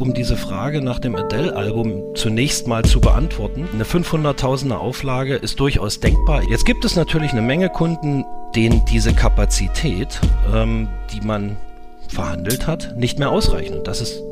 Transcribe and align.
Um 0.00 0.14
diese 0.14 0.38
Frage 0.38 0.80
nach 0.80 0.98
dem 0.98 1.14
Adele-Album 1.14 2.14
zunächst 2.14 2.66
mal 2.66 2.82
zu 2.86 3.02
beantworten, 3.02 3.68
eine 3.70 3.84
500.000er 3.84 4.76
Auflage 4.76 5.36
ist 5.36 5.60
durchaus 5.60 6.00
denkbar. 6.00 6.42
Jetzt 6.48 6.64
gibt 6.64 6.86
es 6.86 6.96
natürlich 6.96 7.32
eine 7.32 7.42
Menge 7.42 7.68
Kunden, 7.68 8.24
denen 8.56 8.82
diese 8.86 9.12
Kapazität, 9.12 10.18
ähm, 10.54 10.88
die 11.12 11.20
man 11.20 11.58
verhandelt 12.08 12.66
hat, 12.66 12.96
nicht 12.96 13.18
mehr 13.18 13.30
ausreichen. 13.30 13.84
Das 13.84 14.00
ist 14.00 14.22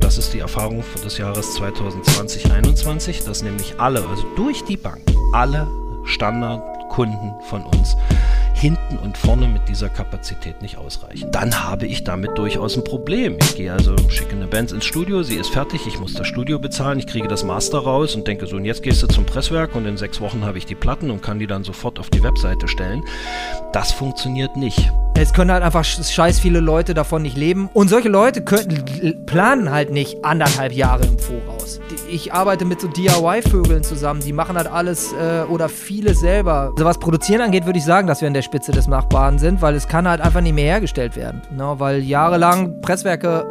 das 0.00 0.18
ist 0.18 0.34
die 0.34 0.40
Erfahrung 0.40 0.82
des 1.04 1.18
Jahres 1.18 1.54
2020 1.54 2.42
2021, 2.42 3.24
dass 3.24 3.44
nämlich 3.44 3.78
alle, 3.78 4.04
also 4.08 4.24
durch 4.34 4.64
die 4.64 4.76
Bank, 4.76 5.02
alle 5.32 5.68
Standardkunden 6.04 7.32
von 7.48 7.62
uns 7.62 7.96
hinten 8.56 8.96
und 8.96 9.18
vorne 9.18 9.48
mit 9.48 9.68
dieser 9.68 9.88
Kapazität 9.88 10.62
nicht 10.62 10.78
ausreichen. 10.78 11.30
Dann 11.30 11.62
habe 11.62 11.86
ich 11.86 12.04
damit 12.04 12.38
durchaus 12.38 12.76
ein 12.76 12.84
Problem. 12.84 13.36
Ich 13.40 13.56
gehe 13.56 13.72
also, 13.72 13.94
schicke 14.08 14.34
eine 14.34 14.46
Band 14.46 14.72
ins 14.72 14.84
Studio, 14.84 15.22
sie 15.22 15.36
ist 15.36 15.50
fertig, 15.50 15.86
ich 15.86 16.00
muss 16.00 16.14
das 16.14 16.26
Studio 16.26 16.58
bezahlen, 16.58 16.98
ich 16.98 17.06
kriege 17.06 17.28
das 17.28 17.44
Master 17.44 17.78
raus 17.78 18.14
und 18.14 18.26
denke 18.26 18.46
so, 18.46 18.56
und 18.56 18.64
jetzt 18.64 18.82
gehst 18.82 19.02
du 19.02 19.06
zum 19.08 19.26
Presswerk 19.26 19.74
und 19.74 19.86
in 19.86 19.96
sechs 19.96 20.20
Wochen 20.20 20.44
habe 20.44 20.58
ich 20.58 20.66
die 20.66 20.74
Platten 20.74 21.10
und 21.10 21.22
kann 21.22 21.38
die 21.38 21.46
dann 21.46 21.64
sofort 21.64 21.98
auf 21.98 22.08
die 22.08 22.22
Webseite 22.22 22.66
stellen. 22.66 23.04
Das 23.72 23.92
funktioniert 23.92 24.56
nicht. 24.56 24.90
Es 25.18 25.32
können 25.32 25.50
halt 25.50 25.62
einfach 25.62 25.82
scheiß 25.82 26.40
viele 26.40 26.60
Leute 26.60 26.92
davon 26.92 27.22
nicht 27.22 27.38
leben. 27.38 27.70
Und 27.72 27.88
solche 27.88 28.10
Leute 28.10 28.42
können, 28.42 29.24
planen 29.24 29.70
halt 29.70 29.90
nicht 29.90 30.22
anderthalb 30.26 30.72
Jahre 30.72 31.06
im 31.06 31.18
Voraus. 31.18 31.80
Ich 32.10 32.34
arbeite 32.34 32.66
mit 32.66 32.82
so 32.82 32.88
DIY-Vögeln 32.88 33.82
zusammen, 33.82 34.20
die 34.20 34.34
machen 34.34 34.58
halt 34.58 34.66
alles 34.66 35.14
äh, 35.14 35.44
oder 35.48 35.70
viele 35.70 36.14
selber. 36.14 36.72
Also 36.74 36.84
was 36.84 36.98
Produzieren 36.98 37.40
angeht, 37.40 37.64
würde 37.64 37.78
ich 37.78 37.84
sagen, 37.86 38.06
dass 38.06 38.20
wir 38.20 38.28
an 38.28 38.34
der 38.34 38.42
Spitze 38.42 38.55
des 38.60 38.88
Machbaren 38.88 39.38
sind, 39.38 39.62
weil 39.62 39.74
es 39.74 39.88
kann 39.88 40.08
halt 40.08 40.20
einfach 40.20 40.40
nicht 40.40 40.54
mehr 40.54 40.64
hergestellt 40.64 41.16
werden. 41.16 41.42
Ne? 41.56 41.74
Weil 41.78 42.02
jahrelang 42.02 42.80
Presswerke 42.80 43.46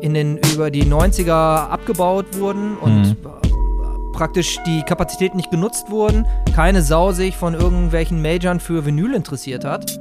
in 0.00 0.14
den 0.14 0.38
über 0.52 0.70
die 0.70 0.84
90er 0.84 1.68
abgebaut 1.68 2.26
wurden 2.38 2.76
und 2.76 3.02
mhm. 3.02 4.12
praktisch 4.12 4.58
die 4.66 4.82
Kapazitäten 4.82 5.36
nicht 5.36 5.50
genutzt 5.50 5.90
wurden. 5.90 6.26
Keine 6.54 6.82
Sau 6.82 7.12
sich 7.12 7.36
von 7.36 7.54
irgendwelchen 7.54 8.22
Majors 8.22 8.62
für 8.62 8.84
Vinyl 8.84 9.14
interessiert 9.14 9.64
hat 9.64 9.98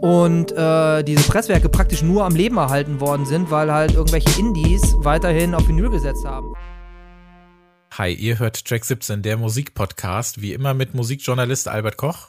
und 0.00 0.52
äh, 0.52 1.02
diese 1.02 1.28
Presswerke 1.28 1.68
praktisch 1.68 2.02
nur 2.02 2.24
am 2.24 2.34
Leben 2.34 2.56
erhalten 2.56 3.00
worden 3.00 3.26
sind, 3.26 3.50
weil 3.50 3.72
halt 3.72 3.94
irgendwelche 3.94 4.38
Indies 4.38 4.94
weiterhin 4.98 5.54
auf 5.54 5.66
Vinyl 5.68 5.90
gesetzt 5.90 6.24
haben. 6.24 6.52
Hi, 7.92 8.12
ihr 8.12 8.38
hört 8.38 8.64
Track 8.64 8.84
17, 8.84 9.22
der 9.22 9.36
Musikpodcast, 9.36 10.40
wie 10.40 10.52
immer 10.52 10.72
mit 10.74 10.94
Musikjournalist 10.94 11.66
Albert 11.66 11.96
Koch. 11.96 12.28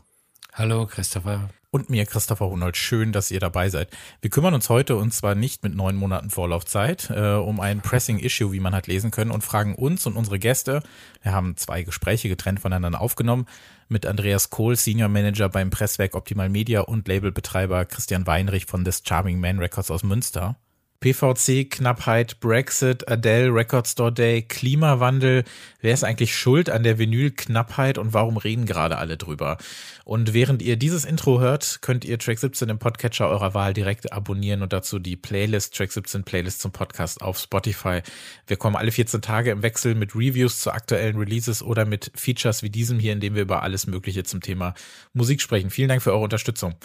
Hallo, 0.54 0.88
Christopher. 0.88 1.50
Und 1.72 1.88
mir, 1.92 2.08
Christopher 2.08 2.50
Hunold. 2.50 2.78
Schön, 2.78 3.12
dass 3.12 3.30
ihr 3.30 3.40
dabei 3.40 3.70
seid. 3.70 3.90
Wir 4.22 4.32
kümmern 4.32 4.56
uns 4.56 4.70
heute, 4.70 4.96
und 4.96 5.14
zwar 5.14 5.36
nicht 5.36 5.62
mit 5.62 5.76
neun 5.76 5.96
Monaten 5.96 6.32
Vorlaufzeit, 6.32 7.12
äh, 7.12 7.34
um 7.34 7.60
ein 7.60 7.82
Pressing 7.82 8.18
Issue, 8.18 8.52
wie 8.52 8.60
man 8.60 8.74
hat 8.74 8.88
lesen 8.88 9.12
können, 9.12 9.30
und 9.30 9.44
fragen 9.44 9.76
uns 9.76 10.08
und 10.08 10.16
unsere 10.16 10.40
Gäste, 10.40 10.82
wir 11.22 11.32
haben 11.32 11.58
zwei 11.58 11.84
Gespräche 11.84 12.28
getrennt 12.28 12.60
voneinander 12.60 13.00
aufgenommen, 13.00 13.46
mit 13.88 14.08
Andreas 14.08 14.50
Kohl, 14.50 14.76
Senior 14.78 15.10
Manager 15.10 15.48
beim 15.48 15.70
Presswerk 15.70 16.16
Optimal 16.16 16.50
Media 16.50 16.82
und 16.82 17.08
Labelbetreiber 17.08 17.86
Christian 17.86 18.26
Weinrich 18.26 18.66
von 18.66 18.84
des 18.84 19.04
Charming 19.06 19.40
Man 19.40 19.60
Records 19.60 19.92
aus 19.92 20.02
Münster. 20.02 20.56
PVC, 21.00 21.70
Knappheit, 21.70 22.42
Brexit, 22.42 23.08
Adele, 23.08 23.54
Record 23.54 23.88
Store 23.88 24.12
Day, 24.12 24.42
Klimawandel. 24.42 25.46
Wer 25.80 25.94
ist 25.94 26.04
eigentlich 26.04 26.36
schuld 26.36 26.70
an 26.70 26.84
der 26.84 27.00
Vinyl-Knappheit 27.00 27.98
und 27.98 28.14
warum 28.14 28.36
reden 28.36 28.66
gerade 28.66 28.98
alle 28.98 29.16
drüber? 29.16 29.58
Und 30.04 30.34
während 30.34 30.62
ihr 30.62 30.76
dieses 30.76 31.06
Intro 31.06 31.40
hört, 31.40 31.80
könnt 31.82 32.04
ihr 32.04 32.20
Track 32.20 32.40
17 32.40 32.68
im 32.68 32.80
Podcatcher 32.80 33.30
eurer 33.30 33.54
Wahl 33.54 33.74
direkt 33.74 34.12
abonnieren 34.12 34.62
und 34.62 34.74
dazu 34.74 35.00
die 35.00 35.16
Playlist, 35.16 35.74
Track 35.74 35.94
17 35.94 36.24
Playlist 36.26 36.60
zum 36.60 36.72
Podcast 36.72 37.22
auf 37.22 37.40
Spotify. 37.40 38.02
Wir 38.46 38.58
kommen 38.58 38.76
alle 38.76 38.92
14 38.92 39.22
Tage 39.22 39.52
im 39.52 39.64
Wechsel 39.64 39.96
mit 39.96 40.16
Reviews 40.16 40.60
zu 40.60 40.72
aktuellen 40.72 41.18
Releases 41.18 41.64
oder 41.64 41.86
mit 41.86 42.12
Features 42.16 42.62
wie 42.62 42.70
diesem 42.70 43.00
hier, 43.00 43.14
in 43.14 43.22
dem 43.22 43.36
wir 43.36 43.44
über 43.44 43.64
alles 43.64 43.88
Mögliche 43.88 44.26
zum 44.26 44.42
Thema 44.42 44.74
Musik 45.14 45.42
sprechen. 45.42 45.70
Vielen 45.70 45.88
Dank 45.88 46.02
für 46.02 46.12
eure 46.12 46.24
Unterstützung. 46.24 46.76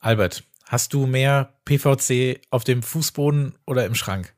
Albert, 0.00 0.42
Hast 0.68 0.92
du 0.92 1.06
mehr 1.06 1.54
PVC 1.64 2.40
auf 2.50 2.64
dem 2.64 2.82
Fußboden 2.82 3.54
oder 3.66 3.86
im 3.86 3.94
Schrank? 3.94 4.34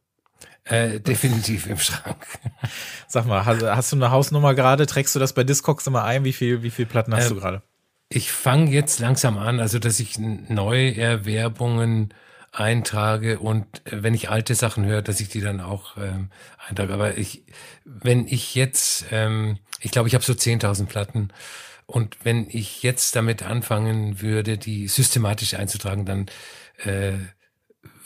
Äh, 0.64 1.00
definitiv 1.00 1.66
im 1.66 1.78
Schrank. 1.78 2.26
Sag 3.08 3.26
mal, 3.26 3.46
hast, 3.46 3.62
hast, 3.62 3.92
du 3.92 3.96
eine 3.96 4.10
Hausnummer 4.10 4.54
gerade? 4.54 4.86
Trägst 4.86 5.14
du 5.14 5.18
das 5.18 5.32
bei 5.32 5.42
Discogs 5.42 5.86
immer 5.86 6.04
ein? 6.04 6.24
Wie 6.24 6.34
viel, 6.34 6.62
wie 6.62 6.70
viel 6.70 6.84
Platten 6.84 7.14
hast 7.14 7.26
äh, 7.26 7.28
du 7.30 7.36
gerade? 7.36 7.62
Ich 8.10 8.30
fange 8.30 8.70
jetzt 8.70 8.98
langsam 9.00 9.38
an, 9.38 9.60
also 9.60 9.78
dass 9.78 9.98
ich 10.00 10.18
Neuerwerbungen 10.18 12.12
eintrage 12.52 13.38
und 13.38 13.66
äh, 13.86 14.02
wenn 14.02 14.12
ich 14.12 14.28
alte 14.28 14.54
Sachen 14.54 14.84
höre, 14.84 15.00
dass 15.00 15.20
ich 15.20 15.30
die 15.30 15.40
dann 15.40 15.60
auch 15.62 15.96
ähm, 15.96 16.30
eintrage. 16.66 16.92
Aber 16.92 17.16
ich, 17.16 17.44
wenn 17.84 18.26
ich 18.26 18.54
jetzt, 18.54 19.06
ähm, 19.10 19.58
ich 19.80 19.90
glaube, 19.90 20.08
ich 20.08 20.14
habe 20.14 20.24
so 20.24 20.34
10.000 20.34 20.86
Platten 20.86 21.28
und 21.90 22.18
wenn 22.22 22.48
ich 22.50 22.82
jetzt 22.82 23.16
damit 23.16 23.42
anfangen 23.42 24.20
würde, 24.20 24.58
die 24.58 24.88
systematisch 24.88 25.54
einzutragen, 25.54 26.04
dann 26.04 26.26
äh, 26.84 27.14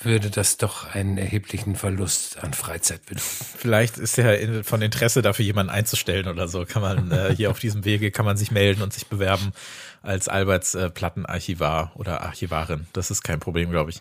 würde 0.05 0.31
das 0.31 0.57
doch 0.57 0.95
einen 0.95 1.19
erheblichen 1.19 1.75
Verlust 1.75 2.39
an 2.39 2.55
Freizeit 2.55 3.05
bedeuten. 3.07 3.27
Vielleicht 3.57 3.99
ist 3.99 4.17
ja 4.17 4.63
von 4.63 4.83
Interesse 4.83 5.21
dafür 5.21 5.45
jemanden 5.45 5.73
einzustellen 5.73 6.29
oder 6.29 6.47
so. 6.47 6.65
Kann 6.65 6.83
man 6.83 7.11
äh, 7.11 7.35
hier 7.37 7.51
auf 7.51 7.59
diesem 7.59 7.85
Wege 7.85 8.13
kann 8.13 8.25
man 8.25 8.37
sich 8.37 8.53
melden 8.53 8.83
und 8.83 8.93
sich 8.93 9.09
bewerben 9.09 9.53
als 10.01 10.29
Alberts 10.29 10.77
äh, 10.77 10.89
Plattenarchivar 10.89 11.91
oder 11.97 12.23
Archivarin. 12.23 12.87
Das 12.93 13.11
ist 13.11 13.23
kein 13.23 13.41
Problem, 13.41 13.71
glaube 13.71 13.91
ich. 13.91 14.01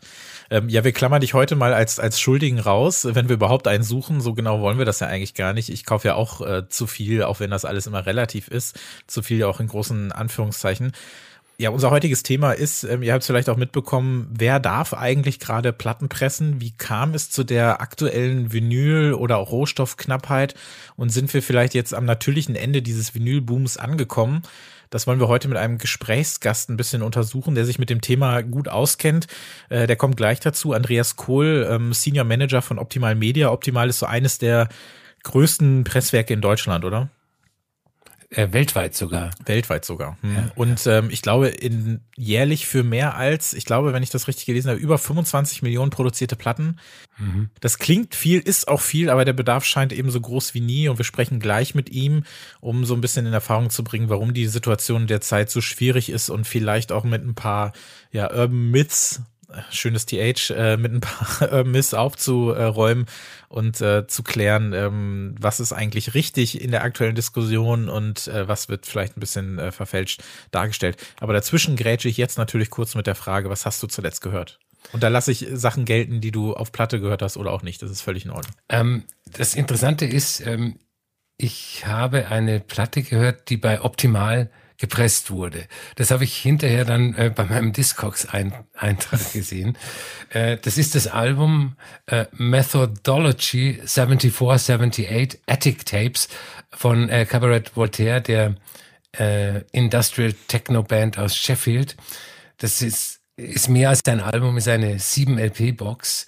Ähm, 0.51 0.67
ja, 0.67 0.84
wir 0.84 0.91
klammern 0.91 1.22
dich 1.22 1.34
heute 1.34 1.56
mal 1.56 1.73
als, 1.73 1.97
als 1.97 2.19
Schuldigen 2.19 2.59
raus, 2.59 3.07
wenn 3.09 3.29
wir 3.29 3.35
überhaupt 3.35 3.69
einen 3.69 3.85
suchen. 3.85 4.19
So 4.19 4.34
genau 4.34 4.59
wollen 4.59 4.78
wir 4.78 4.85
das 4.85 5.00
ja 5.00 5.07
eigentlich 5.07 5.34
gar 5.34 5.53
nicht. 5.53 5.69
Ich 5.69 5.85
kaufe 5.85 6.09
ja 6.09 6.16
auch 6.16 6.41
äh, 6.41 6.67
zu 6.67 6.88
viel, 6.88 7.23
auch 7.23 7.39
wenn 7.39 7.50
das 7.50 7.63
alles 7.63 7.88
immer 7.88 8.06
relativ 8.06 8.50
ist. 8.50 8.78
Zu 9.07 9.23
viel 9.23 9.45
auch 9.45 9.61
in 9.61 9.67
großen 9.67 10.11
Anführungszeichen. 10.11 10.91
Ja, 11.61 11.69
unser 11.69 11.91
heutiges 11.91 12.23
Thema 12.23 12.53
ist, 12.53 12.83
ähm, 12.85 13.03
ihr 13.03 13.13
habt 13.13 13.22
es 13.22 13.27
vielleicht 13.27 13.47
auch 13.47 13.55
mitbekommen, 13.55 14.27
wer 14.31 14.59
darf 14.59 14.95
eigentlich 14.95 15.39
gerade 15.39 15.72
Platten 15.72 16.09
pressen? 16.09 16.59
Wie 16.59 16.72
kam 16.72 17.13
es 17.13 17.29
zu 17.29 17.44
der 17.44 17.81
aktuellen 17.81 18.51
Vinyl- 18.51 19.13
oder 19.13 19.38
auch 19.38 19.51
Rohstoffknappheit? 19.51 20.55
Und 20.95 21.09
sind 21.09 21.31
wir 21.35 21.44
vielleicht 21.44 21.75
jetzt 21.75 21.94
am 21.94 22.05
natürlichen 22.05 22.55
Ende 22.55 22.81
dieses 22.81 23.13
Vinylbooms 23.13 23.77
angekommen? 23.77 24.41
Das 24.89 25.05
wollen 25.05 25.19
wir 25.19 25.27
heute 25.27 25.49
mit 25.49 25.59
einem 25.59 25.77
Gesprächsgast 25.77 26.72
ein 26.72 26.77
bisschen 26.77 27.03
untersuchen, 27.03 27.53
der 27.53 27.66
sich 27.66 27.78
mit 27.78 27.91
dem 27.91 28.01
Thema 28.01 28.41
gut 28.41 28.67
auskennt. 28.67 29.28
Äh, 29.69 29.85
der 29.85 29.97
kommt 29.97 30.17
gleich 30.17 30.39
dazu. 30.39 30.73
Andreas 30.73 31.16
Kohl, 31.16 31.67
ähm, 31.69 31.93
Senior 31.93 32.25
Manager 32.25 32.63
von 32.63 32.79
Optimal 32.79 33.13
Media. 33.13 33.51
Optimal 33.51 33.88
ist 33.88 33.99
so 33.99 34.07
eines 34.07 34.39
der 34.39 34.67
größten 35.22 35.83
Presswerke 35.83 36.33
in 36.33 36.41
Deutschland, 36.41 36.85
oder? 36.85 37.11
Äh, 38.33 38.53
weltweit 38.53 38.95
sogar. 38.95 39.31
Weltweit 39.45 39.83
sogar. 39.83 40.17
Hm. 40.21 40.35
Ja, 40.35 40.51
und 40.55 40.87
ähm, 40.87 41.09
ich 41.11 41.21
glaube, 41.21 41.49
in 41.49 41.99
jährlich 42.15 42.65
für 42.65 42.81
mehr 42.81 43.15
als, 43.15 43.53
ich 43.53 43.65
glaube, 43.65 43.91
wenn 43.91 44.03
ich 44.03 44.09
das 44.09 44.29
richtig 44.29 44.45
gelesen 44.45 44.69
habe, 44.69 44.79
über 44.79 44.97
25 44.97 45.61
Millionen 45.61 45.91
produzierte 45.91 46.37
Platten. 46.37 46.79
Mhm. 47.17 47.49
Das 47.59 47.77
klingt 47.77 48.15
viel, 48.15 48.39
ist 48.39 48.69
auch 48.69 48.79
viel, 48.79 49.09
aber 49.09 49.25
der 49.25 49.33
Bedarf 49.33 49.65
scheint 49.65 49.91
eben 49.91 50.09
so 50.11 50.21
groß 50.21 50.53
wie 50.53 50.61
nie. 50.61 50.87
Und 50.87 50.97
wir 50.97 51.03
sprechen 51.03 51.41
gleich 51.41 51.75
mit 51.75 51.89
ihm, 51.89 52.23
um 52.61 52.85
so 52.85 52.93
ein 52.93 53.01
bisschen 53.01 53.25
in 53.25 53.33
Erfahrung 53.33 53.69
zu 53.69 53.83
bringen, 53.83 54.07
warum 54.07 54.33
die 54.33 54.47
Situation 54.47 55.07
derzeit 55.07 55.51
so 55.51 55.59
schwierig 55.59 56.09
ist 56.09 56.29
und 56.29 56.47
vielleicht 56.47 56.93
auch 56.93 57.03
mit 57.03 57.25
ein 57.25 57.35
paar 57.35 57.73
ja, 58.13 58.31
Urban 58.31 58.71
Myths 58.71 59.21
schönes 59.69 60.06
TH, 60.06 60.51
äh, 60.51 60.78
mit 60.78 60.94
ein 60.94 61.01
paar 61.01 61.51
äh, 61.51 61.63
Miss 61.63 61.94
aufzuräumen 61.94 63.06
und 63.50 63.81
äh, 63.81 64.07
zu 64.07 64.23
klären, 64.23 64.73
ähm, 64.73 65.35
was 65.39 65.59
ist 65.59 65.73
eigentlich 65.73 66.13
richtig 66.13 66.62
in 66.62 66.72
der 66.72 66.84
aktuellen 66.84 67.16
Diskussion 67.16 67.90
und 67.90 68.28
äh, 68.28 68.47
was 68.47 68.69
wird 68.69 68.85
vielleicht 68.85 69.17
ein 69.17 69.19
bisschen 69.19 69.59
äh, 69.59 69.72
verfälscht 69.72 70.23
dargestellt. 70.51 70.97
Aber 71.19 71.34
dazwischen 71.34 71.75
grätsche 71.75 72.09
ich 72.09 72.17
jetzt 72.17 72.38
natürlich 72.38 72.69
kurz 72.69 72.95
mit 72.95 73.07
der 73.07 73.16
Frage, 73.16 73.50
was 73.50 73.66
hast 73.66 73.81
du 73.84 73.88
zuletzt 73.88 74.22
gehört? 74.22 74.59
Und 74.94 75.03
da 75.03 75.09
lasse 75.09 75.31
ich 75.31 75.47
Sachen 75.53 75.85
gelten, 75.85 76.22
die 76.22 76.31
du 76.31 76.53
auf 76.53 76.72
Platte 76.72 77.00
gehört 77.00 77.22
hast 77.22 77.38
oder 77.38 77.51
auch 77.51 77.61
nicht. 77.61 77.81
Das 77.81 77.91
ist 77.91 78.01
völlig 78.01 78.25
in 78.25 78.31
Ordnung. 78.31 78.56
Ähm, 78.69 79.03
das 79.25 79.53
Interessante 79.53 80.06
ist, 80.06 80.46
ähm, 80.46 80.79
ich 81.37 81.85
habe 81.85 82.28
eine 82.28 82.59
Platte 82.59 83.03
gehört, 83.03 83.49
die 83.49 83.58
bei 83.58 83.81
Optimal 83.81 84.49
gepresst 84.81 85.29
wurde. 85.29 85.67
Das 85.95 86.09
habe 86.11 86.23
ich 86.23 86.35
hinterher 86.35 86.83
dann 86.85 87.13
äh, 87.13 87.31
bei 87.33 87.45
meinem 87.45 87.72
Discogs-Eintrag 87.72 89.31
gesehen. 89.31 89.78
äh, 90.31 90.57
das 90.57 90.78
ist 90.78 90.95
das 90.95 91.07
Album 91.07 91.78
äh, 92.07 92.25
Methodology 92.33 93.79
7478 93.85 95.39
Attic 95.45 95.85
Tapes 95.85 96.28
von 96.72 97.09
äh, 97.09 97.25
Cabaret 97.25 97.78
Voltaire, 97.78 98.22
der 98.22 98.55
äh, 99.17 99.61
Industrial 99.72 100.33
Techno 100.47 100.81
Band 100.81 101.19
aus 101.19 101.35
Sheffield. 101.37 101.95
Das 102.57 102.81
ist, 102.81 103.22
ist 103.37 103.69
mehr 103.69 103.89
als 103.89 104.01
ein 104.05 104.19
Album, 104.19 104.57
ist 104.57 104.67
eine 104.67 104.95
7-LP-Box, 104.95 106.25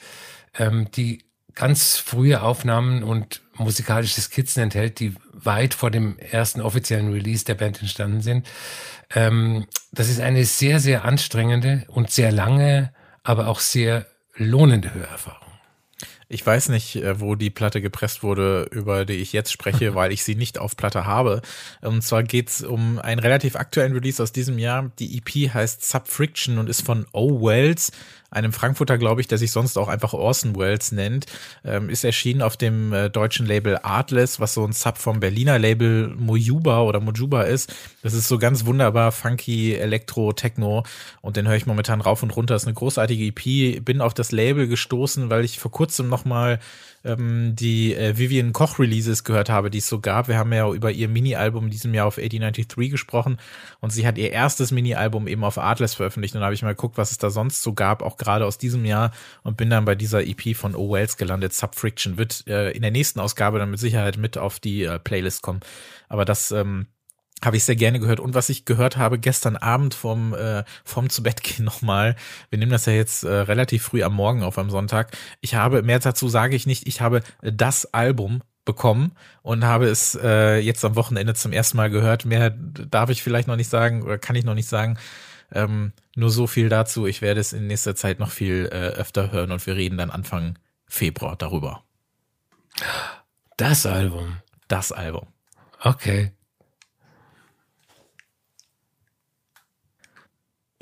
ähm, 0.60 0.92
die 0.92 1.26
ganz 1.56 1.98
frühe 1.98 2.44
Aufnahmen 2.44 3.04
und 3.04 3.43
musikalische 3.58 4.22
Skizzen 4.22 4.64
enthält, 4.64 5.00
die 5.00 5.16
weit 5.32 5.74
vor 5.74 5.92
dem 5.92 6.18
ersten 6.18 6.62
offiziellen 6.62 7.12
Release 7.12 7.46
der 7.46 7.56
Band 7.56 7.82
entstanden 7.82 8.22
sind. 8.22 8.48
Ähm, 9.14 9.66
das 9.92 10.10
ist 10.10 10.20
eine 10.20 10.46
sehr, 10.46 10.80
sehr 10.80 11.06
anstrengende 11.06 11.86
und 11.88 12.10
sehr 12.10 12.32
lange, 12.32 12.92
aber 13.24 13.48
auch 13.48 13.60
sehr 13.60 14.06
lohnende 14.36 14.94
Hörerfahrung. 14.94 15.44
Ich 16.34 16.44
weiß 16.44 16.70
nicht, 16.70 16.96
äh, 16.96 17.20
wo 17.20 17.36
die 17.36 17.52
Platte 17.52 17.80
gepresst 17.80 18.24
wurde, 18.24 18.68
über 18.72 19.06
die 19.06 19.14
ich 19.14 19.34
jetzt 19.34 19.52
spreche, 19.52 19.94
weil 19.96 20.12
ich 20.12 20.24
sie 20.24 20.36
nicht 20.36 20.58
auf 20.58 20.76
Platte 20.76 21.06
habe. 21.06 21.42
Und 21.82 22.02
zwar 22.02 22.24
geht's 22.24 22.64
um 22.64 22.98
einen 22.98 23.20
relativ 23.20 23.56
aktuellen 23.56 23.94
Release 23.94 24.22
aus 24.22 24.32
diesem 24.32 24.58
Jahr. 24.58 24.92
Die 24.98 25.18
EP 25.18 25.54
heißt 25.54 25.88
Subfriction 25.88 26.58
und 26.58 26.70
ist 26.70 26.84
von 26.84 27.06
O. 27.12 27.46
Wells, 27.46 27.92
einem 28.34 28.52
Frankfurter, 28.52 28.98
glaube 28.98 29.22
ich, 29.22 29.28
der 29.28 29.38
sich 29.38 29.52
sonst 29.52 29.78
auch 29.78 29.88
einfach 29.88 30.14
Orson 30.14 30.56
Welles 30.56 30.92
nennt, 30.92 31.26
ähm, 31.64 31.90
ist 31.90 32.04
erschienen 32.04 32.42
auf 32.42 32.58
dem 32.58 32.92
äh, 32.94 33.10
deutschen 33.10 33.46
Label 33.46 33.80
Artless, 33.82 34.40
was 34.40 34.54
so 34.54 34.66
ein 34.66 34.74
Sub 34.74 34.98
vom 34.98 35.20
Berliner 35.20 35.60
Label 35.60 36.10
Mojuba 36.18 36.82
oder 36.82 37.00
Mojuba 37.00 37.44
ist. 37.44 37.74
Das 38.02 38.14
ist 38.14 38.28
so 38.28 38.38
ganz 38.38 38.66
wunderbar 38.66 39.12
funky 39.12 39.74
Elektro, 39.74 40.34
Techno 40.34 40.84
und 41.22 41.38
den 41.38 41.48
höre 41.48 41.56
ich 41.56 41.66
momentan 41.66 42.02
rauf 42.02 42.24
und 42.24 42.36
runter. 42.36 42.56
Das 42.56 42.64
ist 42.64 42.68
eine 42.68 42.76
großartige 42.76 43.26
EP. 43.26 43.84
Bin 43.84 44.02
auf 44.02 44.14
das 44.14 44.32
Label 44.32 44.68
gestoßen, 44.68 45.30
weil 45.30 45.46
ich 45.46 45.60
vor 45.60 45.72
kurzem 45.72 46.10
nochmal 46.10 46.60
ähm, 47.04 47.56
die 47.56 47.94
äh, 47.96 48.18
Vivian 48.18 48.54
Koch 48.54 48.80
Releases 48.80 49.24
gehört 49.24 49.50
habe, 49.50 49.70
die 49.70 49.80
es 49.80 49.88
so 49.88 50.00
gab. 50.00 50.28
Wir 50.28 50.38
haben 50.38 50.54
ja 50.54 50.72
über 50.72 50.92
ihr 50.92 51.08
Mini-Album 51.08 51.66
in 51.66 51.72
diesem 51.72 51.94
Jahr 51.94 52.08
auf 52.08 52.18
8093 52.18 52.92
gesprochen 52.92 53.38
und 53.80 53.92
sie 53.92 54.08
hat 54.08 54.18
ihr 54.18 54.32
erstes 54.32 54.72
Mini-Album 54.72 55.28
eben 55.28 55.44
auf 55.44 55.58
Artless 55.58 55.96
veröffentlicht 55.96 56.36
und 56.36 56.42
da 56.42 56.46
habe 56.46 56.56
ich 56.56 56.64
mal 56.64 56.76
geguckt, 56.76 56.98
was 56.98 57.12
es 57.12 57.18
da 57.18 57.30
sonst 57.30 57.62
so 57.62 57.74
gab, 57.74 58.02
auch 58.02 58.18
gerade 58.18 58.46
aus 58.46 58.58
diesem 58.58 58.86
Jahr 58.86 59.12
und 59.44 59.58
bin 59.58 59.70
dann 59.70 59.86
bei 59.86 59.96
dieser 59.96 60.26
EP 60.26 60.56
von 60.56 60.76
O. 60.76 60.94
Wells 60.94 61.18
gelandet. 61.18 61.54
Subfriction 61.54 62.18
wird 62.18 62.48
äh, 62.48 62.72
in 62.72 62.82
der 62.82 62.92
nächsten 62.92 63.20
Ausgabe 63.20 63.60
dann 63.60 63.72
mit 63.72 63.80
Sicherheit 63.80 64.18
mit 64.18 64.38
auf 64.38 64.60
die 64.60 64.84
äh, 64.84 65.00
Playlist 65.00 65.42
kommen. 65.42 65.60
Aber 66.08 66.26
das 66.26 66.52
ähm, 66.52 66.88
habe 67.46 67.58
ich 67.58 67.64
sehr 67.64 67.76
gerne 67.76 68.00
gehört. 68.00 68.20
Und 68.20 68.34
was 68.34 68.50
ich 68.50 68.66
gehört 68.66 68.98
habe 68.98 69.20
gestern 69.20 69.56
Abend 69.56 69.94
vom, 69.94 70.34
äh, 70.34 70.64
vom 70.84 71.10
zu 71.10 71.24
Bett 71.24 71.44
gehen 71.44 71.66
nochmal, 71.66 72.16
wir 72.50 72.60
nehmen 72.60 72.72
das 72.72 72.86
ja 72.86 72.94
jetzt 72.94 73.24
äh, 73.24 73.32
relativ 73.32 73.84
früh 73.84 74.04
am 74.04 74.14
Morgen 74.14 74.44
auf 74.44 74.58
am 74.58 74.70
Sonntag. 74.70 75.16
Ich 75.42 75.56
habe, 75.56 75.82
mehr 75.84 76.00
dazu 76.00 76.28
sage 76.30 76.56
ich 76.56 76.66
nicht, 76.66 76.88
ich 76.88 77.02
habe 77.02 77.22
das 77.42 77.94
Album 77.94 78.42
bekommen 78.66 79.12
und 79.42 79.66
habe 79.66 79.88
es 79.88 80.18
äh, 80.22 80.58
jetzt 80.60 80.86
am 80.86 80.96
Wochenende 80.96 81.34
zum 81.34 81.52
ersten 81.52 81.78
Mal 81.78 81.90
gehört. 81.90 82.26
Mehr 82.26 82.52
darf 82.52 83.10
ich 83.10 83.22
vielleicht 83.22 83.48
noch 83.48 83.58
nicht 83.58 83.70
sagen 83.70 84.04
oder 84.04 84.18
kann 84.18 84.36
ich 84.36 84.46
noch 84.46 84.56
nicht 84.56 84.70
sagen. 84.70 84.98
Ähm, 85.52 85.92
nur 86.16 86.30
so 86.30 86.48
viel 86.48 86.70
dazu. 86.70 87.06
Ich 87.06 87.22
werde 87.22 87.40
es 87.40 87.54
in 87.54 87.68
nächster 87.68 87.96
Zeit 87.96 88.20
noch 88.20 88.32
viel 88.32 88.70
äh, 88.72 88.98
öfter 88.98 89.32
hören 89.32 89.52
und 89.52 89.66
wir 89.66 89.76
reden 89.76 89.98
dann 89.98 90.10
Anfang 90.10 90.58
Februar 90.88 91.36
darüber. 91.36 91.84
Das 93.58 93.86
Album. 93.86 94.38
Das 94.68 94.92
Album. 94.92 95.28
Okay. 95.82 96.32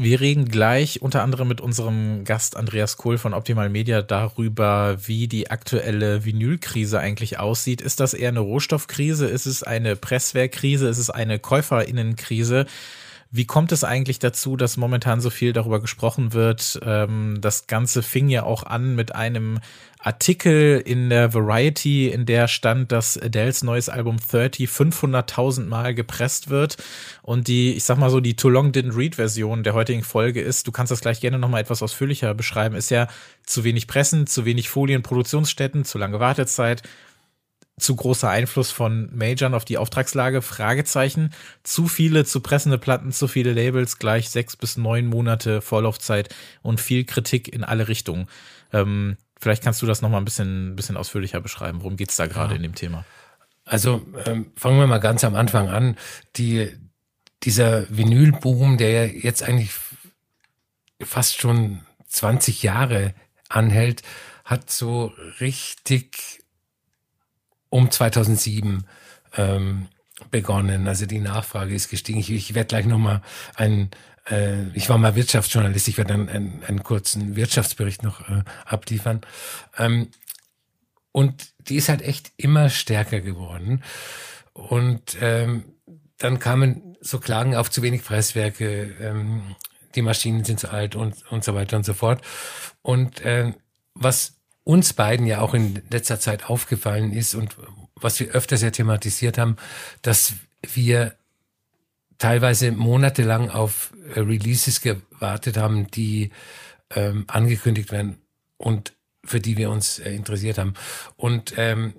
Wir 0.04 0.20
reden 0.20 0.46
gleich 0.50 1.04
unter 1.04 1.22
anderem 1.22 1.48
mit 1.48 1.62
unserem 1.62 2.24
Gast 2.24 2.58
Andreas 2.58 2.98
Kohl 2.98 3.20
von 3.20 3.36
Optimal 3.36 3.70
Media 3.70 4.02
darüber, 4.02 4.98
wie 5.06 5.28
die 5.28 5.52
aktuelle 5.52 6.26
Vinylkrise 6.26 7.00
eigentlich 7.00 7.38
aussieht. 7.38 7.82
Ist 7.82 8.00
das 8.00 8.16
eher 8.16 8.30
eine 8.30 8.40
Rohstoffkrise? 8.40 9.28
Ist 9.28 9.46
es 9.46 9.62
eine 9.62 9.96
Presswerkkrise? 9.96 10.88
Ist 10.88 10.98
es 10.98 11.12
eine 11.12 11.38
Käuferinnenkrise? 11.38 12.66
Wie 13.34 13.46
kommt 13.46 13.72
es 13.72 13.86
eigentlich 13.86 14.20
dazu, 14.20 14.58
dass 14.58 14.76
momentan 14.76 15.22
so 15.22 15.30
viel 15.30 15.54
darüber 15.54 15.80
gesprochen 15.80 16.34
wird? 16.34 16.78
Ähm, 16.84 17.38
das 17.40 17.66
Ganze 17.66 18.04
fing 18.04 18.28
ja 18.28 18.44
auch 18.44 18.64
an 18.64 18.94
mit 18.94 19.16
einem 19.16 19.60
Artikel 20.00 20.82
in 20.84 21.10
der 21.10 21.34
Variety, 21.34 22.10
in 22.10 22.26
der 22.26 22.50
stand, 22.50 22.92
dass 22.92 23.18
Adele's 23.18 23.64
neues 23.64 23.88
Album 23.88 24.18
30 24.18 24.68
500.000 24.70 25.68
Mal 25.68 25.96
gepresst 25.96 26.50
wird 26.50 26.76
und 27.22 27.48
die, 27.48 27.74
ich 27.74 27.86
sag 27.86 27.98
mal 27.98 28.10
so, 28.10 28.20
die 28.20 28.36
Too 28.36 28.50
Long 28.50 28.72
Didn't 28.72 28.98
Read 28.98 29.16
Version 29.16 29.64
der 29.64 29.76
heutigen 29.76 30.04
Folge 30.04 30.42
ist, 30.42 30.68
du 30.68 30.74
kannst 30.74 30.92
das 30.92 31.00
gleich 31.02 31.22
gerne 31.22 31.40
nochmal 31.40 31.62
etwas 31.62 31.82
ausführlicher 31.82 32.34
beschreiben, 32.34 32.76
ist 32.76 32.92
ja 32.92 33.08
zu 33.46 33.64
wenig 33.64 33.88
Pressen, 33.88 34.28
zu 34.28 34.44
wenig 34.44 34.70
Folien, 34.70 35.04
Produktionsstätten, 35.04 35.86
zu 35.86 35.98
lange 35.98 36.20
Wartezeit, 36.20 36.84
zu 37.82 37.96
großer 37.96 38.30
Einfluss 38.30 38.72
von 38.72 39.10
Majern 39.16 39.54
auf 39.54 39.66
die 39.66 39.78
Auftragslage? 39.78 40.42
Fragezeichen. 40.42 41.34
Zu 41.64 41.88
viele 41.88 42.26
zu 42.26 42.40
pressende 42.40 42.78
Platten, 42.78 43.12
zu 43.12 43.28
viele 43.28 43.54
Labels, 43.54 44.00
gleich 44.00 44.30
sechs 44.30 44.56
bis 44.56 44.78
neun 44.78 45.08
Monate 45.08 45.62
Vorlaufzeit 45.62 46.34
und 46.62 46.80
viel 46.80 47.04
Kritik 47.06 47.52
in 47.54 47.64
alle 47.64 47.88
Richtungen. 47.88 48.28
Ähm, 48.72 49.18
vielleicht 49.40 49.64
kannst 49.64 49.82
du 49.82 49.86
das 49.86 50.02
nochmal 50.02 50.22
ein 50.22 50.26
bisschen, 50.26 50.76
bisschen 50.76 50.98
ausführlicher 50.98 51.42
beschreiben. 51.42 51.82
Worum 51.82 51.98
geht's 51.98 52.16
da 52.16 52.28
gerade 52.28 52.52
ja. 52.52 52.58
in 52.58 52.64
dem 52.64 52.76
Thema? 52.76 53.06
Also 53.66 54.06
ähm, 54.26 54.52
fangen 54.56 54.80
wir 54.80 54.88
mal 54.88 55.00
ganz 55.00 55.24
am 55.24 55.36
Anfang 55.36 55.70
an. 55.70 55.98
Die, 56.36 56.72
dieser 57.44 57.86
Vinylboom, 57.96 58.78
der 58.78 59.08
jetzt 59.08 59.44
eigentlich 59.44 59.72
fast 61.02 61.40
schon 61.40 61.82
20 62.08 62.64
Jahre 62.64 63.14
anhält, 63.50 64.04
hat 64.46 64.70
so 64.70 65.14
richtig 65.40 66.41
um 67.72 67.90
2007 67.90 68.86
ähm, 69.38 69.88
begonnen. 70.30 70.88
Also 70.88 71.08
die 71.08 71.20
Nachfrage 71.20 71.74
ist 71.74 71.90
gestiegen. 71.90 72.20
Ich, 72.20 72.30
ich 72.30 72.54
werde 72.54 72.68
gleich 72.68 72.86
nochmal 72.86 73.24
einen, 73.56 73.90
äh, 74.30 74.68
ich 74.74 74.90
war 74.90 75.00
mal 75.00 75.16
Wirtschaftsjournalist, 75.16 75.88
ich 75.88 75.98
werde 75.98 76.14
dann 76.14 76.30
einen, 76.30 76.64
einen 76.68 76.84
kurzen 76.84 77.36
Wirtschaftsbericht 77.36 78.04
noch 78.04 78.30
äh, 78.30 78.44
abliefern. 78.66 79.22
Ähm, 79.78 80.10
und 81.12 81.54
die 81.60 81.78
ist 81.78 81.90
halt 81.90 82.02
echt 82.02 82.32
immer 82.38 82.70
stärker 82.70 83.22
geworden. 83.22 83.84
Und 84.54 85.18
ähm, 85.22 85.64
dann 86.18 86.40
kamen 86.40 86.98
so 87.02 87.20
Klagen 87.20 87.56
auf 87.56 87.72
zu 87.72 87.82
wenig 87.82 88.04
Presswerke, 88.04 88.96
ähm, 89.02 89.56
die 89.96 90.02
Maschinen 90.02 90.44
sind 90.44 90.60
zu 90.60 90.70
alt 90.70 90.96
und, 90.96 91.30
und 91.32 91.44
so 91.44 91.56
weiter 91.56 91.78
und 91.78 91.86
so 91.86 91.94
fort. 91.94 92.22
Und 92.82 93.22
äh, 93.22 93.54
was 93.94 94.41
uns 94.64 94.94
beiden 94.94 95.26
ja 95.26 95.42
auch 95.42 95.54
in 95.54 95.82
letzter 95.90 96.20
Zeit 96.20 96.50
aufgefallen 96.50 97.12
ist 97.14 97.36
und 97.36 97.56
was 97.96 98.20
wir 98.20 98.30
öfters 98.30 98.62
ja 98.62 98.72
thematisiert 98.72 99.38
haben, 99.38 99.58
dass 100.02 100.34
wir 100.74 101.16
teilweise 102.18 102.72
monatelang 102.72 103.50
auf 103.50 103.92
äh, 104.16 104.20
Releases 104.20 104.82
gewartet 104.82 105.58
haben, 105.58 105.90
die 105.92 106.32
ähm, 106.92 107.26
angekündigt 107.28 107.92
werden 107.92 108.18
und 108.58 108.94
für 109.24 109.40
die 109.40 109.58
wir 109.58 109.70
uns 109.70 110.00
äh, 110.00 110.14
interessiert 110.14 110.58
haben. 110.58 110.74
Und 111.16 111.54
ähm, 111.58 111.94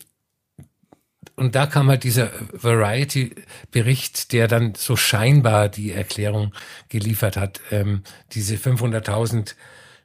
und 1.35 1.55
da 1.55 1.67
kam 1.67 1.89
halt 1.89 2.05
dieser 2.05 2.31
Variety-Bericht, 2.53 4.33
der 4.33 4.49
dann 4.49 4.75
so 4.75 4.97
scheinbar 4.97 5.69
die 5.69 5.93
Erklärung 5.93 6.53
geliefert 6.89 7.37
hat. 7.37 7.61
Ähm, 7.71 8.03
diese 8.33 8.57
500.000 8.57 9.55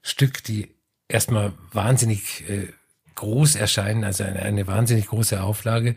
Stück, 0.01 0.43
die 0.43 0.76
erstmal 1.07 1.53
wahnsinnig 1.71 2.47
äh, 2.49 2.67
groß 3.15 3.55
erscheinen, 3.55 4.03
also 4.03 4.23
eine, 4.23 4.41
eine 4.41 4.67
wahnsinnig 4.67 5.07
große 5.07 5.41
Auflage. 5.41 5.95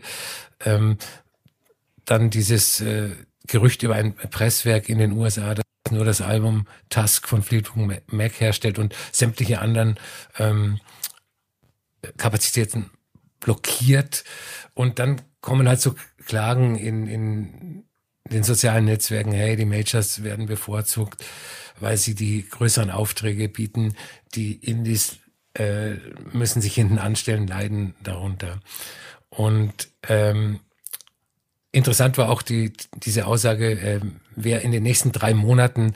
Ähm, 0.63 0.97
dann 2.05 2.29
dieses 2.29 2.81
äh, 2.81 3.11
Gerücht 3.47 3.83
über 3.83 3.95
ein 3.95 4.15
Presswerk 4.15 4.89
in 4.89 4.97
den 4.97 5.13
USA, 5.13 5.53
das 5.53 5.65
nur 5.89 6.05
das 6.05 6.21
Album 6.21 6.67
Tusk 6.89 7.27
von 7.27 7.43
Fleetwood 7.43 8.01
Mac 8.11 8.39
herstellt 8.39 8.79
und 8.79 8.95
sämtliche 9.11 9.59
anderen 9.59 9.99
ähm, 10.39 10.79
Kapazitäten 12.17 12.89
blockiert. 13.39 14.23
Und 14.73 14.99
dann 14.99 15.21
kommen 15.41 15.67
halt 15.67 15.81
so 15.81 15.95
Klagen 16.25 16.75
in, 16.75 17.07
in 17.07 17.83
den 18.29 18.43
sozialen 18.43 18.85
Netzwerken, 18.85 19.33
hey, 19.33 19.55
die 19.55 19.65
Majors 19.65 20.23
werden 20.23 20.45
bevorzugt 20.45 21.23
weil 21.81 21.97
sie 21.97 22.15
die 22.15 22.47
größeren 22.47 22.91
Aufträge 22.91 23.49
bieten. 23.49 23.95
Die 24.35 24.53
Indies 24.53 25.17
äh, 25.53 25.95
müssen 26.31 26.61
sich 26.61 26.75
hinten 26.75 26.97
anstellen, 26.97 27.47
leiden 27.47 27.95
darunter. 28.03 28.59
Und 29.29 29.89
ähm, 30.07 30.59
interessant 31.71 32.17
war 32.17 32.29
auch 32.29 32.41
die, 32.41 32.73
diese 32.95 33.25
Aussage, 33.25 33.71
äh, 33.71 33.99
wer 34.35 34.61
in 34.61 34.71
den 34.71 34.83
nächsten 34.83 35.11
drei 35.11 35.33
Monaten 35.33 35.95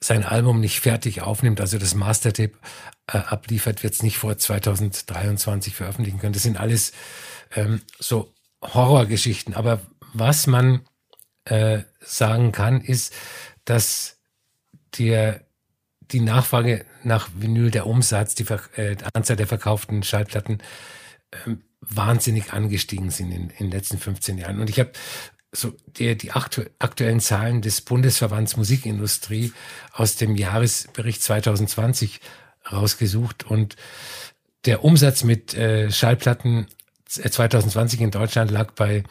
sein 0.00 0.24
Album 0.24 0.60
nicht 0.60 0.80
fertig 0.80 1.22
aufnimmt, 1.22 1.60
also 1.60 1.78
das 1.78 1.94
Mastertape 1.94 2.52
äh, 3.06 3.18
abliefert, 3.18 3.82
wird 3.82 3.94
es 3.94 4.02
nicht 4.02 4.18
vor 4.18 4.36
2023 4.36 5.74
veröffentlichen 5.74 6.18
können. 6.18 6.34
Das 6.34 6.42
sind 6.42 6.60
alles 6.60 6.92
ähm, 7.54 7.80
so 7.98 8.32
Horrorgeschichten. 8.62 9.54
Aber 9.54 9.80
was 10.12 10.46
man 10.46 10.82
äh, 11.44 11.82
sagen 12.00 12.52
kann, 12.52 12.80
ist, 12.80 13.14
dass 13.64 14.15
der, 14.98 15.44
die 16.00 16.20
Nachfrage 16.20 16.84
nach 17.02 17.28
Vinyl, 17.36 17.70
der 17.70 17.86
Umsatz, 17.86 18.34
die, 18.34 18.46
äh, 18.76 18.96
Anzahl 19.14 19.36
der 19.36 19.46
verkauften 19.46 20.02
Schallplatten 20.02 20.58
äh, 21.30 21.56
wahnsinnig 21.80 22.52
angestiegen 22.52 23.10
sind 23.10 23.30
in, 23.30 23.50
in 23.50 23.66
den 23.66 23.70
letzten 23.70 23.98
15 23.98 24.38
Jahren. 24.38 24.60
Und 24.60 24.70
ich 24.70 24.78
habe 24.78 24.92
so 25.52 25.72
die, 25.86 26.16
die 26.16 26.32
aktu 26.32 26.64
aktuellen 26.78 27.20
Zahlen 27.20 27.62
des 27.62 27.80
Bundesverbands 27.80 28.56
Musikindustrie 28.56 29.52
aus 29.92 30.16
dem 30.16 30.36
Jahresbericht 30.36 31.22
2020 31.22 32.20
rausgesucht 32.70 33.44
und 33.44 33.76
der 34.64 34.84
Umsatz 34.84 35.22
mit 35.22 35.54
äh, 35.54 35.90
Schallplatten 35.90 36.66
2020 37.08 38.00
in 38.00 38.10
Deutschland 38.10 38.50
lag 38.50 38.72
bei 38.72 39.04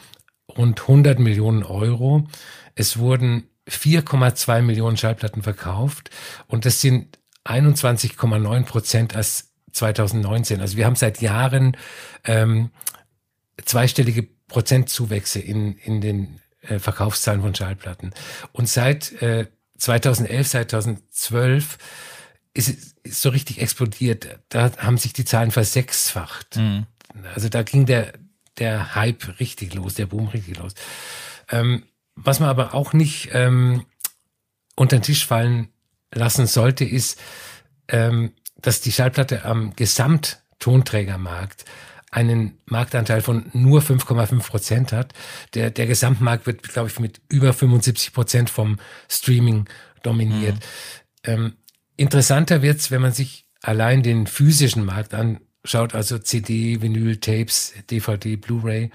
rund 0.49 0.81
100 0.81 1.17
Millionen 1.19 1.63
Euro. 1.63 2.27
Es 2.75 2.97
wurden 2.97 3.47
4,2 3.67 4.61
Millionen 4.61 4.97
Schallplatten 4.97 5.43
verkauft 5.43 6.09
und 6.47 6.65
das 6.65 6.81
sind 6.81 7.19
21,9 7.45 8.63
Prozent 8.65 9.15
als 9.15 9.51
2019. 9.71 10.61
Also 10.61 10.77
wir 10.77 10.85
haben 10.85 10.95
seit 10.95 11.21
Jahren 11.21 11.77
ähm, 12.23 12.71
zweistellige 13.63 14.23
Prozentzuwächse 14.47 15.39
in, 15.39 15.77
in 15.77 16.01
den 16.01 16.39
äh, 16.61 16.79
Verkaufszahlen 16.79 17.41
von 17.41 17.55
Schallplatten. 17.55 18.13
Und 18.51 18.69
seit 18.69 19.21
äh, 19.21 19.47
2011, 19.77 20.49
2012 20.49 21.77
ist 22.53 22.95
es 23.03 23.21
so 23.21 23.29
richtig 23.29 23.61
explodiert. 23.61 24.39
Da 24.49 24.71
haben 24.77 24.97
sich 24.97 25.13
die 25.13 25.25
Zahlen 25.25 25.51
versechsfacht. 25.51 26.55
Mhm. 26.55 26.85
Also 27.33 27.49
da 27.49 27.63
ging 27.63 27.85
der, 27.85 28.13
der 28.57 28.95
Hype 28.95 29.39
richtig 29.39 29.73
los, 29.73 29.95
der 29.95 30.05
Boom 30.05 30.27
richtig 30.29 30.57
los. 30.57 30.73
Ähm, 31.49 31.83
was 32.15 32.39
man 32.39 32.49
aber 32.49 32.73
auch 32.73 32.93
nicht 32.93 33.29
ähm, 33.33 33.85
unter 34.75 34.97
den 34.97 35.03
Tisch 35.03 35.25
fallen 35.25 35.69
lassen 36.13 36.47
sollte, 36.47 36.85
ist, 36.85 37.19
ähm, 37.87 38.33
dass 38.57 38.81
die 38.81 38.91
Schallplatte 38.91 39.45
am 39.45 39.75
Gesamttonträgermarkt 39.75 41.65
einen 42.11 42.57
Marktanteil 42.65 43.21
von 43.21 43.47
nur 43.51 43.81
5,5 43.81 44.47
Prozent 44.47 44.93
hat. 44.93 45.13
Der, 45.53 45.69
der 45.69 45.85
Gesamtmarkt 45.85 46.47
wird, 46.47 46.63
glaube 46.63 46.87
ich, 46.87 46.97
mit 46.99 47.21
über 47.27 47.51
75 47.51 48.13
Prozent 48.13 48.49
vom 48.49 48.77
Streaming 49.09 49.67
dominiert. 50.01 50.55
Mhm. 50.55 50.59
Ähm, 51.23 51.53
interessanter 51.97 52.61
wird's, 52.61 52.89
wenn 52.89 53.01
man 53.01 53.11
sich 53.11 53.45
allein 53.61 54.01
den 54.01 54.27
physischen 54.27 54.85
Markt 54.85 55.13
anschaut, 55.65 55.95
also 55.95 56.19
CD, 56.19 56.81
Vinyl, 56.81 57.17
Tapes, 57.17 57.73
DVD, 57.89 58.35
Blu-ray. 58.35 58.91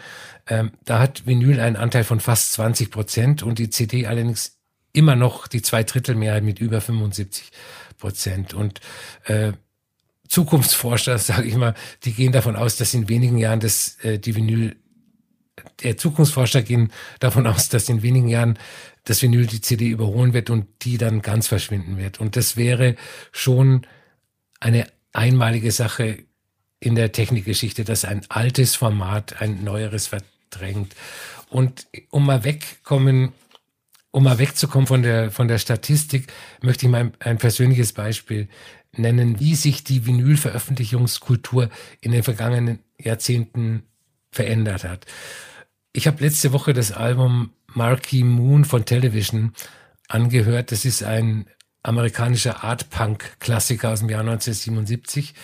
Ähm, 0.47 0.71
da 0.85 1.01
hat 1.01 1.27
Vinyl 1.27 1.59
einen 1.59 1.77
Anteil 1.77 2.05
von 2.05 2.21
fast 2.21 2.53
20 2.53 2.91
Prozent 2.91 3.43
und 3.43 3.59
die 3.59 3.71
CD 3.71 4.07
allerdings 4.07 4.57
immer 4.93 5.17
noch 5.17 5.49
die 5.49 5.63
Zweidrittelmehrheit 5.63 6.45
mit 6.45 6.61
über 6.61 6.81
75 6.81 7.51
Prozent. 7.99 8.55
Und 8.55 8.81
äh, 9.25 9.53
Zukunftsforscher, 10.29 11.19
sage 11.19 11.49
ich 11.49 11.57
mal, 11.57 11.75
die 12.05 12.13
gehen 12.13 12.33
davon 12.33 12.55
aus, 12.55 12.77
dass 12.77 12.95
in 12.95 13.09
wenigen 13.09 13.37
Jahren 13.37 13.61
das 13.61 13.97
äh, 14.05 14.19
die 14.19 14.37
Vinyl 14.37 14.77
der 15.83 15.97
Zukunftsforscher 15.97 16.63
gehen 16.63 16.93
davon 17.19 17.47
aus, 17.47 17.69
dass 17.69 17.89
in 17.89 18.03
wenigen 18.03 18.29
Jahren 18.29 18.59
das 19.05 19.21
Vinyl 19.21 19.47
die 19.47 19.61
CD 19.61 19.89
überholen 19.89 20.33
wird 20.33 20.51
und 20.51 20.67
die 20.83 20.99
dann 20.99 21.21
ganz 21.21 21.49
verschwinden 21.49 21.99
wird. 21.99 22.21
Und 22.21 22.37
das 22.37 22.57
wäre 22.57 22.95
schon 23.33 23.87
eine 24.61 24.87
einmalige 25.13 25.73
Sache 25.73 26.25
in 26.81 26.95
der 26.95 27.13
Technikgeschichte, 27.13 27.85
dass 27.85 28.05
ein 28.05 28.23
altes 28.29 28.75
Format 28.75 29.41
ein 29.41 29.63
neueres 29.63 30.09
verdrängt. 30.09 30.97
Und 31.51 31.87
um 32.11 32.25
mal 32.25 32.43
wegkommen, 32.43 33.33
um 34.11 34.25
mal 34.25 34.39
wegzukommen 34.39 34.87
von 34.87 35.03
der, 35.03 35.31
von 35.31 35.47
der 35.47 35.59
Statistik, 35.59 36.33
möchte 36.63 36.87
ich 36.87 36.91
mal 36.93 37.13
ein, 37.21 37.39
persönliches 37.39 37.93
Beispiel 37.93 38.49
nennen, 38.97 39.39
wie 39.39 39.55
sich 39.55 39.85
die 39.85 40.07
Vinylveröffentlichungskultur 40.07 41.69
in 42.01 42.13
den 42.13 42.23
vergangenen 42.23 42.81
Jahrzehnten 42.99 43.85
verändert 44.33 44.85
hat. 44.85 45.07
Ich 45.93 46.07
habe 46.07 46.25
letzte 46.25 46.53
Woche 46.53 46.73
das 46.73 46.93
Album 46.93 47.51
Marquee 47.75 48.25
Moon 48.25 48.65
von 48.65 48.85
Television 48.85 49.53
angehört. 50.09 50.73
Das 50.73 50.85
ist 50.85 51.03
ein 51.03 51.47
amerikanischer 51.83 52.65
Art-Punk-Klassiker 52.65 53.91
aus 53.91 54.01
dem 54.01 54.09
Jahr 54.09 54.21
1977. 54.21 55.35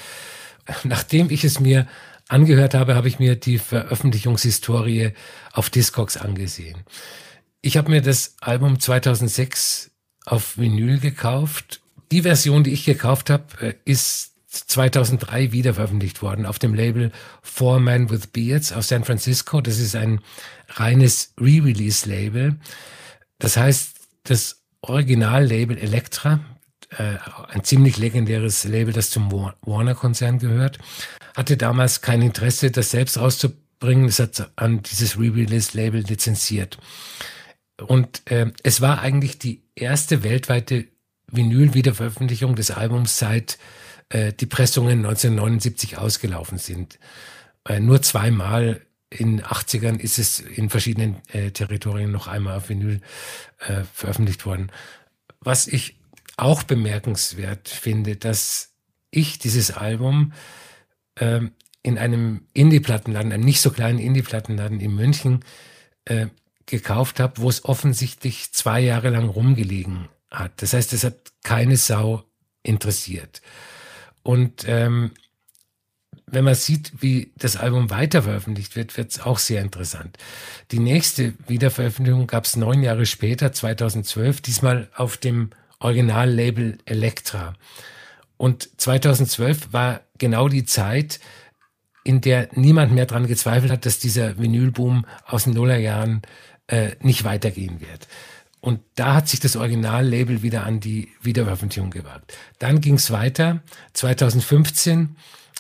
Nachdem 0.85 1.31
ich 1.31 1.45
es 1.45 1.61
mir 1.61 1.87
angehört 2.29 2.75
habe, 2.75 2.95
habe 2.95 3.09
ich 3.09 3.19
mir 3.19 3.37
die 3.37 3.59
Veröffentlichungshistorie 3.59 5.13
auf 5.53 5.71
Discogs 5.71 6.17
angesehen. 6.17 6.83
Ich 7.63 7.77
habe 7.77 7.91
mir 7.91 8.03
das 8.03 8.37
Album 8.41 8.81
2006 8.81 9.91
auf 10.25 10.59
Vinyl 10.59 10.99
gekauft 10.99 11.81
die 12.13 12.23
Version, 12.23 12.65
die 12.65 12.73
ich 12.73 12.85
gekauft 12.85 13.31
habe, 13.31 13.45
äh, 13.61 13.75
ist 13.85 14.33
2003 14.49 15.53
wieder 15.53 15.75
veröffentlicht 15.75 16.23
worden 16.23 16.47
auf 16.47 16.59
dem 16.59 16.75
Label 16.75 17.13
Four 17.43 17.81
Men 17.81 18.09
with 18.09 18.29
Beards 18.29 18.73
aus 18.73 18.89
San 18.89 19.05
Francisco. 19.05 19.61
Das 19.61 19.79
ist 19.79 19.95
ein 19.95 20.21
reines 20.69 21.35
Re-Release-Label. 21.39 22.57
Das 23.39 23.57
heißt, 23.57 23.91
das 24.25 24.63
Original-Label 24.81 25.77
Elektra, 25.77 26.41
äh, 26.91 27.17
ein 27.49 27.65
ziemlich 27.65 27.99
legendäres 27.99 28.65
Label, 28.65 28.93
das 28.93 29.11
zum 29.11 29.31
Warner-Konzern 29.33 30.39
gehört, 30.39 30.79
hatte 31.37 31.57
damals 31.57 32.01
kein 32.01 32.23
Interesse, 32.23 32.71
das 32.71 32.91
selbst 32.91 33.19
rauszubringen. 33.19 34.07
Es 34.07 34.19
hat 34.19 34.51
an 34.57 34.83
dieses 34.83 35.19
Re-Release-Label 35.19 36.03
lizenziert. 36.03 36.79
Und 37.87 38.23
äh, 38.31 38.53
es 38.63 38.81
war 38.81 39.01
eigentlich 39.01 39.39
die 39.39 39.63
erste 39.75 40.23
weltweite 40.23 40.87
Vinyl-Wiederveröffentlichung 41.31 42.57
des 42.57 42.71
Albums 42.71 43.19
seit 43.19 43.59
äh, 44.09 44.33
die 44.33 44.47
Pressungen 44.47 45.05
1979 45.05 45.99
ausgelaufen 45.99 46.59
sind. 46.59 46.99
Äh, 47.69 47.81
nur 47.81 48.01
zweimal 48.03 48.81
in 49.11 49.43
80ern 49.43 49.99
ist 49.99 50.19
es 50.19 50.41
in 50.41 50.71
verschiedenen 50.71 51.17
äh, 51.29 51.51
Territorien 51.51 52.11
noch 52.11 52.27
einmal 52.27 52.57
auf 52.57 52.69
Vinyl 52.69 53.01
äh, 53.61 53.83
veröffentlicht 53.93 54.47
worden. 54.47 54.71
Was 55.41 55.67
ich 55.67 55.97
auch 56.37 56.63
bemerkenswert 56.63 57.69
finde, 57.69 58.17
dass 58.17 58.75
ich 59.11 59.39
dieses 59.39 59.71
Album 59.71 60.33
äh, 61.17 61.41
in 61.83 61.99
einem 61.99 62.47
Indie-Plattenladen, 62.53 63.33
einem 63.33 63.45
nicht 63.45 63.61
so 63.61 63.71
kleinen 63.71 63.99
Indie-Plattenladen 63.99 64.81
in 64.81 64.95
München 64.95 65.45
äh, 66.05 66.27
gekauft 66.67 67.21
habe, 67.21 67.41
wo 67.41 67.49
es 67.49 67.65
offensichtlich 67.65 68.53
zwei 68.53 68.81
Jahre 68.81 69.11
lang 69.11 69.29
rumgelegen 69.29 70.09
hat. 70.31 70.61
Das 70.63 70.73
heißt, 70.73 70.93
es 70.93 71.05
hat 71.05 71.33
keine 71.43 71.77
Sau 71.77 72.25
interessiert. 72.63 73.41
Und 74.23 74.65
ähm, 74.67 75.13
wenn 76.27 76.45
man 76.45 76.57
sieht, 76.57 76.93
wie 77.01 77.33
das 77.37 77.57
Album 77.57 77.91
weiter 77.91 78.25
veröffentlicht 78.25 78.75
wird, 78.75 78.97
wird 78.97 79.13
es 79.13 79.21
auch 79.21 79.39
sehr 79.39 79.63
interessant. 79.63 80.19
Die 80.73 80.81
nächste 80.81 81.35
Wiederveröffentlichung 81.47 82.27
gab 82.27 82.45
es 82.45 82.57
neun 82.57 82.83
Jahre 82.83 83.07
später, 83.07 83.53
2012, 83.53 84.41
diesmal 84.41 84.91
auf 84.97 85.17
dem 85.17 85.51
Originallabel 85.87 86.79
Elektra. 86.85 87.55
Und 88.37 88.69
2012 88.81 89.73
war 89.73 90.01
genau 90.19 90.49
die 90.49 90.65
Zeit, 90.65 91.21
in 92.03 92.21
der 92.21 92.49
niemand 92.53 92.93
mehr 92.93 93.07
dran 93.07 93.29
gezweifelt 93.29 93.71
hat, 93.71 93.87
dass 93.87 94.01
dieser 94.01 94.37
Vinylboom 94.37 95.07
aus 95.25 95.45
den 95.45 95.55
Nullerjahren 95.55 96.23
äh, 96.67 96.97
nicht 97.01 97.23
weitergehen 97.23 97.81
wird. 97.81 98.09
Und 98.61 98.81
da 98.97 99.15
hat 99.15 99.29
sich 99.29 99.39
das 99.39 99.55
Originallabel 99.55 100.43
wieder 100.43 100.67
an 100.67 100.81
die 100.81 101.09
Wiederveröffentlichung 101.23 101.91
gewagt. 101.91 102.37
Dann 102.59 102.81
ging 102.81 102.95
es 102.95 103.13
weiter, 103.13 103.63
2015 103.93 105.15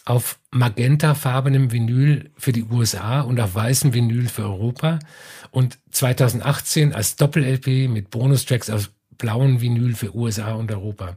auf 0.06 0.40
magentafarbenem 0.50 1.70
Vinyl 1.70 2.30
für 2.36 2.52
die 2.52 2.64
USA 2.64 3.20
und 3.20 3.38
auf 3.38 3.54
weißem 3.54 3.94
Vinyl 3.94 4.28
für 4.28 4.42
Europa 4.42 4.98
und 5.52 5.78
2018 5.92 6.92
als 6.92 7.14
Doppel-LP 7.14 7.88
mit 7.88 8.10
Bonustracks 8.10 8.70
auf 8.70 8.90
blauen 9.18 9.60
Vinyl 9.60 9.94
für 9.94 10.14
USA 10.14 10.52
und 10.52 10.70
Europa. 10.70 11.16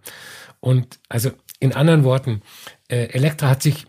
Und 0.60 1.00
also 1.10 1.32
in 1.60 1.74
anderen 1.74 2.04
Worten, 2.04 2.42
äh, 2.88 3.06
Elektra 3.06 3.50
hat 3.50 3.62
sich 3.62 3.86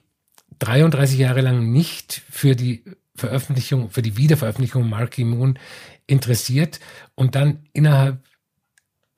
33 0.58 1.18
Jahre 1.18 1.40
lang 1.40 1.72
nicht 1.72 2.22
für 2.30 2.54
die 2.54 2.84
Veröffentlichung, 3.16 3.90
für 3.90 4.02
die 4.02 4.16
Wiederveröffentlichung 4.16 4.88
Marky 4.88 5.24
Moon 5.24 5.58
interessiert 6.06 6.80
und 7.14 7.34
dann 7.34 7.66
innerhalb 7.72 8.18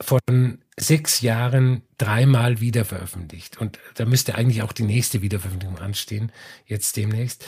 von 0.00 0.58
sechs 0.76 1.20
Jahren 1.20 1.82
dreimal 1.98 2.60
wieder 2.60 2.84
veröffentlicht. 2.84 3.58
Und 3.58 3.78
da 3.94 4.04
müsste 4.04 4.34
eigentlich 4.34 4.62
auch 4.62 4.72
die 4.72 4.82
nächste 4.82 5.22
Wiederveröffentlichung 5.22 5.78
anstehen, 5.78 6.32
jetzt 6.66 6.96
demnächst. 6.96 7.46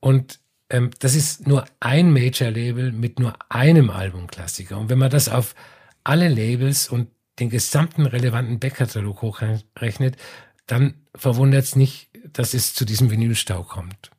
Und 0.00 0.38
ähm, 0.70 0.90
das 0.98 1.14
ist 1.14 1.46
nur 1.46 1.64
ein 1.80 2.12
Major-Label 2.12 2.92
mit 2.92 3.18
nur 3.18 3.36
einem 3.48 3.90
Albumklassiker. 3.90 4.78
Und 4.78 4.88
wenn 4.88 4.98
man 4.98 5.10
das 5.10 5.28
auf 5.28 5.54
alle 6.06 6.28
Labels 6.28 6.88
und 6.88 7.08
den 7.40 7.50
gesamten 7.50 8.06
relevanten 8.06 8.60
Backkatalog 8.60 9.22
hochrechnet, 9.22 10.16
dann 10.66 10.94
verwundert 11.14 11.64
es 11.64 11.76
nicht, 11.76 12.10
dass 12.32 12.54
es 12.54 12.74
zu 12.74 12.84
diesem 12.84 13.10
Vinylstau 13.10 13.62
kommt. 13.62 14.10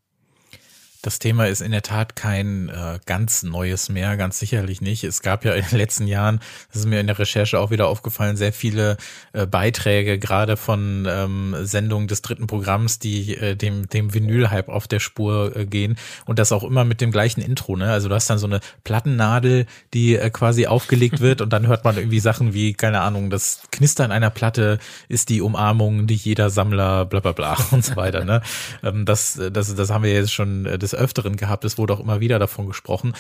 Das 1.01 1.20
Thema 1.20 1.48
ist 1.48 1.62
in 1.62 1.72
der 1.72 1.84
Tat 1.84 2.16
kein 2.16 2.70
äh, 2.70 3.00
ganz 3.06 3.44
neues 3.44 3.89
mehr, 3.89 4.18
ganz 4.18 4.39
sicherlich 4.39 4.82
nicht. 4.82 5.04
Es 5.04 5.22
gab 5.22 5.46
ja 5.46 5.54
in 5.54 5.63
den 5.70 5.77
letzten 5.77 6.08
Jahren, 6.08 6.39
das 6.70 6.82
ist 6.82 6.88
mir 6.88 7.00
in 7.00 7.08
der 7.08 7.20
Recherche 7.20 7.60
auch 7.60 7.70
wieder 7.70 7.88
aufgefallen, 7.88 8.36
sehr 8.36 8.51
viele 8.51 8.98
äh, 9.34 9.46
Beiträge, 9.46 10.18
gerade 10.18 10.58
von 10.58 11.08
ähm, 11.10 11.56
Sendungen 11.62 12.08
des 12.08 12.24
dritten 12.24 12.48
Programms, 12.48 12.98
die 13.00 13.36
äh, 13.36 13.56
dem, 13.56 13.88
dem 13.88 14.13
Vinyl-Hype 14.13 14.70
auf 14.70 14.88
der 14.88 15.00
Spur 15.00 15.56
äh, 15.56 15.66
gehen 15.66 15.98
und 16.25 16.39
das 16.39 16.51
auch 16.51 16.63
immer 16.63 16.84
mit 16.84 17.00
dem 17.00 17.12
gleichen 17.12 17.42
Intro. 17.42 17.75
Ne? 17.75 17.92
Also 17.92 18.10
du 18.10 18.16
hast 18.16 18.30
dann 18.30 18.39
so 18.39 18.48
eine 18.48 18.60
Plattennadel, 18.84 19.68
die 19.94 20.16
äh, 20.16 20.30
quasi 20.32 20.66
aufgelegt 20.68 21.20
wird 21.20 21.42
und 21.48 21.54
dann 21.54 21.68
hört 21.68 21.84
man 21.84 21.98
irgendwie 21.98 22.20
Sachen 22.20 22.54
wie, 22.54 22.74
keine 22.74 23.01
Ahnung, 23.01 23.30
das 23.30 23.62
Knistern 23.72 24.12
einer 24.12 24.32
Platte 24.32 24.80
ist 25.10 25.30
die 25.30 25.42
Umarmung, 25.42 26.08
die 26.08 26.16
jeder 26.16 26.50
Sammler, 26.50 27.06
bla 27.06 27.20
bla 27.20 27.34
bla 27.34 27.58
und 27.72 27.86
so 27.86 27.96
weiter. 27.96 28.25
Ne? 28.25 28.42
Ähm, 28.84 29.06
das, 29.06 29.39
das, 29.51 29.75
das 29.75 29.89
haben 29.92 30.04
wir 30.04 30.13
jetzt 30.13 30.34
schon 30.34 30.66
äh, 30.66 30.77
des 30.77 30.97
Öfteren 30.98 31.38
gehabt. 31.38 31.66
Es 31.66 31.77
wurde 31.77 31.94
auch 31.94 32.00
immer 32.00 32.20
wieder 32.20 32.39
davon 32.39 32.68
gesprochen. 32.68 33.13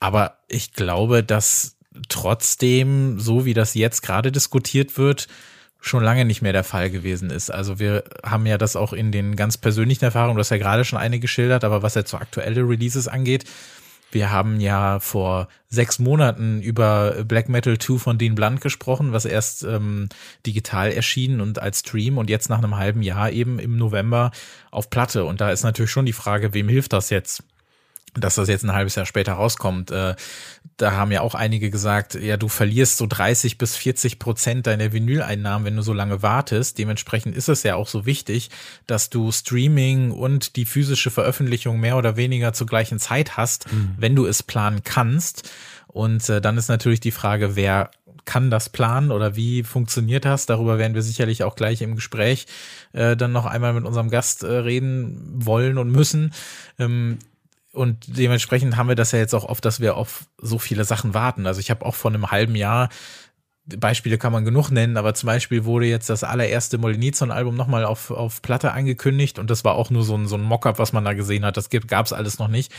Aber 0.00 0.38
ich 0.48 0.72
glaube, 0.72 1.22
dass 1.22 1.76
trotzdem, 2.08 3.18
so 3.18 3.44
wie 3.44 3.54
das 3.54 3.74
jetzt 3.74 4.02
gerade 4.02 4.30
diskutiert 4.30 4.98
wird, 4.98 5.28
schon 5.80 6.02
lange 6.02 6.24
nicht 6.24 6.42
mehr 6.42 6.52
der 6.52 6.64
Fall 6.64 6.90
gewesen 6.90 7.30
ist. 7.30 7.50
Also 7.50 7.78
wir 7.78 8.04
haben 8.24 8.46
ja 8.46 8.58
das 8.58 8.76
auch 8.76 8.92
in 8.92 9.12
den 9.12 9.36
ganz 9.36 9.56
persönlichen 9.56 10.04
Erfahrungen, 10.04 10.36
du 10.36 10.40
hast 10.40 10.50
ja 10.50 10.58
gerade 10.58 10.84
schon 10.84 10.98
eine 10.98 11.20
geschildert, 11.20 11.64
aber 11.64 11.82
was 11.82 11.94
jetzt 11.94 12.10
so 12.10 12.16
aktuelle 12.16 12.62
Releases 12.62 13.08
angeht, 13.08 13.44
wir 14.16 14.30
haben 14.30 14.60
ja 14.60 14.98
vor 14.98 15.46
sechs 15.68 15.98
Monaten 15.98 16.62
über 16.62 17.22
Black 17.24 17.50
Metal 17.50 17.76
2 17.76 17.98
von 17.98 18.16
Dean 18.16 18.34
Blunt 18.34 18.62
gesprochen, 18.62 19.12
was 19.12 19.26
erst 19.26 19.62
ähm, 19.62 20.08
digital 20.46 20.90
erschien 20.90 21.42
und 21.42 21.58
als 21.58 21.80
Stream 21.80 22.16
und 22.16 22.30
jetzt 22.30 22.48
nach 22.48 22.56
einem 22.56 22.78
halben 22.78 23.02
Jahr 23.02 23.30
eben 23.30 23.58
im 23.58 23.76
November 23.76 24.30
auf 24.70 24.88
Platte. 24.88 25.26
Und 25.26 25.42
da 25.42 25.50
ist 25.50 25.64
natürlich 25.64 25.90
schon 25.90 26.06
die 26.06 26.14
Frage, 26.14 26.54
wem 26.54 26.70
hilft 26.70 26.94
das 26.94 27.10
jetzt? 27.10 27.44
Dass 28.18 28.36
das 28.36 28.48
jetzt 28.48 28.64
ein 28.64 28.72
halbes 28.72 28.94
Jahr 28.94 29.06
später 29.06 29.34
rauskommt. 29.34 29.90
Äh, 29.90 30.14
da 30.76 30.92
haben 30.92 31.10
ja 31.10 31.22
auch 31.22 31.34
einige 31.34 31.70
gesagt, 31.70 32.14
ja, 32.14 32.36
du 32.36 32.48
verlierst 32.48 32.98
so 32.98 33.06
30 33.06 33.58
bis 33.58 33.76
40 33.76 34.18
Prozent 34.18 34.66
deiner 34.66 34.92
Vinyleinnahmen, 34.92 35.66
wenn 35.66 35.76
du 35.76 35.82
so 35.82 35.92
lange 35.92 36.22
wartest. 36.22 36.78
Dementsprechend 36.78 37.36
ist 37.36 37.48
es 37.48 37.62
ja 37.62 37.76
auch 37.76 37.88
so 37.88 38.04
wichtig, 38.04 38.50
dass 38.86 39.08
du 39.08 39.32
Streaming 39.32 40.10
und 40.10 40.56
die 40.56 40.66
physische 40.66 41.10
Veröffentlichung 41.10 41.80
mehr 41.80 41.96
oder 41.96 42.16
weniger 42.16 42.52
zur 42.52 42.66
gleichen 42.66 42.98
Zeit 42.98 43.36
hast, 43.36 43.72
mhm. 43.72 43.94
wenn 43.96 44.16
du 44.16 44.26
es 44.26 44.42
planen 44.42 44.82
kannst. 44.84 45.50
Und 45.86 46.28
äh, 46.28 46.40
dann 46.40 46.58
ist 46.58 46.68
natürlich 46.68 47.00
die 47.00 47.10
Frage, 47.10 47.56
wer 47.56 47.90
kann 48.26 48.50
das 48.50 48.68
planen 48.68 49.12
oder 49.12 49.36
wie 49.36 49.62
funktioniert 49.62 50.26
das? 50.26 50.44
Darüber 50.44 50.78
werden 50.78 50.94
wir 50.94 51.02
sicherlich 51.02 51.44
auch 51.44 51.54
gleich 51.54 51.80
im 51.80 51.94
Gespräch 51.94 52.46
äh, 52.92 53.16
dann 53.16 53.32
noch 53.32 53.46
einmal 53.46 53.72
mit 53.72 53.86
unserem 53.86 54.10
Gast 54.10 54.42
äh, 54.42 54.48
reden 54.48 55.22
wollen 55.32 55.78
und 55.78 55.90
müssen. 55.90 56.34
Ähm, 56.78 57.18
und 57.76 58.16
dementsprechend 58.16 58.76
haben 58.76 58.88
wir 58.88 58.96
das 58.96 59.12
ja 59.12 59.18
jetzt 59.18 59.34
auch 59.34 59.44
oft, 59.44 59.64
dass 59.64 59.80
wir 59.80 59.96
auf 59.96 60.26
so 60.38 60.58
viele 60.58 60.84
Sachen 60.84 61.14
warten. 61.14 61.46
Also 61.46 61.60
ich 61.60 61.70
habe 61.70 61.84
auch 61.84 61.94
vor 61.94 62.10
einem 62.10 62.30
halben 62.30 62.56
Jahr 62.56 62.88
Beispiele 63.66 64.16
kann 64.16 64.32
man 64.32 64.44
genug 64.44 64.70
nennen, 64.70 64.96
aber 64.96 65.14
zum 65.14 65.26
Beispiel 65.26 65.64
wurde 65.64 65.86
jetzt 65.86 66.08
das 66.08 66.22
allererste 66.22 66.78
Molinizon-Album 66.78 67.56
nochmal 67.56 67.84
auf, 67.84 68.12
auf 68.12 68.40
Platte 68.40 68.72
angekündigt 68.72 69.40
und 69.40 69.50
das 69.50 69.64
war 69.64 69.74
auch 69.74 69.90
nur 69.90 70.04
so 70.04 70.16
ein, 70.16 70.28
so 70.28 70.36
ein 70.36 70.42
Mockup, 70.42 70.78
was 70.78 70.92
man 70.92 71.04
da 71.04 71.14
gesehen 71.14 71.44
hat. 71.44 71.56
Das 71.56 71.68
gab 71.68 72.06
es 72.06 72.12
alles 72.12 72.38
noch 72.38 72.46
nicht. 72.46 72.72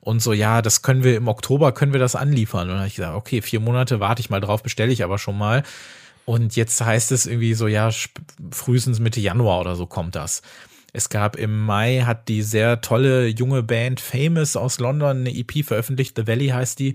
Und 0.00 0.20
so, 0.20 0.32
ja, 0.32 0.60
das 0.60 0.82
können 0.82 1.04
wir 1.04 1.16
im 1.16 1.28
Oktober, 1.28 1.70
können 1.70 1.92
wir 1.92 2.00
das 2.00 2.16
anliefern. 2.16 2.62
Und 2.62 2.68
dann 2.70 2.78
habe 2.78 2.88
ich 2.88 2.96
gesagt, 2.96 3.14
okay, 3.14 3.40
vier 3.40 3.60
Monate 3.60 4.00
warte 4.00 4.20
ich 4.20 4.30
mal 4.30 4.40
drauf, 4.40 4.64
bestelle 4.64 4.90
ich 4.90 5.04
aber 5.04 5.18
schon 5.18 5.38
mal. 5.38 5.62
Und 6.24 6.56
jetzt 6.56 6.80
heißt 6.80 7.12
es 7.12 7.26
irgendwie 7.26 7.54
so, 7.54 7.68
ja, 7.68 7.90
frühestens 8.50 8.98
Mitte 8.98 9.20
Januar 9.20 9.60
oder 9.60 9.76
so 9.76 9.86
kommt 9.86 10.16
das. 10.16 10.42
Es 10.92 11.08
gab 11.08 11.36
im 11.36 11.64
Mai, 11.64 12.02
hat 12.04 12.28
die 12.28 12.42
sehr 12.42 12.80
tolle 12.80 13.26
junge 13.26 13.62
Band 13.62 14.00
Famous 14.00 14.56
aus 14.56 14.78
London 14.78 15.18
eine 15.18 15.34
EP 15.34 15.64
veröffentlicht, 15.64 16.16
The 16.16 16.26
Valley 16.26 16.48
heißt 16.48 16.78
die, 16.78 16.94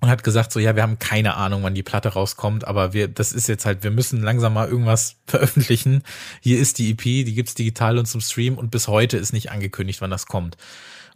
und 0.00 0.08
hat 0.08 0.24
gesagt 0.24 0.50
so, 0.52 0.60
ja, 0.60 0.76
wir 0.76 0.82
haben 0.82 0.98
keine 0.98 1.34
Ahnung, 1.34 1.62
wann 1.62 1.74
die 1.74 1.82
Platte 1.82 2.10
rauskommt, 2.10 2.66
aber 2.66 2.92
wir, 2.92 3.08
das 3.08 3.32
ist 3.32 3.48
jetzt 3.48 3.66
halt, 3.66 3.82
wir 3.84 3.90
müssen 3.90 4.22
langsam 4.22 4.54
mal 4.54 4.68
irgendwas 4.68 5.16
veröffentlichen. 5.26 6.02
Hier 6.40 6.58
ist 6.58 6.78
die 6.78 6.90
EP, 6.90 7.02
die 7.02 7.34
gibt's 7.34 7.54
digital 7.54 7.98
und 7.98 8.06
zum 8.06 8.20
Stream 8.20 8.56
und 8.56 8.70
bis 8.70 8.88
heute 8.88 9.18
ist 9.18 9.32
nicht 9.32 9.50
angekündigt, 9.50 10.00
wann 10.00 10.10
das 10.10 10.26
kommt. 10.26 10.56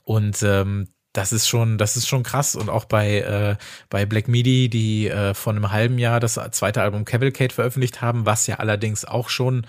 Und 0.03 0.43
ähm, 0.43 0.89
das 1.15 1.33
ist 1.33 1.49
schon, 1.49 1.79
das 1.79 1.97
ist 1.97 2.09
schon 2.09 2.25
krass. 2.25 2.57
Und 2.57 2.69
auch 2.69 2.85
bei, 2.85 3.21
äh, 3.21 3.57
bei 3.89 4.05
Black 4.05 4.29
Midi, 4.29 4.69
die 4.69 5.09
äh, 5.09 5.33
vor 5.33 5.55
einem 5.55 5.71
halben 5.71 5.99
Jahr 5.99 6.21
das 6.21 6.39
zweite 6.51 6.83
Album 6.83 7.07
Cavalcade 7.07 7.55
veröffentlicht 7.55 8.03
haben, 8.03 8.27
was 8.27 8.47
ja 8.47 8.57
allerdings 8.57 9.05
auch 9.05 9.31
schon 9.31 9.67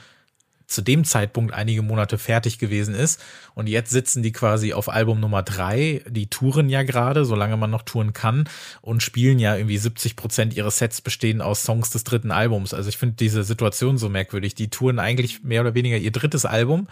zu 0.67 0.81
dem 0.81 1.03
Zeitpunkt 1.03 1.53
einige 1.53 1.81
Monate 1.81 2.17
fertig 2.17 2.59
gewesen 2.59 2.95
ist. 2.95 3.21
Und 3.53 3.67
jetzt 3.67 3.91
sitzen 3.91 4.23
die 4.23 4.31
quasi 4.31 4.73
auf 4.73 4.89
Album 4.89 5.19
Nummer 5.19 5.43
drei. 5.43 6.03
Die 6.07 6.27
touren 6.27 6.69
ja 6.69 6.83
gerade, 6.83 7.25
solange 7.25 7.57
man 7.57 7.69
noch 7.69 7.83
touren 7.83 8.13
kann 8.13 8.49
und 8.81 9.03
spielen 9.03 9.39
ja 9.39 9.55
irgendwie 9.55 9.77
70 9.77 10.15
Prozent 10.15 10.53
ihres 10.55 10.77
Sets 10.77 11.01
bestehen 11.01 11.41
aus 11.41 11.63
Songs 11.63 11.89
des 11.89 12.03
dritten 12.03 12.31
Albums. 12.31 12.73
Also 12.73 12.89
ich 12.89 12.97
finde 12.97 13.15
diese 13.15 13.43
Situation 13.43 13.97
so 13.97 14.09
merkwürdig. 14.09 14.55
Die 14.55 14.69
touren 14.69 14.99
eigentlich 14.99 15.43
mehr 15.43 15.61
oder 15.61 15.75
weniger 15.75 15.97
ihr 15.97 16.11
drittes 16.11 16.45
Album, 16.45 16.87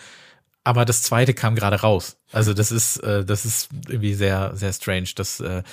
aber 0.64 0.86
das 0.86 1.02
zweite 1.02 1.34
kam 1.34 1.56
gerade 1.56 1.82
raus. 1.82 2.18
Also 2.32 2.54
das 2.54 2.72
ist, 2.72 2.98
äh, 2.98 3.26
das 3.26 3.46
ist 3.46 3.70
irgendwie 3.88 4.14
sehr, 4.14 4.56
sehr 4.56 4.72
strange. 4.72 5.10
Das 5.16 5.40
äh, 5.40 5.64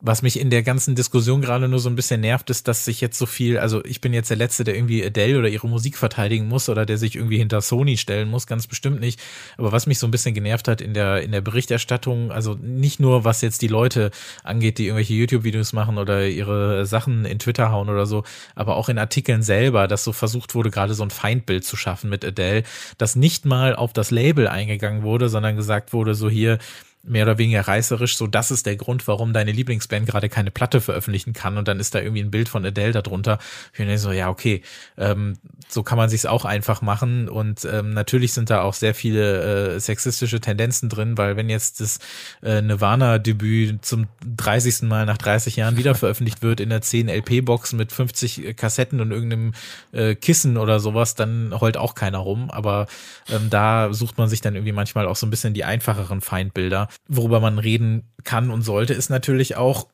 was 0.00 0.22
mich 0.22 0.40
in 0.40 0.50
der 0.50 0.62
ganzen 0.62 0.94
Diskussion 0.94 1.42
gerade 1.42 1.68
nur 1.68 1.78
so 1.78 1.90
ein 1.90 1.94
bisschen 1.94 2.22
nervt, 2.22 2.48
ist, 2.48 2.68
dass 2.68 2.84
sich 2.84 3.00
jetzt 3.00 3.18
so 3.18 3.26
viel, 3.26 3.58
also 3.58 3.84
ich 3.84 4.00
bin 4.00 4.14
jetzt 4.14 4.30
der 4.30 4.36
Letzte, 4.36 4.64
der 4.64 4.74
irgendwie 4.74 5.04
Adele 5.04 5.38
oder 5.38 5.48
ihre 5.48 5.68
Musik 5.68 5.98
verteidigen 5.98 6.48
muss 6.48 6.68
oder 6.68 6.86
der 6.86 6.96
sich 6.96 7.16
irgendwie 7.16 7.36
hinter 7.36 7.60
Sony 7.60 7.98
stellen 7.98 8.30
muss, 8.30 8.46
ganz 8.46 8.66
bestimmt 8.66 9.00
nicht. 9.00 9.20
Aber 9.58 9.72
was 9.72 9.86
mich 9.86 9.98
so 9.98 10.06
ein 10.06 10.10
bisschen 10.10 10.34
genervt 10.34 10.68
hat 10.68 10.80
in 10.80 10.94
der, 10.94 11.22
in 11.22 11.32
der 11.32 11.42
Berichterstattung, 11.42 12.32
also 12.32 12.54
nicht 12.54 12.98
nur 12.98 13.24
was 13.24 13.42
jetzt 13.42 13.60
die 13.60 13.68
Leute 13.68 14.10
angeht, 14.42 14.78
die 14.78 14.86
irgendwelche 14.86 15.14
YouTube-Videos 15.14 15.74
machen 15.74 15.98
oder 15.98 16.26
ihre 16.26 16.86
Sachen 16.86 17.26
in 17.26 17.38
Twitter 17.38 17.70
hauen 17.70 17.90
oder 17.90 18.06
so, 18.06 18.24
aber 18.54 18.76
auch 18.76 18.88
in 18.88 18.98
Artikeln 18.98 19.42
selber, 19.42 19.86
dass 19.86 20.04
so 20.04 20.12
versucht 20.12 20.54
wurde, 20.54 20.70
gerade 20.70 20.94
so 20.94 21.02
ein 21.02 21.10
Feindbild 21.10 21.64
zu 21.64 21.76
schaffen 21.76 22.08
mit 22.08 22.24
Adele, 22.24 22.62
dass 22.96 23.16
nicht 23.16 23.44
mal 23.44 23.76
auf 23.76 23.92
das 23.92 24.10
Label 24.10 24.48
eingegangen 24.48 25.02
wurde, 25.02 25.28
sondern 25.28 25.56
gesagt 25.56 25.92
wurde, 25.92 26.14
so 26.14 26.30
hier, 26.30 26.58
mehr 27.02 27.24
oder 27.24 27.38
weniger 27.38 27.66
reißerisch, 27.66 28.16
so 28.16 28.26
das 28.26 28.50
ist 28.50 28.66
der 28.66 28.76
Grund, 28.76 29.08
warum 29.08 29.32
deine 29.32 29.52
Lieblingsband 29.52 30.06
gerade 30.06 30.28
keine 30.28 30.50
Platte 30.50 30.82
veröffentlichen 30.82 31.32
kann 31.32 31.56
und 31.56 31.66
dann 31.66 31.80
ist 31.80 31.94
da 31.94 32.00
irgendwie 32.00 32.22
ein 32.22 32.30
Bild 32.30 32.48
von 32.48 32.64
Adele 32.64 32.92
darunter. 32.92 33.38
Ich 33.72 33.78
bin 33.78 33.96
so, 33.96 34.12
ja, 34.12 34.28
okay, 34.28 34.62
ähm, 34.98 35.38
so 35.68 35.82
kann 35.82 35.96
man 35.96 36.10
sich's 36.10 36.26
auch 36.26 36.44
einfach 36.44 36.82
machen 36.82 37.28
und 37.28 37.64
ähm, 37.64 37.94
natürlich 37.94 38.34
sind 38.34 38.50
da 38.50 38.62
auch 38.62 38.74
sehr 38.74 38.94
viele 38.94 39.76
äh, 39.76 39.80
sexistische 39.80 40.40
Tendenzen 40.40 40.90
drin, 40.90 41.16
weil 41.16 41.36
wenn 41.36 41.48
jetzt 41.48 41.80
das 41.80 42.00
äh, 42.42 42.60
Nirvana-Debüt 42.60 43.82
zum 43.84 44.06
30. 44.36 44.82
Mal 44.82 45.06
nach 45.06 45.18
30 45.18 45.56
Jahren 45.56 45.78
wieder 45.78 45.94
veröffentlicht 45.94 46.42
wird 46.42 46.60
in 46.60 46.68
der 46.68 46.82
10 46.82 47.08
LP-Box 47.08 47.72
mit 47.72 47.92
50 47.92 48.56
Kassetten 48.56 49.00
und 49.00 49.10
irgendeinem 49.10 49.54
äh, 49.92 50.14
Kissen 50.16 50.58
oder 50.58 50.80
sowas, 50.80 51.14
dann 51.14 51.58
heult 51.58 51.78
auch 51.78 51.94
keiner 51.94 52.18
rum, 52.18 52.50
aber 52.50 52.88
ähm, 53.30 53.48
da 53.48 53.92
sucht 53.94 54.18
man 54.18 54.28
sich 54.28 54.42
dann 54.42 54.54
irgendwie 54.54 54.72
manchmal 54.72 55.06
auch 55.06 55.16
so 55.16 55.26
ein 55.26 55.30
bisschen 55.30 55.54
die 55.54 55.64
einfacheren 55.64 56.20
Feindbilder 56.20 56.89
worüber 57.08 57.40
man 57.40 57.58
reden 57.58 58.12
kann 58.24 58.50
und 58.50 58.62
sollte, 58.62 58.94
ist 58.94 59.10
natürlich 59.10 59.56
auch, 59.56 59.88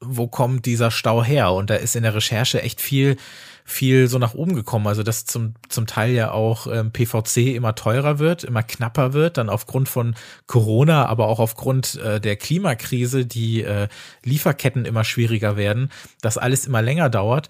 wo 0.00 0.26
kommt 0.28 0.64
dieser 0.64 0.90
Stau 0.90 1.22
her? 1.22 1.52
Und 1.52 1.70
da 1.70 1.74
ist 1.74 1.94
in 1.94 2.02
der 2.02 2.14
Recherche 2.14 2.62
echt 2.62 2.80
viel, 2.80 3.16
viel 3.64 4.08
so 4.08 4.18
nach 4.18 4.34
oben 4.34 4.54
gekommen. 4.54 4.86
Also 4.86 5.02
dass 5.02 5.26
zum, 5.26 5.54
zum 5.68 5.86
Teil 5.86 6.12
ja 6.12 6.32
auch 6.32 6.66
ähm, 6.66 6.90
PVC 6.90 7.54
immer 7.54 7.74
teurer 7.74 8.18
wird, 8.18 8.44
immer 8.44 8.62
knapper 8.62 9.12
wird, 9.12 9.36
dann 9.36 9.50
aufgrund 9.50 9.88
von 9.88 10.14
Corona, 10.46 11.06
aber 11.06 11.28
auch 11.28 11.38
aufgrund 11.38 11.96
äh, 11.96 12.20
der 12.20 12.36
Klimakrise 12.36 13.26
die 13.26 13.62
äh, 13.62 13.88
Lieferketten 14.24 14.86
immer 14.86 15.04
schwieriger 15.04 15.56
werden, 15.56 15.90
dass 16.22 16.38
alles 16.38 16.66
immer 16.66 16.80
länger 16.80 17.10
dauert 17.10 17.48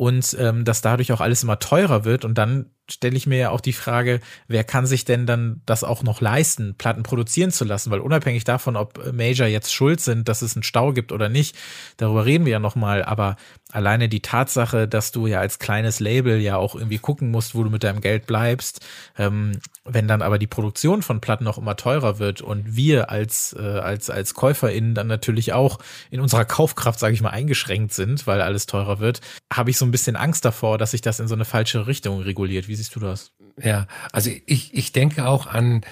und 0.00 0.34
ähm, 0.40 0.64
dass 0.64 0.80
dadurch 0.80 1.12
auch 1.12 1.20
alles 1.20 1.42
immer 1.42 1.58
teurer 1.58 2.06
wird 2.06 2.24
und 2.24 2.38
dann 2.38 2.70
stelle 2.90 3.18
ich 3.18 3.26
mir 3.26 3.36
ja 3.36 3.50
auch 3.50 3.60
die 3.60 3.74
Frage, 3.74 4.20
wer 4.48 4.64
kann 4.64 4.86
sich 4.86 5.04
denn 5.04 5.26
dann 5.26 5.60
das 5.66 5.84
auch 5.84 6.02
noch 6.02 6.22
leisten, 6.22 6.74
Platten 6.78 7.02
produzieren 7.02 7.50
zu 7.50 7.66
lassen? 7.66 7.90
Weil 7.90 8.00
unabhängig 8.00 8.44
davon, 8.44 8.76
ob 8.76 9.12
Major 9.12 9.46
jetzt 9.46 9.74
schuld 9.74 10.00
sind, 10.00 10.26
dass 10.26 10.40
es 10.40 10.56
einen 10.56 10.62
Stau 10.62 10.94
gibt 10.94 11.12
oder 11.12 11.28
nicht, 11.28 11.54
darüber 11.98 12.24
reden 12.24 12.46
wir 12.46 12.52
ja 12.52 12.58
nochmal. 12.60 13.04
Aber 13.04 13.36
alleine 13.70 14.08
die 14.08 14.22
Tatsache, 14.22 14.88
dass 14.88 15.12
du 15.12 15.26
ja 15.26 15.38
als 15.38 15.58
kleines 15.58 16.00
Label 16.00 16.40
ja 16.40 16.56
auch 16.56 16.74
irgendwie 16.74 16.98
gucken 16.98 17.30
musst, 17.30 17.54
wo 17.54 17.62
du 17.62 17.68
mit 17.68 17.84
deinem 17.84 18.00
Geld 18.00 18.26
bleibst, 18.26 18.80
ähm, 19.18 19.52
wenn 19.92 20.08
dann 20.08 20.22
aber 20.22 20.38
die 20.38 20.46
Produktion 20.46 21.02
von 21.02 21.20
Platten 21.20 21.44
noch 21.44 21.58
immer 21.58 21.76
teurer 21.76 22.18
wird 22.18 22.40
und 22.40 22.76
wir 22.76 23.10
als, 23.10 23.54
äh, 23.58 23.62
als, 23.62 24.10
als 24.10 24.34
KäuferInnen 24.34 24.94
dann 24.94 25.06
natürlich 25.06 25.52
auch 25.52 25.78
in 26.10 26.20
unserer 26.20 26.44
Kaufkraft, 26.44 26.98
sage 26.98 27.14
ich 27.14 27.20
mal, 27.20 27.30
eingeschränkt 27.30 27.92
sind, 27.92 28.26
weil 28.26 28.40
alles 28.40 28.66
teurer 28.66 29.00
wird, 29.00 29.20
habe 29.52 29.70
ich 29.70 29.78
so 29.78 29.84
ein 29.84 29.90
bisschen 29.90 30.16
Angst 30.16 30.44
davor, 30.44 30.78
dass 30.78 30.92
sich 30.92 31.00
das 31.00 31.20
in 31.20 31.28
so 31.28 31.34
eine 31.34 31.44
falsche 31.44 31.86
Richtung 31.86 32.20
reguliert. 32.20 32.68
Wie 32.68 32.74
siehst 32.74 32.94
du 32.94 33.00
das? 33.00 33.32
Ja, 33.62 33.86
also 34.12 34.30
ich, 34.46 34.74
ich 34.74 34.92
denke 34.92 35.26
auch 35.26 35.46
an, 35.46 35.84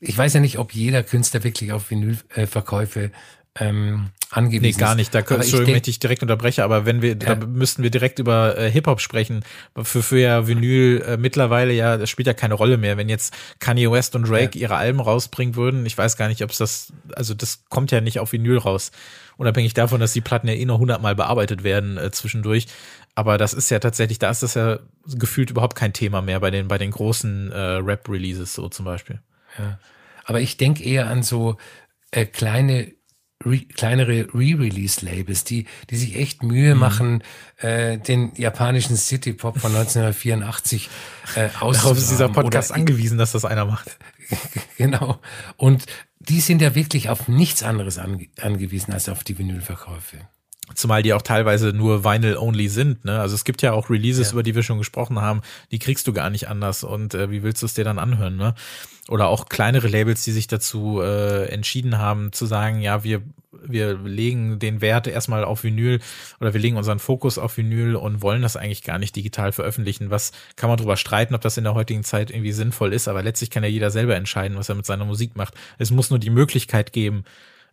ich 0.00 0.16
weiß 0.16 0.34
ja 0.34 0.40
nicht, 0.40 0.58
ob 0.58 0.72
jeder 0.72 1.02
Künstler 1.02 1.42
wirklich 1.42 1.72
auf 1.72 1.90
Vinylverkäufe 1.90 3.10
ähm, 3.58 4.10
angewiesen 4.30 4.64
ist. 4.64 4.76
Nee, 4.76 4.80
gar 4.80 4.94
nicht. 4.94 5.14
Da 5.14 5.22
können, 5.22 5.40
Entschuldigung, 5.40 5.72
wenn 5.72 5.78
ich 5.78 5.82
dich 5.84 5.98
direkt 5.98 6.22
unterbreche, 6.22 6.64
aber 6.64 6.84
wenn 6.84 7.02
wir, 7.02 7.10
ja. 7.10 7.34
da 7.34 7.46
müssten 7.46 7.82
wir 7.82 7.90
direkt 7.90 8.18
über 8.18 8.58
äh, 8.58 8.70
Hip-Hop 8.70 9.00
sprechen. 9.00 9.44
Für, 9.82 10.02
für 10.02 10.18
ja 10.18 10.46
Vinyl 10.46 11.02
äh, 11.02 11.16
mittlerweile 11.16 11.72
ja, 11.72 11.96
das 11.96 12.10
spielt 12.10 12.26
ja 12.26 12.34
keine 12.34 12.54
Rolle 12.54 12.76
mehr. 12.76 12.96
Wenn 12.96 13.08
jetzt 13.08 13.34
Kanye 13.58 13.90
West 13.90 14.14
und 14.14 14.28
Drake 14.28 14.58
ja. 14.58 14.62
ihre 14.62 14.76
Alben 14.76 15.00
rausbringen 15.00 15.56
würden, 15.56 15.86
ich 15.86 15.96
weiß 15.96 16.16
gar 16.16 16.28
nicht, 16.28 16.42
ob 16.42 16.50
es 16.50 16.58
das, 16.58 16.92
also 17.14 17.34
das 17.34 17.64
kommt 17.68 17.90
ja 17.90 18.00
nicht 18.00 18.18
auf 18.18 18.32
Vinyl 18.32 18.58
raus. 18.58 18.92
Unabhängig 19.36 19.74
davon, 19.74 20.00
dass 20.00 20.12
die 20.12 20.22
Platten 20.22 20.48
ja 20.48 20.54
eh 20.54 20.64
noch 20.64 20.78
hundertmal 20.78 21.14
bearbeitet 21.14 21.62
werden 21.62 21.98
äh, 21.98 22.10
zwischendurch. 22.10 22.66
Aber 23.14 23.38
das 23.38 23.54
ist 23.54 23.70
ja 23.70 23.78
tatsächlich, 23.78 24.18
da 24.18 24.30
ist 24.30 24.42
das 24.42 24.54
ja 24.54 24.78
gefühlt 25.06 25.50
überhaupt 25.50 25.76
kein 25.76 25.92
Thema 25.92 26.20
mehr 26.20 26.40
bei 26.40 26.50
den, 26.50 26.68
bei 26.68 26.78
den 26.78 26.90
großen 26.90 27.52
äh, 27.52 27.58
Rap-Releases 27.58 28.52
so 28.54 28.68
zum 28.68 28.84
Beispiel. 28.84 29.20
Ja. 29.58 29.78
Aber 30.24 30.40
ich 30.40 30.56
denke 30.56 30.82
eher 30.82 31.06
an 31.08 31.22
so 31.22 31.56
äh, 32.10 32.26
kleine 32.26 32.95
Re 33.46 33.60
kleinere 33.60 34.28
Re-Release-Labels, 34.34 35.44
die, 35.44 35.66
die 35.90 35.96
sich 35.96 36.16
echt 36.16 36.42
Mühe 36.42 36.74
mhm. 36.74 36.80
machen, 36.80 37.22
äh, 37.58 37.98
den 37.98 38.32
japanischen 38.36 38.96
City-Pop 38.96 39.58
von 39.58 39.70
1984 39.74 40.90
äh, 41.36 41.48
Darauf 41.60 41.96
ist 41.96 42.10
dieser 42.10 42.28
Podcast 42.28 42.70
Oder, 42.70 42.80
angewiesen, 42.80 43.18
dass 43.18 43.32
das 43.32 43.44
einer 43.44 43.64
macht. 43.64 43.96
genau. 44.76 45.20
Und 45.56 45.86
die 46.18 46.40
sind 46.40 46.60
ja 46.60 46.74
wirklich 46.74 47.08
auf 47.08 47.28
nichts 47.28 47.62
anderes 47.62 47.98
ange 47.98 48.28
angewiesen 48.40 48.92
als 48.92 49.08
auf 49.08 49.22
die 49.22 49.38
Vinylverkäufe. 49.38 50.18
Zumal 50.74 51.02
die 51.02 51.14
auch 51.14 51.22
teilweise 51.22 51.68
nur 51.68 52.04
Vinyl-only 52.04 52.68
sind. 52.68 53.04
Ne? 53.04 53.20
Also 53.20 53.34
es 53.34 53.44
gibt 53.44 53.62
ja 53.62 53.72
auch 53.72 53.88
Releases, 53.88 54.28
ja. 54.28 54.32
über 54.32 54.42
die 54.42 54.54
wir 54.54 54.64
schon 54.64 54.78
gesprochen 54.78 55.20
haben, 55.20 55.42
die 55.70 55.78
kriegst 55.78 56.08
du 56.08 56.12
gar 56.12 56.28
nicht 56.28 56.48
anders. 56.48 56.82
Und 56.82 57.14
äh, 57.14 57.30
wie 57.30 57.42
willst 57.44 57.62
du 57.62 57.66
es 57.66 57.74
dir 57.74 57.84
dann 57.84 58.00
anhören? 58.00 58.36
Ne? 58.36 58.54
Oder 59.08 59.28
auch 59.28 59.48
kleinere 59.48 59.86
Labels, 59.86 60.24
die 60.24 60.32
sich 60.32 60.48
dazu 60.48 61.00
äh, 61.00 61.46
entschieden 61.46 61.98
haben, 61.98 62.32
zu 62.32 62.46
sagen, 62.46 62.80
ja, 62.80 63.04
wir, 63.04 63.22
wir 63.52 63.94
legen 63.94 64.58
den 64.58 64.80
Wert 64.80 65.06
erstmal 65.06 65.44
auf 65.44 65.62
Vinyl 65.62 66.00
oder 66.40 66.52
wir 66.52 66.60
legen 66.60 66.76
unseren 66.76 66.98
Fokus 66.98 67.38
auf 67.38 67.56
Vinyl 67.56 67.94
und 67.94 68.20
wollen 68.20 68.42
das 68.42 68.56
eigentlich 68.56 68.82
gar 68.82 68.98
nicht 68.98 69.14
digital 69.14 69.52
veröffentlichen. 69.52 70.10
Was 70.10 70.32
kann 70.56 70.68
man 70.68 70.78
drüber 70.78 70.96
streiten, 70.96 71.36
ob 71.36 71.42
das 71.42 71.56
in 71.56 71.64
der 71.64 71.74
heutigen 71.74 72.02
Zeit 72.02 72.30
irgendwie 72.30 72.52
sinnvoll 72.52 72.92
ist, 72.92 73.06
aber 73.06 73.22
letztlich 73.22 73.50
kann 73.50 73.62
ja 73.62 73.68
jeder 73.68 73.92
selber 73.92 74.16
entscheiden, 74.16 74.58
was 74.58 74.68
er 74.68 74.74
mit 74.74 74.86
seiner 74.86 75.04
Musik 75.04 75.36
macht. 75.36 75.54
Es 75.78 75.92
muss 75.92 76.10
nur 76.10 76.18
die 76.18 76.30
Möglichkeit 76.30 76.92
geben, 76.92 77.24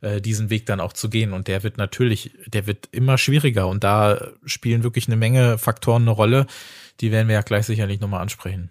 äh, 0.03 0.21
diesen 0.21 0.49
Weg 0.49 0.65
dann 0.65 0.79
auch 0.79 0.93
zu 0.93 1.09
gehen. 1.09 1.33
Und 1.33 1.47
der 1.47 1.63
wird 1.63 1.77
natürlich, 1.77 2.31
der 2.45 2.67
wird 2.67 2.89
immer 2.91 3.17
schwieriger. 3.17 3.67
Und 3.67 3.83
da 3.83 4.31
spielen 4.45 4.83
wirklich 4.83 5.07
eine 5.07 5.15
Menge 5.15 5.57
Faktoren 5.57 6.03
eine 6.03 6.11
Rolle. 6.11 6.45
Die 6.99 7.11
werden 7.11 7.27
wir 7.27 7.35
ja 7.35 7.41
gleich 7.41 7.65
sicherlich 7.65 7.99
nochmal 7.99 8.21
ansprechen. 8.21 8.69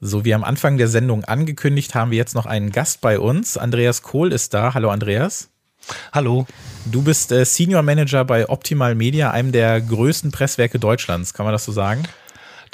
So 0.00 0.26
wie 0.26 0.34
am 0.34 0.44
Anfang 0.44 0.76
der 0.76 0.88
Sendung 0.88 1.24
angekündigt, 1.24 1.94
haben 1.94 2.10
wir 2.10 2.18
jetzt 2.18 2.34
noch 2.34 2.44
einen 2.44 2.72
Gast 2.72 3.00
bei 3.00 3.18
uns. 3.18 3.56
Andreas 3.56 4.02
Kohl 4.02 4.32
ist 4.32 4.52
da. 4.52 4.74
Hallo 4.74 4.90
Andreas. 4.90 5.50
Hallo. 6.12 6.46
Du 6.84 7.02
bist 7.02 7.32
äh, 7.32 7.46
Senior 7.46 7.82
Manager 7.82 8.24
bei 8.24 8.48
Optimal 8.48 8.94
Media, 8.94 9.30
einem 9.30 9.52
der 9.52 9.80
größten 9.80 10.30
Presswerke 10.30 10.78
Deutschlands. 10.78 11.32
Kann 11.32 11.44
man 11.44 11.52
das 11.52 11.64
so 11.64 11.72
sagen? 11.72 12.02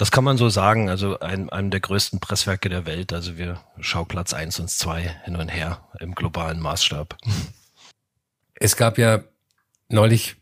Das 0.01 0.11
kann 0.11 0.25
man 0.25 0.39
so 0.39 0.49
sagen, 0.49 0.89
also 0.89 1.21
ein, 1.21 1.51
einem 1.51 1.71
der 1.71 1.81
größten 1.81 2.21
Presswerke 2.21 2.71
der 2.71 2.87
Welt. 2.87 3.13
Also 3.13 3.37
wir 3.37 3.61
Schauplatz 3.81 4.33
eins 4.33 4.59
und 4.59 4.71
zwei 4.71 5.15
hin 5.25 5.37
und 5.37 5.51
her 5.51 5.87
im 5.99 6.15
globalen 6.15 6.59
Maßstab. 6.59 7.19
Es 8.55 8.79
gab 8.79 8.97
ja 8.97 9.23
neulich 9.91 10.37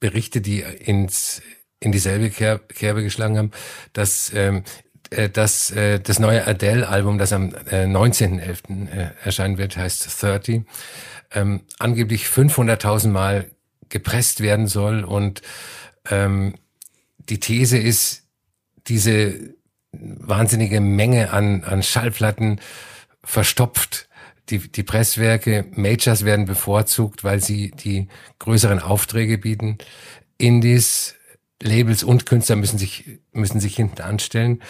Berichte, 0.00 0.40
die 0.40 0.62
ins, 0.62 1.42
in 1.78 1.92
dieselbe 1.92 2.28
Kerbe 2.28 3.04
geschlagen 3.04 3.38
haben, 3.38 3.50
dass 3.92 4.32
ähm, 4.34 4.64
äh, 5.10 5.30
dass 5.30 5.70
äh, 5.70 6.00
das 6.00 6.18
neue 6.18 6.44
Adele-Album, 6.44 7.16
das 7.18 7.32
am 7.32 7.54
äh, 7.70 7.84
19.11. 7.84 8.88
Äh, 8.88 9.10
erscheinen 9.22 9.58
wird, 9.58 9.76
heißt 9.76 10.20
30, 10.22 10.62
ähm, 11.30 11.60
angeblich 11.78 12.24
500.000 12.24 13.10
Mal 13.10 13.48
gepresst 13.90 14.40
werden 14.40 14.66
soll 14.66 15.04
und 15.04 15.40
ähm, 16.10 16.56
die 17.18 17.38
These 17.38 17.78
ist, 17.78 18.23
diese 18.86 19.54
wahnsinnige 19.92 20.80
Menge 20.80 21.32
an, 21.32 21.64
an 21.64 21.82
Schallplatten 21.82 22.60
verstopft. 23.22 24.08
Die, 24.50 24.58
die 24.58 24.82
Presswerke, 24.82 25.66
Majors 25.70 26.24
werden 26.24 26.44
bevorzugt, 26.44 27.24
weil 27.24 27.40
sie 27.40 27.70
die 27.70 28.08
größeren 28.40 28.78
Aufträge 28.78 29.38
bieten. 29.38 29.78
Indies, 30.36 31.14
Labels 31.62 32.02
und 32.02 32.26
Künstler 32.26 32.56
müssen 32.56 32.78
sich, 32.78 33.20
müssen 33.32 33.60
sich 33.60 33.74
hinten 33.74 34.02
anstellen. 34.02 34.62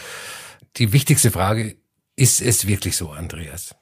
Die 0.77 0.93
wichtigste 0.93 1.33
Frage, 1.33 1.77
ist 2.15 2.41
es 2.41 2.69
wirklich 2.69 2.97
so, 2.97 3.11
Andreas? 3.11 3.75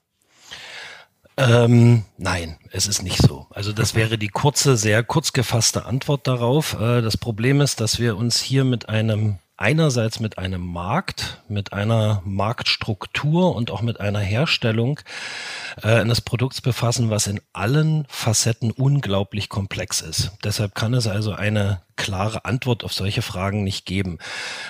Ähm, 1.36 2.04
nein, 2.18 2.58
es 2.70 2.86
ist 2.86 3.02
nicht 3.02 3.18
so. 3.18 3.46
Also 3.50 3.72
das 3.72 3.94
wäre 3.94 4.18
die 4.18 4.28
kurze, 4.28 4.76
sehr 4.76 5.02
kurz 5.02 5.32
gefasste 5.32 5.86
Antwort 5.86 6.26
darauf. 6.26 6.74
Äh, 6.74 7.00
das 7.02 7.16
Problem 7.16 7.60
ist, 7.60 7.80
dass 7.80 7.98
wir 7.98 8.16
uns 8.16 8.40
hier 8.40 8.64
mit 8.64 8.88
einem 8.88 9.38
einerseits 9.62 10.18
mit 10.18 10.38
einem 10.38 10.66
Markt, 10.66 11.40
mit 11.48 11.72
einer 11.72 12.20
Marktstruktur 12.24 13.54
und 13.54 13.70
auch 13.70 13.80
mit 13.80 14.00
einer 14.00 14.18
Herstellung 14.18 14.98
äh, 15.80 16.00
eines 16.00 16.20
Produkts 16.20 16.60
befassen, 16.60 17.10
was 17.10 17.28
in 17.28 17.40
allen 17.52 18.04
Facetten 18.08 18.72
unglaublich 18.72 19.48
komplex 19.48 20.00
ist. 20.00 20.32
Deshalb 20.42 20.74
kann 20.74 20.94
es 20.94 21.06
also 21.06 21.32
eine 21.32 21.80
klare 21.94 22.44
Antwort 22.44 22.82
auf 22.82 22.92
solche 22.92 23.22
Fragen 23.22 23.62
nicht 23.62 23.86
geben. 23.86 24.18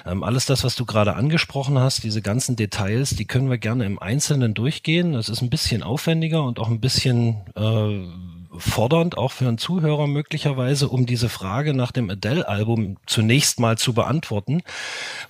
Ähm, 0.05 0.23
alles 0.23 0.45
das, 0.45 0.63
was 0.63 0.77
du 0.77 0.85
gerade 0.85 1.15
angesprochen 1.15 1.79
hast, 1.79 2.05
diese 2.05 2.21
ganzen 2.21 2.57
Details, 2.57 3.11
die 3.17 3.25
können 3.25 3.49
wir 3.49 3.57
gerne 3.57 3.87
im 3.87 3.99
Einzelnen 3.99 4.53
durchgehen. 4.53 5.15
Das 5.15 5.31
ist 5.31 5.41
ein 5.41 5.49
bisschen 5.49 5.83
aufwendiger 5.83 6.43
und 6.43 6.59
auch 6.59 6.69
ein 6.69 6.81
bisschen 6.81 7.41
äh, 7.57 8.42
fordernd, 8.57 9.17
auch 9.17 9.33
für 9.33 9.49
einen 9.49 9.59
Zuhörer 9.59 10.07
möglicherweise, 10.07 10.89
um 10.89 11.07
diese 11.07 11.29
Frage 11.29 11.75
nach 11.75 11.93
dem 11.93 12.11
Adele-Album 12.11 12.97
zunächst 13.07 13.61
mal 13.61 13.79
zu 13.79 13.95
beantworten, 13.95 14.63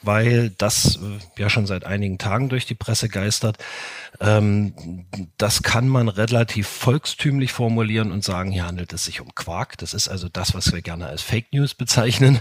weil 0.02 0.50
das 0.58 0.96
äh, 0.96 1.40
ja 1.40 1.48
schon 1.48 1.66
seit 1.66 1.85
einigen 1.85 2.18
Tagen 2.18 2.48
durch 2.48 2.66
die 2.66 2.74
Presse 2.74 3.08
geistert. 3.08 3.58
Ähm, 4.20 5.06
das 5.38 5.62
kann 5.62 5.88
man 5.88 6.08
relativ 6.08 6.66
volkstümlich 6.68 7.52
formulieren 7.52 8.12
und 8.12 8.24
sagen, 8.24 8.50
hier 8.50 8.66
handelt 8.66 8.92
es 8.92 9.04
sich 9.04 9.20
um 9.20 9.35
Quark. 9.35 9.78
Das 9.78 9.94
ist 9.94 10.08
also 10.08 10.28
das, 10.28 10.54
was 10.54 10.72
wir 10.72 10.82
gerne 10.82 11.06
als 11.06 11.22
Fake 11.22 11.52
News 11.52 11.74
bezeichnen. 11.74 12.40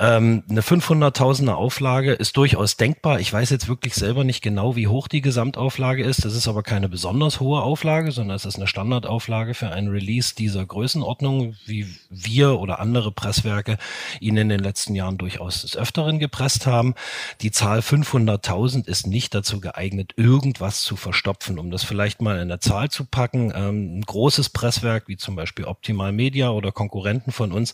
Ähm, 0.00 0.42
eine 0.48 0.60
500.000er 0.60 1.52
Auflage 1.52 2.12
ist 2.12 2.36
durchaus 2.36 2.76
denkbar. 2.76 3.20
Ich 3.20 3.32
weiß 3.32 3.50
jetzt 3.50 3.68
wirklich 3.68 3.94
selber 3.94 4.24
nicht 4.24 4.42
genau, 4.42 4.76
wie 4.76 4.88
hoch 4.88 5.08
die 5.08 5.22
Gesamtauflage 5.22 6.02
ist. 6.02 6.24
Das 6.24 6.34
ist 6.34 6.48
aber 6.48 6.62
keine 6.62 6.88
besonders 6.88 7.40
hohe 7.40 7.62
Auflage, 7.62 8.12
sondern 8.12 8.36
es 8.36 8.44
ist 8.44 8.56
eine 8.56 8.66
Standardauflage 8.66 9.54
für 9.54 9.70
ein 9.70 9.88
Release 9.88 10.15
dieser 10.38 10.64
Größenordnung, 10.64 11.56
wie 11.66 11.86
wir 12.10 12.58
oder 12.58 12.80
andere 12.80 13.12
Presswerke 13.12 13.78
ihn 14.20 14.36
in 14.36 14.48
den 14.48 14.60
letzten 14.60 14.94
Jahren 14.94 15.18
durchaus 15.18 15.62
des 15.62 15.76
Öfteren 15.76 16.18
gepresst 16.18 16.66
haben. 16.66 16.94
Die 17.40 17.50
Zahl 17.50 17.80
500.000 17.80 18.86
ist 18.86 19.06
nicht 19.06 19.34
dazu 19.34 19.60
geeignet, 19.60 20.12
irgendwas 20.16 20.82
zu 20.82 20.96
verstopfen. 20.96 21.58
Um 21.58 21.70
das 21.70 21.84
vielleicht 21.84 22.20
mal 22.20 22.40
in 22.40 22.48
der 22.48 22.60
Zahl 22.60 22.90
zu 22.90 23.04
packen, 23.04 23.52
ähm, 23.54 23.98
ein 23.98 24.02
großes 24.02 24.50
Presswerk 24.50 25.08
wie 25.08 25.16
zum 25.16 25.36
Beispiel 25.36 25.64
Optimal 25.64 26.12
Media 26.12 26.50
oder 26.50 26.72
Konkurrenten 26.72 27.32
von 27.32 27.52
uns, 27.52 27.72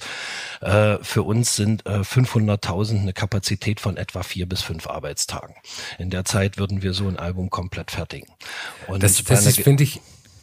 äh, 0.60 0.98
für 1.02 1.22
uns 1.22 1.56
sind 1.56 1.86
äh, 1.86 2.00
500.000 2.00 3.00
eine 3.00 3.12
Kapazität 3.12 3.80
von 3.80 3.96
etwa 3.96 4.22
vier 4.22 4.46
bis 4.46 4.62
fünf 4.62 4.86
Arbeitstagen. 4.86 5.54
In 5.98 6.10
der 6.10 6.24
Zeit 6.24 6.58
würden 6.58 6.82
wir 6.82 6.92
so 6.94 7.08
ein 7.08 7.18
Album 7.18 7.50
komplett 7.50 7.90
fertigen. 7.90 8.28
Und 8.86 9.02
das, 9.02 9.22
das 9.24 9.56
finde 9.56 9.84
ich, 9.84 10.00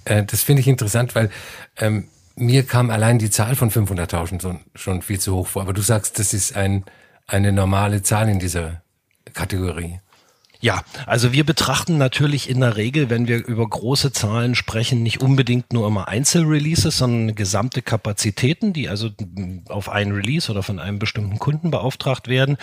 äh, 0.09 0.23
das 0.23 0.41
finde 0.43 0.61
ich 0.61 0.67
interessant, 0.67 1.15
weil 1.15 1.29
ähm, 1.77 2.07
mir 2.35 2.63
kam 2.63 2.89
allein 2.89 3.19
die 3.19 3.29
Zahl 3.29 3.55
von 3.55 3.69
500.000 3.69 4.41
schon, 4.41 4.59
schon 4.75 5.01
viel 5.01 5.19
zu 5.19 5.35
hoch 5.35 5.47
vor. 5.47 5.61
Aber 5.61 5.73
du 5.73 5.81
sagst, 5.81 6.19
das 6.19 6.33
ist 6.33 6.55
ein, 6.55 6.85
eine 7.27 7.51
normale 7.51 8.01
Zahl 8.01 8.29
in 8.29 8.39
dieser 8.39 8.81
Kategorie. 9.33 9.99
Ja, 10.61 10.83
also 11.05 11.31
wir 11.31 11.45
betrachten 11.45 11.97
natürlich 11.97 12.49
in 12.49 12.59
der 12.59 12.75
Regel, 12.75 13.09
wenn 13.09 13.29
wir 13.29 13.45
über 13.45 13.65
große 13.65 14.11
Zahlen 14.11 14.55
sprechen, 14.55 15.03
nicht 15.03 15.21
unbedingt 15.21 15.71
nur 15.71 15.87
immer 15.87 16.09
Einzelreleases, 16.09 16.97
sondern 16.97 17.33
gesamte 17.33 17.81
Kapazitäten, 17.81 18.73
die 18.73 18.89
also 18.89 19.09
auf 19.69 19.87
einen 19.87 20.11
Release 20.11 20.51
oder 20.51 20.61
von 20.61 20.79
einem 20.79 20.99
bestimmten 20.99 21.39
Kunden 21.39 21.71
beauftragt 21.71 22.27
werden. 22.27 22.57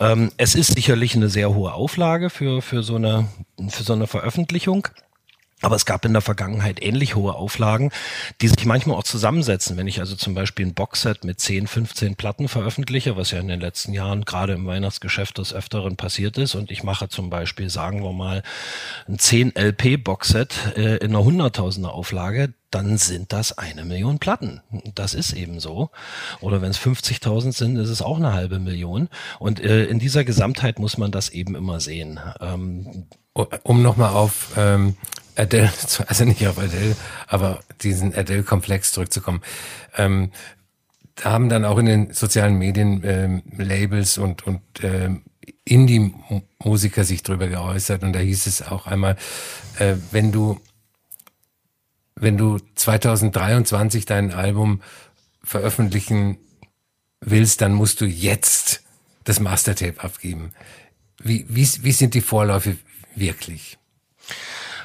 Ähm, 0.00 0.32
es 0.36 0.54
ist 0.54 0.74
sicherlich 0.74 1.16
eine 1.16 1.30
sehr 1.30 1.54
hohe 1.54 1.72
Auflage 1.72 2.28
für, 2.28 2.60
für, 2.60 2.82
so, 2.82 2.96
eine, 2.96 3.26
für 3.70 3.84
so 3.84 3.94
eine 3.94 4.06
Veröffentlichung. 4.06 4.88
Aber 5.60 5.76
es 5.76 5.86
gab 5.86 6.04
in 6.04 6.12
der 6.12 6.20
Vergangenheit 6.20 6.82
ähnlich 6.82 7.14
hohe 7.14 7.34
Auflagen, 7.34 7.90
die 8.40 8.48
sich 8.48 8.66
manchmal 8.66 8.96
auch 8.96 9.04
zusammensetzen. 9.04 9.76
Wenn 9.76 9.88
ich 9.88 10.00
also 10.00 10.14
zum 10.14 10.34
Beispiel 10.34 10.66
ein 10.66 10.74
Boxset 10.74 11.24
mit 11.24 11.40
10, 11.40 11.66
15 11.66 12.16
Platten 12.16 12.48
veröffentliche, 12.48 13.16
was 13.16 13.30
ja 13.30 13.40
in 13.40 13.48
den 13.48 13.60
letzten 13.60 13.92
Jahren 13.92 14.24
gerade 14.24 14.52
im 14.52 14.66
Weihnachtsgeschäft 14.66 15.38
des 15.38 15.54
Öfteren 15.54 15.96
passiert 15.96 16.36
ist, 16.36 16.54
und 16.54 16.70
ich 16.70 16.82
mache 16.82 17.08
zum 17.08 17.30
Beispiel, 17.30 17.70
sagen 17.70 18.02
wir 18.02 18.12
mal, 18.12 18.42
ein 19.08 19.18
10 19.18 19.54
LP 19.56 20.02
Boxset 20.02 20.76
äh, 20.76 20.96
in 20.96 21.14
einer 21.14 21.24
100.000er 21.24 21.86
Auflage, 21.86 22.52
dann 22.70 22.98
sind 22.98 23.32
das 23.32 23.56
eine 23.56 23.84
Million 23.84 24.18
Platten. 24.18 24.60
Das 24.94 25.14
ist 25.14 25.32
eben 25.32 25.60
so. 25.60 25.90
Oder 26.40 26.60
wenn 26.60 26.70
es 26.70 26.78
50.000 26.78 27.52
sind, 27.52 27.76
ist 27.76 27.88
es 27.88 28.02
auch 28.02 28.16
eine 28.16 28.32
halbe 28.32 28.58
Million. 28.58 29.08
Und 29.38 29.60
äh, 29.60 29.84
in 29.84 30.00
dieser 30.00 30.24
Gesamtheit 30.24 30.80
muss 30.80 30.98
man 30.98 31.12
das 31.12 31.28
eben 31.28 31.54
immer 31.54 31.78
sehen. 31.78 32.18
Ähm, 32.40 33.06
um 33.62 33.82
nochmal 33.82 34.10
auf 34.10 34.52
ähm, 34.56 34.96
Adele, 35.36 35.72
also 36.06 36.24
nicht 36.24 36.46
auf 36.46 36.58
Adele, 36.58 36.96
aber 37.26 37.60
diesen 37.82 38.14
Adele-Komplex 38.14 38.92
zurückzukommen. 38.92 39.42
Ähm, 39.96 40.30
haben 41.22 41.48
dann 41.48 41.64
auch 41.64 41.78
in 41.78 41.86
den 41.86 42.12
sozialen 42.12 42.56
Medien 42.58 43.02
ähm, 43.04 43.42
Labels 43.56 44.18
und, 44.18 44.46
und 44.46 44.62
ähm, 44.82 45.22
Indie-Musiker 45.64 47.04
sich 47.04 47.22
drüber 47.22 47.46
geäußert 47.48 48.02
und 48.02 48.12
da 48.12 48.18
hieß 48.18 48.46
es 48.46 48.62
auch 48.62 48.86
einmal, 48.86 49.16
äh, 49.78 49.94
wenn 50.10 50.32
du 50.32 50.60
wenn 52.16 52.36
du 52.36 52.58
2023 52.74 54.06
dein 54.06 54.32
Album 54.32 54.82
veröffentlichen 55.42 56.38
willst, 57.20 57.60
dann 57.60 57.72
musst 57.74 58.00
du 58.00 58.06
jetzt 58.06 58.82
das 59.24 59.40
Mastertape 59.40 60.02
abgeben. 60.02 60.52
Wie, 61.22 61.46
wie, 61.48 61.68
wie 61.82 61.92
sind 61.92 62.14
die 62.14 62.20
Vorläufe 62.20 62.76
wirklich? 63.14 63.78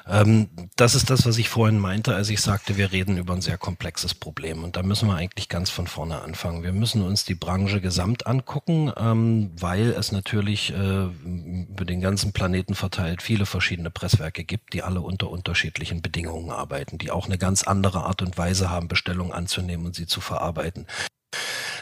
Ähm, 0.10 0.50
das 0.76 0.96
ist 0.96 1.10
das, 1.10 1.26
was 1.26 1.38
ich 1.38 1.50
vorhin 1.50 1.78
meinte, 1.78 2.16
als 2.16 2.30
ich 2.30 2.42
sagte, 2.42 2.78
wir 2.78 2.92
reden 2.92 3.18
über 3.18 3.34
ein 3.34 3.42
sehr 3.42 3.58
komplexes 3.58 4.16
Problem. 4.16 4.64
Und 4.64 4.76
da 4.76 4.84
müssen 4.84 5.08
wir 5.08 5.16
eigentlich 5.16 5.50
ganz 5.50 5.70
von 5.70 5.86
vorne 5.86 6.22
anfangen. 6.22 6.64
Wir 6.64 6.74
müssen 6.74 7.04
uns 7.04 7.26
die 7.26 7.36
Branche 7.36 7.80
gesamt 7.80 8.26
angucken, 8.26 8.92
ähm, 8.98 9.52
weil 9.60 9.92
es 9.92 10.12
natürlich 10.12 10.74
äh, 10.74 11.06
über 11.06 11.86
den 11.86 12.02
ganzen 12.02 12.34
Planeten 12.34 12.74
verteilt 12.74 13.22
viele 13.22 13.46
verschiedene 13.46 13.92
Presswerke 13.92 14.44
gibt, 14.44 14.74
die 14.74 14.82
alle 14.82 15.02
unter 15.02 15.30
unterschiedlichen 15.30 16.02
Bedingungen 16.02 16.50
arbeiten, 16.50 16.98
die 16.98 17.12
auch 17.12 17.28
eine 17.28 17.38
ganz 17.38 17.64
andere 17.64 18.04
Art 18.04 18.22
und 18.24 18.38
Weise 18.38 18.70
haben, 18.70 18.88
Bestellungen 18.88 19.32
anzunehmen 19.32 19.86
und 19.86 19.96
sie 19.96 20.08
zu 20.08 20.22
verarbeiten. 20.22 20.88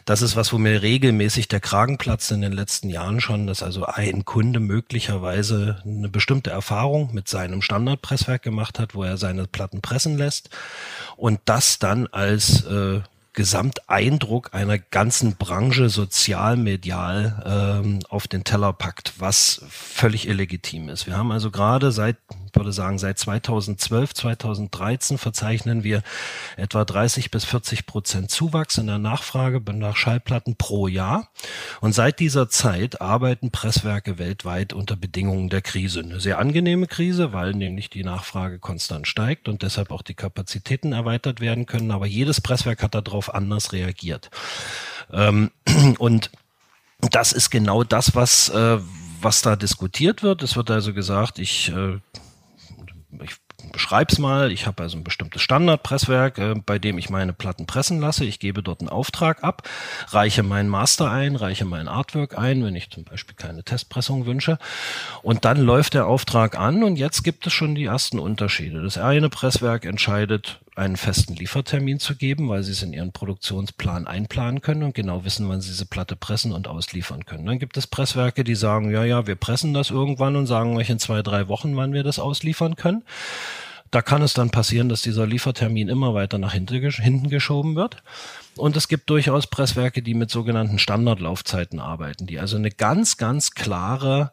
Das 0.06 0.22
ist 0.22 0.36
was, 0.38 0.54
wo 0.54 0.58
mir 0.58 0.82
regelmäßig 0.82 1.50
der 1.50 1.60
Kragen 1.60 1.98
platzt 1.98 2.32
in 2.32 2.42
den 2.42 2.54
letzten 2.54 2.90
Jahren 2.90 3.20
schon, 3.20 3.46
dass 3.46 3.62
also 3.62 3.86
ein 3.86 4.24
Kunde 4.24 4.62
möglicherweise 4.62 5.82
eine 5.86 6.08
bestimmte 6.08 6.50
Erfahrung 6.50 7.14
mit 7.14 7.28
seinem 7.28 7.62
Standardpresswerk 7.62 8.42
gemacht 8.42 8.80
hat, 8.80 8.96
wo 8.96 9.04
er 9.04 9.18
seine 9.18 9.48
Platten 9.48 9.82
pressen 9.82 10.18
lässt 10.18 10.50
und 11.18 11.42
das 11.46 11.80
dann 11.80 12.08
als 12.08 12.64
äh, 12.66 13.02
Gesamteindruck 13.38 14.56
einer 14.56 14.80
ganzen 14.80 15.36
Branche 15.36 15.90
sozial, 15.90 16.58
medial 16.58 17.44
ähm, 17.46 18.00
auf 18.10 18.28
den 18.28 18.44
Teller 18.44 18.74
packt, 18.74 19.14
was 19.20 19.62
völlig 19.70 20.28
illegitim 20.28 20.90
ist. 20.90 21.06
Wir 21.06 21.16
haben 21.16 21.32
also 21.32 21.52
gerade 21.52 21.92
seit, 21.92 22.18
würde 22.58 22.74
sagen, 22.74 22.98
seit 22.98 23.18
2012, 23.18 24.14
2013 24.14 25.18
verzeichnen 25.18 25.84
wir 25.84 26.04
etwa 26.58 26.84
30 26.84 27.32
bis 27.32 27.46
40 27.46 27.86
Prozent 27.86 28.32
Zuwachs 28.32 28.78
in 28.78 28.88
der 28.88 28.98
Nachfrage 28.98 29.62
nach 29.74 29.96
Schallplatten 29.96 30.56
pro 30.56 30.88
Jahr. 30.88 31.30
Und 31.82 31.94
seit 31.94 32.20
dieser 32.20 32.50
Zeit 32.50 33.02
arbeiten 33.02 33.52
Presswerke 33.52 34.18
weltweit 34.18 34.74
unter 34.74 34.96
Bedingungen 34.96 35.50
der 35.50 35.62
Krise. 35.62 36.02
Eine 36.02 36.20
sehr 36.20 36.40
angenehme 36.40 36.88
Krise, 36.88 37.34
weil 37.34 37.54
nämlich 37.54 37.90
die 37.90 38.04
Nachfrage 38.04 38.60
konstant 38.60 39.08
steigt 39.08 39.48
und 39.48 39.62
deshalb 39.62 39.92
auch 39.92 40.02
die 40.02 40.16
Kapazitäten 40.16 40.94
erweitert 40.94 41.40
werden 41.40 41.66
können. 41.66 41.92
Aber 41.92 42.06
jedes 42.06 42.42
Presswerk 42.42 42.84
hat 42.84 42.96
darauf 42.96 43.34
anders 43.34 43.72
reagiert. 43.72 44.30
Ähm, 45.12 45.52
und 46.00 46.32
das 47.00 47.32
ist 47.32 47.50
genau 47.50 47.84
das, 47.84 48.16
was, 48.16 48.50
äh, 48.50 48.80
was 49.22 49.42
da 49.42 49.56
diskutiert 49.56 50.24
wird. 50.24 50.44
Es 50.44 50.56
wird 50.56 50.72
also 50.72 50.94
gesagt, 50.94 51.40
ich, 51.40 51.72
ich 53.24 53.36
beschreib's 53.72 54.20
mal. 54.20 54.52
Ich 54.52 54.68
habe 54.68 54.84
also 54.84 54.98
ein 54.98 55.04
bestimmtes 55.04 55.42
Standardpresswerk, 55.42 56.38
äh, 56.38 56.56
bei 56.66 56.80
dem 56.80 56.98
ich 56.98 57.10
meine 57.10 57.34
Platten 57.34 57.66
pressen 57.66 58.00
lasse. 58.00 58.26
Ich 58.26 58.40
gebe 58.40 58.62
dort 58.62 58.82
einen 58.82 58.90
Auftrag 58.90 59.44
ab, 59.44 59.68
reiche 60.10 60.44
meinen 60.44 60.70
Master 60.70 61.10
ein, 61.10 61.36
reiche 61.36 61.66
mein 61.66 61.88
Artwork 61.88 62.38
ein, 62.38 62.64
wenn 62.64 62.76
ich 62.76 62.90
zum 62.90 63.04
Beispiel 63.04 63.36
keine 63.36 63.64
Testpressung 63.64 64.26
wünsche. 64.26 64.58
Und 65.24 65.46
dann 65.46 65.60
läuft 65.60 65.94
der 65.94 66.08
Auftrag 66.08 66.58
an 66.58 66.84
und 66.84 66.98
jetzt 66.98 67.24
gibt 67.24 67.48
es 67.48 67.54
schon 67.54 67.76
die 67.76 67.86
ersten 67.86 68.20
Unterschiede. 68.20 68.82
Das 68.82 68.98
eine 68.98 69.30
Presswerk 69.30 69.86
entscheidet, 69.86 70.60
einen 70.78 70.96
festen 70.96 71.36
Liefertermin 71.36 72.00
zu 72.00 72.16
geben, 72.16 72.50
weil 72.50 72.62
sie 72.62 72.72
es 72.72 72.84
in 72.84 72.94
ihren 72.94 73.12
Produktionsplan 73.12 74.06
einplanen 74.06 74.62
können 74.62 74.84
und 74.84 74.94
genau 74.94 75.26
wissen, 75.26 75.50
wann 75.50 75.60
sie 75.60 75.70
diese 75.70 75.88
Platte 75.88 76.16
pressen 76.16 76.52
und 76.52 76.68
ausliefern 76.68 77.26
können. 77.26 77.46
Dann 77.46 77.60
gibt 77.60 77.78
es 77.78 77.88
Presswerke, 77.88 78.44
die 78.44 78.56
sagen, 78.56 78.92
ja, 78.92 79.04
ja, 79.04 79.26
wir 79.26 79.36
pressen 79.36 79.74
das 79.74 79.90
irgendwann 79.90 80.36
und 80.36 80.46
sagen 80.46 80.78
euch 80.78 80.90
in 80.90 81.00
zwei, 81.00 81.24
drei 81.24 81.48
Wochen, 81.48 81.76
wann 81.76 81.94
wir 81.94 82.04
das 82.04 82.20
ausliefern 82.20 82.76
können. 82.76 83.04
Da 83.90 84.02
kann 84.02 84.22
es 84.22 84.34
dann 84.34 84.50
passieren, 84.50 84.90
dass 84.90 85.02
dieser 85.02 85.26
Liefertermin 85.26 85.88
immer 85.88 86.14
weiter 86.14 86.38
nach 86.38 86.54
hinten 86.54 87.30
geschoben 87.30 87.76
wird. 87.76 88.04
Und 88.56 88.76
es 88.76 88.88
gibt 88.88 89.10
durchaus 89.10 89.48
Presswerke, 89.48 90.02
die 90.02 90.14
mit 90.14 90.30
sogenannten 90.30 90.78
Standardlaufzeiten 90.78 91.80
arbeiten, 91.80 92.28
die 92.28 92.40
also 92.40 92.58
eine 92.58 92.70
ganz, 92.70 93.18
ganz 93.18 93.52
klare 93.52 94.32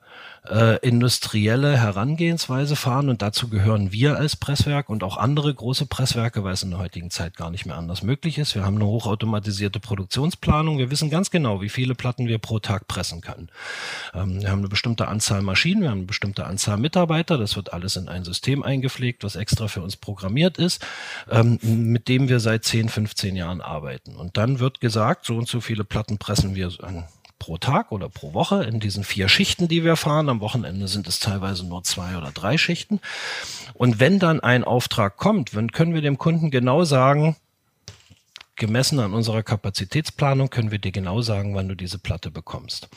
äh, 0.48 0.78
industrielle 0.86 1.78
Herangehensweise 1.78 2.76
fahren. 2.76 3.08
Und 3.08 3.22
dazu 3.22 3.48
gehören 3.48 3.92
wir 3.92 4.16
als 4.16 4.36
Presswerk 4.36 4.88
und 4.88 5.02
auch 5.02 5.16
andere 5.16 5.52
große 5.52 5.86
Presswerke, 5.86 6.44
weil 6.44 6.52
es 6.52 6.62
in 6.62 6.70
der 6.70 6.78
heutigen 6.78 7.10
Zeit 7.10 7.36
gar 7.36 7.50
nicht 7.50 7.66
mehr 7.66 7.76
anders 7.76 8.02
möglich 8.02 8.38
ist. 8.38 8.54
Wir 8.54 8.64
haben 8.64 8.76
eine 8.76 8.86
hochautomatisierte 8.86 9.80
Produktionsplanung. 9.80 10.78
Wir 10.78 10.90
wissen 10.90 11.10
ganz 11.10 11.30
genau, 11.30 11.62
wie 11.62 11.68
viele 11.68 11.94
Platten 11.94 12.28
wir 12.28 12.38
pro 12.38 12.58
Tag 12.58 12.88
pressen 12.88 13.20
können. 13.20 13.48
Ähm, 14.12 14.42
wir 14.42 14.50
haben 14.50 14.58
eine 14.58 14.68
bestimmte 14.68 15.08
Anzahl 15.08 15.42
Maschinen, 15.42 15.82
wir 15.82 15.90
haben 15.90 15.98
eine 15.98 16.06
bestimmte 16.06 16.44
Anzahl 16.44 16.76
Mitarbeiter. 16.76 17.38
Das 17.38 17.56
wird 17.56 17.72
alles 17.72 17.96
in 17.96 18.08
ein 18.08 18.24
System 18.24 18.62
eingepflegt, 18.62 19.24
was 19.24 19.36
extra 19.36 19.68
für 19.68 19.82
uns 19.82 19.96
programmiert 19.96 20.58
ist, 20.58 20.84
ähm, 21.30 21.58
mit 21.62 22.08
dem 22.08 22.28
wir 22.28 22.40
seit 22.40 22.64
10, 22.64 22.88
15 22.88 23.36
Jahren 23.36 23.60
arbeiten. 23.60 24.16
Und 24.16 24.36
dann 24.36 24.58
wird 24.58 24.80
gesagt, 24.80 25.24
so 25.24 25.36
und 25.36 25.48
so 25.48 25.60
viele 25.60 25.84
Platten 25.84 26.18
pressen 26.18 26.54
wir 26.54 26.70
an 26.82 27.04
pro 27.44 27.58
Tag 27.58 27.92
oder 27.92 28.08
pro 28.08 28.32
Woche 28.32 28.64
in 28.64 28.80
diesen 28.80 29.04
vier 29.04 29.28
Schichten, 29.28 29.68
die 29.68 29.84
wir 29.84 29.96
fahren. 29.96 30.30
Am 30.30 30.40
Wochenende 30.40 30.88
sind 30.88 31.06
es 31.06 31.18
teilweise 31.18 31.66
nur 31.66 31.82
zwei 31.84 32.16
oder 32.16 32.30
drei 32.30 32.56
Schichten. 32.56 33.00
Und 33.74 34.00
wenn 34.00 34.18
dann 34.18 34.40
ein 34.40 34.64
Auftrag 34.64 35.18
kommt, 35.18 35.54
dann 35.54 35.70
können 35.70 35.92
wir 35.92 36.00
dem 36.00 36.16
Kunden 36.16 36.50
genau 36.50 36.84
sagen, 36.84 37.36
gemessen 38.56 38.98
an 38.98 39.12
unserer 39.12 39.42
Kapazitätsplanung 39.42 40.48
können 40.48 40.70
wir 40.70 40.78
dir 40.78 40.90
genau 40.90 41.20
sagen, 41.20 41.54
wann 41.54 41.68
du 41.68 41.74
diese 41.74 41.98
Platte 41.98 42.30
bekommst. 42.30 42.88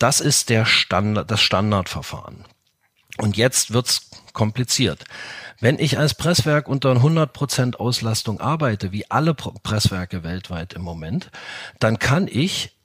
Das 0.00 0.18
ist 0.18 0.50
der 0.50 0.64
Standard, 0.64 1.30
das 1.30 1.40
Standardverfahren. 1.40 2.44
Und 3.18 3.36
jetzt 3.36 3.72
wird's 3.72 4.10
kompliziert. 4.32 5.04
Wenn 5.60 5.78
ich 5.78 5.96
als 5.96 6.14
Presswerk 6.14 6.66
unter 6.66 6.90
100% 6.90 7.76
Auslastung 7.76 8.40
arbeite, 8.40 8.90
wie 8.90 9.08
alle 9.12 9.32
Presswerke 9.32 10.24
weltweit 10.24 10.72
im 10.72 10.82
Moment, 10.82 11.30
dann 11.78 12.00
kann 12.00 12.26
ich 12.28 12.75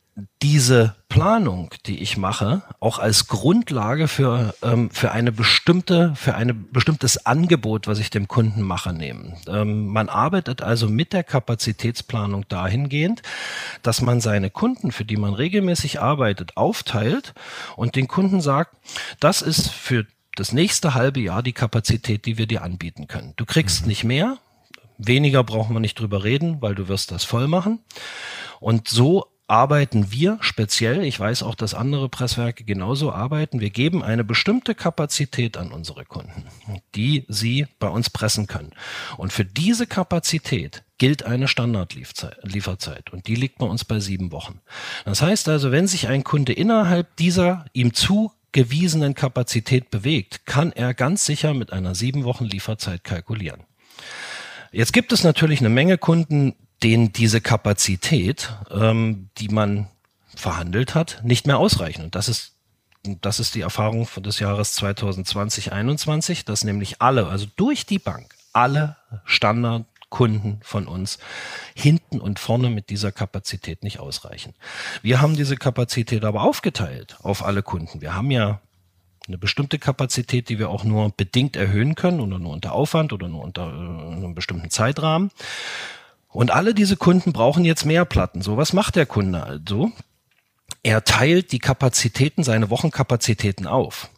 diese 0.41 0.95
Planung, 1.07 1.73
die 1.85 2.01
ich 2.01 2.17
mache, 2.17 2.63
auch 2.79 2.99
als 2.99 3.27
Grundlage 3.27 4.07
für, 4.07 4.53
ähm, 4.61 4.89
für 4.89 5.11
eine 5.11 5.31
bestimmte, 5.31 6.13
für 6.15 6.35
ein 6.35 6.67
bestimmtes 6.71 7.25
Angebot, 7.25 7.87
was 7.87 7.99
ich 7.99 8.09
dem 8.09 8.27
Kunden 8.27 8.61
mache, 8.61 8.91
nehmen. 8.91 9.37
Ähm, 9.47 9.87
man 9.87 10.09
arbeitet 10.09 10.61
also 10.61 10.89
mit 10.89 11.13
der 11.13 11.23
Kapazitätsplanung 11.23 12.45
dahingehend, 12.49 13.21
dass 13.83 14.01
man 14.01 14.19
seine 14.19 14.49
Kunden, 14.49 14.91
für 14.91 15.05
die 15.05 15.17
man 15.17 15.33
regelmäßig 15.33 16.01
arbeitet, 16.01 16.57
aufteilt 16.57 17.33
und 17.75 17.95
den 17.95 18.07
Kunden 18.07 18.41
sagt, 18.41 18.75
das 19.19 19.41
ist 19.41 19.69
für 19.69 20.05
das 20.35 20.51
nächste 20.51 20.93
halbe 20.93 21.19
Jahr 21.19 21.43
die 21.43 21.53
Kapazität, 21.53 22.25
die 22.25 22.37
wir 22.37 22.47
dir 22.47 22.63
anbieten 22.63 23.07
können. 23.07 23.33
Du 23.37 23.45
kriegst 23.45 23.83
mhm. 23.83 23.87
nicht 23.87 24.03
mehr, 24.03 24.37
weniger 24.97 25.43
brauchen 25.43 25.75
wir 25.75 25.79
nicht 25.79 25.99
drüber 25.99 26.23
reden, 26.23 26.61
weil 26.61 26.75
du 26.75 26.87
wirst 26.87 27.11
das 27.11 27.23
voll 27.23 27.47
machen. 27.47 27.79
Und 28.59 28.87
so 28.87 29.30
arbeiten 29.51 30.13
wir 30.13 30.37
speziell, 30.39 31.03
ich 31.03 31.19
weiß 31.19 31.43
auch, 31.43 31.55
dass 31.55 31.73
andere 31.73 32.07
Presswerke 32.07 32.63
genauso 32.63 33.11
arbeiten, 33.11 33.59
wir 33.59 33.69
geben 33.69 34.01
eine 34.01 34.23
bestimmte 34.23 34.75
Kapazität 34.75 35.57
an 35.57 35.73
unsere 35.73 36.05
Kunden, 36.05 36.45
die 36.95 37.25
sie 37.27 37.67
bei 37.77 37.89
uns 37.89 38.09
pressen 38.09 38.47
können. 38.47 38.71
Und 39.17 39.33
für 39.33 39.43
diese 39.43 39.87
Kapazität 39.87 40.83
gilt 40.99 41.23
eine 41.23 41.49
Standardlieferzeit 41.49 43.11
und 43.11 43.27
die 43.27 43.35
liegt 43.35 43.57
bei 43.57 43.65
uns 43.65 43.83
bei 43.83 43.99
sieben 43.99 44.31
Wochen. 44.31 44.61
Das 45.03 45.21
heißt 45.21 45.49
also, 45.49 45.69
wenn 45.69 45.85
sich 45.85 46.07
ein 46.07 46.23
Kunde 46.23 46.53
innerhalb 46.53 47.17
dieser 47.17 47.65
ihm 47.73 47.93
zugewiesenen 47.93 49.15
Kapazität 49.15 49.91
bewegt, 49.91 50.45
kann 50.45 50.71
er 50.71 50.93
ganz 50.93 51.25
sicher 51.25 51.53
mit 51.53 51.73
einer 51.73 51.93
sieben 51.93 52.23
Wochen 52.23 52.45
Lieferzeit 52.45 53.03
kalkulieren. 53.03 53.65
Jetzt 54.71 54.93
gibt 54.93 55.11
es 55.11 55.25
natürlich 55.25 55.59
eine 55.59 55.67
Menge 55.67 55.97
Kunden, 55.97 56.55
denen 56.83 57.13
diese 57.13 57.41
Kapazität, 57.41 58.55
ähm, 58.71 59.29
die 59.37 59.49
man 59.49 59.87
verhandelt 60.35 60.95
hat, 60.95 61.21
nicht 61.23 61.47
mehr 61.47 61.57
ausreichen. 61.57 62.03
Und 62.03 62.15
das 62.15 62.29
ist 62.29 62.53
das 63.03 63.39
ist 63.39 63.55
die 63.55 63.61
Erfahrung 63.61 64.07
des 64.17 64.39
Jahres 64.39 64.73
2020, 64.73 65.65
2021, 65.65 66.45
dass 66.45 66.63
nämlich 66.63 67.01
alle, 67.01 67.27
also 67.27 67.47
durch 67.55 67.85
die 67.85 67.99
Bank, 67.99 68.35
alle 68.53 68.95
Standardkunden 69.25 70.59
von 70.61 70.87
uns 70.87 71.17
hinten 71.73 72.19
und 72.19 72.37
vorne 72.37 72.69
mit 72.69 72.89
dieser 72.89 73.11
Kapazität 73.11 73.83
nicht 73.83 73.99
ausreichen. 73.99 74.53
Wir 75.01 75.21
haben 75.21 75.35
diese 75.35 75.55
Kapazität 75.55 76.23
aber 76.23 76.43
aufgeteilt 76.43 77.17
auf 77.23 77.43
alle 77.43 77.63
Kunden. 77.63 78.01
Wir 78.01 78.13
haben 78.13 78.29
ja 78.29 78.61
eine 79.27 79.37
bestimmte 79.37 79.79
Kapazität, 79.79 80.49
die 80.49 80.59
wir 80.59 80.69
auch 80.69 80.83
nur 80.83 81.11
bedingt 81.11 81.55
erhöhen 81.55 81.95
können 81.95 82.19
oder 82.19 82.39
nur 82.39 82.51
unter 82.51 82.73
Aufwand 82.73 83.13
oder 83.13 83.27
nur 83.27 83.43
unter 83.43 83.67
äh, 83.67 84.15
einem 84.15 84.35
bestimmten 84.35 84.69
Zeitrahmen. 84.69 85.31
Und 86.31 86.51
alle 86.51 86.73
diese 86.73 86.97
Kunden 86.97 87.33
brauchen 87.33 87.65
jetzt 87.65 87.85
mehr 87.85 88.05
Platten. 88.05 88.41
So, 88.41 88.57
was 88.57 88.73
macht 88.73 88.95
der 88.95 89.05
Kunde 89.05 89.43
also? 89.43 89.91
Er 90.83 91.03
teilt 91.03 91.51
die 91.51 91.59
Kapazitäten, 91.59 92.43
seine 92.43 92.69
Wochenkapazitäten 92.69 93.67
auf. 93.67 94.09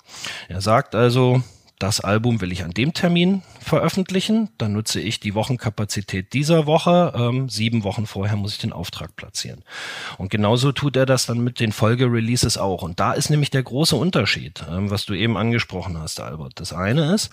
Er 0.47 0.62
sagt 0.62 0.95
also, 0.95 1.41
das 1.84 1.99
Album 1.99 2.39
will 2.39 2.54
ich 2.54 2.63
an 2.63 2.71
dem 2.71 2.93
Termin 2.93 3.41
veröffentlichen, 3.60 4.49
dann 4.58 4.71
nutze 4.71 5.02
ich 5.02 5.19
die 5.19 5.36
Wochenkapazität 5.36 6.32
dieser 6.32 6.65
Woche. 6.65 7.12
Ähm, 7.13 7.49
sieben 7.49 7.84
Wochen 7.84 8.06
vorher 8.06 8.38
muss 8.38 8.54
ich 8.54 8.60
den 8.60 8.71
Auftrag 8.71 9.17
platzieren. 9.17 9.63
Und 10.17 10.30
genauso 10.30 10.71
tut 10.71 10.95
er 10.95 11.06
das 11.06 11.26
dann 11.26 11.43
mit 11.43 11.60
den 11.60 11.73
Folgereleases 11.73 12.58
auch. 12.58 12.84
Und 12.84 13.02
da 13.02 13.12
ist 13.12 13.30
nämlich 13.30 13.49
der 13.49 13.63
große 13.63 13.97
Unterschied, 13.97 14.63
ähm, 14.71 14.91
was 14.91 15.06
du 15.06 15.13
eben 15.13 15.36
angesprochen 15.36 15.97
hast, 15.97 16.21
Albert. 16.21 16.54
Das 16.56 16.71
eine 16.71 17.13
ist, 17.13 17.32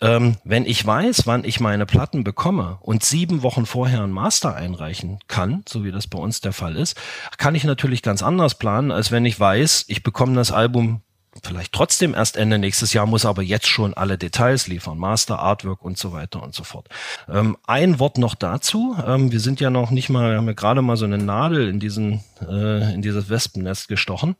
ähm, 0.00 0.36
wenn 0.44 0.64
ich 0.64 0.84
weiß, 0.84 1.26
wann 1.26 1.44
ich 1.44 1.60
meine 1.60 1.86
Platten 1.86 2.24
bekomme 2.24 2.78
und 2.80 3.04
sieben 3.04 3.42
Wochen 3.42 3.66
vorher 3.66 4.02
einen 4.02 4.12
Master 4.12 4.54
einreichen 4.54 5.18
kann, 5.26 5.64
so 5.68 5.84
wie 5.84 5.90
das 5.90 6.06
bei 6.06 6.18
uns 6.18 6.40
der 6.40 6.52
Fall 6.52 6.76
ist, 6.76 6.96
kann 7.36 7.54
ich 7.54 7.64
natürlich 7.64 8.02
ganz 8.02 8.22
anders 8.22 8.56
planen, 8.56 8.92
als 8.92 9.10
wenn 9.10 9.24
ich 9.24 9.38
weiß, 9.38 9.86
ich 9.88 10.02
bekomme 10.02 10.34
das 10.34 10.52
Album 10.52 11.02
vielleicht 11.42 11.72
trotzdem 11.72 12.14
erst 12.14 12.36
Ende 12.36 12.58
nächstes 12.58 12.92
Jahr, 12.92 13.06
muss 13.06 13.24
aber 13.24 13.42
jetzt 13.42 13.68
schon 13.68 13.94
alle 13.94 14.18
Details 14.18 14.66
liefern, 14.66 14.98
Master, 14.98 15.38
Artwork 15.38 15.82
und 15.82 15.98
so 15.98 16.12
weiter 16.12 16.42
und 16.42 16.54
so 16.54 16.64
fort. 16.64 16.88
Ähm, 17.28 17.56
ein 17.66 17.98
Wort 17.98 18.18
noch 18.18 18.34
dazu. 18.34 18.96
Ähm, 19.04 19.30
wir 19.32 19.40
sind 19.40 19.60
ja 19.60 19.70
noch 19.70 19.90
nicht 19.90 20.08
mal, 20.08 20.30
wir 20.30 20.36
haben 20.38 20.46
ja 20.46 20.54
gerade 20.54 20.82
mal 20.82 20.96
so 20.96 21.04
eine 21.04 21.18
Nadel 21.18 21.68
in 21.68 21.80
diesen, 21.80 22.24
äh, 22.40 22.94
in 22.94 23.02
dieses 23.02 23.28
Wespennest 23.28 23.88
gestochen. 23.88 24.36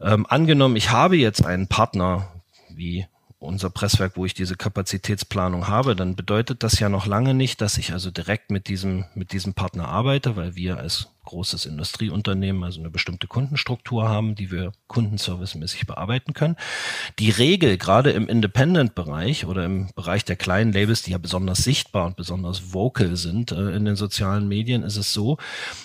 Ähm, 0.00 0.26
angenommen, 0.28 0.76
ich 0.76 0.90
habe 0.90 1.16
jetzt 1.16 1.44
einen 1.44 1.68
Partner 1.68 2.28
wie 2.68 3.06
unser 3.42 3.70
Presswerk, 3.70 4.16
wo 4.16 4.24
ich 4.24 4.34
diese 4.34 4.56
Kapazitätsplanung 4.56 5.68
habe, 5.68 5.96
dann 5.96 6.16
bedeutet 6.16 6.62
das 6.62 6.78
ja 6.78 6.88
noch 6.88 7.06
lange 7.06 7.34
nicht, 7.34 7.60
dass 7.60 7.78
ich 7.78 7.92
also 7.92 8.10
direkt 8.10 8.50
mit 8.50 8.68
diesem, 8.68 9.04
mit 9.14 9.32
diesem 9.32 9.54
Partner 9.54 9.88
arbeite, 9.88 10.36
weil 10.36 10.54
wir 10.56 10.78
als 10.78 11.08
großes 11.24 11.66
Industrieunternehmen 11.66 12.64
also 12.64 12.80
eine 12.80 12.90
bestimmte 12.90 13.26
Kundenstruktur 13.26 14.08
haben, 14.08 14.34
die 14.34 14.50
wir 14.50 14.72
kundenservicemäßig 14.88 15.86
bearbeiten 15.86 16.34
können. 16.34 16.56
Die 17.18 17.30
Regel, 17.30 17.78
gerade 17.78 18.10
im 18.10 18.26
Independent-Bereich 18.26 19.46
oder 19.46 19.64
im 19.64 19.88
Bereich 19.94 20.24
der 20.24 20.36
kleinen 20.36 20.72
Labels, 20.72 21.02
die 21.02 21.12
ja 21.12 21.18
besonders 21.18 21.58
sichtbar 21.58 22.06
und 22.06 22.16
besonders 22.16 22.74
vocal 22.74 23.16
sind 23.16 23.52
äh, 23.52 23.70
in 23.70 23.84
den 23.84 23.96
sozialen 23.96 24.48
Medien, 24.48 24.82
ist 24.82 24.96
es 24.96 25.12
so, 25.12 25.38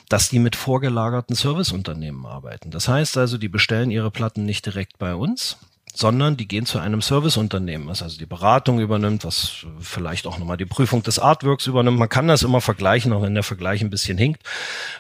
dass 0.09 0.29
die 0.29 0.39
mit 0.39 0.55
vorgelagerten 0.55 1.35
Serviceunternehmen 1.35 2.25
arbeiten. 2.25 2.71
Das 2.71 2.87
heißt 2.87 3.17
also, 3.17 3.37
die 3.37 3.49
bestellen 3.49 3.91
ihre 3.91 4.11
Platten 4.11 4.43
nicht 4.43 4.65
direkt 4.65 4.97
bei 4.97 5.13
uns, 5.13 5.57
sondern 5.97 6.38
die 6.38 6.47
gehen 6.47 6.67
zu 6.67 6.77
einem 6.77 7.01
Serviceunternehmen, 7.01 7.88
was 7.88 8.03
also 8.03 8.19
die 8.19 8.27
Beratung 8.27 8.79
übernimmt, 8.79 9.25
was 9.25 9.65
vielleicht 9.79 10.27
auch 10.27 10.38
nochmal 10.38 10.57
die 10.57 10.65
Prüfung 10.65 11.01
des 11.01 11.17
Artworks 11.17 11.65
übernimmt. 11.65 11.97
Man 11.97 12.07
kann 12.07 12.27
das 12.27 12.43
immer 12.43 12.62
vergleichen, 12.62 13.12
auch 13.13 13.23
wenn 13.23 13.33
der 13.33 13.41
Vergleich 13.41 13.81
ein 13.81 13.89
bisschen 13.89 14.15
hinkt. 14.15 14.43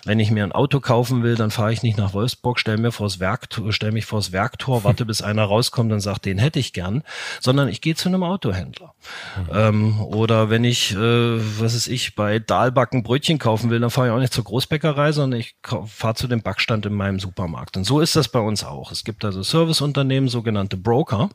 Wenn 0.05 0.19
ich 0.19 0.31
mir 0.31 0.43
ein 0.43 0.51
Auto 0.51 0.79
kaufen 0.79 1.21
will, 1.21 1.35
dann 1.35 1.51
fahre 1.51 1.71
ich 1.71 1.83
nicht 1.83 1.99
nach 1.99 2.13
Wolfsburg, 2.13 2.59
stelle 2.59 2.79
mir 2.79 2.91
vors 2.91 3.19
Werktor, 3.19 3.71
stelle 3.73 3.91
mich 3.91 4.05
vors 4.05 4.31
Werktor, 4.31 4.83
warte, 4.83 5.05
bis 5.05 5.21
einer 5.21 5.43
rauskommt 5.43 5.91
und 5.91 5.99
sagt, 5.99 6.25
den 6.25 6.39
hätte 6.39 6.57
ich 6.57 6.73
gern, 6.73 7.03
sondern 7.41 7.69
ich 7.69 7.81
gehe 7.81 7.93
zu 7.93 8.09
einem 8.09 8.23
Autohändler. 8.23 8.95
Mhm. 9.35 9.53
Ähm, 9.53 10.01
oder 10.01 10.49
wenn 10.49 10.63
ich, 10.63 10.95
äh, 10.95 11.61
was 11.61 11.75
ist 11.75 11.87
ich, 11.87 12.15
bei 12.15 12.39
Dahlbacken 12.39 13.03
Brötchen 13.03 13.37
kaufen 13.37 13.69
will, 13.69 13.79
dann 13.79 13.91
fahre 13.91 14.07
ich 14.07 14.13
auch 14.13 14.19
nicht 14.19 14.33
zur 14.33 14.45
Großbäckerei, 14.45 15.11
sondern 15.11 15.39
ich 15.39 15.57
fahre 15.85 16.15
zu 16.15 16.27
dem 16.27 16.41
Backstand 16.41 16.87
in 16.87 16.93
meinem 16.93 17.19
Supermarkt. 17.19 17.77
Und 17.77 17.83
so 17.83 17.99
ist 17.99 18.15
das 18.15 18.29
bei 18.29 18.39
uns 18.39 18.63
auch. 18.63 18.91
Es 18.91 19.03
gibt 19.03 19.23
also 19.23 19.43
Serviceunternehmen, 19.43 20.27
sogenannte 20.27 20.86
Broker, 20.87 21.29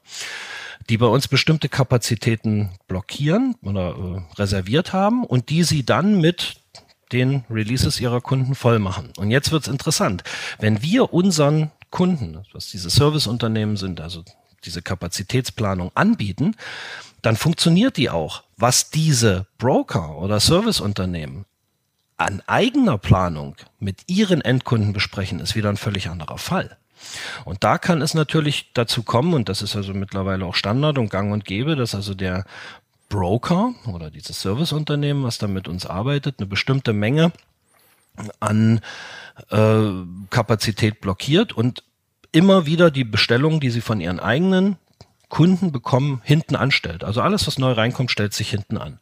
die 0.89 0.97
bei 0.97 1.05
uns 1.05 1.29
bestimmte 1.29 1.69
Kapazitäten 1.69 2.71
blockieren 2.89 3.55
oder 3.63 3.91
äh, 3.91 4.41
reserviert 4.41 4.95
haben 4.95 5.25
und 5.25 5.51
die 5.51 5.63
sie 5.63 5.85
dann 5.85 6.23
mit 6.23 6.57
den 7.13 7.45
Releases 7.51 8.01
ihrer 8.01 8.23
Kunden 8.23 8.55
voll 8.55 8.79
machen. 8.79 9.13
Und 9.19 9.31
jetzt 9.31 9.53
wird's 9.53 9.69
interessant. 9.69 10.25
Wenn 10.59 10.81
wir 10.81 11.13
unseren 11.13 11.71
Kunden, 11.91 12.43
was 12.55 12.71
diese 12.71 12.89
Serviceunternehmen 12.89 13.77
sind, 13.77 14.01
also 14.01 14.25
diese 14.65 14.81
Kapazitätsplanung 14.81 15.91
anbieten, 15.95 16.57
dann 17.21 17.37
funktioniert 17.37 17.99
die 17.99 18.09
auch. 18.09 18.45
Was 18.57 18.89
diese 18.89 19.47
Broker 19.59 20.17
oder 20.17 20.41
Serviceunternehmen 20.41 21.45
an 22.17 22.43
eigener 22.47 22.97
Planung 22.97 23.57
mit 23.79 24.05
ihren 24.07 24.41
Endkunden 24.41 24.95
besprechen, 24.95 25.41
ist 25.41 25.55
wieder 25.55 25.69
ein 25.69 25.77
völlig 25.77 26.09
anderer 26.09 26.39
Fall. 26.39 26.79
Und 27.45 27.65
da 27.65 27.79
kann 27.79 28.03
es 28.03 28.15
natürlich 28.15 28.73
dazu 28.75 29.03
kommen, 29.03 29.35
und 29.35 29.49
das 29.49 29.63
ist 29.63 29.77
also 29.77 29.95
mittlerweile 29.95 30.45
auch 30.45 30.55
Standard 30.55 30.99
und 30.99 31.11
gang 31.11 31.33
und 31.33 31.45
gäbe, 31.45 31.77
dass 31.77 31.95
also 31.95 32.15
der 32.15 32.45
Broker 33.09 33.75
oder 33.93 34.11
dieses 34.11 34.41
Serviceunternehmen, 34.41 35.23
was 35.23 35.39
da 35.39 35.47
mit 35.47 35.69
uns 35.69 35.85
arbeitet, 35.85 36.37
eine 36.39 36.47
bestimmte 36.47 36.93
Menge 36.93 37.33
an 38.41 38.81
äh, 39.51 39.83
Kapazität 40.31 41.01
blockiert 41.01 41.53
und 41.53 41.83
immer 42.33 42.67
wieder 42.67 42.91
die 42.91 43.05
Bestellung, 43.05 43.61
die 43.61 43.71
sie 43.71 43.83
von 43.83 44.01
ihren 44.01 44.21
eigenen 44.21 44.77
Kunden 45.29 45.73
bekommen, 45.73 46.21
hinten 46.25 46.57
anstellt. 46.57 47.05
Also 47.05 47.21
alles, 47.21 47.47
was 47.47 47.59
neu 47.59 47.73
reinkommt, 47.73 48.11
stellt 48.11 48.35
sich 48.35 48.51
hinten 48.51 48.79
an. 48.79 48.99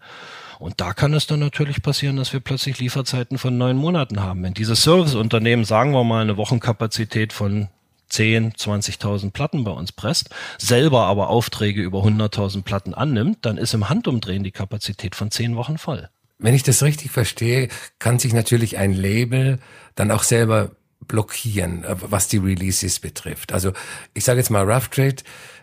Und 0.59 0.81
da 0.81 0.93
kann 0.93 1.15
es 1.15 1.27
dann 1.27 1.41
natürlich 1.41 1.83
passieren, 1.83 2.17
dass 2.17 2.33
wir 2.33 2.41
plötzlich 2.41 2.79
Lieferzeiten 2.79 3.39
von 3.39 3.57
neun 3.57 3.77
Monaten 3.77 4.21
haben. 4.21 4.43
Wenn 4.43 4.55
dieses 4.55 4.83
Serviceunternehmen, 4.83 5.65
sagen 5.65 5.93
wir 5.93 6.05
mal, 6.05 6.23
eine 6.23 6.37
Wochenkapazität 6.37 7.33
von 7.33 7.69
10, 8.11 8.53
20.000 8.53 9.31
Platten 9.31 9.64
bei 9.64 9.70
uns 9.70 9.92
presst, 9.92 10.31
selber 10.59 11.05
aber 11.07 11.29
Aufträge 11.29 11.83
über 11.83 12.01
100.000 12.01 12.62
Platten 12.62 12.94
annimmt, 12.94 13.38
dann 13.42 13.57
ist 13.57 13.75
im 13.75 13.88
Handumdrehen 13.88 14.44
die 14.44 14.51
Kapazität 14.51 15.14
von 15.14 15.31
zehn 15.31 15.57
Wochen 15.57 15.79
voll. 15.79 16.09
Wenn 16.38 16.55
ich 16.55 16.62
das 16.62 16.83
richtig 16.83 17.11
verstehe, 17.11 17.68
kann 17.99 18.18
sich 18.18 18.33
natürlich 18.33 18.79
ein 18.79 18.92
Label 18.92 19.59
dann 19.94 20.11
auch 20.11 20.23
selber 20.23 20.70
blockieren, 21.07 21.85
äh, 21.85 21.96
was 22.01 22.29
die 22.29 22.38
Releases 22.38 23.01
betrifft. 23.01 23.53
Also 23.53 23.73
ich 24.14 24.25
sage 24.25 24.38
jetzt 24.40 24.51
mal, 24.51 24.70
Rough 24.70 24.88
Trade 24.88 25.16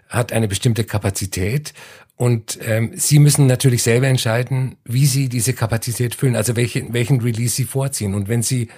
hat 0.10 0.32
eine 0.32 0.48
bestimmte 0.48 0.84
Kapazität 0.84 1.74
und 2.16 2.58
ähm, 2.66 2.92
Sie 2.96 3.20
müssen 3.20 3.46
natürlich 3.46 3.84
selber 3.84 4.08
entscheiden, 4.08 4.78
wie 4.86 5.06
Sie 5.06 5.30
diese 5.30 5.54
Kapazität 5.54 6.16
füllen, 6.16 6.36
also 6.36 6.56
welche, 6.56 6.92
welchen 6.92 7.22
Release 7.22 7.56
Sie 7.56 7.66
vorziehen. 7.66 8.16
Und 8.16 8.28
wenn 8.28 8.42
Sie 8.42 8.70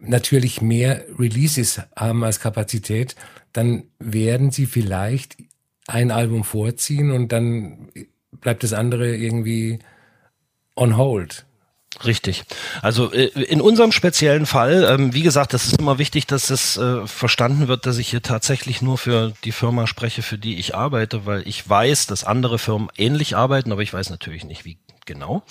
natürlich 0.00 0.60
mehr 0.60 1.04
Releases 1.18 1.80
haben 1.96 2.24
als 2.24 2.40
Kapazität, 2.40 3.16
dann 3.52 3.84
werden 3.98 4.50
sie 4.50 4.66
vielleicht 4.66 5.36
ein 5.86 6.10
Album 6.10 6.44
vorziehen 6.44 7.10
und 7.10 7.32
dann 7.32 7.88
bleibt 8.32 8.62
das 8.62 8.72
andere 8.72 9.16
irgendwie 9.16 9.78
on 10.76 10.96
hold. 10.96 11.46
Richtig. 12.04 12.44
Also 12.82 13.12
äh, 13.12 13.26
in 13.26 13.60
unserem 13.60 13.92
speziellen 13.92 14.46
Fall, 14.46 14.86
ähm, 14.88 15.14
wie 15.14 15.22
gesagt, 15.22 15.54
das 15.54 15.66
ist 15.66 15.78
immer 15.78 15.98
wichtig, 15.98 16.26
dass 16.26 16.50
es 16.50 16.76
äh, 16.76 17.06
verstanden 17.06 17.66
wird, 17.66 17.86
dass 17.86 17.98
ich 17.98 18.10
hier 18.10 18.22
tatsächlich 18.22 18.82
nur 18.82 18.98
für 18.98 19.32
die 19.42 19.52
Firma 19.52 19.86
spreche, 19.86 20.22
für 20.22 20.38
die 20.38 20.58
ich 20.58 20.74
arbeite, 20.76 21.26
weil 21.26 21.42
ich 21.48 21.68
weiß, 21.68 22.06
dass 22.06 22.24
andere 22.24 22.58
Firmen 22.58 22.88
ähnlich 22.96 23.36
arbeiten, 23.36 23.72
aber 23.72 23.82
ich 23.82 23.92
weiß 23.92 24.10
natürlich 24.10 24.44
nicht, 24.44 24.64
wie 24.64 24.78
genau. 25.08 25.42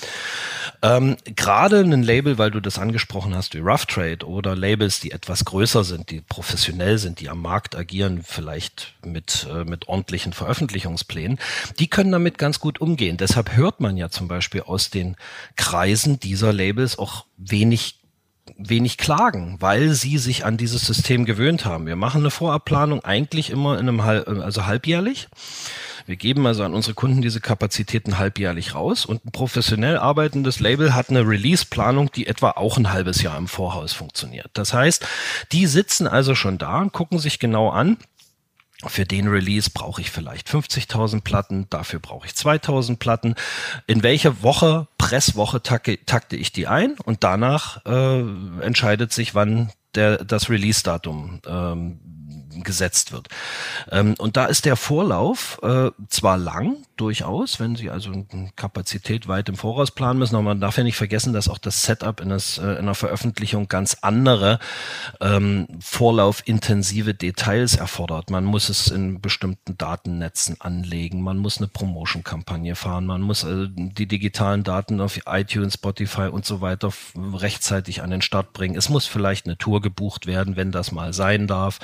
Ähm, 0.81 1.17
Gerade 1.35 1.81
ein 1.81 2.03
Label, 2.03 2.37
weil 2.37 2.51
du 2.51 2.61
das 2.61 2.79
angesprochen 2.79 3.35
hast, 3.35 3.53
wie 3.55 3.59
Rough 3.59 3.85
Trade 3.85 4.25
oder 4.25 4.55
Labels, 4.55 5.01
die 5.01 5.11
etwas 5.11 5.43
größer 5.43 5.83
sind, 5.83 6.11
die 6.11 6.21
professionell 6.21 6.97
sind, 6.97 7.19
die 7.19 7.27
am 7.27 7.41
Markt 7.41 7.75
agieren, 7.75 8.21
vielleicht 8.23 8.93
mit, 9.03 9.47
äh, 9.51 9.65
mit 9.65 9.89
ordentlichen 9.89 10.31
Veröffentlichungsplänen, 10.31 11.39
die 11.79 11.89
können 11.89 12.11
damit 12.13 12.37
ganz 12.37 12.61
gut 12.61 12.79
umgehen. 12.79 13.17
Deshalb 13.17 13.57
hört 13.57 13.81
man 13.81 13.97
ja 13.97 14.09
zum 14.09 14.29
Beispiel 14.29 14.61
aus 14.61 14.89
den 14.89 15.17
Kreisen 15.57 16.19
dieser 16.19 16.53
Labels 16.53 16.97
auch 16.97 17.25
wenig 17.35 17.95
wenig 18.57 18.97
klagen, 18.97 19.57
weil 19.59 19.89
sie 19.89 20.17
sich 20.17 20.45
an 20.45 20.55
dieses 20.55 20.85
System 20.85 21.25
gewöhnt 21.25 21.65
haben. 21.65 21.85
Wir 21.85 21.97
machen 21.97 22.21
eine 22.21 22.31
Vorabplanung 22.31 23.03
eigentlich 23.03 23.49
immer 23.49 23.73
in 23.73 23.89
einem 23.89 24.03
halb, 24.03 24.25
also 24.27 24.65
halbjährlich. 24.65 25.27
Wir 26.07 26.15
geben 26.15 26.47
also 26.47 26.63
an 26.63 26.73
unsere 26.73 26.93
Kunden 26.93 27.21
diese 27.21 27.41
Kapazitäten 27.41 28.17
halbjährlich 28.17 28.73
raus 28.73 29.05
und 29.05 29.25
ein 29.25 29.31
professionell 29.31 29.97
arbeitendes 29.97 30.61
Label 30.61 30.95
hat 30.95 31.09
eine 31.09 31.27
Release-Planung, 31.27 32.11
die 32.13 32.27
etwa 32.27 32.51
auch 32.51 32.77
ein 32.77 32.93
halbes 32.93 33.21
Jahr 33.21 33.37
im 33.37 33.49
Vorhaus 33.49 33.91
funktioniert. 33.91 34.49
Das 34.53 34.73
heißt, 34.73 35.05
die 35.51 35.67
sitzen 35.67 36.07
also 36.07 36.33
schon 36.33 36.57
da 36.57 36.79
und 36.79 36.93
gucken 36.93 37.19
sich 37.19 37.39
genau 37.39 37.69
an, 37.69 37.97
für 38.85 39.05
den 39.05 39.27
Release 39.27 39.69
brauche 39.73 39.99
ich 39.99 40.09
vielleicht 40.09 40.47
50.000 40.47 41.21
Platten, 41.21 41.67
dafür 41.69 41.99
brauche 41.99 42.27
ich 42.27 42.33
2.000 42.33 42.97
Platten. 42.97 43.35
In 43.85 44.01
welcher 44.01 44.43
Woche, 44.43 44.87
Presswoche 44.97 45.61
takte, 45.61 45.97
takte 46.05 46.37
ich 46.37 46.53
die 46.53 46.67
ein 46.67 46.95
und 47.03 47.23
danach 47.25 47.85
äh, 47.85 48.19
entscheidet 48.61 49.11
sich, 49.11 49.35
wann 49.35 49.71
der, 49.95 50.23
das 50.23 50.49
Release-Datum 50.49 51.41
ähm, 51.47 51.99
gesetzt 52.63 53.11
wird. 53.11 53.27
Ähm, 53.91 54.15
und 54.17 54.37
da 54.37 54.45
ist 54.45 54.65
der 54.65 54.75
Vorlauf 54.75 55.59
äh, 55.63 55.91
zwar 56.09 56.37
lang, 56.37 56.77
durchaus, 56.97 57.59
wenn 57.59 57.75
Sie 57.75 57.89
also 57.89 58.11
eine 58.11 58.51
Kapazität 58.55 59.27
weit 59.27 59.49
im 59.49 59.55
Voraus 59.55 59.91
planen 59.91 60.19
müssen, 60.19 60.35
aber 60.35 60.43
man 60.43 60.61
darf 60.61 60.77
ja 60.77 60.83
nicht 60.83 60.97
vergessen, 60.97 61.33
dass 61.33 61.47
auch 61.47 61.57
das 61.57 61.83
Setup 61.83 62.19
in, 62.19 62.29
das, 62.29 62.57
äh, 62.57 62.63
in 62.63 62.77
einer 62.77 62.95
Veröffentlichung 62.95 63.67
ganz 63.67 63.97
andere 64.01 64.59
ähm, 65.21 65.67
vorlaufintensive 65.79 67.13
Details 67.13 67.75
erfordert. 67.75 68.29
Man 68.29 68.43
muss 68.43 68.69
es 68.69 68.87
in 68.87 69.21
bestimmten 69.21 69.77
Datennetzen 69.77 70.59
anlegen, 70.59 71.21
man 71.21 71.37
muss 71.37 71.57
eine 71.57 71.67
Promotion-Kampagne 71.67 72.75
fahren, 72.75 73.05
man 73.05 73.21
muss 73.21 73.43
äh, 73.43 73.67
die 73.69 74.07
digitalen 74.07 74.63
Daten 74.63 74.99
auf 74.99 75.19
iTunes, 75.25 75.75
Spotify 75.75 76.27
und 76.27 76.45
so 76.45 76.61
weiter 76.61 76.91
rechtzeitig 77.15 78.01
an 78.01 78.09
den 78.09 78.21
Start 78.21 78.53
bringen. 78.53 78.75
Es 78.75 78.89
muss 78.89 79.05
vielleicht 79.05 79.45
eine 79.45 79.57
Tour 79.57 79.81
gebucht 79.81 80.25
werden, 80.25 80.55
wenn 80.55 80.71
das 80.71 80.91
mal 80.91 81.13
sein 81.13 81.47
darf. 81.47 81.79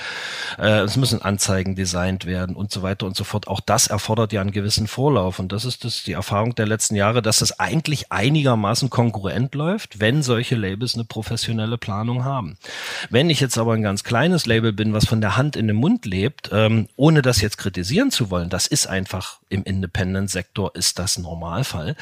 Äh, 0.57 0.79
es 0.79 0.97
müssen 0.97 1.21
Anzeigen 1.21 1.75
designt 1.75 2.25
werden 2.25 2.55
und 2.55 2.71
so 2.71 2.81
weiter 2.81 3.05
und 3.05 3.15
so 3.15 3.23
fort. 3.23 3.47
Auch 3.47 3.59
das 3.59 3.87
erfordert 3.87 4.33
ja 4.33 4.41
einen 4.41 4.51
gewissen 4.51 4.87
Vorlauf. 4.87 5.02
Vorlauf 5.03 5.39
und 5.39 5.51
das 5.51 5.65
ist 5.65 5.83
das, 5.83 6.03
die 6.03 6.13
Erfahrung 6.13 6.55
der 6.55 6.65
letzten 6.65 6.95
Jahre, 6.95 7.21
dass 7.21 7.41
es 7.41 7.59
eigentlich 7.59 8.13
einigermaßen 8.13 8.89
konkurrent 8.89 9.53
läuft, 9.53 9.99
wenn 9.99 10.23
solche 10.23 10.55
Labels 10.55 10.95
eine 10.95 11.03
professionelle 11.03 11.77
Planung 11.77 12.23
haben. 12.23 12.57
Wenn 13.09 13.29
ich 13.29 13.41
jetzt 13.41 13.57
aber 13.57 13.73
ein 13.73 13.81
ganz 13.81 14.05
kleines 14.05 14.45
Label 14.45 14.71
bin, 14.71 14.93
was 14.93 15.05
von 15.05 15.19
der 15.19 15.35
Hand 15.35 15.57
in 15.57 15.67
den 15.67 15.75
Mund 15.75 16.05
lebt, 16.05 16.51
ähm, 16.53 16.87
ohne 16.95 17.21
das 17.21 17.41
jetzt 17.41 17.57
kritisieren 17.57 18.11
zu 18.11 18.29
wollen, 18.29 18.49
das 18.49 18.65
ist 18.65 18.87
einfach 18.87 19.39
im 19.49 19.65
Independent-Sektor 19.65 20.73
ist 20.73 20.99
das 20.99 21.17
Normalfall, 21.17 21.97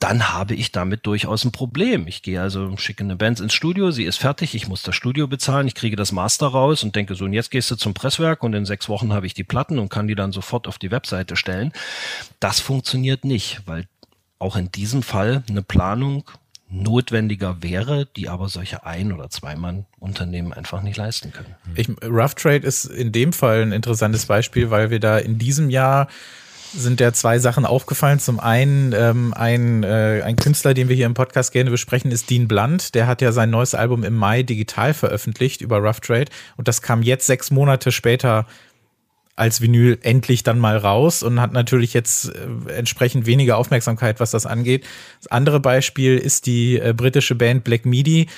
dann 0.00 0.32
habe 0.32 0.54
ich 0.54 0.72
damit 0.72 1.06
durchaus 1.06 1.44
ein 1.44 1.52
Problem. 1.52 2.08
Ich 2.08 2.20
gehe 2.22 2.42
also, 2.42 2.76
schicke 2.78 3.04
eine 3.04 3.14
Band 3.14 3.38
ins 3.38 3.54
Studio, 3.54 3.92
sie 3.92 4.04
ist 4.04 4.16
fertig, 4.16 4.56
ich 4.56 4.66
muss 4.66 4.82
das 4.82 4.96
Studio 4.96 5.28
bezahlen, 5.28 5.68
ich 5.68 5.76
kriege 5.76 5.94
das 5.94 6.10
Master 6.10 6.48
raus 6.48 6.82
und 6.82 6.96
denke 6.96 7.14
so, 7.14 7.26
und 7.26 7.32
jetzt 7.32 7.52
gehst 7.52 7.70
du 7.70 7.76
zum 7.76 7.94
Presswerk 7.94 8.42
und 8.42 8.54
in 8.54 8.66
sechs 8.66 8.88
Wochen 8.88 9.12
habe 9.12 9.26
ich 9.26 9.34
die 9.34 9.44
Platten 9.44 9.78
und 9.78 9.88
kann 9.88 10.08
die 10.08 10.16
dann 10.16 10.32
sofort 10.32 10.66
auf 10.66 10.78
die 10.78 10.90
Webseite 10.90 11.36
stellen. 11.36 11.72
Das 12.40 12.60
funktioniert 12.60 13.24
nicht, 13.24 13.62
weil 13.66 13.84
auch 14.38 14.56
in 14.56 14.72
diesem 14.72 15.02
Fall 15.02 15.44
eine 15.48 15.62
Planung 15.62 16.24
notwendiger 16.70 17.62
wäre, 17.62 18.06
die 18.16 18.28
aber 18.28 18.48
solche 18.48 18.84
ein- 18.86 19.12
oder 19.12 19.28
zweimann-Unternehmen 19.28 20.52
einfach 20.52 20.82
nicht 20.82 20.96
leisten 20.96 21.32
können. 21.32 21.54
Ich, 21.74 21.88
Rough 22.02 22.34
Trade 22.36 22.66
ist 22.66 22.84
in 22.86 23.12
dem 23.12 23.32
Fall 23.32 23.62
ein 23.62 23.72
interessantes 23.72 24.26
Beispiel, 24.26 24.70
weil 24.70 24.90
wir 24.90 25.00
da 25.00 25.18
in 25.18 25.38
diesem 25.38 25.68
Jahr 25.68 26.08
sind 26.72 27.00
ja 27.00 27.12
zwei 27.12 27.40
Sachen 27.40 27.66
aufgefallen. 27.66 28.20
Zum 28.20 28.38
einen 28.38 28.92
ähm, 28.92 29.34
ein, 29.34 29.82
äh, 29.82 30.22
ein 30.24 30.36
Künstler, 30.36 30.72
den 30.72 30.88
wir 30.88 30.94
hier 30.94 31.06
im 31.06 31.14
Podcast 31.14 31.52
gerne 31.52 31.70
besprechen, 31.70 32.12
ist 32.12 32.30
Dean 32.30 32.46
Blunt. 32.46 32.94
Der 32.94 33.08
hat 33.08 33.22
ja 33.22 33.32
sein 33.32 33.50
neues 33.50 33.74
Album 33.74 34.04
im 34.04 34.14
Mai 34.14 34.44
digital 34.44 34.94
veröffentlicht 34.94 35.62
über 35.62 35.78
Rough 35.78 36.00
Trade 36.00 36.26
und 36.56 36.68
das 36.68 36.80
kam 36.80 37.02
jetzt 37.02 37.26
sechs 37.26 37.50
Monate 37.50 37.90
später 37.90 38.46
als 39.40 39.62
Vinyl 39.62 39.98
endlich 40.02 40.42
dann 40.42 40.58
mal 40.58 40.76
raus 40.76 41.22
und 41.22 41.40
hat 41.40 41.52
natürlich 41.52 41.94
jetzt 41.94 42.28
äh, 42.28 42.72
entsprechend 42.74 43.24
weniger 43.24 43.56
Aufmerksamkeit, 43.56 44.20
was 44.20 44.30
das 44.30 44.44
angeht. 44.44 44.86
Das 45.18 45.28
andere 45.28 45.60
Beispiel 45.60 46.18
ist 46.18 46.44
die 46.44 46.78
äh, 46.78 46.92
britische 46.94 47.34
Band 47.34 47.64
Black 47.64 47.86
Midi, 47.86 48.28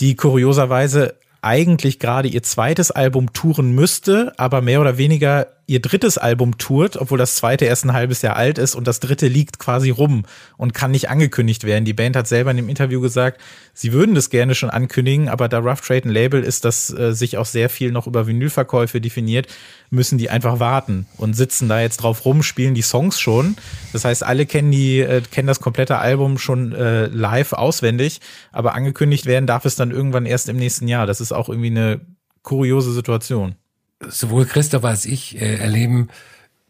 die 0.00 0.16
kurioserweise 0.16 1.14
eigentlich 1.40 1.98
gerade 1.98 2.28
ihr 2.28 2.42
zweites 2.42 2.90
Album 2.90 3.32
touren 3.32 3.72
müsste, 3.72 4.34
aber 4.36 4.60
mehr 4.60 4.82
oder 4.82 4.98
weniger 4.98 5.46
ihr 5.66 5.80
drittes 5.80 6.18
Album 6.18 6.58
tourt, 6.58 6.96
obwohl 6.96 7.18
das 7.18 7.36
zweite 7.36 7.64
erst 7.64 7.84
ein 7.84 7.92
halbes 7.92 8.22
Jahr 8.22 8.36
alt 8.36 8.58
ist 8.58 8.74
und 8.74 8.86
das 8.86 9.00
dritte 9.00 9.28
liegt 9.28 9.58
quasi 9.58 9.90
rum 9.90 10.24
und 10.56 10.74
kann 10.74 10.90
nicht 10.90 11.08
angekündigt 11.08 11.64
werden. 11.64 11.84
Die 11.84 11.94
Band 11.94 12.16
hat 12.16 12.28
selber 12.28 12.50
in 12.50 12.58
dem 12.58 12.68
Interview 12.68 13.00
gesagt, 13.00 13.40
sie 13.72 13.92
würden 13.92 14.14
das 14.14 14.30
gerne 14.30 14.54
schon 14.54 14.70
ankündigen, 14.70 15.28
aber 15.28 15.48
da 15.48 15.58
Rough 15.58 15.80
Trade 15.80 16.08
ein 16.08 16.12
Label 16.12 16.42
ist, 16.42 16.64
das 16.64 16.90
äh, 16.90 17.12
sich 17.12 17.38
auch 17.38 17.46
sehr 17.46 17.70
viel 17.70 17.92
noch 17.92 18.06
über 18.06 18.26
Vinylverkäufe 18.26 19.00
definiert, 19.00 19.46
müssen 19.90 20.18
die 20.18 20.28
einfach 20.28 20.60
warten 20.60 21.06
und 21.16 21.34
sitzen 21.34 21.68
da 21.68 21.80
jetzt 21.80 21.98
drauf 21.98 22.24
rum, 22.24 22.42
spielen 22.42 22.74
die 22.74 22.82
Songs 22.82 23.18
schon. 23.18 23.56
Das 23.92 24.04
heißt, 24.04 24.22
alle 24.22 24.46
kennen 24.46 24.70
die, 24.70 25.00
äh, 25.00 25.22
kennen 25.22 25.48
das 25.48 25.60
komplette 25.60 25.98
Album 25.98 26.38
schon 26.38 26.72
äh, 26.72 27.06
live 27.06 27.52
auswendig, 27.54 28.20
aber 28.52 28.74
angekündigt 28.74 29.24
werden 29.26 29.46
darf 29.46 29.64
es 29.64 29.76
dann 29.76 29.90
irgendwann 29.90 30.26
erst 30.26 30.48
im 30.48 30.56
nächsten 30.56 30.88
Jahr. 30.88 31.06
Das 31.06 31.20
ist 31.20 31.32
auch 31.32 31.48
irgendwie 31.48 31.70
eine 31.70 32.00
kuriose 32.42 32.92
Situation 32.92 33.56
sowohl 34.00 34.46
Christoph 34.46 34.84
als 34.84 35.06
ich 35.06 35.40
äh, 35.40 35.56
erleben 35.56 36.08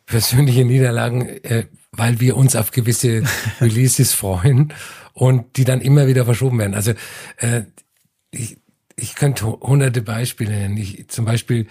persönliche 0.06 0.64
Niederlagen, 0.64 1.28
äh, 1.44 1.66
weil 1.92 2.20
wir 2.20 2.36
uns 2.36 2.56
auf 2.56 2.70
gewisse 2.70 3.22
Releases 3.60 4.12
freuen 4.12 4.72
und 5.12 5.56
die 5.56 5.64
dann 5.64 5.80
immer 5.80 6.06
wieder 6.06 6.24
verschoben 6.24 6.58
werden. 6.58 6.74
Also 6.74 6.92
äh, 7.38 7.62
ich, 8.30 8.58
ich 8.96 9.14
könnte 9.14 9.46
hunderte 9.46 10.02
Beispiele 10.02 10.50
nennen. 10.50 10.76
Ich, 10.76 11.08
zum 11.08 11.24
Beispiel 11.24 11.66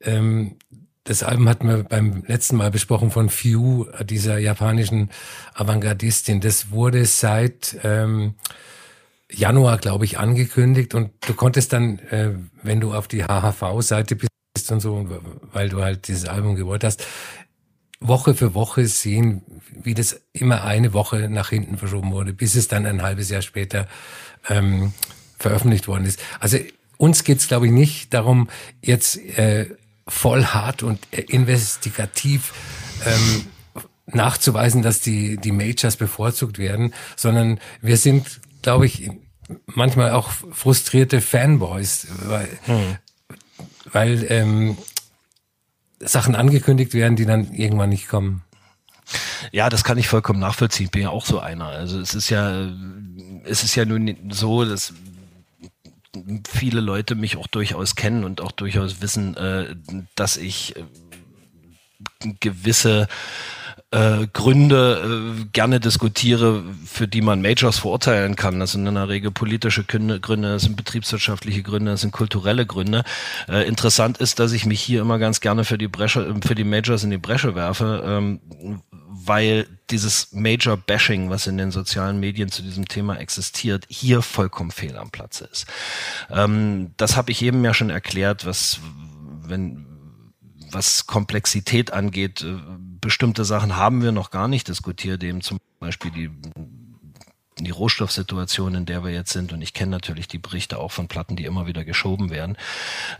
ähm, 0.00 0.56
das 1.04 1.22
Album 1.22 1.48
hatten 1.50 1.68
wir 1.68 1.84
beim 1.84 2.24
letzten 2.26 2.56
Mal 2.56 2.70
besprochen 2.70 3.10
von 3.10 3.28
Few, 3.28 3.86
dieser 4.04 4.38
japanischen 4.38 5.10
Avantgardistin. 5.52 6.40
Das 6.40 6.70
wurde 6.70 7.04
seit 7.04 7.76
ähm, 7.84 8.34
Januar, 9.30 9.76
glaube 9.76 10.06
ich, 10.06 10.18
angekündigt 10.18 10.94
und 10.94 11.10
du 11.26 11.34
konntest 11.34 11.74
dann, 11.74 11.98
äh, 12.10 12.30
wenn 12.62 12.80
du 12.80 12.94
auf 12.94 13.06
die 13.06 13.24
HHV-Seite 13.24 14.16
bist, 14.16 14.30
und 14.70 14.80
so, 14.80 15.08
weil 15.52 15.68
du 15.68 15.82
halt 15.82 16.08
dieses 16.08 16.26
Album 16.26 16.54
gewollt 16.56 16.84
hast, 16.84 17.04
Woche 18.00 18.34
für 18.34 18.54
Woche 18.54 18.86
sehen, 18.86 19.42
wie 19.82 19.94
das 19.94 20.20
immer 20.32 20.64
eine 20.64 20.92
Woche 20.92 21.28
nach 21.28 21.48
hinten 21.50 21.78
verschoben 21.78 22.12
wurde, 22.12 22.32
bis 22.32 22.54
es 22.54 22.68
dann 22.68 22.86
ein 22.86 23.02
halbes 23.02 23.30
Jahr 23.30 23.42
später 23.42 23.88
ähm, 24.48 24.92
veröffentlicht 25.38 25.88
worden 25.88 26.04
ist. 26.04 26.20
Also 26.38 26.58
uns 26.98 27.24
geht's, 27.24 27.48
glaube 27.48 27.66
ich, 27.66 27.72
nicht 27.72 28.12
darum, 28.12 28.48
jetzt 28.82 29.16
äh, 29.16 29.70
voll 30.06 30.44
hart 30.44 30.82
und 30.82 31.00
äh, 31.12 31.22
investigativ 31.22 32.52
ähm, 33.06 33.46
nachzuweisen, 34.06 34.82
dass 34.82 35.00
die, 35.00 35.38
die 35.38 35.52
Majors 35.52 35.96
bevorzugt 35.96 36.58
werden, 36.58 36.92
sondern 37.16 37.58
wir 37.80 37.96
sind, 37.96 38.40
glaube 38.60 38.86
ich, 38.86 39.10
manchmal 39.66 40.10
auch 40.10 40.30
frustrierte 40.30 41.20
Fanboys, 41.20 42.06
weil, 42.26 42.48
hm 42.66 42.96
weil 43.92 44.26
ähm, 44.28 44.76
Sachen 46.00 46.34
angekündigt 46.34 46.94
werden, 46.94 47.16
die 47.16 47.26
dann 47.26 47.52
irgendwann 47.52 47.90
nicht 47.90 48.08
kommen. 48.08 48.42
Ja, 49.52 49.68
das 49.68 49.84
kann 49.84 49.98
ich 49.98 50.08
vollkommen 50.08 50.40
nachvollziehen. 50.40 50.88
Bin 50.90 51.02
ja 51.02 51.10
auch 51.10 51.26
so 51.26 51.38
einer. 51.38 51.66
Also 51.66 52.00
es 52.00 52.14
ist 52.14 52.30
ja, 52.30 52.68
es 53.44 53.62
ist 53.62 53.74
ja 53.74 53.84
nun 53.84 54.16
so, 54.30 54.64
dass 54.64 54.94
viele 56.48 56.80
Leute 56.80 57.14
mich 57.14 57.36
auch 57.36 57.46
durchaus 57.46 57.96
kennen 57.96 58.24
und 58.24 58.40
auch 58.40 58.52
durchaus 58.52 59.00
wissen, 59.00 59.36
äh, 59.36 59.74
dass 60.14 60.36
ich 60.36 60.76
äh, 60.76 60.84
gewisse 62.40 63.08
äh, 63.94 64.26
Gründe 64.32 65.36
äh, 65.38 65.44
gerne 65.52 65.78
diskutiere, 65.78 66.64
für 66.84 67.06
die 67.06 67.20
man 67.20 67.40
Majors 67.40 67.78
verurteilen 67.78 68.34
kann. 68.34 68.58
Das 68.58 68.72
sind 68.72 68.86
in 68.86 68.96
der 68.96 69.08
Regel 69.08 69.30
politische 69.30 69.84
Gründe, 69.84 70.20
das 70.20 70.62
sind 70.62 70.76
betriebswirtschaftliche 70.76 71.62
Gründe, 71.62 71.92
das 71.92 72.00
sind 72.00 72.10
kulturelle 72.10 72.66
Gründe. 72.66 73.04
Äh, 73.48 73.68
interessant 73.68 74.18
ist, 74.18 74.40
dass 74.40 74.50
ich 74.52 74.66
mich 74.66 74.80
hier 74.80 75.00
immer 75.00 75.18
ganz 75.18 75.40
gerne 75.40 75.64
für 75.64 75.78
die 75.78 75.86
Bresche, 75.86 76.34
für 76.44 76.56
die 76.56 76.64
Majors 76.64 77.04
in 77.04 77.10
die 77.10 77.18
Bresche 77.18 77.54
werfe, 77.54 78.02
ähm, 78.04 78.40
weil 79.26 79.68
dieses 79.90 80.32
Major-Bashing, 80.32 81.30
was 81.30 81.46
in 81.46 81.56
den 81.56 81.70
sozialen 81.70 82.18
Medien 82.18 82.50
zu 82.50 82.62
diesem 82.62 82.88
Thema 82.88 83.16
existiert, 83.18 83.84
hier 83.88 84.22
vollkommen 84.22 84.72
fehl 84.72 84.96
am 84.96 85.10
Platze 85.10 85.48
ist. 85.52 85.66
Ähm, 86.30 86.90
das 86.96 87.16
habe 87.16 87.30
ich 87.30 87.42
eben 87.42 87.64
ja 87.64 87.72
schon 87.72 87.90
erklärt, 87.90 88.44
was 88.44 88.80
wenn 89.46 89.86
was 90.74 91.06
Komplexität 91.06 91.92
angeht, 91.92 92.42
äh, 92.42 92.56
bestimmte 93.04 93.44
Sachen 93.44 93.76
haben 93.76 94.00
wir 94.02 94.12
noch 94.12 94.30
gar 94.30 94.48
nicht 94.48 94.66
diskutiert, 94.68 95.22
eben 95.22 95.42
zum 95.42 95.58
Beispiel 95.78 96.10
die 96.10 96.30
die 97.58 97.70
Rohstoffsituation, 97.70 98.74
in 98.74 98.86
der 98.86 99.04
wir 99.04 99.12
jetzt 99.12 99.32
sind, 99.32 99.52
und 99.52 99.62
ich 99.62 99.74
kenne 99.74 99.92
natürlich 99.92 100.26
die 100.26 100.38
Berichte 100.38 100.78
auch 100.78 100.90
von 100.90 101.08
Platten, 101.08 101.36
die 101.36 101.44
immer 101.44 101.66
wieder 101.66 101.84
geschoben 101.84 102.30
werden. 102.30 102.56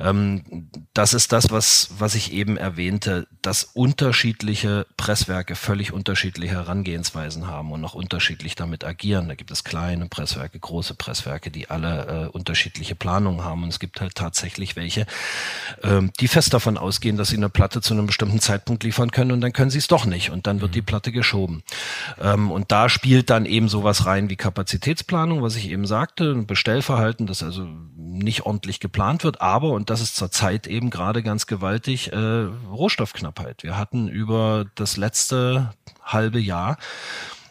Ähm, 0.01 0.69
das 0.93 1.15
ist 1.15 1.33
das, 1.33 1.51
was, 1.51 1.91
was 1.99 2.15
ich 2.15 2.33
eben 2.33 2.57
erwähnte, 2.57 3.29
dass 3.43 3.65
unterschiedliche 3.65 4.87
Presswerke 4.97 5.55
völlig 5.55 5.93
unterschiedliche 5.93 6.55
Herangehensweisen 6.55 7.47
haben 7.47 7.71
und 7.73 7.85
auch 7.85 7.95
unterschiedlich 7.95 8.57
damit 8.57 8.85
agieren. 8.85 9.29
Da 9.29 9.35
gibt 9.35 9.51
es 9.51 9.63
kleine 9.63 10.07
Presswerke, 10.07 10.59
große 10.59 10.95
Presswerke, 10.95 11.51
die 11.51 11.71
alle 11.71 12.25
äh, 12.25 12.29
unterschiedliche 12.29 12.95
Planungen 12.95 13.45
haben. 13.45 13.63
Und 13.63 13.69
es 13.69 13.79
gibt 13.79 14.01
halt 14.01 14.15
tatsächlich 14.15 14.77
welche, 14.77 15.07
ähm, 15.83 16.11
die 16.21 16.29
fest 16.29 16.55
davon 16.55 16.77
ausgehen, 16.77 17.17
dass 17.17 17.29
sie 17.29 17.37
eine 17.37 17.49
Platte 17.49 17.81
zu 17.81 17.95
einem 17.95 18.07
bestimmten 18.07 18.41
Zeitpunkt 18.41 18.83
liefern 18.83 19.11
können 19.11 19.33
und 19.33 19.41
dann 19.41 19.53
können 19.53 19.71
sie 19.71 19.79
es 19.79 19.87
doch 19.87 20.07
nicht. 20.07 20.31
Und 20.31 20.47
dann 20.47 20.61
wird 20.61 20.73
mhm. 20.73 20.75
die 20.75 20.83
Platte 20.83 21.13
geschoben. 21.13 21.63
Ähm, 22.21 22.51
und 22.51 22.73
da 22.73 22.89
spielt 22.89 23.31
dann 23.31 23.47
eben 23.47 23.69
sowas 23.69 24.07
rein, 24.07 24.24
Bereichen 24.25 24.31
wie 24.31 24.37
Kapazitätsplanung, 24.37 25.43
was 25.43 25.57
ich 25.57 25.71
eben 25.71 25.87
sagte, 25.87 26.35
Bestellverhalten, 26.35 27.27
das 27.27 27.43
also 27.43 27.67
nicht 27.97 28.43
ordentlich 28.47 28.81
geplant 28.81 29.25
wird, 29.25 29.41
aber, 29.41 29.71
und 29.71 29.91
das 29.91 30.01
ist 30.01 30.17
zurzeit 30.17 30.67
eben 30.67 30.91
gerade 30.91 31.23
ganz 31.23 31.47
gewaltig, 31.47 32.13
äh, 32.13 32.47
Rohstoffknappheit. 32.71 33.63
Wir 33.63 33.77
hatten 33.77 34.09
über 34.09 34.67
das 34.75 34.97
letzte 34.97 35.73
halbe 36.03 36.41
Jahr 36.41 36.79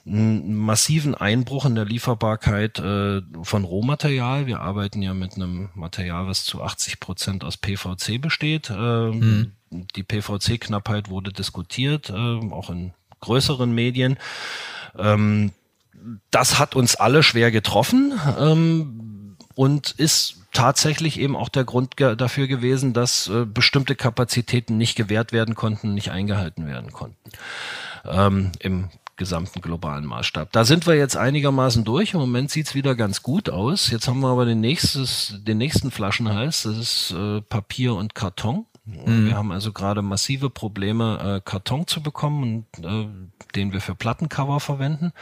einen 0.05 0.55
massiven 0.55 1.15
Einbruch 1.15 1.65
in 1.65 1.75
der 1.75 1.85
Lieferbarkeit 1.85 2.79
äh, 2.79 3.21
von 3.43 3.63
Rohmaterial. 3.63 4.47
Wir 4.47 4.59
arbeiten 4.59 5.01
ja 5.01 5.13
mit 5.13 5.35
einem 5.35 5.69
Material, 5.75 6.27
was 6.27 6.43
zu 6.43 6.61
80 6.61 6.99
Prozent 6.99 7.43
aus 7.45 7.55
PVC 7.55 8.19
besteht. 8.19 8.69
Äh, 8.69 9.11
mhm. 9.11 9.53
Die 9.69 10.03
PVC-Knappheit 10.03 11.09
wurde 11.09 11.31
diskutiert, 11.31 12.09
äh, 12.09 12.13
auch 12.13 12.69
in 12.69 12.93
größeren 13.21 13.73
Medien. 13.73 14.17
Ähm, 14.97 15.53
das 16.31 16.59
hat 16.59 16.75
uns 16.75 16.95
alle 16.95 17.23
schwer 17.23 17.51
getroffen 17.51 18.13
ähm, 18.39 19.37
und 19.55 19.91
ist 19.91 20.37
tatsächlich 20.51 21.19
eben 21.19 21.35
auch 21.35 21.49
der 21.49 21.63
Grund 21.63 21.97
ge 21.97 22.15
dafür 22.15 22.47
gewesen, 22.47 22.93
dass 22.93 23.27
äh, 23.27 23.45
bestimmte 23.45 23.95
Kapazitäten 23.95 24.77
nicht 24.77 24.95
gewährt 24.95 25.31
werden 25.31 25.55
konnten, 25.55 25.93
nicht 25.93 26.11
eingehalten 26.11 26.67
werden 26.67 26.91
konnten. 26.91 27.31
Ähm, 28.05 28.51
Im 28.59 28.89
gesamten 29.15 29.61
globalen 29.61 30.05
Maßstab. 30.05 30.51
Da 30.51 30.65
sind 30.65 30.87
wir 30.87 30.95
jetzt 30.95 31.15
einigermaßen 31.15 31.83
durch. 31.83 32.13
Im 32.13 32.19
Moment 32.19 32.49
sieht's 32.51 32.73
wieder 32.73 32.95
ganz 32.95 33.21
gut 33.21 33.49
aus. 33.49 33.91
Jetzt 33.91 34.07
haben 34.07 34.21
wir 34.21 34.29
aber 34.29 34.45
den, 34.45 34.59
nächstes, 34.59 35.35
den 35.39 35.59
nächsten 35.59 35.91
Flaschenhals, 35.91 36.63
das 36.63 36.77
ist 36.77 37.11
äh, 37.11 37.41
Papier 37.41 37.95
und 37.95 38.15
Karton. 38.15 38.65
Mhm. 38.85 39.27
Wir 39.27 39.37
haben 39.37 39.51
also 39.53 39.71
gerade 39.71 40.01
massive 40.01 40.49
Probleme, 40.49 41.37
äh, 41.37 41.41
Karton 41.49 41.87
zu 41.87 42.03
bekommen, 42.03 42.65
und, 42.75 42.85
äh, 42.85 43.07
den 43.55 43.71
wir 43.71 43.79
für 43.79 43.95
Plattencover 43.95 44.59
verwenden. 44.59 45.13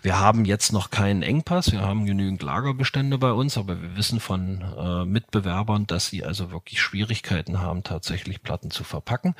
Wir 0.00 0.18
haben 0.18 0.46
jetzt 0.46 0.72
noch 0.72 0.90
keinen 0.90 1.22
Engpass. 1.22 1.72
Wir 1.72 1.82
haben 1.82 2.06
genügend 2.06 2.42
Lagerbestände 2.42 3.18
bei 3.18 3.32
uns, 3.32 3.58
aber 3.58 3.82
wir 3.82 3.96
wissen 3.96 4.18
von 4.18 4.62
äh, 4.78 5.04
Mitbewerbern, 5.04 5.86
dass 5.86 6.06
sie 6.06 6.24
also 6.24 6.52
wirklich 6.52 6.80
Schwierigkeiten 6.80 7.60
haben, 7.60 7.82
tatsächlich 7.82 8.42
Platten 8.42 8.70
zu 8.70 8.82
verpacken. 8.82 9.34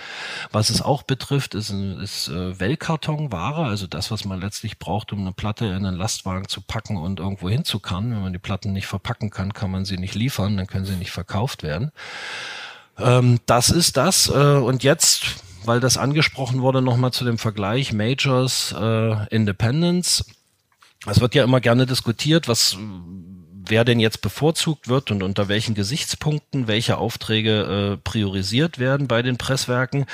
Was 0.50 0.68
es 0.68 0.82
auch 0.82 1.02
betrifft, 1.02 1.54
ist, 1.54 1.70
ist 1.70 2.28
äh, 2.28 2.60
Wellkartonware, 2.60 3.64
also 3.64 3.86
das, 3.86 4.10
was 4.10 4.26
man 4.26 4.40
letztlich 4.40 4.78
braucht, 4.78 5.14
um 5.14 5.20
eine 5.20 5.32
Platte 5.32 5.64
in 5.66 5.86
einen 5.86 5.96
Lastwagen 5.96 6.46
zu 6.46 6.60
packen 6.60 6.98
und 6.98 7.20
irgendwo 7.20 7.48
hinzukarren. 7.48 8.10
Wenn 8.10 8.22
man 8.22 8.32
die 8.34 8.38
Platten 8.38 8.72
nicht 8.74 8.86
verpacken 8.86 9.30
kann, 9.30 9.54
kann 9.54 9.70
man 9.70 9.86
sie 9.86 9.96
nicht 9.96 10.14
liefern, 10.14 10.58
dann 10.58 10.66
können 10.66 10.84
sie 10.84 10.96
nicht 10.96 11.12
verkauft 11.12 11.62
werden. 11.62 11.90
Ähm, 13.02 13.40
das 13.46 13.70
ist 13.70 13.96
das. 13.96 14.28
Äh, 14.28 14.32
und 14.32 14.82
jetzt, 14.82 15.24
weil 15.64 15.80
das 15.80 15.96
angesprochen 15.96 16.62
wurde, 16.62 16.82
nochmal 16.82 17.12
zu 17.12 17.24
dem 17.24 17.38
Vergleich 17.38 17.92
Majors 17.92 18.74
äh, 18.78 19.26
Independence. 19.34 20.24
Es 21.06 21.20
wird 21.20 21.34
ja 21.34 21.44
immer 21.44 21.60
gerne 21.60 21.86
diskutiert, 21.86 22.48
was 22.48 22.76
wer 23.64 23.84
denn 23.84 24.00
jetzt 24.00 24.22
bevorzugt 24.22 24.88
wird 24.88 25.10
und 25.10 25.22
unter 25.22 25.48
welchen 25.48 25.74
Gesichtspunkten 25.74 26.68
welche 26.68 26.98
Aufträge 26.98 27.94
äh, 27.94 27.96
priorisiert 27.96 28.78
werden 28.78 29.08
bei 29.08 29.22
den 29.22 29.38
Presswerken. 29.38 30.06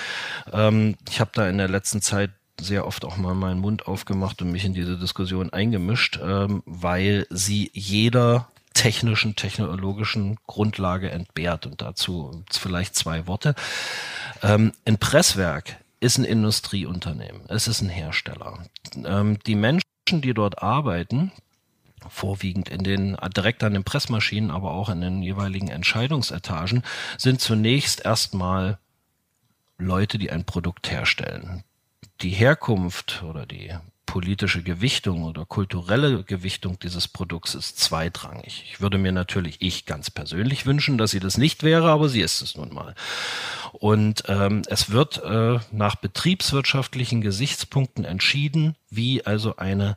Ähm, 0.53 0.97
ich 1.09 1.21
habe 1.21 1.31
da 1.35 1.49
in 1.49 1.59
der 1.59 1.69
letzten 1.69 2.03
Zeit 2.03 2.31
sehr 2.61 2.87
oft 2.87 3.05
auch 3.05 3.17
mal 3.17 3.35
meinen 3.35 3.61
Mund 3.61 3.87
aufgemacht 3.87 4.43
und 4.43 4.51
mich 4.51 4.65
in 4.65 4.75
diese 4.75 4.99
Diskussion 4.99 5.53
eingemischt, 5.53 6.19
ähm, 6.23 6.63
weil 6.67 7.27
sie 7.31 7.71
jeder 7.73 8.49
technischen, 8.79 9.35
technologischen 9.35 10.37
Grundlage 10.47 11.11
entbehrt. 11.11 11.67
Und 11.67 11.83
dazu 11.83 12.45
vielleicht 12.49 12.95
zwei 12.95 13.27
Worte. 13.27 13.57
Ähm, 14.41 14.73
ein 14.87 14.99
Presswerk 14.99 15.79
ist 15.99 16.17
ein 16.17 16.25
Industrieunternehmen. 16.25 17.43
Es 17.49 17.67
ist 17.67 17.83
ein 17.83 17.89
Hersteller. 17.89 18.65
Ähm, 19.05 19.41
die 19.47 19.57
Menschen, 19.57 19.83
die 20.11 20.33
dort 20.33 20.63
arbeiten, 20.63 21.33
vorwiegend 22.09 22.69
in 22.69 22.85
den 22.85 23.17
direkt 23.37 23.65
an 23.65 23.75
den 23.75 23.83
Pressmaschinen, 23.83 24.53
aber 24.53 24.71
auch 24.71 24.89
in 24.91 25.01
den 25.01 25.23
jeweiligen 25.23 25.69
Entscheidungsetagen, 25.69 26.85
sind 27.17 27.41
zunächst 27.41 28.05
erstmal 28.05 28.79
Leute, 29.77 30.19
die 30.19 30.31
ein 30.31 30.45
Produkt 30.45 30.89
herstellen. 30.89 31.65
Die 32.21 32.31
Herkunft 32.31 33.25
oder 33.25 33.45
die 33.45 33.75
politische 34.09 34.63
Gewichtung 34.63 35.23
oder 35.23 35.45
kulturelle 35.45 36.25
Gewichtung 36.25 36.79
dieses 36.79 37.07
Produkts 37.07 37.55
ist 37.55 37.79
zweitrangig. 37.79 38.65
Ich 38.67 38.81
würde 38.81 38.97
mir 38.97 39.13
natürlich 39.13 39.61
ich 39.61 39.85
ganz 39.85 40.11
persönlich 40.11 40.65
wünschen, 40.65 40.97
dass 40.97 41.11
sie 41.11 41.21
das 41.21 41.37
nicht 41.37 41.63
wäre, 41.63 41.91
aber 41.91 42.09
sie 42.09 42.23
ist 42.23 42.41
es 42.41 42.57
nun 42.57 42.73
mal. 42.73 42.95
Und 43.73 44.25
ähm, 44.27 44.63
es 44.67 44.91
wird 44.91 45.23
äh, 45.23 45.59
nach 45.73 45.97
betriebswirtschaftlichen 45.97 47.21
Gesichtspunkten 47.21 48.07
entschieden, 48.07 48.77
wie 48.89 49.27
also 49.27 49.57
eine 49.57 49.95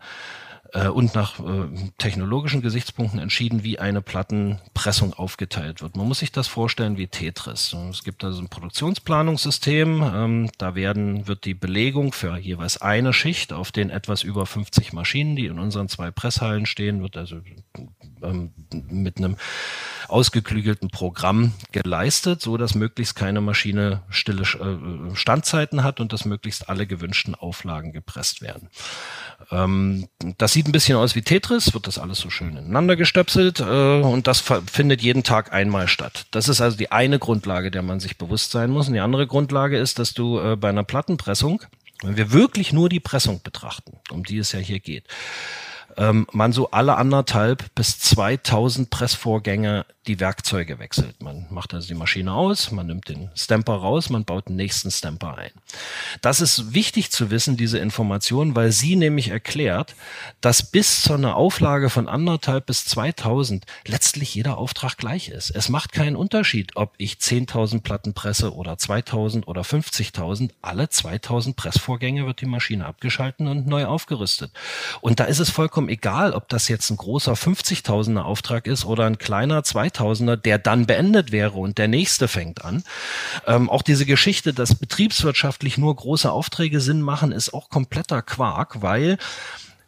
äh, 0.73 0.87
und 0.87 1.15
nach 1.15 1.39
äh, 1.39 1.67
technologischen 1.97 2.61
Gesichtspunkten 2.61 3.19
entschieden, 3.19 3.63
wie 3.63 3.79
eine 3.79 4.01
Plattenpressung 4.01 5.13
aufgeteilt 5.13 5.81
wird. 5.81 5.97
Man 5.97 6.07
muss 6.07 6.19
sich 6.19 6.31
das 6.31 6.47
vorstellen 6.47 6.97
wie 6.97 7.07
Tetris. 7.07 7.75
Es 7.89 8.03
gibt 8.03 8.23
also 8.23 8.41
ein 8.41 8.49
Produktionsplanungssystem, 8.49 10.01
ähm, 10.01 10.51
da 10.57 10.75
werden, 10.75 11.27
wird 11.27 11.45
die 11.45 11.53
Belegung 11.53 12.13
für 12.13 12.37
jeweils 12.37 12.81
eine 12.81 13.13
Schicht 13.13 13.53
auf 13.53 13.71
den 13.71 13.89
etwas 13.89 14.23
über 14.23 14.45
50 14.45 14.93
Maschinen, 14.93 15.35
die 15.35 15.47
in 15.47 15.59
unseren 15.59 15.89
zwei 15.89 16.11
Presshallen 16.11 16.65
stehen, 16.65 17.01
wird 17.01 17.17
also 17.17 17.37
ähm, 18.21 18.51
mit 18.89 19.17
einem 19.17 19.37
ausgeklügelten 20.07 20.89
Programm 20.89 21.53
geleistet, 21.71 22.41
so 22.41 22.57
dass 22.57 22.75
möglichst 22.75 23.15
keine 23.15 23.41
Maschine 23.41 24.01
stille 24.09 24.43
äh, 24.43 25.15
Standzeiten 25.15 25.83
hat 25.83 25.99
und 25.99 26.13
dass 26.13 26.25
möglichst 26.25 26.69
alle 26.69 26.85
gewünschten 26.85 27.35
Auflagen 27.35 27.93
gepresst 27.93 28.41
werden. 28.41 28.69
Ähm, 29.49 30.07
das 30.37 30.53
sieht 30.53 30.60
ein 30.67 30.71
bisschen 30.71 30.97
aus 30.97 31.15
wie 31.15 31.21
Tetris, 31.21 31.73
wird 31.73 31.87
das 31.87 31.97
alles 31.97 32.19
so 32.19 32.29
schön 32.29 32.51
ineinander 32.51 32.95
gestöpselt 32.95 33.59
äh, 33.59 33.63
und 34.01 34.27
das 34.27 34.43
findet 34.71 35.01
jeden 35.01 35.23
Tag 35.23 35.53
einmal 35.53 35.87
statt. 35.87 36.25
Das 36.31 36.47
ist 36.47 36.61
also 36.61 36.77
die 36.77 36.91
eine 36.91 37.19
Grundlage, 37.19 37.71
der 37.71 37.81
man 37.81 37.99
sich 37.99 38.17
bewusst 38.17 38.51
sein 38.51 38.69
muss. 38.71 38.87
Und 38.87 38.93
die 38.93 38.99
andere 38.99 39.27
Grundlage 39.27 39.77
ist, 39.77 39.99
dass 39.99 40.13
du 40.13 40.39
äh, 40.39 40.55
bei 40.55 40.69
einer 40.69 40.83
Plattenpressung, 40.83 41.61
wenn 42.03 42.17
wir 42.17 42.31
wirklich 42.31 42.73
nur 42.73 42.89
die 42.89 42.99
Pressung 42.99 43.41
betrachten, 43.43 43.97
um 44.09 44.23
die 44.23 44.37
es 44.37 44.51
ja 44.51 44.59
hier 44.59 44.79
geht, 44.79 45.05
ähm, 45.97 46.27
man 46.31 46.53
so 46.53 46.71
alle 46.71 46.97
anderthalb 46.97 47.73
bis 47.75 47.99
2000 47.99 48.89
Pressvorgänge 48.89 49.85
die 50.07 50.19
Werkzeuge 50.19 50.79
wechselt. 50.79 51.21
Man 51.21 51.45
macht 51.51 51.75
also 51.75 51.87
die 51.87 51.93
Maschine 51.93 52.33
aus, 52.33 52.71
man 52.71 52.87
nimmt 52.87 53.07
den 53.07 53.29
Stamper 53.35 53.75
raus, 53.75 54.09
man 54.09 54.25
baut 54.25 54.49
den 54.49 54.55
nächsten 54.55 54.89
Stamper 54.89 55.37
ein. 55.37 55.51
Das 56.21 56.41
ist 56.41 56.73
wichtig 56.73 57.11
zu 57.11 57.29
wissen, 57.29 57.55
diese 57.55 57.77
Information, 57.77 58.55
weil 58.55 58.71
sie 58.71 58.95
nämlich 58.95 59.27
erklärt, 59.27 59.95
dass 60.41 60.63
bis 60.63 61.03
zu 61.03 61.13
einer 61.13 61.35
Auflage 61.35 61.91
von 61.91 62.07
anderthalb 62.07 62.65
bis 62.65 62.85
2000 62.85 63.65
letztlich 63.85 64.33
jeder 64.33 64.57
Auftrag 64.57 64.97
gleich 64.97 65.29
ist. 65.29 65.51
Es 65.51 65.69
macht 65.69 65.91
keinen 65.91 66.15
Unterschied, 66.15 66.75
ob 66.77 66.95
ich 66.97 67.15
10.000 67.15 67.81
Platten 67.81 68.13
presse 68.15 68.55
oder 68.55 68.79
2000 68.79 69.47
oder 69.47 69.61
50.000. 69.61 70.49
Alle 70.63 70.89
2000 70.89 71.55
Pressvorgänge 71.55 72.25
wird 72.25 72.41
die 72.41 72.47
Maschine 72.47 72.87
abgeschalten 72.87 73.47
und 73.47 73.67
neu 73.67 73.85
aufgerüstet. 73.85 74.51
Und 75.01 75.19
da 75.19 75.25
ist 75.25 75.39
es 75.39 75.51
vollkommen 75.51 75.89
egal, 75.89 76.33
ob 76.33 76.49
das 76.49 76.69
jetzt 76.69 76.89
ein 76.89 76.97
großer 76.97 77.33
50.000er 77.33 78.21
Auftrag 78.21 78.65
ist 78.65 78.83
oder 78.85 79.05
ein 79.05 79.19
kleiner 79.19 79.63
2000 79.63 79.90
2000er, 79.93 80.35
der 80.35 80.57
dann 80.57 80.85
beendet 80.85 81.31
wäre 81.31 81.57
und 81.57 81.77
der 81.77 81.87
nächste 81.87 82.27
fängt 82.27 82.63
an. 82.63 82.83
Ähm, 83.47 83.69
auch 83.69 83.81
diese 83.81 84.05
Geschichte, 84.05 84.53
dass 84.53 84.75
betriebswirtschaftlich 84.75 85.77
nur 85.77 85.95
große 85.95 86.31
Aufträge 86.31 86.81
Sinn 86.81 87.01
machen, 87.01 87.31
ist 87.31 87.53
auch 87.53 87.69
kompletter 87.69 88.21
Quark, 88.21 88.81
weil 88.81 89.17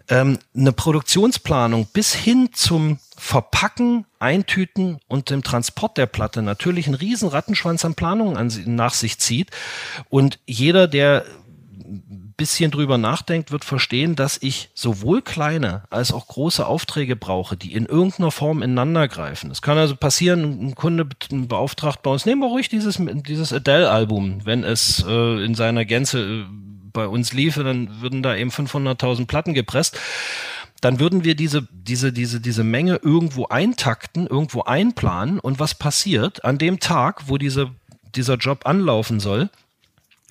ähm, 0.09 0.39
eine 0.55 0.73
Produktionsplanung 0.73 1.87
bis 1.93 2.13
hin 2.13 2.49
zum 2.53 2.99
Verpacken, 3.17 4.05
Eintüten 4.19 4.99
und 5.07 5.29
dem 5.29 5.43
Transport 5.43 5.97
der 5.97 6.07
Platte 6.07 6.41
natürlich 6.41 6.87
einen 6.87 6.95
riesen 6.95 7.29
Rattenschwanz 7.29 7.85
an 7.85 7.95
Planungen 7.95 8.35
an, 8.35 8.51
nach 8.65 8.93
sich 8.93 9.19
zieht. 9.19 9.51
Und 10.09 10.39
jeder, 10.45 10.87
der 10.87 11.25
bisschen 12.35 12.71
drüber 12.71 12.97
nachdenkt, 12.97 13.51
wird 13.51 13.65
verstehen, 13.65 14.15
dass 14.15 14.37
ich 14.41 14.69
sowohl 14.73 15.21
kleine 15.21 15.83
als 15.89 16.11
auch 16.11 16.27
große 16.27 16.65
Aufträge 16.65 17.15
brauche, 17.15 17.55
die 17.55 17.73
in 17.73 17.85
irgendeiner 17.85 18.31
Form 18.31 18.61
ineinander 18.61 19.07
greifen. 19.07 19.51
Es 19.51 19.61
kann 19.61 19.77
also 19.77 19.95
passieren, 19.95 20.67
ein 20.67 20.75
Kunde 20.75 21.07
beauftragt 21.29 22.01
bei 22.03 22.11
uns, 22.11 22.25
nehmen 22.25 22.41
wir 22.41 22.47
ruhig 22.47 22.69
dieses, 22.69 22.99
dieses 22.99 23.53
Adele-Album, 23.53 24.45
wenn 24.45 24.63
es 24.63 25.03
äh, 25.07 25.45
in 25.45 25.55
seiner 25.55 25.85
Gänze 25.85 26.19
äh, 26.19 26.45
bei 26.93 27.07
uns 27.07 27.33
liefe, 27.33 27.63
dann 27.63 28.01
würden 28.01 28.23
da 28.23 28.35
eben 28.35 28.51
500.000 28.51 29.25
Platten 29.25 29.53
gepresst. 29.53 29.99
Dann 30.79 30.99
würden 30.99 31.23
wir 31.23 31.35
diese, 31.35 31.67
diese, 31.71 32.13
diese, 32.13 32.39
diese 32.39 32.63
Menge 32.63 32.99
irgendwo 33.01 33.45
eintakten, 33.45 34.27
irgendwo 34.27 34.63
einplanen. 34.63 35.39
Und 35.39 35.59
was 35.59 35.75
passiert 35.75 36.45
an 36.45 36.57
dem 36.57 36.79
Tag, 36.79 37.23
wo 37.27 37.37
diese, 37.37 37.71
dieser 38.15 38.35
Job 38.35 38.65
anlaufen 38.65 39.19
soll, 39.19 39.49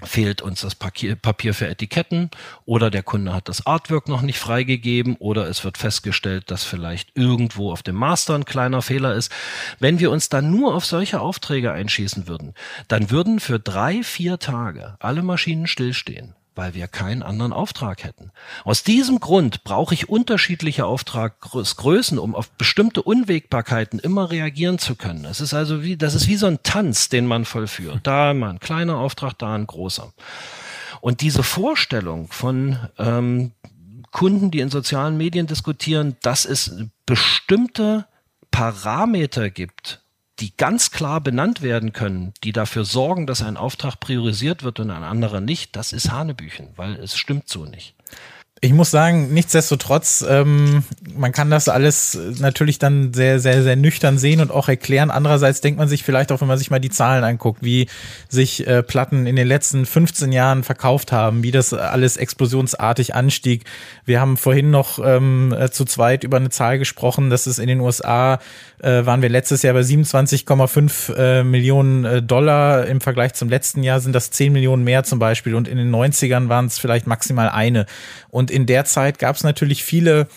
fehlt 0.05 0.43
uns 0.43 0.61
das 0.61 0.75
Papier 0.75 1.55
für 1.55 1.69
Etiketten 1.69 2.31
oder 2.65 2.91
der 2.91 3.03
Kunde 3.03 3.33
hat 3.33 3.49
das 3.49 3.67
Artwork 3.67 4.09
noch 4.09 4.23
nicht 4.23 4.39
freigegeben 4.39 5.17
oder 5.17 5.49
es 5.49 5.65
wird 5.65 5.79
festgestellt, 5.79 6.51
dass 6.51 6.65
vielleicht 6.65 7.17
irgendwo 7.17 7.73
auf 7.73 7.83
dem 7.83 7.97
Master 7.97 8.35
ein 8.35 8.45
kleiner 8.45 8.83
Fehler 8.83 9.15
ist. 9.15 9.33
Wenn 9.79 10.01
wir 10.01 10.11
uns 10.11 10.29
dann 10.29 10.51
nur 10.51 10.75
auf 10.75 10.85
solche 10.85 11.21
Aufträge 11.21 11.73
einschießen 11.73 12.29
würden, 12.29 12.55
dann 12.89 13.11
würden 13.11 13.41
für 13.41 13.59
drei, 13.59 14.03
vier 14.03 14.39
Tage 14.39 14.97
alle 15.01 15.23
Maschinen 15.23 15.67
stillstehen 15.67 16.35
weil 16.55 16.75
wir 16.75 16.89
keinen 16.89 17.23
anderen 17.23 17.53
Auftrag 17.53 18.05
hätten. 18.05 18.31
Aus 18.65 18.83
diesem 18.83 19.21
Grund 19.21 19.65
brauche 19.65 19.95
ich 19.95 20.09
unterschiedliche 20.09 20.87
Auftragsgrößen, 20.87 22.19
um 22.19 22.35
auf 22.35 22.51
bestimmte 22.51 23.03
Unwägbarkeiten 23.03 23.99
immer 23.99 24.31
reagieren 24.31 24.79
zu 24.79 24.95
können. 24.95 25.23
Das 25.23 25.41
ist 25.41 25.55
also 25.55 25.83
wie, 25.83 25.97
das 25.97 26.15
ist 26.15 26.29
wie 26.29 26.37
so 26.37 26.47
ein 26.47 26.63
Tanz, 26.63 27.09
den 27.09 27.27
man 27.27 27.45
vollführt. 27.45 28.01
Da 28.03 28.35
mal 28.35 28.51
ein 28.51 28.61
kleiner 28.61 28.99
Auftrag, 28.99 29.39
da 29.39 29.55
ein 29.55 29.67
großer. 29.67 30.13
Und 31.01 31.21
diese 31.21 31.43
Vorstellung 31.43 32.29
von 32.29 32.79
ähm, 32.99 33.53
Kunden, 34.11 34.51
die 34.51 34.61
in 34.61 34.69
sozialen 34.69 35.17
Medien 35.17 35.47
diskutieren, 35.47 36.17
dass 36.23 36.45
es 36.45 36.85
bestimmte 37.07 38.07
Parameter 38.51 39.51
gibt, 39.51 40.02
die 40.41 40.57
ganz 40.57 40.91
klar 40.91 41.21
benannt 41.21 41.63
werden 41.63 41.93
können, 41.93 42.33
die 42.43 42.53
dafür 42.53 42.85
sorgen, 42.85 43.27
dass 43.27 43.43
ein 43.43 43.57
Auftrag 43.57 44.01
priorisiert 44.01 44.63
wird 44.63 44.81
und 44.81 44.91
ein 44.91 45.03
anderer 45.03 45.41
nicht, 45.41 45.77
das 45.77 45.93
ist 45.93 46.11
Hanebüchen, 46.11 46.71
weil 46.77 46.95
es 46.97 47.17
stimmt 47.17 47.49
so 47.49 47.65
nicht. 47.65 47.95
Ich 48.65 48.73
muss 48.73 48.93
sagen, 48.93 49.35
nichtsdestotrotz, 49.35 50.25
ähm, 50.29 50.85
man 51.17 51.33
kann 51.33 51.51
das 51.51 51.69
alles 51.69 52.17
natürlich 52.39 52.79
dann 52.79 53.13
sehr, 53.13 53.41
sehr, 53.41 53.65
sehr 53.65 53.75
nüchtern 53.75 54.19
sehen 54.19 54.41
und 54.41 54.53
auch 54.53 54.69
erklären. 54.69 55.11
Andererseits 55.11 55.61
denkt 55.61 55.81
man 55.81 55.89
sich 55.89 56.05
vielleicht 56.05 56.31
auch, 56.31 56.41
wenn 56.41 56.47
man 56.47 56.59
sich 56.59 56.71
mal 56.71 56.79
die 56.79 56.89
Zahlen 56.89 57.25
anguckt, 57.25 57.65
wie 57.65 57.89
sich 58.29 58.65
äh, 58.69 58.85
Platten 58.85 59.27
in 59.27 59.35
den 59.35 59.49
letzten 59.49 59.85
15 59.85 60.31
Jahren 60.31 60.63
verkauft 60.63 61.11
haben, 61.11 61.43
wie 61.43 61.51
das 61.51 61.75
alles 61.75 62.17
explosionsartig 62.17 63.17
anstieg. 63.17 63.65
Wir 64.05 64.21
haben 64.21 64.37
vorhin 64.37 64.71
noch 64.71 65.01
ähm, 65.05 65.53
äh, 65.59 65.71
zu 65.71 65.85
zweit 65.85 66.23
über 66.23 66.37
eine 66.37 66.51
Zahl 66.51 66.79
gesprochen, 66.79 67.31
dass 67.31 67.47
es 67.47 67.59
in 67.59 67.67
den 67.67 67.81
USA 67.81 68.39
äh, 68.79 69.05
waren 69.05 69.23
wir 69.23 69.29
letztes 69.29 69.63
Jahr 69.63 69.75
bei 69.75 69.81
27,5 69.81 71.15
äh, 71.15 71.43
Millionen 71.43 72.05
äh, 72.05 72.23
Dollar. 72.23 72.87
Im 72.87 73.01
Vergleich 73.01 73.35
zum 73.35 73.49
letzten 73.49 73.83
Jahr 73.83 73.99
sind 73.99 74.13
das 74.13 74.31
10 74.31 74.53
Millionen 74.53 74.85
mehr 74.85 75.03
zum 75.03 75.19
Beispiel 75.19 75.57
und 75.57 75.67
in 75.67 75.79
den 75.79 75.91
90ern 75.93 76.49
waren 76.49 76.67
es 76.67 76.79
vielleicht 76.79 77.09
maximal 77.09 77.49
eine. 77.49 77.87
Und 78.31 78.52
in 78.53 78.67
der 78.67 78.85
Zeit 78.85 79.19
gab 79.19 79.37
es 79.37 79.45
natürlich 79.45 79.83
viele 79.85 80.29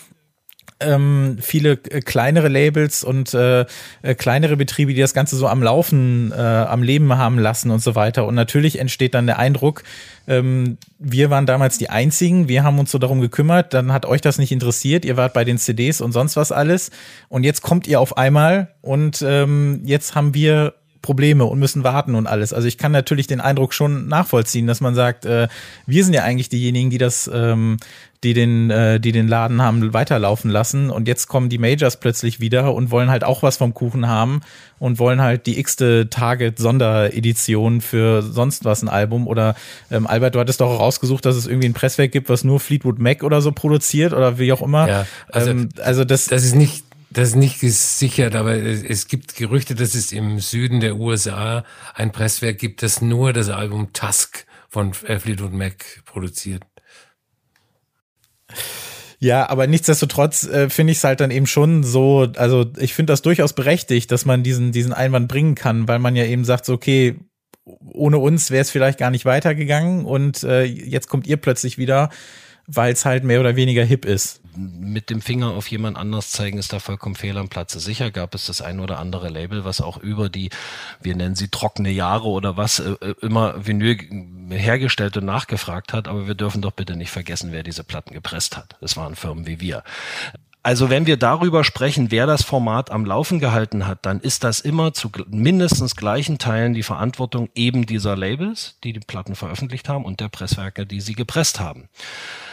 ähm, 0.78 1.38
viele 1.40 1.72
äh, 1.72 2.00
kleinere 2.00 2.48
Labels 2.48 3.02
und 3.02 3.32
äh, 3.32 3.64
äh, 4.02 4.14
kleinere 4.14 4.56
Betriebe, 4.56 4.92
die 4.92 5.00
das 5.00 5.14
Ganze 5.14 5.36
so 5.36 5.48
am 5.48 5.62
Laufen, 5.62 6.32
äh, 6.32 6.36
am 6.36 6.82
Leben 6.82 7.16
haben 7.16 7.38
lassen 7.38 7.70
und 7.70 7.82
so 7.82 7.94
weiter. 7.94 8.26
Und 8.26 8.34
natürlich 8.34 8.78
entsteht 8.78 9.14
dann 9.14 9.26
der 9.26 9.38
Eindruck, 9.38 9.84
ähm, 10.28 10.76
wir 10.98 11.30
waren 11.30 11.46
damals 11.46 11.78
die 11.78 11.88
Einzigen, 11.88 12.48
wir 12.48 12.62
haben 12.62 12.78
uns 12.78 12.90
so 12.90 12.98
darum 12.98 13.20
gekümmert, 13.20 13.72
dann 13.72 13.92
hat 13.92 14.04
euch 14.04 14.20
das 14.20 14.38
nicht 14.38 14.52
interessiert, 14.52 15.04
ihr 15.04 15.16
wart 15.16 15.32
bei 15.32 15.44
den 15.44 15.56
CDs 15.56 16.00
und 16.00 16.12
sonst 16.12 16.36
was 16.36 16.52
alles. 16.52 16.90
Und 17.28 17.44
jetzt 17.44 17.62
kommt 17.62 17.86
ihr 17.86 18.00
auf 18.00 18.18
einmal 18.18 18.74
und 18.82 19.22
ähm, 19.26 19.80
jetzt 19.84 20.14
haben 20.14 20.34
wir 20.34 20.74
Probleme 21.06 21.44
und 21.44 21.60
müssen 21.60 21.84
warten 21.84 22.16
und 22.16 22.26
alles. 22.26 22.52
Also 22.52 22.66
ich 22.66 22.78
kann 22.78 22.90
natürlich 22.90 23.28
den 23.28 23.40
Eindruck 23.40 23.72
schon 23.72 24.08
nachvollziehen, 24.08 24.66
dass 24.66 24.80
man 24.80 24.96
sagt, 24.96 25.24
äh, 25.24 25.46
wir 25.86 26.04
sind 26.04 26.14
ja 26.14 26.24
eigentlich 26.24 26.48
diejenigen, 26.48 26.90
die 26.90 26.98
das, 26.98 27.30
ähm, 27.32 27.76
die 28.24 28.34
den, 28.34 28.70
äh, 28.70 28.98
die 28.98 29.12
den 29.12 29.28
Laden 29.28 29.62
haben 29.62 29.94
weiterlaufen 29.94 30.50
lassen 30.50 30.90
und 30.90 31.06
jetzt 31.06 31.28
kommen 31.28 31.48
die 31.48 31.58
Majors 31.58 32.00
plötzlich 32.00 32.40
wieder 32.40 32.74
und 32.74 32.90
wollen 32.90 33.08
halt 33.08 33.22
auch 33.22 33.44
was 33.44 33.56
vom 33.56 33.72
Kuchen 33.72 34.08
haben 34.08 34.40
und 34.80 34.98
wollen 34.98 35.22
halt 35.22 35.46
die 35.46 35.60
x-te 35.60 36.10
Target 36.10 36.58
Sonderedition 36.58 37.80
für 37.80 38.22
sonst 38.22 38.64
was 38.64 38.82
ein 38.82 38.88
Album 38.88 39.28
oder 39.28 39.54
ähm, 39.92 40.08
Albert, 40.08 40.34
du 40.34 40.40
hattest 40.40 40.60
doch 40.60 40.80
rausgesucht, 40.80 41.24
dass 41.24 41.36
es 41.36 41.46
irgendwie 41.46 41.68
ein 41.68 41.74
Presswerk 41.74 42.10
gibt, 42.10 42.28
was 42.28 42.42
nur 42.42 42.58
Fleetwood 42.58 42.98
Mac 42.98 43.22
oder 43.22 43.40
so 43.40 43.52
produziert 43.52 44.12
oder 44.12 44.40
wie 44.40 44.52
auch 44.52 44.62
immer. 44.62 44.88
Ja, 44.88 45.06
also, 45.30 45.50
ähm, 45.50 45.68
also 45.80 46.04
das, 46.04 46.24
das 46.24 46.44
ist 46.44 46.56
nicht 46.56 46.85
das 47.16 47.30
ist 47.30 47.36
nicht 47.36 47.60
gesichert, 47.60 48.34
aber 48.34 48.54
es 48.54 49.08
gibt 49.08 49.36
Gerüchte, 49.36 49.74
dass 49.74 49.94
es 49.94 50.12
im 50.12 50.38
Süden 50.38 50.80
der 50.80 50.96
USA 50.96 51.64
ein 51.94 52.12
Presswerk 52.12 52.58
gibt, 52.58 52.82
das 52.82 53.00
nur 53.00 53.32
das 53.32 53.48
Album 53.48 53.94
Tusk 53.94 54.44
von 54.68 54.92
Fleetwood 54.92 55.54
Mac 55.54 56.02
produziert. 56.04 56.62
Ja, 59.18 59.48
aber 59.48 59.66
nichtsdestotrotz 59.66 60.44
äh, 60.44 60.68
finde 60.68 60.90
ich 60.90 60.98
es 60.98 61.04
halt 61.04 61.20
dann 61.20 61.30
eben 61.30 61.46
schon 61.46 61.84
so, 61.84 62.28
also 62.36 62.70
ich 62.76 62.92
finde 62.92 63.14
das 63.14 63.22
durchaus 63.22 63.54
berechtigt, 63.54 64.12
dass 64.12 64.26
man 64.26 64.42
diesen, 64.42 64.72
diesen 64.72 64.92
Einwand 64.92 65.26
bringen 65.26 65.54
kann, 65.54 65.88
weil 65.88 65.98
man 65.98 66.16
ja 66.16 66.26
eben 66.26 66.44
sagt, 66.44 66.66
so, 66.66 66.74
okay, 66.74 67.16
ohne 67.64 68.18
uns 68.18 68.50
wäre 68.50 68.60
es 68.60 68.70
vielleicht 68.70 68.98
gar 68.98 69.10
nicht 69.10 69.24
weitergegangen 69.24 70.04
und 70.04 70.42
äh, 70.42 70.64
jetzt 70.64 71.08
kommt 71.08 71.26
ihr 71.26 71.38
plötzlich 71.38 71.78
wieder 71.78 72.10
weil 72.66 72.92
es 72.92 73.04
halt 73.04 73.24
mehr 73.24 73.40
oder 73.40 73.56
weniger 73.56 73.84
hip 73.84 74.04
ist. 74.04 74.40
Mit 74.56 75.10
dem 75.10 75.20
Finger 75.20 75.50
auf 75.50 75.68
jemand 75.68 75.96
anders 75.96 76.30
zeigen 76.30 76.58
ist 76.58 76.72
da 76.72 76.78
vollkommen 76.78 77.14
fehl 77.14 77.36
am 77.38 77.48
Platze. 77.48 77.80
Sicher 77.80 78.10
gab 78.10 78.34
es 78.34 78.46
das 78.46 78.60
ein 78.60 78.80
oder 78.80 78.98
andere 78.98 79.28
Label, 79.28 79.64
was 79.64 79.80
auch 79.80 79.98
über 79.98 80.28
die, 80.28 80.50
wir 81.00 81.14
nennen 81.14 81.34
sie 81.34 81.48
trockene 81.48 81.90
Jahre 81.90 82.28
oder 82.28 82.56
was, 82.56 82.78
äh, 82.78 82.92
äh, 83.00 83.14
immer 83.20 83.66
Vinyl 83.66 83.98
hergestellt 84.50 85.16
und 85.16 85.24
nachgefragt 85.24 85.92
hat, 85.92 86.08
aber 86.08 86.26
wir 86.26 86.34
dürfen 86.34 86.62
doch 86.62 86.72
bitte 86.72 86.96
nicht 86.96 87.10
vergessen, 87.10 87.52
wer 87.52 87.62
diese 87.62 87.84
Platten 87.84 88.14
gepresst 88.14 88.56
hat. 88.56 88.76
Das 88.80 88.96
waren 88.96 89.16
Firmen 89.16 89.46
wie 89.46 89.60
wir. 89.60 89.82
Also 90.66 90.90
wenn 90.90 91.06
wir 91.06 91.16
darüber 91.16 91.62
sprechen, 91.62 92.10
wer 92.10 92.26
das 92.26 92.42
Format 92.42 92.90
am 92.90 93.04
Laufen 93.04 93.38
gehalten 93.38 93.86
hat, 93.86 94.04
dann 94.04 94.18
ist 94.18 94.42
das 94.42 94.58
immer 94.58 94.92
zu 94.92 95.12
mindestens 95.28 95.94
gleichen 95.94 96.38
Teilen 96.38 96.74
die 96.74 96.82
Verantwortung 96.82 97.50
eben 97.54 97.86
dieser 97.86 98.16
Labels, 98.16 98.76
die 98.82 98.92
die 98.92 98.98
Platten 98.98 99.36
veröffentlicht 99.36 99.88
haben 99.88 100.04
und 100.04 100.18
der 100.18 100.28
Presswerke, 100.28 100.84
die 100.84 101.00
sie 101.00 101.14
gepresst 101.14 101.60
haben. 101.60 101.88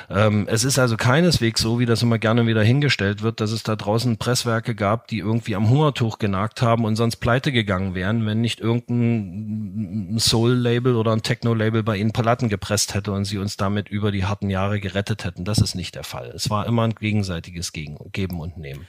Ähm, 0.10 0.48
es 0.50 0.64
ist 0.64 0.80
also 0.80 0.98
keineswegs 0.98 1.62
so, 1.62 1.80
wie 1.80 1.86
das 1.86 2.02
immer 2.02 2.18
gerne 2.20 2.48
wieder 2.48 2.64
hingestellt 2.64 3.22
wird, 3.22 3.40
dass 3.40 3.52
es 3.52 3.64
da 3.64 3.76
draußen 3.76 4.18
Presswerke 4.18 4.76
gab, 4.76 5.08
die 5.08 5.20
irgendwie 5.20 5.56
am 5.56 5.70
Hungertuch 5.70 6.20
genagt 6.20 6.62
haben 6.62 6.86
und 6.86 6.96
sonst 6.96 7.18
pleite 7.18 7.52
gegangen 7.52 7.96
wären, 7.96 8.26
wenn 8.26 8.42
nicht 8.42 8.60
irgendein 8.60 10.20
Soul-Label 10.20 10.96
oder 10.96 11.12
ein 11.14 11.24
Techno-Label 11.24 11.84
bei 11.84 11.98
ihnen 11.98 12.12
Palatten 12.12 12.50
gepresst 12.50 12.94
hätte 12.94 13.12
und 13.12 13.26
sie 13.26 13.38
uns 13.38 13.58
damit 13.58 13.90
über 13.90 14.12
die 14.12 14.26
harten 14.26 14.50
Jahre 14.50 14.80
gerettet 14.80 15.26
hätten. 15.26 15.46
Das 15.46 15.60
ist 15.60 15.76
nicht 15.76 15.96
der 15.96 16.04
Fall. 16.04 16.32
Es 16.36 16.50
war 16.50 16.66
immer 16.66 16.84
ein 16.84 16.96
gegenseitiges 16.96 17.72
Geben 17.72 18.40
und 18.40 18.58
Nehmen. 18.58 18.88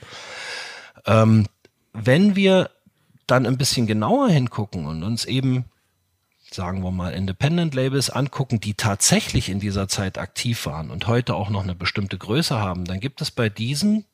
Ähm, 1.07 1.47
wenn 1.93 2.37
wir 2.37 2.71
dann 3.27 3.47
ein 3.47 3.57
bisschen 3.57 3.87
genauer 3.87 4.29
hingucken 4.29 4.87
und 4.87 5.03
uns 5.03 5.25
eben 5.25 5.65
sagen 6.55 6.83
wir 6.83 6.93
mal, 6.93 7.13
Independent 7.13 7.75
Labels 7.75 8.11
angucken, 8.11 8.61
die 8.61 8.75
tatsächlich 8.75 9.49
in 9.49 9.61
dieser 9.61 9.89
Zeit 9.89 10.19
aktiv 10.19 10.67
waren 10.67 10.91
und 10.91 11.07
heute 11.07 11.35
auch 11.35 11.51
noch 11.51 11.65
eine 11.65 11.75
bestimmte 11.75 12.17
Größe 12.17 12.59
haben, 12.59 12.85
dann 12.85 13.01
gibt 13.01 13.21
es 13.21 13.31
bei 13.31 13.49
diesen 13.49 14.05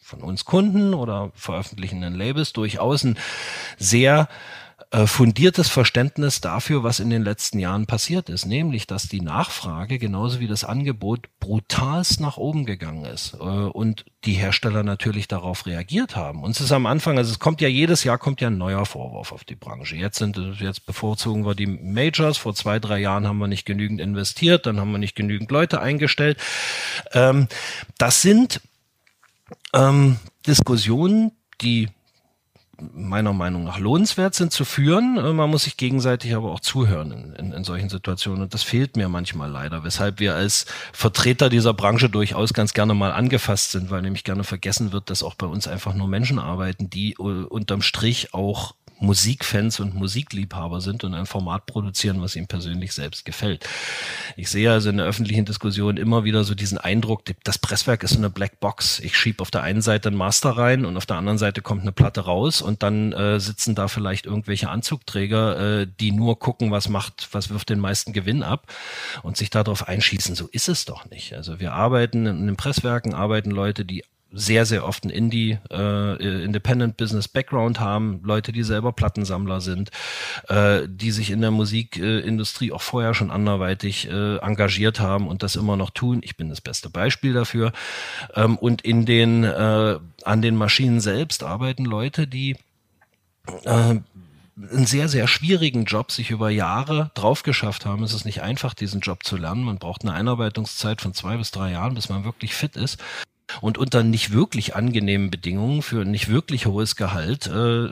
von 0.00 0.20
uns 0.20 0.44
Kunden 0.44 0.94
oder 0.94 1.32
veröffentlichenden 1.34 2.14
Labels 2.14 2.52
durchaus 2.52 3.02
ein 3.02 3.18
sehr 3.76 4.28
fundiertes 5.06 5.68
Verständnis 5.68 6.40
dafür, 6.40 6.82
was 6.82 7.00
in 7.00 7.10
den 7.10 7.22
letzten 7.22 7.58
Jahren 7.58 7.86
passiert 7.86 8.28
ist, 8.28 8.46
nämlich 8.46 8.86
dass 8.86 9.08
die 9.08 9.20
Nachfrage 9.20 9.98
genauso 9.98 10.38
wie 10.38 10.46
das 10.46 10.64
Angebot 10.64 11.28
brutalst 11.40 12.20
nach 12.20 12.36
oben 12.36 12.64
gegangen 12.66 13.04
ist 13.04 13.34
äh, 13.34 13.36
und 13.36 14.04
die 14.24 14.34
Hersteller 14.34 14.82
natürlich 14.82 15.28
darauf 15.28 15.66
reagiert 15.66 16.14
haben. 16.14 16.42
Uns 16.42 16.60
ist 16.60 16.72
am 16.72 16.86
Anfang, 16.86 17.18
also 17.18 17.30
es 17.32 17.38
kommt 17.38 17.60
ja 17.60 17.68
jedes 17.68 18.04
Jahr 18.04 18.18
kommt 18.18 18.40
ja 18.40 18.48
ein 18.48 18.58
neuer 18.58 18.86
Vorwurf 18.86 19.32
auf 19.32 19.44
die 19.44 19.56
Branche. 19.56 19.96
Jetzt 19.96 20.18
sind 20.18 20.38
jetzt 20.60 20.86
bevorzugen 20.86 21.44
wir 21.44 21.54
die 21.54 21.66
Majors. 21.66 22.38
Vor 22.38 22.54
zwei 22.54 22.78
drei 22.78 22.98
Jahren 22.98 23.26
haben 23.26 23.38
wir 23.38 23.48
nicht 23.48 23.66
genügend 23.66 24.00
investiert, 24.00 24.66
dann 24.66 24.78
haben 24.78 24.92
wir 24.92 24.98
nicht 24.98 25.16
genügend 25.16 25.50
Leute 25.50 25.80
eingestellt. 25.80 26.38
Ähm, 27.12 27.48
das 27.98 28.22
sind 28.22 28.60
ähm, 29.74 30.18
Diskussionen, 30.46 31.32
die 31.60 31.88
meiner 32.78 33.32
Meinung 33.32 33.64
nach 33.64 33.78
lohnenswert 33.78 34.34
sind 34.34 34.52
zu 34.52 34.64
führen. 34.64 35.16
Äh, 35.16 35.32
man 35.32 35.50
muss 35.50 35.64
sich 35.64 35.76
gegenseitig 35.76 36.34
aber 36.34 36.52
auch 36.52 36.60
zuhören 36.60 37.12
in, 37.12 37.32
in, 37.34 37.52
in, 37.52 37.64
solchen 37.64 37.88
Situationen. 37.88 38.42
Und 38.42 38.54
das 38.54 38.62
fehlt 38.62 38.96
mir 38.96 39.08
manchmal 39.08 39.50
leider, 39.50 39.84
weshalb 39.84 40.20
wir 40.20 40.34
als 40.34 40.66
Vertreter 40.92 41.48
dieser 41.48 41.74
Branche 41.74 42.08
durchaus 42.10 42.52
ganz 42.52 42.74
gerne 42.74 42.94
mal 42.94 43.12
angefasst 43.12 43.72
sind, 43.72 43.90
weil 43.90 44.02
nämlich 44.02 44.24
gerne 44.24 44.44
vergessen 44.44 44.92
wird, 44.92 45.10
dass 45.10 45.22
auch 45.22 45.34
bei 45.34 45.46
uns 45.46 45.68
einfach 45.68 45.94
nur 45.94 46.08
Menschen 46.08 46.38
arbeiten, 46.38 46.90
die 46.90 47.12
äh, 47.12 47.22
unterm 47.22 47.82
Strich 47.82 48.34
auch 48.34 48.74
Musikfans 48.98 49.80
und 49.80 49.94
Musikliebhaber 49.94 50.80
sind 50.80 51.04
und 51.04 51.14
ein 51.14 51.26
Format 51.26 51.66
produzieren, 51.66 52.20
was 52.20 52.36
ihm 52.36 52.46
persönlich 52.46 52.92
selbst 52.92 53.24
gefällt. 53.24 53.68
Ich 54.36 54.48
sehe 54.48 54.70
also 54.70 54.90
in 54.90 54.96
der 54.96 55.06
öffentlichen 55.06 55.44
Diskussion 55.44 55.96
immer 55.96 56.24
wieder 56.24 56.44
so 56.44 56.54
diesen 56.54 56.78
Eindruck, 56.78 57.22
das 57.44 57.58
Presswerk 57.58 58.02
ist 58.02 58.12
so 58.12 58.18
eine 58.18 58.30
Blackbox. 58.30 59.00
Ich 59.00 59.16
schiebe 59.16 59.42
auf 59.42 59.50
der 59.50 59.62
einen 59.62 59.82
Seite 59.82 60.08
ein 60.08 60.14
Master 60.14 60.50
rein 60.50 60.84
und 60.84 60.96
auf 60.96 61.06
der 61.06 61.16
anderen 61.16 61.38
Seite 61.38 61.62
kommt 61.62 61.82
eine 61.82 61.92
Platte 61.92 62.22
raus 62.22 62.62
und 62.62 62.82
dann 62.82 63.12
äh, 63.12 63.38
sitzen 63.40 63.74
da 63.74 63.88
vielleicht 63.88 64.26
irgendwelche 64.26 64.68
Anzugträger, 64.68 65.80
äh, 65.82 65.86
die 66.00 66.12
nur 66.12 66.38
gucken, 66.38 66.70
was 66.70 66.88
macht, 66.88 67.28
was 67.32 67.50
wirft 67.50 67.70
den 67.70 67.80
meisten 67.80 68.12
Gewinn 68.12 68.42
ab 68.42 68.72
und 69.22 69.36
sich 69.36 69.50
darauf 69.50 69.88
einschießen. 69.88 70.34
So 70.34 70.48
ist 70.48 70.68
es 70.68 70.84
doch 70.84 71.08
nicht. 71.10 71.34
Also 71.34 71.60
wir 71.60 71.72
arbeiten 71.72 72.26
in 72.26 72.46
den 72.46 72.56
Presswerken, 72.56 73.14
arbeiten 73.14 73.50
Leute, 73.50 73.84
die 73.84 74.04
sehr, 74.36 74.66
sehr 74.66 74.86
oft 74.86 75.04
ein 75.04 75.10
Indie, 75.10 75.58
äh, 75.70 76.44
Independent 76.44 76.96
Business 76.98 77.26
Background 77.26 77.80
haben, 77.80 78.20
Leute, 78.22 78.52
die 78.52 78.62
selber 78.62 78.92
Plattensammler 78.92 79.62
sind, 79.62 79.90
äh, 80.48 80.82
die 80.86 81.10
sich 81.10 81.30
in 81.30 81.40
der 81.40 81.50
Musikindustrie 81.50 82.70
auch 82.70 82.82
vorher 82.82 83.14
schon 83.14 83.30
anderweitig 83.30 84.08
äh, 84.08 84.36
engagiert 84.36 85.00
haben 85.00 85.26
und 85.26 85.42
das 85.42 85.56
immer 85.56 85.76
noch 85.76 85.90
tun. 85.90 86.20
Ich 86.22 86.36
bin 86.36 86.50
das 86.50 86.60
beste 86.60 86.90
Beispiel 86.90 87.32
dafür. 87.32 87.72
Ähm, 88.34 88.58
und 88.58 88.82
in 88.82 89.06
den, 89.06 89.42
äh, 89.42 89.98
an 90.24 90.42
den 90.42 90.56
Maschinen 90.56 91.00
selbst 91.00 91.42
arbeiten 91.42 91.86
Leute, 91.86 92.26
die 92.26 92.56
äh, 93.64 93.70
einen 93.70 94.86
sehr, 94.86 95.08
sehr 95.08 95.28
schwierigen 95.28 95.84
Job 95.84 96.12
sich 96.12 96.30
über 96.30 96.50
Jahre 96.50 97.10
drauf 97.14 97.42
geschafft 97.42 97.86
haben. 97.86 98.02
Es 98.02 98.12
ist 98.12 98.24
nicht 98.26 98.42
einfach, 98.42 98.74
diesen 98.74 99.00
Job 99.00 99.24
zu 99.24 99.36
lernen. 99.36 99.64
Man 99.64 99.78
braucht 99.78 100.02
eine 100.02 100.12
Einarbeitungszeit 100.12 101.00
von 101.00 101.14
zwei 101.14 101.38
bis 101.38 101.50
drei 101.50 101.72
Jahren, 101.72 101.94
bis 101.94 102.08
man 102.10 102.24
wirklich 102.24 102.54
fit 102.54 102.76
ist 102.76 102.98
und 103.60 103.78
unter 103.78 104.02
nicht 104.02 104.32
wirklich 104.32 104.74
angenehmen 104.74 105.30
Bedingungen 105.30 105.82
für 105.82 106.04
nicht 106.04 106.28
wirklich 106.28 106.66
hohes 106.66 106.96
Gehalt 106.96 107.46
äh, 107.46 107.86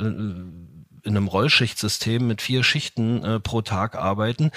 in 1.04 1.16
einem 1.16 1.28
Rollschichtsystem 1.28 2.26
mit 2.26 2.42
vier 2.42 2.64
Schichten 2.64 3.22
äh, 3.24 3.40
pro 3.40 3.62
Tag 3.62 3.94
arbeiten, 3.94 4.50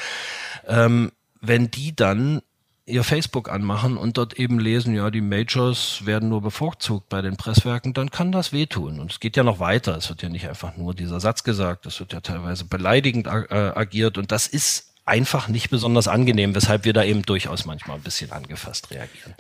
ähm, 0.66 1.12
wenn 1.42 1.70
die 1.70 1.96
dann 1.96 2.42
ihr 2.86 3.04
Facebook 3.04 3.50
anmachen 3.50 3.98
und 3.98 4.18
dort 4.18 4.40
eben 4.40 4.60
lesen, 4.60 4.96
ja, 4.96 5.12
die 5.12 5.20
Majors 5.20 6.06
werden 6.06 6.30
nur 6.30 6.42
bevorzugt 6.42 7.10
bei 7.10 7.22
den 7.22 7.36
Presswerken, 7.36 7.94
dann 7.94 8.12
kann 8.12 8.32
das 8.32 8.54
wehtun. 8.54 9.02
Und 9.02 9.12
es 9.12 9.20
geht 9.20 9.36
ja 9.36 9.44
noch 9.44 9.60
weiter. 9.60 9.98
Es 9.98 10.08
wird 10.08 10.22
ja 10.22 10.30
nicht 10.30 10.48
einfach 10.48 10.78
nur 10.78 10.94
dieser 10.94 11.20
Satz 11.20 11.44
gesagt, 11.44 11.86
es 11.86 12.00
wird 12.00 12.14
ja 12.14 12.22
teilweise 12.22 12.64
beleidigend 12.64 13.28
äh, 13.28 13.72
agiert 13.76 14.18
und 14.18 14.32
das 14.32 14.48
ist 14.48 14.94
einfach 15.04 15.50
nicht 15.50 15.70
besonders 15.70 16.08
angenehm, 16.08 16.56
weshalb 16.56 16.86
wir 16.86 16.94
da 16.94 17.04
eben 17.04 17.24
durchaus 17.24 17.66
manchmal 17.66 17.98
ein 17.98 18.04
bisschen 18.04 18.32
angefasst 18.32 18.90
reagieren 18.90 19.36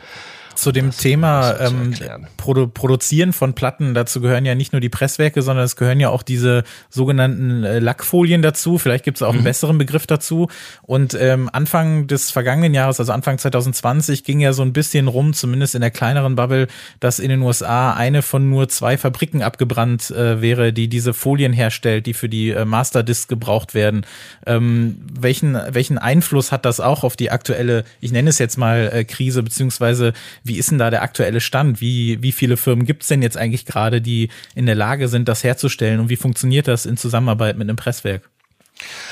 zu 0.57 0.71
dem 0.71 0.91
Thema 0.91 1.59
ähm, 1.59 1.93
Produ 2.35 2.67
Produzieren 2.67 3.31
von 3.31 3.53
Platten, 3.53 3.93
dazu 3.93 4.21
gehören 4.21 4.45
ja 4.45 4.55
nicht 4.55 4.73
nur 4.73 4.81
die 4.81 4.89
Presswerke, 4.89 5.41
sondern 5.41 5.65
es 5.65 5.75
gehören 5.75 5.99
ja 5.99 6.09
auch 6.09 6.23
diese 6.23 6.63
sogenannten 6.89 7.63
äh, 7.63 7.79
Lackfolien 7.79 8.41
dazu. 8.41 8.77
Vielleicht 8.77 9.03
gibt 9.03 9.17
es 9.17 9.21
auch 9.21 9.33
einen 9.33 9.41
mhm. 9.41 9.45
besseren 9.45 9.77
Begriff 9.77 10.07
dazu. 10.07 10.49
Und 10.81 11.13
ähm, 11.19 11.49
Anfang 11.53 12.07
des 12.07 12.31
vergangenen 12.31 12.73
Jahres, 12.73 12.99
also 12.99 13.11
Anfang 13.11 13.37
2020, 13.37 14.23
ging 14.23 14.39
ja 14.39 14.51
so 14.53 14.63
ein 14.63 14.73
bisschen 14.73 15.07
rum, 15.07 15.33
zumindest 15.33 15.75
in 15.75 15.81
der 15.81 15.91
kleineren 15.91 16.35
Bubble, 16.35 16.67
dass 16.99 17.19
in 17.19 17.29
den 17.29 17.41
USA 17.41 17.93
eine 17.93 18.23
von 18.23 18.49
nur 18.49 18.67
zwei 18.67 18.97
Fabriken 18.97 19.43
abgebrannt 19.43 20.09
äh, 20.09 20.41
wäre, 20.41 20.73
die 20.73 20.87
diese 20.87 21.13
Folien 21.13 21.53
herstellt, 21.53 22.07
die 22.07 22.13
für 22.13 22.29
die 22.29 22.49
äh, 22.49 22.65
Masterdisc 22.65 23.29
gebraucht 23.29 23.75
werden. 23.75 24.05
Ähm, 24.45 24.97
welchen, 25.19 25.59
welchen 25.69 25.99
Einfluss 25.99 26.51
hat 26.51 26.65
das 26.65 26.79
auch 26.79 27.03
auf 27.03 27.15
die 27.15 27.29
aktuelle, 27.29 27.83
ich 28.01 28.11
nenne 28.11 28.29
es 28.29 28.39
jetzt 28.39 28.57
mal 28.57 28.89
äh, 28.91 29.03
Krise, 29.05 29.43
beziehungsweise 29.43 30.13
wie 30.47 30.57
ist 30.57 30.71
denn 30.71 30.77
da 30.77 30.89
der 30.89 31.01
aktuelle 31.01 31.41
Stand? 31.41 31.81
Wie, 31.81 32.21
wie 32.21 32.31
viele 32.31 32.57
Firmen 32.57 32.85
gibt 32.85 33.03
es 33.03 33.09
denn 33.09 33.21
jetzt 33.21 33.37
eigentlich 33.37 33.65
gerade, 33.65 34.01
die 34.01 34.29
in 34.55 34.65
der 34.65 34.75
Lage 34.75 35.07
sind, 35.07 35.27
das 35.27 35.43
herzustellen? 35.43 35.99
Und 35.99 36.09
wie 36.09 36.15
funktioniert 36.15 36.67
das 36.67 36.85
in 36.85 36.97
Zusammenarbeit 36.97 37.57
mit 37.57 37.69
einem 37.69 37.77
Presswerk? 37.77 38.29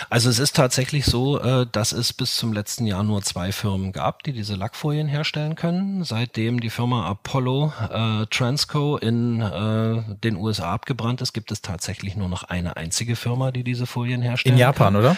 Also 0.09 0.29
es 0.29 0.39
ist 0.39 0.55
tatsächlich 0.55 1.05
so, 1.05 1.39
äh, 1.39 1.65
dass 1.71 1.91
es 1.91 2.13
bis 2.13 2.35
zum 2.35 2.53
letzten 2.53 2.85
Jahr 2.85 3.03
nur 3.03 3.21
zwei 3.23 3.51
Firmen 3.51 3.91
gab, 3.91 4.23
die 4.23 4.33
diese 4.33 4.55
Lackfolien 4.55 5.07
herstellen 5.07 5.55
können. 5.55 6.03
Seitdem 6.03 6.59
die 6.59 6.69
Firma 6.69 7.07
Apollo 7.07 7.73
äh, 7.91 8.25
Transco 8.27 8.97
in 8.97 9.41
äh, 9.41 10.03
den 10.23 10.35
USA 10.35 10.71
abgebrannt 10.71 11.21
ist, 11.21 11.33
gibt 11.33 11.51
es 11.51 11.61
tatsächlich 11.61 12.15
nur 12.15 12.29
noch 12.29 12.43
eine 12.43 12.77
einzige 12.77 13.15
Firma, 13.15 13.51
die 13.51 13.63
diese 13.63 13.85
Folien 13.85 14.21
herstellt. 14.21 14.53
In 14.53 14.59
Japan, 14.59 14.93
kann. 14.93 14.95
oder? 14.97 15.17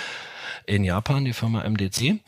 In 0.67 0.83
Japan, 0.83 1.25
die 1.25 1.33
Firma 1.33 1.67
MDC. 1.67 2.19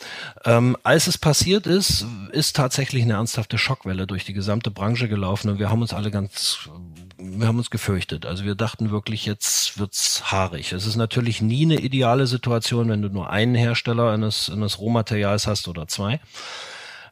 Ähm, 0.46 0.78
als 0.82 1.08
es 1.08 1.18
passiert 1.18 1.68
ist, 1.68 2.06
ist 2.32 2.56
tatsächlich 2.56 3.04
eine 3.04 3.14
ernsthafte 3.14 3.58
Schockwelle 3.58 4.08
durch 4.08 4.26
die 4.26 4.34
gesamte 4.34 4.72
Branche 4.72 5.08
gelaufen 5.08 5.50
und 5.50 5.60
wir 5.60 5.70
haben 5.70 5.82
uns 5.82 5.94
alle 5.94 6.10
ganz, 6.10 6.70
wir 7.18 7.48
haben 7.48 7.58
uns 7.58 7.70
gefürchtet. 7.70 8.26
Also 8.26 8.46
wir 8.46 8.56
dachten 8.56 8.92
wirklich, 8.92 9.26
jetzt 9.26 9.78
wird's 9.78 10.32
haarig. 10.32 10.72
Es 10.72 10.88
ist 10.88 10.96
natürlich 10.96 11.42
nie 11.42 11.64
eine 11.64 11.82
ideale 11.82 12.28
Situation, 12.28 12.90
wenn 12.90 13.02
du 13.02 13.10
nur 13.10 13.30
einen 13.30 13.56
Hersteller 13.56 14.12
eines, 14.12 14.50
eines 14.50 14.80
Rohmaterials 14.80 15.46
hast 15.46 15.68
oder 15.68 15.88
zwei. 15.88 16.20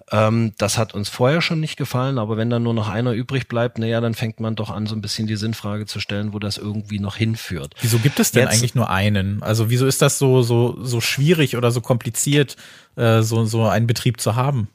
Ähm, 0.09 0.53
das 0.57 0.77
hat 0.77 0.93
uns 0.93 1.09
vorher 1.09 1.41
schon 1.41 1.59
nicht 1.59 1.75
gefallen, 1.75 2.17
aber 2.17 2.37
wenn 2.37 2.49
dann 2.49 2.63
nur 2.63 2.73
noch 2.73 2.87
einer 2.87 3.11
übrig 3.11 3.47
bleibt, 3.47 3.77
naja, 3.77 3.99
dann 3.99 4.13
fängt 4.13 4.39
man 4.39 4.55
doch 4.55 4.69
an, 4.69 4.85
so 4.85 4.95
ein 4.95 5.01
bisschen 5.01 5.27
die 5.27 5.35
Sinnfrage 5.35 5.85
zu 5.85 5.99
stellen, 5.99 6.31
wo 6.31 6.39
das 6.39 6.57
irgendwie 6.57 6.99
noch 6.99 7.17
hinführt. 7.17 7.75
Wieso 7.81 7.99
gibt 7.99 8.19
es 8.19 8.31
denn 8.31 8.43
Jetzt, 8.43 8.53
eigentlich 8.53 8.75
nur 8.75 8.89
einen? 8.89 9.43
Also 9.43 9.69
wieso 9.69 9.85
ist 9.85 10.01
das 10.01 10.17
so, 10.17 10.43
so, 10.43 10.77
so 10.81 11.01
schwierig 11.01 11.57
oder 11.57 11.71
so 11.71 11.81
kompliziert, 11.81 12.55
äh, 12.95 13.21
so, 13.21 13.43
so 13.45 13.67
einen 13.67 13.87
Betrieb 13.87 14.21
zu 14.21 14.35
haben? 14.35 14.69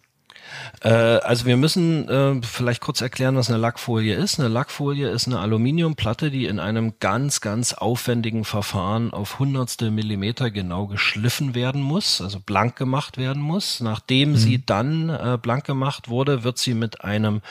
Äh, 0.82 0.90
also 0.90 1.46
wir 1.46 1.56
müssen 1.56 2.08
äh, 2.08 2.40
vielleicht 2.42 2.80
kurz 2.80 3.00
erklären, 3.00 3.36
was 3.36 3.48
eine 3.48 3.58
Lackfolie 3.58 4.14
ist. 4.14 4.38
Eine 4.38 4.48
Lackfolie 4.48 5.08
ist 5.08 5.26
eine 5.26 5.38
Aluminiumplatte, 5.38 6.30
die 6.30 6.46
in 6.46 6.58
einem 6.58 6.94
ganz, 7.00 7.40
ganz 7.40 7.72
aufwendigen 7.72 8.44
Verfahren 8.44 9.12
auf 9.12 9.38
hundertstel 9.38 9.90
Millimeter 9.90 10.50
genau 10.50 10.86
geschliffen 10.86 11.54
werden 11.54 11.82
muss, 11.82 12.20
also 12.20 12.40
blank 12.40 12.76
gemacht 12.76 13.18
werden 13.18 13.42
muss. 13.42 13.80
Nachdem 13.80 14.30
mhm. 14.30 14.36
sie 14.36 14.64
dann 14.64 15.08
äh, 15.08 15.38
blank 15.40 15.64
gemacht 15.64 16.08
wurde, 16.08 16.44
wird 16.44 16.58
sie 16.58 16.74
mit 16.74 17.04
einem 17.04 17.42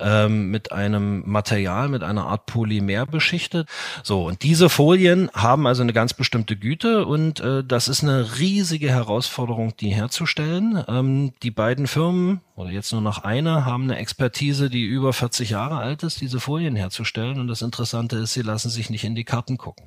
ähm, 0.00 0.50
mit 0.50 0.72
einem 0.72 1.22
Material, 1.26 1.88
mit 1.88 2.02
einer 2.02 2.26
Art 2.26 2.46
Polymer 2.46 3.06
beschichtet. 3.06 3.68
So, 4.02 4.26
und 4.26 4.42
diese 4.42 4.68
Folien 4.68 5.30
haben 5.34 5.66
also 5.66 5.82
eine 5.82 5.92
ganz 5.92 6.14
bestimmte 6.14 6.56
Güte 6.56 7.06
und 7.06 7.40
äh, 7.40 7.64
das 7.64 7.88
ist 7.88 8.02
eine 8.02 8.38
riesige 8.38 8.90
Herausforderung, 8.90 9.76
die 9.76 9.90
herzustellen. 9.90 10.82
Ähm, 10.88 11.32
die 11.42 11.50
beiden 11.50 11.86
Firmen, 11.86 12.40
oder 12.54 12.70
jetzt 12.70 12.92
nur 12.92 13.00
noch 13.00 13.22
eine, 13.22 13.64
haben 13.64 13.84
eine 13.84 13.98
Expertise, 13.98 14.68
die 14.68 14.84
über 14.84 15.12
40 15.12 15.50
Jahre 15.50 15.76
alt 15.76 16.02
ist, 16.02 16.20
diese 16.20 16.40
Folien 16.40 16.74
herzustellen. 16.76 17.38
Und 17.38 17.48
das 17.48 17.62
Interessante 17.62 18.16
ist, 18.16 18.32
sie 18.32 18.42
lassen 18.42 18.70
sich 18.70 18.90
nicht 18.90 19.04
in 19.04 19.14
die 19.14 19.24
Karten 19.24 19.58
gucken. 19.58 19.86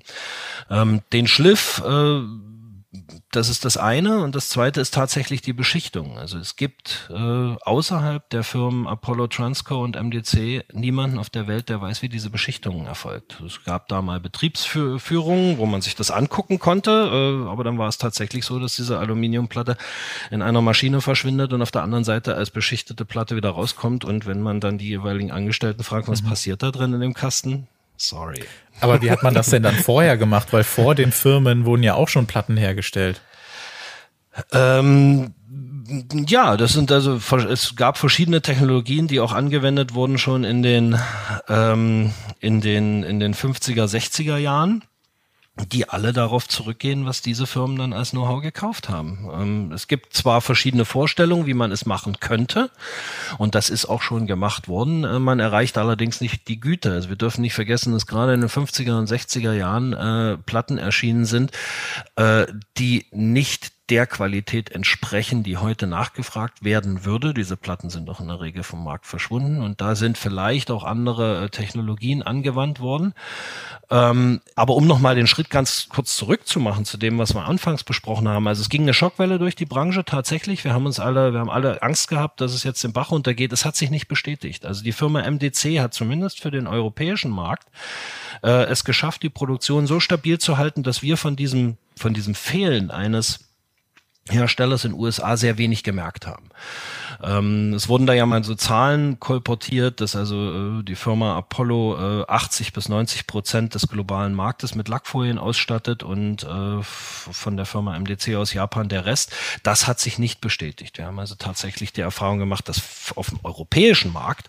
Ähm, 0.70 1.02
den 1.12 1.28
Schliff 1.28 1.82
äh, 1.86 2.22
das 3.32 3.48
ist 3.48 3.64
das 3.64 3.78
eine. 3.78 4.20
Und 4.20 4.36
das 4.36 4.50
zweite 4.50 4.82
ist 4.82 4.94
tatsächlich 4.94 5.42
die 5.42 5.54
Beschichtung. 5.54 6.18
Also 6.18 6.38
es 6.38 6.58
gibt 6.58 7.10
äh, 7.10 7.56
außerhalb 7.62 8.30
der 8.30 8.44
Firmen 8.44 8.86
Apollo 8.86 9.28
Transco 9.28 9.82
und 9.82 9.96
MDC 9.96 10.66
niemanden 10.74 11.18
auf 11.18 11.30
der 11.30 11.48
Welt, 11.48 11.70
der 11.70 11.82
weiß, 11.82 12.02
wie 12.02 12.10
diese 12.10 12.30
Beschichtung 12.30 12.86
erfolgt. 12.86 13.40
Es 13.46 13.64
gab 13.64 13.88
da 13.88 14.02
mal 14.02 14.20
Betriebsführungen, 14.20 15.58
wo 15.58 15.66
man 15.66 15.82
sich 15.82 15.96
das 15.96 16.12
angucken 16.12 16.60
konnte, 16.60 16.92
äh, 16.92 17.50
aber 17.50 17.64
dann 17.64 17.78
war 17.78 17.88
es 17.88 17.98
tatsächlich 17.98 18.44
so, 18.44 18.60
dass 18.60 18.76
diese 18.76 19.00
Aluminiumplatte 19.00 19.78
in 20.30 20.42
einer 20.42 20.62
Maschine 20.62 21.00
verschwindet 21.00 21.54
und 21.54 21.62
auf 21.62 21.72
der 21.72 21.84
anderen 21.84 22.04
Seite 22.04 22.36
als 22.36 22.50
beschichtete 22.50 23.06
Platte 23.06 23.38
wieder 23.38 23.52
rauskommt. 23.52 24.04
Und 24.04 24.26
wenn 24.26 24.42
man 24.42 24.60
dann 24.60 24.78
die 24.78 24.90
jeweiligen 24.90 25.32
Angestellten 25.32 25.84
fragt, 25.84 26.10
was 26.10 26.24
mhm. 26.24 26.28
passiert 26.28 26.62
da 26.62 26.72
drin 26.72 26.94
in 26.94 27.00
dem 27.00 27.14
Kasten, 27.14 27.68
Sorry. 28.02 28.44
Aber 28.80 29.02
wie 29.04 29.12
hat 29.12 29.22
man 29.22 29.36
das 29.36 29.52
denn 29.52 29.62
dann 29.62 29.76
vorher 29.84 30.18
gemacht? 30.18 30.52
Weil 30.52 30.64
vor 30.64 30.96
den 30.96 31.12
Firmen 31.12 31.66
wurden 31.66 31.84
ja 31.84 31.94
auch 31.94 32.10
schon 32.10 32.26
Platten 32.26 32.58
hergestellt. 32.58 33.22
Ähm, 34.52 35.36
ja, 36.28 36.58
das 36.58 36.74
sind 36.74 36.92
also, 36.92 37.20
es 37.48 37.76
gab 37.76 37.98
verschiedene 37.98 38.42
Technologien, 38.42 39.08
die 39.08 39.20
auch 39.20 39.34
angewendet 39.34 39.94
wurden 39.94 40.18
schon 40.18 40.44
in 40.44 40.64
den, 40.64 40.98
ähm, 41.48 42.12
in 42.40 42.60
den, 42.62 43.04
in 43.04 43.20
den 43.20 43.36
50er, 43.36 43.86
60er 43.86 44.38
Jahren 44.38 44.84
die 45.68 45.90
alle 45.90 46.14
darauf 46.14 46.48
zurückgehen, 46.48 47.06
was 47.06 47.22
diese 47.22 47.48
Firmen 47.48 47.78
dann 47.78 47.94
als 47.94 48.12
Know-how 48.12 48.42
gekauft 48.42 48.90
haben. 48.90 49.30
Ähm, 49.34 49.72
es 49.72 49.88
gibt 49.88 50.14
zwar 50.14 50.42
verschiedene 50.42 50.86
Vorstellungen, 50.86 51.46
wie 51.46 51.54
man 51.54 51.72
es 51.72 51.86
machen 51.86 52.20
könnte, 52.20 52.72
und 53.38 53.56
das 53.56 53.70
ist 53.70 53.86
auch 53.86 54.02
schon 54.02 54.28
gemacht 54.28 54.68
worden. 54.68 55.04
Äh, 55.04 55.20
man 55.20 55.40
erreicht 55.40 55.78
allerdings 55.78 56.22
nicht 56.22 56.48
die 56.48 56.60
Güte. 56.60 56.92
Also 56.92 57.10
wir 57.10 57.16
dürfen 57.16 57.42
nicht 57.42 57.54
vergessen, 57.54 57.94
dass 57.94 58.08
gerade 58.08 58.34
in 58.34 58.42
den 58.42 58.50
50er 58.50 58.98
und 58.98 59.10
60er 59.10 59.54
Jahren 59.54 59.94
äh, 59.94 60.38
Platten 60.38 60.78
erschienen 60.78 61.26
sind, 61.26 61.52
äh, 62.16 62.46
die 62.78 63.06
nicht 63.12 63.72
der 63.92 64.08
Qualität 64.08 64.72
entsprechen, 64.72 65.44
die 65.44 65.58
heute 65.58 65.86
nachgefragt 65.86 66.64
werden 66.64 67.04
würde. 67.04 67.34
Diese 67.34 67.58
Platten 67.58 67.90
sind 67.90 68.08
doch 68.08 68.22
in 68.22 68.30
der 68.30 68.40
Regel 68.40 68.64
vom 68.64 68.86
Markt 68.86 69.06
verschwunden 69.06 69.62
und 69.62 69.82
da 69.82 69.96
sind 69.96 70.18
vielleicht 70.18 70.72
auch 70.72 70.86
andere 70.86 71.44
äh, 71.44 71.50
Technologien 71.50 72.24
angewandt 72.24 72.80
worden. 72.80 73.14
Ähm, 73.90 74.40
aber 74.56 74.76
um 74.76 74.88
nochmal 74.88 75.16
den 75.16 75.28
Schritt 75.28 75.50
ganz 75.50 75.90
kurz 75.90 76.16
zurückzumachen 76.16 76.86
zu 76.86 76.96
dem, 76.96 77.18
was 77.18 77.34
wir 77.36 77.44
anfangs 77.44 77.84
besprochen 77.84 78.30
haben. 78.30 78.48
Also 78.48 78.62
es 78.62 78.70
ging 78.70 78.84
eine 78.84 78.94
Schockwelle 78.94 79.40
durch 79.40 79.56
die 79.56 79.66
Branche 79.66 80.06
tatsächlich. 80.06 80.64
Wir 80.64 80.74
haben 80.74 80.86
uns 80.86 81.02
alle, 81.02 81.34
wir 81.34 81.42
haben 81.42 81.50
alle 81.50 81.82
Angst 81.82 82.08
gehabt, 82.08 82.40
dass 82.40 82.54
es 82.54 82.64
jetzt 82.64 82.82
den 82.86 82.94
Bach 82.94 83.12
runtergeht. 83.12 83.52
Es 83.52 83.66
hat 83.66 83.76
sich 83.76 83.90
nicht 83.92 84.08
bestätigt. 84.08 84.66
Also 84.66 84.86
die 84.86 84.94
Firma 84.94 85.30
MDC 85.30 85.82
hat 85.82 85.94
zumindest 85.94 86.40
für 86.40 86.50
den 86.50 86.66
europäischen 86.66 87.30
Markt 87.30 87.68
äh, 88.42 88.64
es 88.68 88.86
geschafft, 88.86 89.22
die 89.22 89.30
Produktion 89.30 89.86
so 89.86 90.00
stabil 90.00 90.40
zu 90.40 90.58
halten, 90.58 90.82
dass 90.82 91.02
wir 91.02 91.18
von 91.18 91.36
diesem, 91.36 91.76
von 91.98 92.14
diesem 92.14 92.36
Fehlen 92.36 92.90
eines 92.90 93.51
Herstellers 94.30 94.86
in 94.86 94.92
den 94.92 95.00
USA 95.00 95.36
sehr 95.38 95.58
wenig 95.58 95.84
gemerkt 95.84 96.28
haben. 96.28 96.50
Ähm, 97.24 97.74
es 97.74 97.88
wurden 97.88 98.06
da 98.06 98.14
ja 98.14 98.26
mal 98.26 98.44
so 98.44 98.56
Zahlen 98.56 99.20
kolportiert, 99.20 100.02
dass 100.02 100.16
also 100.16 100.80
äh, 100.80 100.84
die 100.84 100.96
Firma 100.96 101.38
Apollo 101.38 102.22
äh, 102.22 102.26
80 102.28 102.74
bis 102.74 102.90
90 102.90 103.28
Prozent 103.28 103.76
des 103.76 103.88
globalen 103.88 104.34
Marktes 104.34 104.76
mit 104.76 104.88
Lackfolien 104.88 105.38
ausstattet 105.38 106.04
und 106.04 106.44
äh, 106.44 106.82
von 106.82 107.58
der 107.58 107.66
Firma 107.66 107.98
MDC 107.98 108.36
aus 108.36 108.54
Japan 108.54 108.90
der 108.90 109.06
Rest. 109.06 109.34
Das 109.64 109.88
hat 109.88 110.00
sich 110.00 110.18
nicht 110.18 110.42
bestätigt. 110.42 110.98
Wir 110.98 111.06
haben 111.06 111.20
also 111.20 111.36
tatsächlich 111.36 111.94
die 111.94 112.02
Erfahrung 112.02 112.40
gemacht, 112.40 112.68
dass 112.68 112.82
auf 113.16 113.30
dem 113.30 113.40
europäischen 113.44 114.12
Markt 114.12 114.48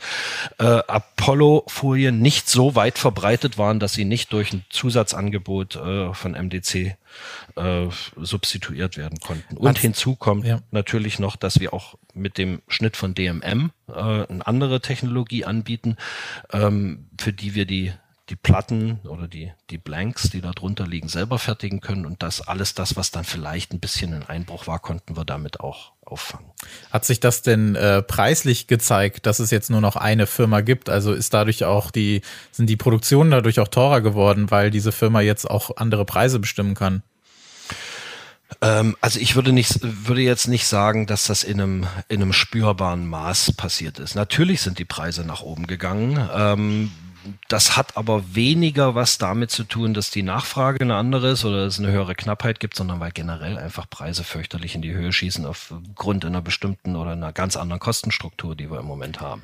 äh, 0.59 0.65
Apollo-Folien 0.65 2.21
nicht 2.21 2.49
so 2.49 2.75
weit 2.75 2.99
verbreitet 2.99 3.59
waren, 3.59 3.81
dass 3.81 3.93
sie 3.93 4.05
nicht 4.05 4.33
durch 4.33 4.53
ein 4.53 4.65
Zusatzangebot 4.71 5.77
äh, 5.77 6.15
von 6.15 6.33
MDC 6.33 6.97
äh, 7.57 7.87
substituiert 8.17 8.97
werden 8.97 9.19
konnten. 9.21 9.57
Und 9.57 9.79
hinzu 9.79 10.17
kommt 10.17 10.47
ja. 10.47 10.61
natürlich 10.71 11.19
noch, 11.19 11.37
dass 11.37 11.61
wir 11.61 11.75
auch 11.75 11.97
mit 12.15 12.39
dem 12.39 12.62
Schnitt 12.69 12.97
von 12.97 13.15
DMM 13.15 13.71
äh, 13.89 13.93
eine 13.93 14.47
andere 14.47 14.81
Technologie 14.81 15.45
anbieten, 15.45 15.97
ähm, 16.53 17.09
für 17.19 17.33
die 17.33 17.55
wir 17.55 17.67
die 17.67 17.93
die 18.29 18.37
Platten 18.37 19.01
oder 19.05 19.29
die, 19.29 19.53
die 19.69 19.79
Blanks, 19.79 20.31
die 20.31 20.41
da 20.41 20.53
drunter 20.53 20.87
liegen, 20.87 21.09
selber 21.09 21.39
fertigen 21.39 21.81
können. 21.81 22.07
Und 22.07 22.23
das 22.23 22.41
alles 22.41 22.73
das, 22.73 22.97
was 22.97 23.11
dann 23.11 23.25
vielleicht 23.25 23.75
ein 23.75 23.81
bisschen 23.81 24.15
ein 24.15 24.27
Einbruch 24.27 24.67
war, 24.67 24.79
konnten 24.79 25.17
wir 25.17 25.27
damit 25.27 25.61
auch 25.61 25.93
auffangen. 26.05 26.47
Hat 26.91 27.05
sich 27.05 27.21
das 27.21 27.43
denn 27.43 27.75
äh, 27.75 28.01
preislich 28.01 28.69
gezeigt, 28.69 29.27
dass 29.27 29.39
es 29.39 29.51
jetzt 29.51 29.71
nur 29.71 29.81
noch 29.81 29.97
eine 29.97 30.27
Firma 30.27 30.63
gibt? 30.63 30.89
Also 30.89 31.13
ist 31.13 31.35
dadurch 31.35 31.65
auch 31.65 31.91
die, 31.91 32.23
sind 32.53 32.69
die 32.71 32.77
Produktionen 32.77 33.31
dadurch 33.31 33.61
auch 33.61 33.69
teurer 33.69 34.01
geworden, 34.01 34.51
weil 34.51 34.71
diese 34.71 34.93
Firma 34.93 35.21
jetzt 35.21 35.51
auch 35.51 35.77
andere 35.77 36.05
Preise 36.05 36.39
bestimmen 36.39 36.75
kann? 36.75 37.03
Ähm, 38.61 38.97
also 39.01 39.19
ich 39.19 39.35
würde 39.35 39.53
nicht, 39.53 39.81
würde 39.83 40.23
jetzt 40.23 40.49
nicht 40.49 40.67
sagen, 40.67 41.07
dass 41.07 41.27
das 41.27 41.45
in 41.45 41.61
einem, 41.61 41.87
in 42.09 42.23
einem 42.23 42.33
spürbaren 42.33 43.09
Maß 43.09 43.53
passiert 43.53 43.99
ist. 43.99 44.15
Natürlich 44.15 44.61
sind 44.61 44.79
die 44.79 44.85
Preise 44.85 45.25
nach 45.25 45.43
oben 45.43 45.67
gegangen. 45.67 46.29
Ähm, 46.35 46.91
das 47.49 47.77
hat 47.77 47.97
aber 47.97 48.35
weniger 48.35 48.95
was 48.95 49.19
damit 49.19 49.51
zu 49.51 49.65
tun, 49.65 49.95
dass 49.95 50.11
die 50.11 50.23
Nachfrage 50.23 50.81
eine 50.81 50.97
andere 50.97 51.31
ist 51.31 51.45
oder 51.45 51.67
es 51.67 51.79
eine 51.79 51.93
höhere 51.93 52.15
Knappheit 52.15 52.61
gibt, 52.61 52.77
sondern 52.77 53.01
weil 53.01 53.13
generell 53.13 53.59
einfach 53.59 53.89
Preise 53.89 54.25
fürchterlich 54.25 54.75
in 54.75 54.83
die 54.83 54.93
Höhe 54.93 55.13
schießen 55.13 55.47
aufgrund 55.47 56.25
einer 56.25 56.43
bestimmten 56.43 56.97
oder 56.97 57.13
einer 57.13 57.33
ganz 57.33 57.57
anderen 57.57 57.81
Kostenstruktur, 57.81 58.57
die 58.57 58.71
wir 58.71 58.81
im 58.81 58.87
Moment 58.87 59.21
haben. 59.21 59.43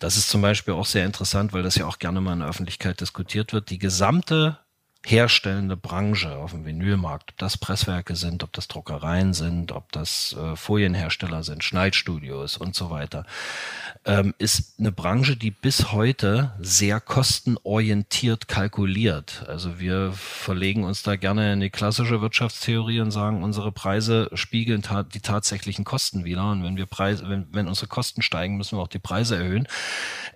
Das 0.00 0.16
ist 0.16 0.28
zum 0.28 0.42
Beispiel 0.42 0.74
auch 0.74 0.86
sehr 0.86 1.06
interessant, 1.06 1.52
weil 1.52 1.62
das 1.62 1.76
ja 1.76 1.86
auch 1.86 1.98
gerne 1.98 2.20
mal 2.20 2.32
in 2.32 2.40
der 2.40 2.48
Öffentlichkeit 2.48 3.00
diskutiert 3.00 3.52
wird. 3.52 3.70
Die 3.70 3.78
gesamte 3.78 4.58
herstellende 5.06 5.76
Branche 5.76 6.36
auf 6.36 6.52
dem 6.52 6.64
Vinylmarkt, 6.64 7.32
ob 7.32 7.38
das 7.38 7.58
Presswerke 7.58 8.16
sind, 8.16 8.42
ob 8.42 8.52
das 8.52 8.68
Druckereien 8.68 9.34
sind, 9.34 9.70
ob 9.72 9.92
das 9.92 10.34
äh, 10.38 10.56
Folienhersteller 10.56 11.42
sind, 11.42 11.62
Schneidstudios 11.62 12.56
und 12.56 12.74
so 12.74 12.90
weiter, 12.90 13.26
ähm, 14.06 14.34
ist 14.38 14.78
eine 14.78 14.92
Branche, 14.92 15.36
die 15.36 15.50
bis 15.50 15.92
heute 15.92 16.52
sehr 16.58 17.00
kostenorientiert 17.00 18.48
kalkuliert. 18.48 19.44
Also 19.46 19.78
wir 19.78 20.12
verlegen 20.12 20.84
uns 20.84 21.02
da 21.02 21.16
gerne 21.16 21.52
in 21.52 21.60
die 21.60 21.70
klassische 21.70 22.22
Wirtschaftstheorie 22.22 23.00
und 23.00 23.10
sagen, 23.10 23.42
unsere 23.42 23.72
Preise 23.72 24.30
spiegeln 24.32 24.80
ta 24.82 25.02
die 25.02 25.20
tatsächlichen 25.20 25.84
Kosten 25.84 26.24
wieder. 26.24 26.50
Und 26.50 26.64
wenn 26.64 26.78
wir 26.78 26.86
Preise, 26.86 27.28
wenn, 27.28 27.46
wenn 27.52 27.68
unsere 27.68 27.88
Kosten 27.88 28.22
steigen, 28.22 28.56
müssen 28.56 28.78
wir 28.78 28.82
auch 28.82 28.88
die 28.88 28.98
Preise 28.98 29.36
erhöhen. 29.36 29.68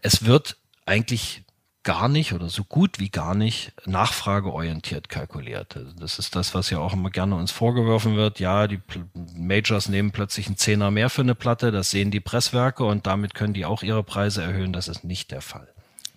Es 0.02 0.26
wird 0.26 0.56
eigentlich 0.84 1.42
gar 1.88 2.10
nicht 2.10 2.34
oder 2.34 2.50
so 2.50 2.64
gut 2.64 2.98
wie 2.98 3.08
gar 3.08 3.34
nicht 3.34 3.72
nachfrageorientiert 3.86 5.08
kalkuliert. 5.08 5.74
Also 5.74 5.90
das 5.98 6.18
ist 6.18 6.36
das, 6.36 6.52
was 6.52 6.68
ja 6.68 6.80
auch 6.80 6.92
immer 6.92 7.08
gerne 7.08 7.34
uns 7.34 7.50
vorgeworfen 7.50 8.14
wird. 8.14 8.40
Ja, 8.40 8.66
die 8.66 8.78
Majors 9.34 9.88
nehmen 9.88 10.10
plötzlich 10.10 10.48
einen 10.48 10.58
Zehner 10.58 10.90
mehr 10.90 11.08
für 11.08 11.22
eine 11.22 11.34
Platte, 11.34 11.72
das 11.72 11.90
sehen 11.90 12.10
die 12.10 12.20
Presswerke 12.20 12.84
und 12.84 13.06
damit 13.06 13.32
können 13.32 13.54
die 13.54 13.64
auch 13.64 13.82
ihre 13.82 14.02
Preise 14.02 14.42
erhöhen. 14.42 14.74
Das 14.74 14.86
ist 14.86 15.02
nicht 15.02 15.30
der 15.30 15.40
Fall. 15.40 15.66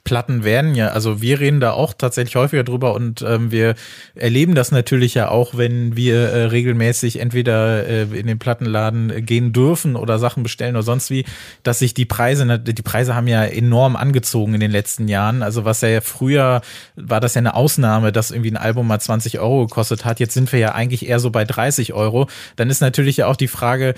Platten 0.03 0.43
werden 0.43 0.73
ja, 0.75 0.89
also 0.89 1.21
wir 1.21 1.39
reden 1.39 1.59
da 1.59 1.71
auch 1.71 1.93
tatsächlich 1.93 2.35
häufiger 2.35 2.63
drüber 2.63 2.93
und 2.95 3.21
ähm, 3.21 3.51
wir 3.51 3.75
erleben 4.15 4.55
das 4.55 4.71
natürlich 4.71 5.13
ja 5.13 5.29
auch, 5.29 5.55
wenn 5.55 5.95
wir 5.95 6.15
äh, 6.15 6.45
regelmäßig 6.45 7.19
entweder 7.19 7.87
äh, 7.87 8.01
in 8.03 8.25
den 8.25 8.39
Plattenladen 8.39 9.25
gehen 9.25 9.53
dürfen 9.53 9.95
oder 9.95 10.17
Sachen 10.17 10.43
bestellen 10.43 10.75
oder 10.75 10.83
sonst 10.83 11.11
wie, 11.11 11.25
dass 11.63 11.79
sich 11.79 11.93
die 11.93 12.05
Preise, 12.05 12.59
die 12.59 12.81
Preise 12.81 13.15
haben 13.15 13.27
ja 13.27 13.43
enorm 13.43 13.95
angezogen 13.95 14.55
in 14.55 14.59
den 14.59 14.71
letzten 14.71 15.07
Jahren. 15.07 15.43
Also 15.43 15.65
was 15.65 15.81
ja 15.81 16.01
früher 16.01 16.61
war 16.95 17.19
das 17.19 17.35
ja 17.35 17.39
eine 17.39 17.53
Ausnahme, 17.53 18.11
dass 18.11 18.31
irgendwie 18.31 18.51
ein 18.51 18.57
Album 18.57 18.87
mal 18.87 18.99
20 18.99 19.39
Euro 19.39 19.67
gekostet 19.67 20.03
hat. 20.03 20.19
Jetzt 20.19 20.33
sind 20.33 20.51
wir 20.51 20.59
ja 20.59 20.71
eigentlich 20.73 21.07
eher 21.07 21.19
so 21.19 21.29
bei 21.29 21.45
30 21.45 21.93
Euro. 21.93 22.27
Dann 22.55 22.69
ist 22.69 22.81
natürlich 22.81 23.17
ja 23.17 23.27
auch 23.27 23.35
die 23.35 23.47
Frage, 23.47 23.93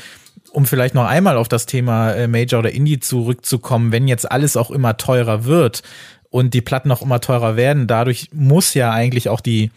um 0.53 0.65
vielleicht 0.65 0.93
noch 0.93 1.05
einmal 1.05 1.37
auf 1.37 1.47
das 1.47 1.65
Thema 1.65 2.11
äh, 2.11 2.27
Major 2.27 2.59
oder 2.59 2.71
Indie 2.71 2.99
zurückzukommen, 2.99 3.91
wenn 3.91 4.07
jetzt 4.07 4.31
alles 4.31 4.55
auch 4.55 4.71
immer 4.71 4.97
teurer 4.97 5.45
wird 5.45 5.81
und 6.29 6.53
die 6.53 6.61
Platten 6.61 6.91
auch 6.91 7.01
immer 7.01 7.19
teurer 7.21 7.55
werden, 7.55 7.87
dadurch 7.87 8.29
muss 8.31 8.73
ja 8.75 8.91
eigentlich 8.91 9.29
auch 9.29 9.41
die 9.41 9.71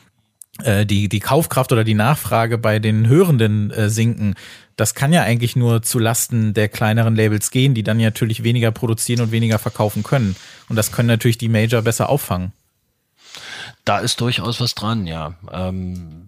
äh, 0.62 0.84
die 0.84 1.08
die 1.08 1.20
Kaufkraft 1.20 1.72
oder 1.72 1.82
die 1.82 1.94
Nachfrage 1.94 2.58
bei 2.58 2.78
den 2.78 3.08
Hörenden 3.08 3.70
äh, 3.70 3.88
sinken. 3.88 4.34
Das 4.76 4.94
kann 4.94 5.14
ja 5.14 5.22
eigentlich 5.22 5.56
nur 5.56 5.82
zu 5.82 5.98
Lasten 5.98 6.52
der 6.52 6.68
kleineren 6.68 7.16
Labels 7.16 7.50
gehen, 7.50 7.72
die 7.72 7.82
dann 7.82 7.96
natürlich 7.96 8.42
weniger 8.42 8.70
produzieren 8.70 9.22
und 9.22 9.32
weniger 9.32 9.58
verkaufen 9.58 10.02
können. 10.02 10.36
Und 10.68 10.76
das 10.76 10.92
können 10.92 11.08
natürlich 11.08 11.38
die 11.38 11.48
Major 11.48 11.80
besser 11.80 12.10
auffangen. 12.10 12.52
Da 13.86 13.98
ist 13.98 14.20
durchaus 14.20 14.60
was 14.60 14.74
dran, 14.74 15.06
ja. 15.06 15.34
Ähm 15.50 16.25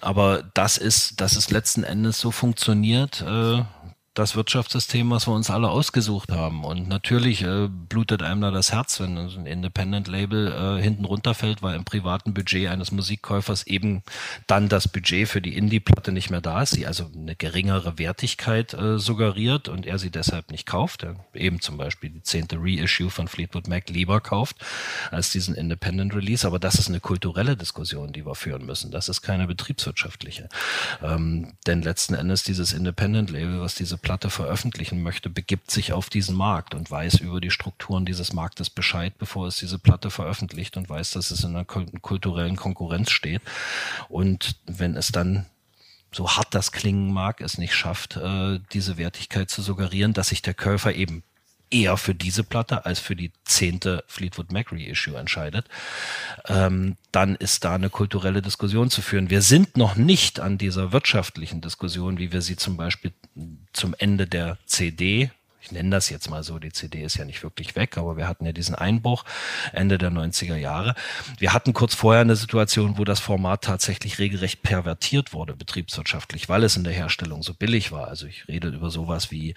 aber 0.00 0.42
das 0.54 0.76
ist, 0.76 1.20
das 1.20 1.36
ist 1.36 1.50
letzten 1.50 1.84
Endes 1.84 2.20
so 2.20 2.30
funktioniert, 2.30 3.22
äh, 3.22 3.62
das 4.16 4.34
Wirtschaftssystem, 4.34 5.10
was 5.10 5.28
wir 5.28 5.34
uns 5.34 5.50
alle 5.50 5.68
ausgesucht 5.68 6.32
haben. 6.32 6.64
Und 6.64 6.88
natürlich 6.88 7.42
äh, 7.42 7.68
blutet 7.68 8.22
einem 8.22 8.40
da 8.40 8.50
das 8.50 8.72
Herz, 8.72 8.98
wenn 8.98 9.18
ein 9.18 9.46
Independent-Label 9.46 10.78
äh, 10.78 10.82
hinten 10.82 11.04
runterfällt, 11.04 11.62
weil 11.62 11.76
im 11.76 11.84
privaten 11.84 12.32
Budget 12.32 12.68
eines 12.68 12.90
Musikkäufers 12.92 13.66
eben 13.66 14.02
dann 14.46 14.70
das 14.70 14.88
Budget 14.88 15.28
für 15.28 15.42
die 15.42 15.54
Indie-Platte 15.54 16.12
nicht 16.12 16.30
mehr 16.30 16.40
da 16.40 16.62
ist, 16.62 16.70
sie 16.70 16.86
also 16.86 17.10
eine 17.14 17.36
geringere 17.36 17.98
Wertigkeit 17.98 18.72
äh, 18.72 18.98
suggeriert 18.98 19.68
und 19.68 19.84
er 19.84 19.98
sie 19.98 20.10
deshalb 20.10 20.50
nicht 20.50 20.64
kauft. 20.64 21.02
Er 21.02 21.16
eben 21.34 21.60
zum 21.60 21.76
Beispiel 21.76 22.08
die 22.08 22.22
zehnte 22.22 22.56
Reissue 22.58 23.10
von 23.10 23.28
Fleetwood 23.28 23.68
Mac 23.68 23.90
lieber 23.90 24.22
kauft 24.22 24.56
als 25.10 25.30
diesen 25.30 25.54
Independent-Release. 25.54 26.46
Aber 26.46 26.58
das 26.58 26.76
ist 26.76 26.88
eine 26.88 27.00
kulturelle 27.00 27.54
Diskussion, 27.54 28.14
die 28.14 28.24
wir 28.24 28.34
führen 28.34 28.64
müssen. 28.64 28.90
Das 28.90 29.10
ist 29.10 29.20
keine 29.20 29.46
betriebswirtschaftliche. 29.46 30.48
Ähm, 31.02 31.52
denn 31.66 31.82
letzten 31.82 32.14
Endes 32.14 32.44
dieses 32.44 32.72
Independent-Label, 32.72 33.60
was 33.60 33.74
diese 33.74 33.98
Platte 34.06 34.30
veröffentlichen 34.30 35.02
möchte, 35.02 35.28
begibt 35.28 35.68
sich 35.72 35.92
auf 35.92 36.08
diesen 36.08 36.36
Markt 36.36 36.76
und 36.76 36.88
weiß 36.88 37.18
über 37.18 37.40
die 37.40 37.50
Strukturen 37.50 38.06
dieses 38.06 38.32
Marktes 38.32 38.70
Bescheid, 38.70 39.18
bevor 39.18 39.48
es 39.48 39.56
diese 39.56 39.80
Platte 39.80 40.12
veröffentlicht 40.12 40.76
und 40.76 40.88
weiß, 40.88 41.10
dass 41.10 41.32
es 41.32 41.42
in 41.42 41.56
einer 41.56 41.64
kulturellen 41.64 42.54
Konkurrenz 42.54 43.10
steht. 43.10 43.42
Und 44.08 44.60
wenn 44.64 44.96
es 44.96 45.08
dann 45.08 45.46
so 46.12 46.30
hart 46.30 46.54
das 46.54 46.70
klingen 46.70 47.12
mag, 47.12 47.40
es 47.40 47.58
nicht 47.58 47.74
schafft, 47.74 48.16
äh, 48.16 48.60
diese 48.72 48.96
Wertigkeit 48.96 49.50
zu 49.50 49.60
suggerieren, 49.60 50.12
dass 50.12 50.28
sich 50.28 50.40
der 50.40 50.54
Käufer 50.54 50.94
eben 50.94 51.24
eher 51.70 51.96
für 51.96 52.14
diese 52.14 52.44
Platte 52.44 52.86
als 52.86 53.00
für 53.00 53.16
die 53.16 53.32
zehnte 53.44 54.04
Fleetwood 54.06 54.52
Mac 54.52 54.72
Reissue 54.72 55.16
entscheidet, 55.16 55.66
ähm, 56.48 56.96
dann 57.12 57.34
ist 57.36 57.64
da 57.64 57.74
eine 57.74 57.90
kulturelle 57.90 58.42
Diskussion 58.42 58.90
zu 58.90 59.02
führen. 59.02 59.30
Wir 59.30 59.42
sind 59.42 59.76
noch 59.76 59.96
nicht 59.96 60.40
an 60.40 60.58
dieser 60.58 60.92
wirtschaftlichen 60.92 61.60
Diskussion, 61.60 62.18
wie 62.18 62.32
wir 62.32 62.42
sie 62.42 62.56
zum 62.56 62.76
Beispiel 62.76 63.12
zum 63.72 63.94
Ende 63.98 64.26
der 64.26 64.58
CD 64.66 65.30
ich 65.66 65.72
nenne 65.72 65.90
das 65.90 66.10
jetzt 66.10 66.30
mal 66.30 66.44
so, 66.44 66.60
die 66.60 66.70
CD 66.70 67.02
ist 67.02 67.16
ja 67.16 67.24
nicht 67.24 67.42
wirklich 67.42 67.74
weg, 67.74 67.98
aber 67.98 68.16
wir 68.16 68.28
hatten 68.28 68.46
ja 68.46 68.52
diesen 68.52 68.76
Einbruch 68.76 69.24
Ende 69.72 69.98
der 69.98 70.12
90er 70.12 70.54
Jahre. 70.54 70.94
Wir 71.38 71.52
hatten 71.52 71.72
kurz 71.72 71.92
vorher 71.92 72.20
eine 72.20 72.36
Situation, 72.36 72.98
wo 72.98 73.04
das 73.04 73.18
Format 73.18 73.64
tatsächlich 73.64 74.20
regelrecht 74.20 74.62
pervertiert 74.62 75.32
wurde, 75.32 75.56
betriebswirtschaftlich, 75.56 76.48
weil 76.48 76.62
es 76.62 76.76
in 76.76 76.84
der 76.84 76.92
Herstellung 76.92 77.42
so 77.42 77.52
billig 77.52 77.90
war. 77.90 78.06
Also 78.06 78.28
ich 78.28 78.46
rede 78.46 78.68
über 78.68 78.90
sowas 78.90 79.32
wie 79.32 79.54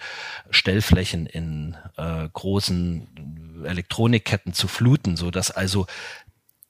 Stellflächen 0.50 1.26
in 1.26 1.76
äh, 1.96 2.28
großen 2.32 3.62
Elektronikketten 3.64 4.52
zu 4.52 4.66
fluten, 4.66 5.16
so 5.16 5.30
dass 5.30 5.52
also 5.52 5.86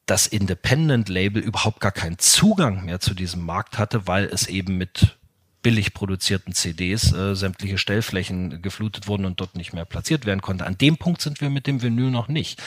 das 0.05 0.26
Independent-Label 0.26 1.41
überhaupt 1.41 1.80
gar 1.80 1.93
keinen 1.93 2.18
Zugang 2.18 2.84
mehr 2.84 3.01
zu 3.01 3.14
diesem 3.14 3.43
Markt 3.43 3.78
hatte, 3.78 4.07
weil 4.07 4.26
es 4.26 4.49
eben 4.49 4.76
mit 4.76 5.16
billig 5.63 5.95
produzierten 5.95 6.55
CDs 6.55 7.13
äh, 7.13 7.35
sämtliche 7.35 7.79
Stellflächen 7.79 8.63
geflutet 8.63 9.09
wurden 9.09 9.25
und 9.25 9.41
dort 9.41 9.57
nicht 9.57 9.73
mehr 9.73 9.85
platziert 9.85 10.27
werden 10.27 10.41
konnte. 10.41 10.67
An 10.67 10.79
dem 10.79 10.97
Punkt 10.97 11.21
sind 11.21 11.41
wir 11.41 11.51
mit 11.51 11.67
dem 11.67 11.83
Vinyl 11.83 12.11
noch 12.11 12.29
nicht. 12.29 12.63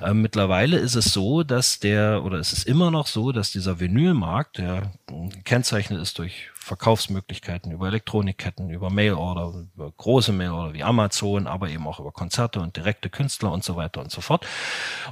Äh, 0.00 0.14
mittlerweile 0.14 0.78
ist 0.78 0.94
es 0.94 1.12
so, 1.12 1.42
dass 1.42 1.78
der, 1.78 2.24
oder 2.24 2.38
es 2.38 2.52
ist 2.52 2.66
immer 2.66 2.90
noch 2.90 3.06
so, 3.06 3.32
dass 3.32 3.50
dieser 3.52 3.80
Vinylmarkt, 3.80 4.58
der 4.58 4.92
gekennzeichnet 5.06 6.00
ist 6.00 6.18
durch 6.18 6.50
Verkaufsmöglichkeiten 6.68 7.72
über 7.72 7.88
Elektronikketten, 7.88 8.70
über 8.70 8.90
Mailorder, 8.90 9.66
über 9.74 9.90
große 9.96 10.32
Mailorder 10.32 10.74
wie 10.74 10.82
Amazon, 10.82 11.46
aber 11.46 11.70
eben 11.70 11.86
auch 11.86 11.98
über 11.98 12.12
Konzerte 12.12 12.60
und 12.60 12.76
direkte 12.76 13.08
Künstler 13.08 13.52
und 13.52 13.64
so 13.64 13.76
weiter 13.76 14.00
und 14.00 14.10
so 14.10 14.20
fort. 14.20 14.46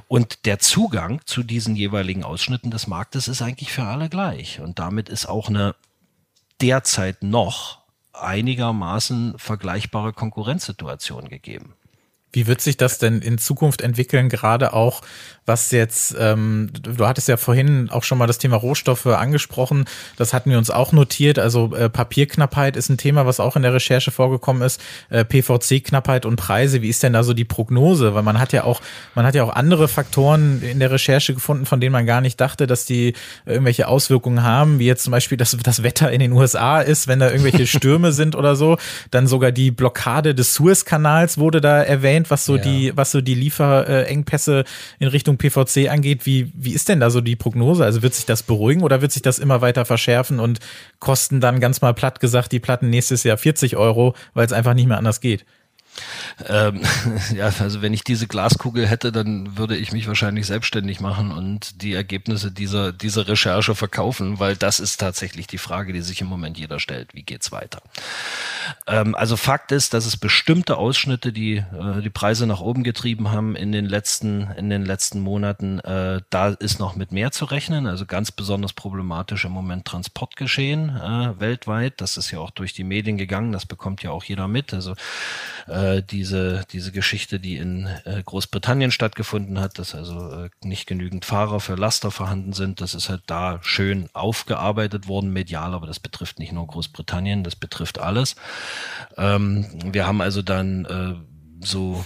Und 0.07 0.45
der 0.45 0.59
Zugang 0.59 1.21
zu 1.25 1.43
diesen 1.43 1.75
jeweiligen 1.75 2.23
Ausschnitten 2.23 2.69
des 2.69 2.87
Marktes 2.87 3.27
ist 3.27 3.41
eigentlich 3.41 3.71
für 3.71 3.83
alle 3.83 4.07
gleich. 4.07 4.59
Und 4.59 4.79
damit 4.79 5.09
ist 5.09 5.27
auch 5.27 5.49
eine 5.49 5.75
derzeit 6.61 7.23
noch 7.23 7.83
einigermaßen 8.13 9.37
vergleichbare 9.37 10.13
Konkurrenzsituation 10.13 11.29
gegeben. 11.29 11.76
Wie 12.37 12.45
wird 12.45 12.61
sich 12.61 12.77
das 12.77 12.99
denn 12.99 13.23
in 13.23 13.39
Zukunft 13.39 13.81
entwickeln, 13.81 14.29
gerade 14.29 14.73
auch 14.73 15.01
was 15.47 15.71
jetzt, 15.71 16.13
ähm, 16.19 16.69
du 16.73 17.07
hattest 17.07 17.29
ja 17.29 17.37
vorhin 17.37 17.89
auch 17.89 18.03
schon 18.03 18.17
mal 18.17 18.27
das 18.27 18.37
Thema 18.37 18.57
Rohstoffe 18.57 19.05
angesprochen, 19.05 19.85
das 20.17 20.33
hatten 20.33 20.51
wir 20.51 20.57
uns 20.57 20.69
auch 20.69 20.91
notiert, 20.91 21.39
also 21.39 21.73
äh, 21.73 21.89
Papierknappheit 21.89 22.75
ist 22.75 22.89
ein 22.89 22.97
Thema, 22.97 23.25
was 23.25 23.39
auch 23.39 23.55
in 23.55 23.61
der 23.61 23.73
Recherche 23.73 24.11
vorgekommen 24.11 24.61
ist, 24.61 24.81
äh, 25.09 25.23
PVC-Knappheit 25.23 26.25
und 26.25 26.35
Preise, 26.35 26.81
wie 26.81 26.89
ist 26.89 27.01
denn 27.01 27.13
da 27.13 27.23
so 27.23 27.33
die 27.33 27.45
Prognose? 27.45 28.13
Weil 28.13 28.23
man 28.23 28.39
hat 28.39 28.51
ja 28.51 28.65
auch, 28.65 28.81
man 29.15 29.25
hat 29.25 29.35
ja 29.35 29.43
auch 29.45 29.55
andere 29.55 29.87
Faktoren 29.87 30.61
in 30.61 30.79
der 30.81 30.91
Recherche 30.91 31.33
gefunden, 31.33 31.65
von 31.65 31.79
denen 31.79 31.93
man 31.93 32.05
gar 32.05 32.19
nicht 32.19 32.41
dachte, 32.41 32.67
dass 32.67 32.83
die 32.83 33.13
irgendwelche 33.45 33.87
Auswirkungen 33.87 34.43
haben, 34.43 34.79
wie 34.79 34.85
jetzt 34.85 35.05
zum 35.05 35.11
Beispiel 35.11 35.37
das, 35.37 35.55
das 35.63 35.81
Wetter 35.81 36.11
in 36.11 36.19
den 36.19 36.33
USA 36.33 36.81
ist, 36.81 37.07
wenn 37.07 37.19
da 37.19 37.31
irgendwelche 37.31 37.67
Stürme 37.77 38.11
sind 38.11 38.35
oder 38.35 38.57
so, 38.57 38.77
dann 39.11 39.27
sogar 39.27 39.53
die 39.53 39.71
Blockade 39.71 40.35
des 40.35 40.53
Suezkanals 40.55 41.37
wurde 41.37 41.61
da 41.61 41.81
erwähnt, 41.81 42.26
was 42.29 42.45
so 42.45 42.55
ja. 42.55 42.61
die, 42.61 42.91
was 42.95 43.11
so 43.11 43.21
die 43.21 43.35
Lieferengpässe 43.35 44.63
in 44.99 45.07
Richtung 45.07 45.37
PVC 45.37 45.89
angeht, 45.89 46.25
wie, 46.25 46.51
wie 46.55 46.73
ist 46.73 46.89
denn 46.89 46.99
da 46.99 47.09
so 47.09 47.21
die 47.21 47.35
Prognose? 47.35 47.83
Also 47.83 48.01
wird 48.01 48.13
sich 48.13 48.25
das 48.25 48.43
beruhigen 48.43 48.83
oder 48.83 49.01
wird 49.01 49.11
sich 49.11 49.21
das 49.21 49.39
immer 49.39 49.61
weiter 49.61 49.85
verschärfen 49.85 50.39
und 50.39 50.59
kosten 50.99 51.39
dann 51.39 51.59
ganz 51.59 51.81
mal 51.81 51.93
platt 51.93 52.19
gesagt 52.19 52.51
die 52.51 52.59
Platten 52.59 52.89
nächstes 52.89 53.23
Jahr 53.23 53.37
40 53.37 53.77
Euro, 53.77 54.15
weil 54.33 54.45
es 54.45 54.53
einfach 54.53 54.73
nicht 54.73 54.87
mehr 54.87 54.97
anders 54.97 55.21
geht? 55.21 55.45
Ähm, 56.47 56.81
ja, 57.35 57.51
also 57.59 57.81
wenn 57.81 57.93
ich 57.93 58.03
diese 58.03 58.27
Glaskugel 58.27 58.87
hätte, 58.87 59.11
dann 59.11 59.57
würde 59.57 59.75
ich 59.75 59.91
mich 59.91 60.07
wahrscheinlich 60.07 60.45
selbstständig 60.45 60.99
machen 60.99 61.31
und 61.31 61.81
die 61.81 61.93
Ergebnisse 61.93 62.51
dieser, 62.51 62.91
dieser 62.91 63.27
Recherche 63.27 63.75
verkaufen, 63.75 64.39
weil 64.39 64.55
das 64.55 64.79
ist 64.79 64.97
tatsächlich 64.97 65.47
die 65.47 65.57
Frage, 65.57 65.93
die 65.93 66.01
sich 66.01 66.21
im 66.21 66.27
Moment 66.27 66.57
jeder 66.57 66.79
stellt. 66.79 67.13
Wie 67.13 67.23
geht's 67.23 67.51
weiter? 67.51 67.81
Ähm, 68.85 69.15
also 69.15 69.37
Fakt 69.37 69.71
ist, 69.71 69.93
dass 69.93 70.05
es 70.05 70.17
bestimmte 70.17 70.77
Ausschnitte, 70.77 71.31
die 71.31 71.57
äh, 71.57 72.01
die 72.01 72.09
Preise 72.09 72.47
nach 72.47 72.61
oben 72.61 72.83
getrieben 72.83 73.31
haben 73.31 73.55
in 73.55 73.71
den 73.71 73.85
letzten, 73.85 74.49
in 74.57 74.69
den 74.69 74.85
letzten 74.85 75.19
Monaten, 75.19 75.79
äh, 75.79 76.21
da 76.29 76.49
ist 76.49 76.79
noch 76.79 76.95
mit 76.95 77.11
mehr 77.11 77.31
zu 77.31 77.45
rechnen. 77.45 77.87
Also 77.87 78.05
ganz 78.05 78.31
besonders 78.31 78.73
problematisch 78.73 79.45
im 79.45 79.51
Moment 79.51 79.85
Transportgeschehen 79.85 80.89
äh, 80.89 81.39
weltweit. 81.39 82.01
Das 82.01 82.17
ist 82.17 82.31
ja 82.31 82.39
auch 82.39 82.51
durch 82.51 82.73
die 82.73 82.83
Medien 82.83 83.17
gegangen. 83.17 83.51
Das 83.51 83.65
bekommt 83.65 84.03
ja 84.03 84.11
auch 84.11 84.23
jeder 84.23 84.47
mit. 84.47 84.73
Also 84.73 84.93
äh, 85.67 85.86
diese, 85.95 86.65
diese 86.71 86.91
Geschichte, 86.91 87.39
die 87.39 87.57
in 87.57 87.87
äh, 88.05 88.21
Großbritannien 88.23 88.91
stattgefunden 88.91 89.59
hat, 89.59 89.79
dass 89.79 89.95
also 89.95 90.29
äh, 90.31 90.49
nicht 90.63 90.87
genügend 90.87 91.25
Fahrer 91.25 91.59
für 91.59 91.75
Laster 91.75 92.11
vorhanden 92.11 92.53
sind, 92.53 92.81
das 92.81 92.93
ist 92.93 93.09
halt 93.09 93.23
da 93.27 93.59
schön 93.61 94.09
aufgearbeitet 94.13 95.07
worden, 95.07 95.31
medial, 95.31 95.73
aber 95.73 95.87
das 95.87 95.99
betrifft 95.99 96.39
nicht 96.39 96.51
nur 96.51 96.67
Großbritannien, 96.67 97.43
das 97.43 97.55
betrifft 97.55 97.99
alles. 97.99 98.35
Ähm, 99.17 99.65
wir 99.91 100.07
haben 100.07 100.21
also 100.21 100.41
dann 100.41 100.85
äh, 100.85 101.65
so 101.65 102.05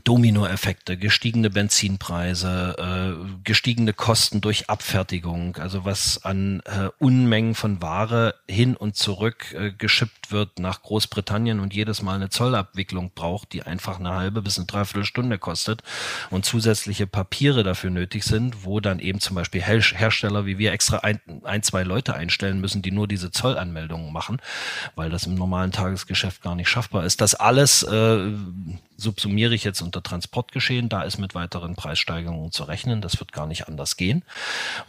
Dominoeffekte, 0.00 0.96
gestiegene 0.96 1.50
Benzinpreise, 1.50 2.76
äh, 2.78 3.40
gestiegene 3.44 3.92
Kosten 3.92 4.40
durch 4.40 4.70
Abfertigung, 4.70 5.56
also 5.56 5.84
was 5.84 6.24
an 6.24 6.60
äh, 6.64 6.88
Unmengen 6.98 7.54
von 7.54 7.82
Ware 7.82 8.34
hin 8.48 8.76
und 8.76 8.96
zurück 8.96 9.52
äh, 9.52 9.72
geschippt 9.72 10.32
wird 10.32 10.58
nach 10.58 10.82
Großbritannien 10.82 11.60
und 11.60 11.74
jedes 11.74 12.02
Mal 12.02 12.14
eine 12.14 12.30
Zollabwicklung 12.30 13.12
braucht, 13.14 13.52
die 13.52 13.62
einfach 13.62 13.98
eine 13.98 14.14
halbe 14.14 14.42
bis 14.42 14.56
eine 14.58 14.66
Dreiviertelstunde 14.66 15.38
kostet 15.38 15.82
und 16.30 16.44
zusätzliche 16.44 17.06
Papiere 17.06 17.62
dafür 17.62 17.90
nötig 17.90 18.24
sind, 18.24 18.64
wo 18.64 18.80
dann 18.80 18.98
eben 18.98 19.20
zum 19.20 19.36
Beispiel 19.36 19.62
Her 19.62 19.80
Hersteller 19.80 20.46
wie 20.46 20.58
wir 20.58 20.72
extra 20.72 20.98
ein, 20.98 21.20
ein, 21.44 21.62
zwei 21.62 21.82
Leute 21.82 22.14
einstellen 22.14 22.60
müssen, 22.60 22.82
die 22.82 22.92
nur 22.92 23.08
diese 23.08 23.30
Zollanmeldungen 23.30 24.12
machen, 24.12 24.40
weil 24.94 25.10
das 25.10 25.26
im 25.26 25.34
normalen 25.34 25.72
Tagesgeschäft 25.72 26.42
gar 26.42 26.54
nicht 26.54 26.68
schaffbar 26.68 27.04
ist. 27.04 27.20
Das 27.20 27.34
alles 27.34 27.82
äh, 27.82 28.32
subsumiere 28.96 29.54
ich 29.54 29.64
jetzt 29.64 29.81
unter 29.82 30.02
Transportgeschehen. 30.02 30.88
Da 30.88 31.02
ist 31.02 31.18
mit 31.18 31.34
weiteren 31.34 31.74
Preissteigerungen 31.74 32.52
zu 32.52 32.64
rechnen. 32.64 33.00
Das 33.00 33.18
wird 33.20 33.32
gar 33.32 33.46
nicht 33.46 33.68
anders 33.68 33.96
gehen, 33.96 34.24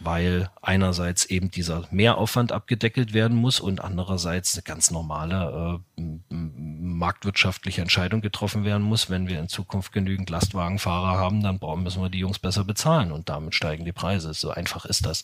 weil 0.00 0.50
einerseits 0.62 1.24
eben 1.26 1.50
dieser 1.50 1.86
Mehraufwand 1.90 2.52
abgedeckelt 2.52 3.12
werden 3.12 3.36
muss 3.36 3.60
und 3.60 3.82
andererseits 3.82 4.54
eine 4.54 4.62
ganz 4.62 4.90
normale 4.90 5.80
äh, 5.98 6.24
marktwirtschaftliche 6.30 7.82
Entscheidung 7.82 8.20
getroffen 8.20 8.64
werden 8.64 8.82
muss. 8.82 9.10
Wenn 9.10 9.28
wir 9.28 9.38
in 9.38 9.48
Zukunft 9.48 9.92
genügend 9.92 10.30
Lastwagenfahrer 10.30 11.18
haben, 11.18 11.42
dann 11.42 11.58
müssen 11.82 12.02
wir 12.02 12.10
die 12.10 12.18
Jungs 12.18 12.38
besser 12.38 12.64
bezahlen 12.64 13.12
und 13.12 13.28
damit 13.28 13.54
steigen 13.54 13.84
die 13.84 13.92
Preise. 13.92 14.32
So 14.34 14.50
einfach 14.50 14.84
ist 14.84 15.06
das. 15.06 15.22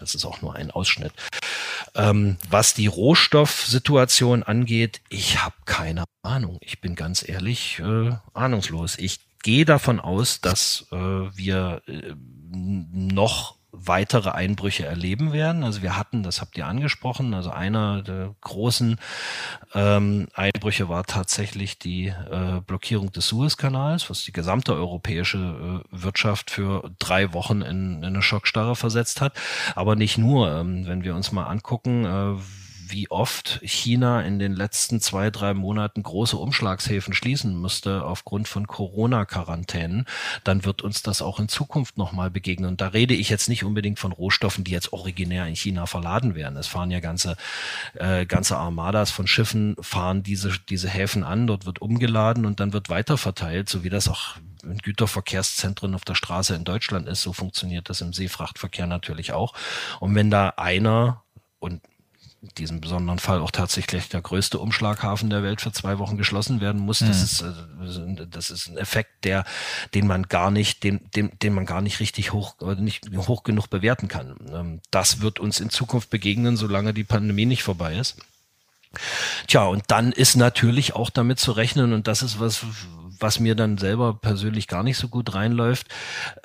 Das 0.00 0.14
ist 0.14 0.24
auch 0.24 0.42
nur 0.42 0.54
ein 0.54 0.70
Ausschnitt. 0.70 1.12
Ähm, 1.94 2.38
was 2.48 2.74
die 2.74 2.86
Rohstoffsituation 2.86 4.42
angeht, 4.42 5.00
ich 5.08 5.42
habe 5.42 5.54
keine 5.64 6.04
Ahnung. 6.22 6.58
Ich 6.60 6.80
bin 6.80 6.94
ganz 6.94 7.28
ehrlich 7.28 7.80
äh, 7.80 8.12
ahnungslos. 8.32 8.96
Ich 8.96 9.11
gehe 9.42 9.64
davon 9.64 10.00
aus, 10.00 10.40
dass 10.40 10.86
äh, 10.92 10.96
wir 10.96 11.82
äh, 11.86 12.14
noch 12.50 13.56
weitere 13.72 14.30
Einbrüche 14.30 14.84
erleben 14.84 15.32
werden. 15.32 15.64
Also 15.64 15.82
wir 15.82 15.96
hatten, 15.96 16.22
das 16.22 16.40
habt 16.42 16.58
ihr 16.58 16.66
angesprochen, 16.66 17.32
also 17.32 17.50
einer 17.50 18.02
der 18.02 18.34
großen 18.42 18.98
ähm, 19.74 20.28
Einbrüche 20.34 20.90
war 20.90 21.04
tatsächlich 21.04 21.78
die 21.78 22.08
äh, 22.08 22.60
Blockierung 22.66 23.10
des 23.12 23.28
Suezkanals, 23.28 24.10
was 24.10 24.24
die 24.24 24.32
gesamte 24.32 24.74
europäische 24.74 25.38
äh, 25.38 26.02
Wirtschaft 26.02 26.50
für 26.50 26.90
drei 26.98 27.32
Wochen 27.32 27.62
in, 27.62 27.96
in, 27.96 28.04
eine 28.04 28.22
Schockstarre 28.22 28.76
versetzt 28.76 29.22
hat. 29.22 29.32
Aber 29.74 29.96
nicht 29.96 30.18
nur, 30.18 30.52
ähm, 30.52 30.86
wenn 30.86 31.02
wir 31.02 31.14
uns 31.14 31.32
mal 31.32 31.44
angucken, 31.44 32.04
äh, 32.04 32.61
wie 32.92 33.10
oft 33.10 33.60
China 33.62 34.22
in 34.22 34.38
den 34.38 34.52
letzten 34.52 35.00
zwei, 35.00 35.30
drei 35.30 35.54
Monaten 35.54 36.02
große 36.02 36.36
Umschlagshäfen 36.36 37.14
schließen 37.14 37.56
musste 37.56 38.04
aufgrund 38.04 38.48
von 38.48 38.66
Corona-Quarantänen, 38.66 40.06
dann 40.44 40.64
wird 40.64 40.82
uns 40.82 41.02
das 41.02 41.22
auch 41.22 41.40
in 41.40 41.48
Zukunft 41.48 41.98
nochmal 41.98 42.30
begegnen. 42.30 42.70
Und 42.70 42.80
da 42.80 42.88
rede 42.88 43.14
ich 43.14 43.28
jetzt 43.28 43.48
nicht 43.48 43.64
unbedingt 43.64 43.98
von 43.98 44.12
Rohstoffen, 44.12 44.64
die 44.64 44.70
jetzt 44.70 44.92
originär 44.92 45.46
in 45.46 45.56
China 45.56 45.86
verladen 45.86 46.34
werden. 46.34 46.56
Es 46.56 46.68
fahren 46.68 46.90
ja 46.90 47.00
ganze, 47.00 47.36
äh, 47.94 48.26
ganze 48.26 48.56
Armadas 48.56 49.10
von 49.10 49.26
Schiffen, 49.26 49.76
fahren 49.80 50.22
diese, 50.22 50.52
diese 50.68 50.88
Häfen 50.88 51.24
an, 51.24 51.46
dort 51.46 51.66
wird 51.66 51.80
umgeladen 51.80 52.46
und 52.46 52.60
dann 52.60 52.72
wird 52.72 52.88
weiterverteilt, 52.90 53.68
so 53.68 53.84
wie 53.84 53.90
das 53.90 54.08
auch 54.08 54.36
in 54.62 54.78
Güterverkehrszentren 54.78 55.94
auf 55.94 56.04
der 56.04 56.14
Straße 56.14 56.54
in 56.54 56.64
Deutschland 56.64 57.08
ist. 57.08 57.22
So 57.22 57.32
funktioniert 57.32 57.90
das 57.90 58.00
im 58.00 58.12
Seefrachtverkehr 58.12 58.86
natürlich 58.86 59.32
auch. 59.32 59.54
Und 60.00 60.14
wenn 60.14 60.30
da 60.30 60.50
einer 60.56 61.22
und 61.58 61.80
diesem 62.58 62.80
besonderen 62.80 63.18
Fall 63.18 63.40
auch 63.40 63.52
tatsächlich 63.52 64.08
der 64.08 64.20
größte 64.20 64.58
Umschlaghafen 64.58 65.30
der 65.30 65.42
Welt 65.42 65.60
für 65.60 65.72
zwei 65.72 65.98
Wochen 65.98 66.18
geschlossen 66.18 66.60
werden 66.60 66.80
muss. 66.80 66.98
Das 66.98 67.18
mhm. 67.18 67.24
ist 67.24 67.40
äh, 67.42 68.26
das 68.28 68.50
ist 68.50 68.68
ein 68.68 68.78
Effekt, 68.78 69.24
der 69.24 69.44
den 69.94 70.06
man 70.06 70.24
gar 70.24 70.50
nicht 70.50 70.82
den 70.82 71.00
den, 71.14 71.30
den 71.40 71.54
man 71.54 71.66
gar 71.66 71.80
nicht 71.80 72.00
richtig 72.00 72.32
hoch 72.32 72.56
nicht 72.78 73.08
hoch 73.16 73.44
genug 73.44 73.68
bewerten 73.70 74.08
kann. 74.08 74.36
Ähm, 74.52 74.80
das 74.90 75.20
wird 75.20 75.38
uns 75.38 75.60
in 75.60 75.70
Zukunft 75.70 76.10
begegnen, 76.10 76.56
solange 76.56 76.92
die 76.92 77.04
Pandemie 77.04 77.46
nicht 77.46 77.62
vorbei 77.62 77.96
ist. 77.96 78.16
Tja, 79.46 79.64
und 79.64 79.84
dann 79.88 80.12
ist 80.12 80.36
natürlich 80.36 80.94
auch 80.94 81.10
damit 81.10 81.38
zu 81.38 81.52
rechnen, 81.52 81.92
und 81.92 82.08
das 82.08 82.22
ist 82.22 82.40
was, 82.40 82.66
was 83.18 83.40
mir 83.40 83.54
dann 83.54 83.78
selber 83.78 84.14
persönlich 84.14 84.68
gar 84.68 84.82
nicht 84.82 84.98
so 84.98 85.08
gut 85.08 85.34
reinläuft. 85.34 85.86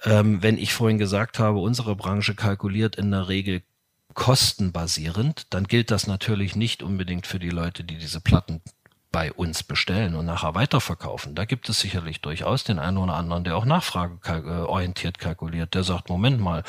Ähm, 0.03 0.41
wenn 0.41 0.57
ich 0.57 0.73
vorhin 0.73 0.97
gesagt 0.97 1.39
habe, 1.39 1.59
unsere 1.59 1.95
Branche 1.95 2.35
kalkuliert 2.35 2.95
in 2.95 3.11
der 3.11 3.27
Regel 3.27 3.63
kostenbasierend, 4.17 5.45
dann 5.51 5.65
gilt 5.65 5.91
das 5.91 6.07
natürlich 6.07 6.55
nicht 6.55 6.81
unbedingt 6.81 7.27
für 7.27 7.37
die 7.37 7.51
Leute, 7.51 7.83
die 7.83 7.99
diese 7.99 8.19
Platten 8.19 8.61
bei 9.11 9.31
uns 9.31 9.61
bestellen 9.61 10.15
und 10.15 10.25
nachher 10.25 10.55
weiterverkaufen. 10.55 11.35
Da 11.35 11.45
gibt 11.45 11.69
es 11.69 11.79
sicherlich 11.79 12.19
durchaus 12.21 12.63
den 12.63 12.79
einen 12.79 12.97
oder 12.97 13.13
anderen, 13.13 13.43
der 13.43 13.55
auch 13.55 13.63
nachfrageorientiert 13.63 15.19
kalkuliert, 15.19 15.75
der 15.75 15.83
sagt, 15.83 16.09
Moment 16.09 16.41
mal, 16.41 16.63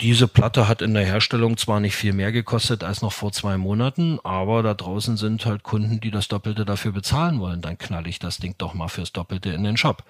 diese 0.00 0.26
Platte 0.26 0.66
hat 0.66 0.82
in 0.82 0.92
der 0.92 1.04
Herstellung 1.04 1.56
zwar 1.56 1.78
nicht 1.78 1.94
viel 1.94 2.12
mehr 2.12 2.32
gekostet 2.32 2.82
als 2.82 3.00
noch 3.00 3.12
vor 3.12 3.30
zwei 3.30 3.56
Monaten, 3.56 4.18
aber 4.24 4.64
da 4.64 4.74
draußen 4.74 5.16
sind 5.16 5.46
halt 5.46 5.62
Kunden, 5.62 6.00
die 6.00 6.10
das 6.10 6.26
Doppelte 6.26 6.64
dafür 6.64 6.90
bezahlen 6.90 7.38
wollen. 7.38 7.60
Dann 7.60 7.78
knall 7.78 8.08
ich 8.08 8.18
das 8.18 8.38
Ding 8.38 8.56
doch 8.58 8.74
mal 8.74 8.88
fürs 8.88 9.12
Doppelte 9.12 9.50
in 9.50 9.62
den 9.62 9.76
Shop. 9.76 10.02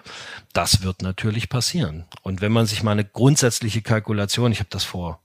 Das 0.53 0.81
wird 0.81 1.03
natürlich 1.03 1.49
passieren. 1.49 2.05
Und 2.23 2.41
wenn 2.41 2.51
man 2.51 2.65
sich 2.65 2.81
mal 2.81 2.93
eine 2.93 3.05
grundsätzliche 3.05 3.83
Kalkulation, 3.83 4.51
ich 4.51 4.59
habe 4.59 4.69
das 4.71 4.83
vor 4.83 5.19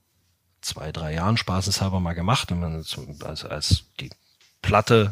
zwei, 0.61 0.91
drei 0.91 1.13
Jahren 1.13 1.37
spaßeshalber 1.37 1.99
mal 1.99 2.13
gemacht, 2.13 2.51
wenn 2.51 2.59
man 2.59 2.75
als, 3.23 3.45
als 3.45 3.85
die 3.99 4.09
Platte 4.61 5.11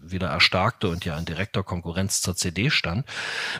wieder 0.00 0.28
erstarkte 0.28 0.88
und 0.88 1.04
ja 1.04 1.18
in 1.18 1.24
direkter 1.24 1.62
Konkurrenz 1.62 2.20
zur 2.20 2.36
CD 2.36 2.70
stand, 2.70 3.06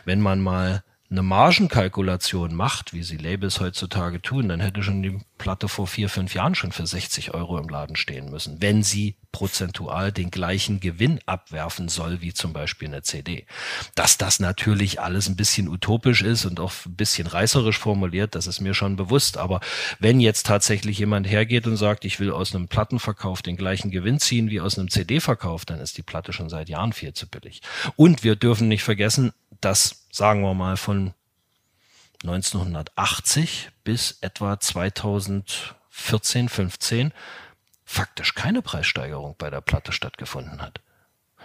wenn 0.05 0.21
man 0.21 0.41
mal 0.41 0.83
eine 1.09 1.21
Margenkalkulation 1.21 2.53
macht, 2.53 2.93
wie 2.93 3.03
sie 3.03 3.15
Labels 3.15 3.61
heutzutage 3.61 4.21
tun, 4.21 4.49
dann 4.49 4.59
hätte 4.59 4.83
schon 4.83 5.01
die 5.01 5.19
Platte 5.37 5.69
vor 5.69 5.87
vier, 5.87 6.09
fünf 6.09 6.33
Jahren 6.33 6.53
schon 6.53 6.73
für 6.73 6.85
60 6.85 7.33
Euro 7.33 7.57
im 7.57 7.69
Laden 7.69 7.95
stehen 7.95 8.29
müssen, 8.29 8.61
wenn 8.61 8.83
sie 8.83 9.15
prozentual 9.31 10.11
den 10.11 10.31
gleichen 10.31 10.79
Gewinn 10.79 11.19
abwerfen 11.25 11.89
soll, 11.89 12.21
wie 12.21 12.33
zum 12.33 12.53
Beispiel 12.53 12.87
eine 12.87 13.03
CD. 13.03 13.45
Dass 13.95 14.17
das 14.17 14.39
natürlich 14.39 14.99
alles 14.99 15.29
ein 15.29 15.35
bisschen 15.35 15.69
utopisch 15.69 16.23
ist 16.23 16.45
und 16.45 16.59
auch 16.59 16.73
ein 16.85 16.95
bisschen 16.95 17.27
reißerisch 17.27 17.77
formuliert, 17.77 18.35
das 18.35 18.47
ist 18.47 18.59
mir 18.59 18.73
schon 18.73 18.95
bewusst. 18.95 19.37
Aber 19.37 19.61
wenn 19.99 20.19
jetzt 20.19 20.47
tatsächlich 20.47 20.97
jemand 20.97 21.29
hergeht 21.29 21.67
und 21.67 21.77
sagt, 21.77 22.03
ich 22.03 22.19
will 22.19 22.31
aus 22.31 22.53
einem 22.53 22.67
Plattenverkauf 22.67 23.41
den 23.41 23.57
gleichen 23.57 23.91
Gewinn 23.91 24.19
ziehen 24.19 24.49
wie 24.49 24.59
aus 24.59 24.77
einem 24.77 24.89
CD-Verkauf, 24.89 25.65
dann 25.65 25.79
ist 25.79 25.97
die 25.97 26.03
Platte 26.03 26.33
schon 26.33 26.49
seit 26.49 26.67
Jahren 26.67 26.91
viel 26.91 27.13
zu 27.13 27.27
billig. 27.27 27.61
Und 27.95 28.23
wir 28.23 28.35
dürfen 28.35 28.67
nicht 28.67 28.83
vergessen, 28.83 29.33
dass, 29.61 30.06
sagen 30.17 30.41
wir 30.41 30.55
mal, 30.55 30.77
von 30.77 31.13
1980 32.23 33.69
bis 33.83 34.17
etwa 34.21 34.59
2014, 34.59 36.49
15 36.49 37.13
faktisch 37.85 38.33
keine 38.33 38.61
Preissteigerung 38.61 39.35
bei 39.37 39.49
der 39.49 39.61
Platte 39.61 39.91
stattgefunden 39.91 40.61
hat. 40.61 40.81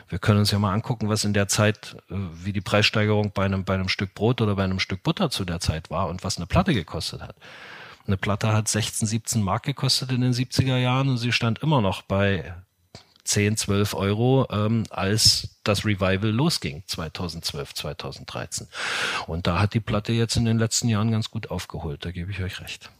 Wir 0.08 0.18
können 0.18 0.40
uns 0.40 0.50
ja 0.50 0.58
mal 0.58 0.72
angucken, 0.72 1.08
was 1.08 1.24
in 1.24 1.34
der 1.34 1.48
Zeit, 1.48 1.96
äh, 2.10 2.14
wie 2.16 2.52
die 2.52 2.60
Preissteigerung 2.60 3.30
bei 3.32 3.44
einem, 3.44 3.64
bei 3.64 3.74
einem 3.74 3.88
Stück 3.88 4.14
Brot 4.14 4.40
oder 4.40 4.56
bei 4.56 4.64
einem 4.64 4.80
Stück 4.80 5.02
Butter 5.02 5.30
zu 5.30 5.44
der 5.44 5.60
Zeit 5.60 5.90
war 5.90 6.08
und 6.08 6.24
was 6.24 6.38
eine 6.38 6.46
Platte 6.46 6.74
gekostet 6.74 7.22
hat. 7.22 7.36
Eine 8.06 8.16
Platte 8.16 8.52
hat 8.52 8.68
16, 8.68 9.06
17 9.06 9.42
Mark 9.42 9.62
gekostet 9.62 10.10
in 10.10 10.22
den 10.22 10.32
70er 10.32 10.78
Jahren 10.78 11.10
und 11.10 11.18
sie 11.18 11.30
stand 11.30 11.60
immer 11.60 11.80
noch 11.80 12.02
bei 12.02 12.54
10, 13.24 13.56
12 13.56 13.94
Euro, 13.94 14.46
ähm, 14.50 14.84
als 14.90 15.60
das 15.64 15.84
Revival 15.84 16.30
losging, 16.30 16.82
2012, 16.86 17.74
2013. 17.74 18.66
Und 19.26 19.46
da 19.46 19.60
hat 19.60 19.74
die 19.74 19.80
Platte 19.80 20.12
jetzt 20.12 20.36
in 20.36 20.44
den 20.44 20.58
letzten 20.58 20.88
Jahren 20.88 21.10
ganz 21.10 21.30
gut 21.30 21.50
aufgeholt, 21.50 22.04
da 22.04 22.10
gebe 22.10 22.30
ich 22.30 22.42
euch 22.42 22.60
recht. 22.60 22.90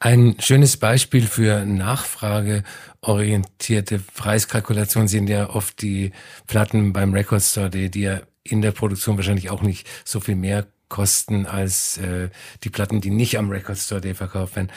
Ein 0.00 0.36
schönes 0.38 0.76
Beispiel 0.76 1.26
für 1.26 1.64
nachfrageorientierte 1.64 4.00
Preiskalkulation 4.00 5.08
sind 5.08 5.28
ja 5.28 5.48
oft 5.50 5.80
die 5.82 6.12
Platten 6.46 6.92
beim 6.92 7.14
Record 7.14 7.42
Store, 7.42 7.70
die, 7.70 7.90
die 7.90 8.02
ja 8.02 8.20
in 8.44 8.60
der 8.60 8.72
Produktion 8.72 9.16
wahrscheinlich 9.16 9.48
auch 9.50 9.62
nicht 9.62 9.88
so 10.04 10.20
viel 10.20 10.36
mehr 10.36 10.66
kosten 10.88 11.46
als 11.46 11.96
äh, 11.98 12.28
die 12.64 12.70
Platten, 12.70 13.00
die 13.00 13.10
nicht 13.10 13.38
am 13.38 13.48
Record 13.48 13.78
Store 13.78 14.02
Day 14.02 14.14
verkauft 14.14 14.56
werden. 14.56 14.70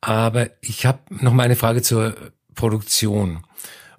Aber 0.00 0.48
ich 0.60 0.86
habe 0.86 1.00
noch 1.08 1.32
mal 1.32 1.42
eine 1.42 1.56
Frage 1.56 1.82
zur 1.82 2.14
Produktion 2.54 3.42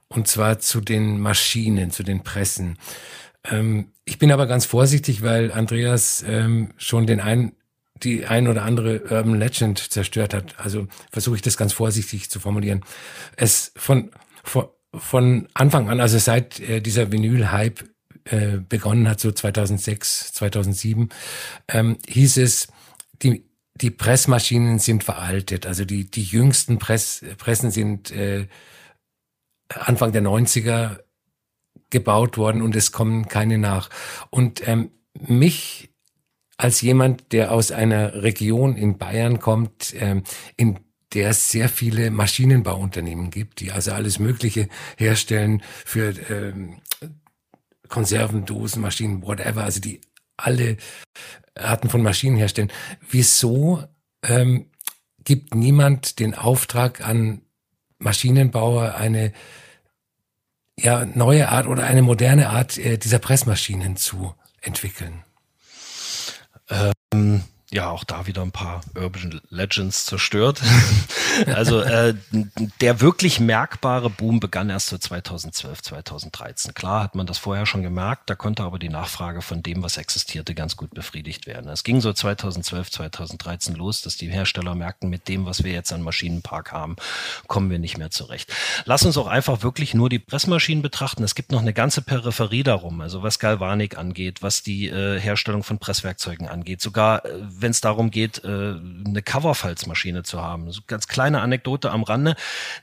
und 0.09 0.27
zwar 0.27 0.59
zu 0.59 0.81
den 0.81 1.19
Maschinen, 1.19 1.91
zu 1.91 2.03
den 2.03 2.23
Pressen. 2.23 2.77
Ähm, 3.43 3.91
ich 4.05 4.19
bin 4.19 4.31
aber 4.31 4.47
ganz 4.47 4.65
vorsichtig, 4.65 5.21
weil 5.21 5.51
Andreas 5.51 6.23
ähm, 6.27 6.71
schon 6.77 7.07
den 7.07 7.19
einen 7.19 7.53
die 8.03 8.25
ein 8.25 8.47
oder 8.47 8.63
andere 8.63 9.01
Urban 9.09 9.39
Legend 9.39 9.79
zerstört 9.79 10.33
hat. 10.33 10.59
Also 10.59 10.87
versuche 11.11 11.35
ich 11.35 11.41
das 11.41 11.57
ganz 11.57 11.73
vorsichtig 11.73 12.29
zu 12.29 12.39
formulieren. 12.39 12.83
Es 13.35 13.71
von, 13.75 14.11
von, 14.43 14.67
von 14.93 15.47
Anfang 15.53 15.89
an, 15.89 15.99
also 15.99 16.17
seit 16.17 16.59
äh, 16.59 16.81
dieser 16.81 17.11
Vinyl-Hype 17.11 17.83
äh, 18.25 18.57
begonnen 18.57 19.07
hat, 19.09 19.19
so 19.19 19.31
2006, 19.31 20.33
2007, 20.33 21.09
ähm, 21.69 21.97
hieß 22.07 22.37
es, 22.37 22.67
die, 23.21 23.45
die 23.75 23.91
Pressmaschinen 23.91 24.79
sind 24.79 25.03
veraltet. 25.03 25.65
Also 25.65 25.85
die, 25.85 26.09
die 26.09 26.23
jüngsten 26.23 26.77
Press, 26.77 27.23
Pressen 27.37 27.71
sind 27.71 28.11
äh, 28.11 28.47
Anfang 29.69 30.11
der 30.11 30.21
90er 30.21 30.99
gebaut 31.89 32.37
worden 32.37 32.61
und 32.61 32.75
es 32.75 32.91
kommen 32.91 33.27
keine 33.27 33.57
nach. 33.57 33.89
Und 34.29 34.67
ähm, 34.67 34.91
mich 35.13 35.89
als 36.57 36.81
jemand, 36.81 37.31
der 37.31 37.51
aus 37.51 37.71
einer 37.71 38.23
Region 38.23 38.75
in 38.75 38.97
Bayern 38.97 39.39
kommt, 39.39 39.93
ähm, 39.95 40.23
in 40.57 40.79
der 41.13 41.29
es 41.29 41.49
sehr 41.49 41.69
viele 41.69 42.11
Maschinenbauunternehmen 42.11 43.29
gibt, 43.29 43.59
die 43.61 43.71
also 43.71 43.91
alles 43.91 44.19
Mögliche 44.19 44.67
herstellen 44.97 45.61
für 45.85 46.13
ähm, 46.29 46.81
Konservendosen, 47.87 48.81
Maschinen, 48.81 49.21
whatever, 49.21 49.63
also 49.63 49.79
die 49.79 50.01
alle 50.35 50.77
Arten 51.55 51.89
von 51.89 52.01
Maschinen 52.03 52.37
herstellen. 52.37 52.71
Wieso 53.09 53.83
ähm, 54.23 54.69
gibt 55.23 55.55
niemand 55.55 56.19
den 56.19 56.35
Auftrag 56.35 57.07
an 57.07 57.41
Maschinenbauer, 57.99 58.95
eine 58.95 59.33
ja, 60.79 61.05
neue 61.05 61.49
Art 61.49 61.67
oder 61.67 61.85
eine 61.85 62.01
moderne 62.01 62.49
Art 62.49 62.77
äh, 62.77 62.97
dieser 62.97 63.19
Pressmaschinen 63.19 63.95
zu 63.97 64.35
entwickeln? 64.61 65.23
Ähm, 66.69 67.43
ja, 67.69 67.89
auch 67.89 68.05
da 68.05 68.27
wieder 68.27 68.43
ein 68.43 68.53
paar 68.53 68.79
Urban 68.95 69.41
Legends 69.49 70.05
zerstört. 70.05 70.61
also 71.47 71.81
äh, 71.81 72.15
der 72.79 73.01
wirklich 73.01 73.41
merkbare 73.41 74.09
Boom 74.09 74.39
begann 74.39 74.69
erst 74.69 74.87
so 74.87 74.97
2012, 74.97 75.81
2013. 75.81 76.73
Klar 76.73 77.03
hat 77.03 77.15
man 77.15 77.27
das 77.27 77.37
vorher 77.37 77.65
schon 77.65 77.83
gemerkt, 77.83 78.29
da 78.29 78.35
konnte 78.35 78.63
aber 78.63 78.79
die 78.79 78.87
Nachfrage 78.87 79.41
von 79.41 79.63
dem, 79.63 79.83
was 79.83 79.97
existierte, 79.97 80.55
ganz 80.55 80.77
gut 80.77 80.91
befriedigt 80.91 81.45
werden. 81.45 81.69
Es 81.69 81.83
ging 81.83 81.99
so 81.99 82.13
2012, 82.13 82.89
2013 82.89 83.75
los, 83.75 84.01
dass 84.01 84.15
die 84.15 84.29
Hersteller 84.29 84.73
merkten, 84.73 85.09
mit 85.09 85.27
dem, 85.27 85.45
was 85.45 85.65
wir 85.65 85.73
jetzt 85.73 85.91
an 85.91 86.03
Maschinenpark 86.03 86.71
haben, 86.71 86.95
kommen 87.47 87.69
wir 87.69 87.79
nicht 87.79 87.97
mehr 87.97 88.11
zurecht. 88.11 88.49
Lass 88.85 89.03
uns 89.03 89.17
auch 89.17 89.27
einfach 89.27 89.61
wirklich 89.61 89.93
nur 89.93 90.07
die 90.07 90.19
Pressmaschinen 90.19 90.81
betrachten. 90.81 91.21
Es 91.21 91.35
gibt 91.35 91.51
noch 91.51 91.61
eine 91.61 91.73
ganze 91.73 92.01
Peripherie 92.01 92.63
darum, 92.63 93.01
also 93.01 93.23
was 93.23 93.39
Galvanik 93.39 93.97
angeht, 93.97 94.41
was 94.41 94.63
die 94.63 94.87
äh, 94.87 95.19
Herstellung 95.19 95.63
von 95.63 95.79
Presswerkzeugen 95.79 96.47
angeht, 96.47 96.81
sogar 96.81 97.25
äh, 97.25 97.56
wenn 97.59 97.71
es 97.71 97.81
darum 97.81 98.11
geht, 98.11 98.43
äh, 98.43 98.47
eine 98.47 99.21
Coverfalzmaschine 99.21 100.23
zu 100.23 100.41
haben. 100.41 100.71
So 100.71 100.81
ganz 100.87 101.07
kleine 101.07 101.41
Anekdote 101.41 101.91
am 101.91 102.03
Rande. 102.03 102.35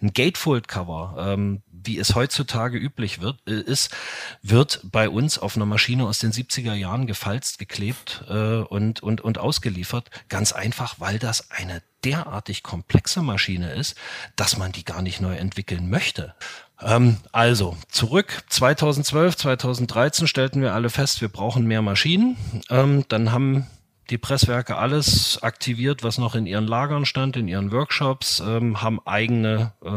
Ein 0.02 0.12
Gatefold-Cover, 0.12 1.34
ähm, 1.34 1.62
wie 1.70 1.98
es 1.98 2.14
heutzutage 2.14 2.78
üblich 2.78 3.20
wird, 3.20 3.38
äh, 3.46 3.60
ist, 3.60 3.94
wird 4.42 4.80
bei 4.84 5.08
uns 5.08 5.38
auf 5.38 5.56
einer 5.56 5.66
Maschine 5.66 6.06
aus 6.06 6.18
den 6.18 6.32
70er 6.32 6.74
Jahren 6.74 7.06
gefalzt, 7.06 7.58
geklebt 7.58 8.24
äh, 8.28 8.58
und, 8.58 9.02
und, 9.02 9.20
und 9.20 9.38
ausgeliefert. 9.38 10.10
Ganz 10.28 10.52
einfach, 10.52 10.96
weil 10.98 11.18
das 11.18 11.50
eine 11.50 11.82
derartig 12.04 12.62
komplexe 12.62 13.22
Maschine 13.22 13.72
ist, 13.72 13.96
dass 14.36 14.56
man 14.56 14.72
die 14.72 14.84
gar 14.84 15.02
nicht 15.02 15.20
neu 15.20 15.36
entwickeln 15.36 15.88
möchte. 15.88 16.34
Ähm, 16.80 17.18
also 17.32 17.76
zurück 17.88 18.42
2012, 18.48 19.36
2013 19.36 20.26
stellten 20.26 20.60
wir 20.60 20.74
alle 20.74 20.90
fest, 20.90 21.20
wir 21.20 21.28
brauchen 21.28 21.66
mehr 21.66 21.82
Maschinen. 21.82 22.36
Ähm, 22.68 23.04
dann 23.08 23.32
haben 23.32 23.66
die 24.10 24.18
Presswerke 24.18 24.76
alles 24.76 25.42
aktiviert, 25.42 26.02
was 26.02 26.18
noch 26.18 26.34
in 26.34 26.46
ihren 26.46 26.66
Lagern 26.66 27.06
stand, 27.06 27.36
in 27.36 27.48
ihren 27.48 27.72
Workshops, 27.72 28.42
ähm, 28.46 28.82
haben 28.82 29.00
eigene 29.06 29.72
äh, 29.82 29.88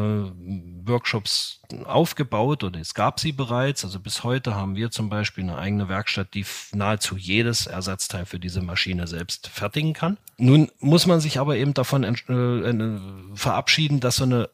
Workshops 0.87 1.61
aufgebaut 1.85 2.63
oder 2.63 2.79
es 2.79 2.93
gab 2.93 3.19
sie 3.19 3.31
bereits. 3.31 3.83
Also 3.83 3.99
bis 3.99 4.23
heute 4.23 4.55
haben 4.55 4.75
wir 4.75 4.91
zum 4.91 5.09
Beispiel 5.09 5.43
eine 5.43 5.57
eigene 5.57 5.89
Werkstatt, 5.89 6.33
die 6.33 6.45
nahezu 6.73 7.17
jedes 7.17 7.67
Ersatzteil 7.67 8.25
für 8.25 8.39
diese 8.39 8.61
Maschine 8.61 9.07
selbst 9.07 9.47
fertigen 9.47 9.93
kann. 9.93 10.17
Nun 10.37 10.71
muss 10.79 11.05
man 11.05 11.19
sich 11.19 11.39
aber 11.39 11.57
eben 11.57 11.73
davon 11.73 12.03
äh, 12.03 13.35
verabschieden, 13.35 13.99
dass 13.99 14.17
so 14.17 14.23
eine 14.23 14.49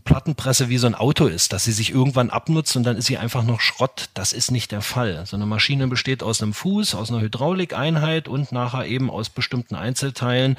Plattenpresse 0.00 0.68
wie 0.68 0.78
so 0.78 0.86
ein 0.86 0.94
Auto 0.94 1.26
ist, 1.26 1.52
dass 1.52 1.64
sie 1.64 1.72
sich 1.72 1.90
irgendwann 1.90 2.30
abnutzt 2.30 2.76
und 2.76 2.84
dann 2.84 2.96
ist 2.96 3.06
sie 3.06 3.18
einfach 3.18 3.42
noch 3.44 3.60
Schrott. 3.60 4.08
Das 4.14 4.32
ist 4.32 4.50
nicht 4.50 4.72
der 4.72 4.82
Fall. 4.82 5.24
So 5.26 5.36
eine 5.36 5.46
Maschine 5.46 5.88
besteht 5.88 6.22
aus 6.22 6.42
einem 6.42 6.54
Fuß, 6.54 6.94
aus 6.94 7.10
einer 7.10 7.20
Hydraulikeinheit 7.20 8.28
und 8.28 8.52
nachher 8.52 8.86
eben 8.86 9.10
aus 9.10 9.28
bestimmten 9.28 9.74
Einzelteilen, 9.74 10.56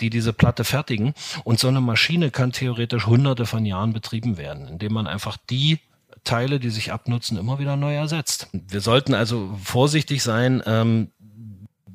die 0.00 0.10
diese 0.10 0.32
Platte 0.32 0.64
fertigen. 0.64 1.14
Und 1.44 1.60
so 1.60 1.68
eine 1.68 1.80
Maschine 1.80 2.30
kann 2.30 2.52
theoretisch 2.52 3.06
hunderte 3.06 3.46
von 3.46 3.64
Jahren 3.64 3.92
betrieben 3.92 4.36
werden, 4.36 4.66
indem 4.66 4.92
man 4.92 5.06
einfach 5.06 5.36
die 5.50 5.78
Teile, 6.24 6.58
die 6.58 6.70
sich 6.70 6.92
abnutzen, 6.92 7.36
immer 7.36 7.58
wieder 7.58 7.76
neu 7.76 7.94
ersetzt. 7.94 8.48
Wir 8.52 8.80
sollten 8.80 9.14
also 9.14 9.56
vorsichtig 9.62 10.22
sein, 10.22 10.62
ähm, 10.66 11.10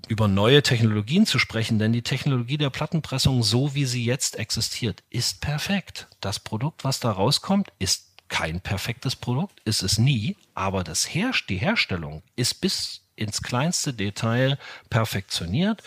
über 0.10 0.28
neue 0.28 0.64
Technologien 0.64 1.26
zu 1.26 1.38
sprechen, 1.38 1.78
denn 1.78 1.94
die 1.94 2.02
Technologie 2.02 2.58
der 2.58 2.72
Plattenpressung, 2.72 3.44
so 3.44 3.76
wie 3.76 3.86
sie 3.86 4.04
jetzt 4.04 4.38
existiert, 4.38 5.04
ist 5.12 5.40
perfekt. 5.40 6.08
Das 6.20 6.40
Produkt, 6.40 6.84
was 6.84 7.00
da 7.00 7.12
rauskommt, 7.12 7.72
ist 7.78 8.08
kein 8.28 8.60
perfektes 8.60 9.16
Produkt, 9.16 9.60
ist 9.66 9.84
es 9.84 9.98
nie, 10.00 10.36
aber 10.56 10.84
das 10.84 11.14
Her 11.14 11.32
die 11.48 11.58
Herstellung 11.58 12.24
ist 12.36 12.56
bis 12.56 13.02
ins 13.16 13.42
kleinste 13.42 13.94
Detail 13.94 14.58
perfektioniert 14.90 15.84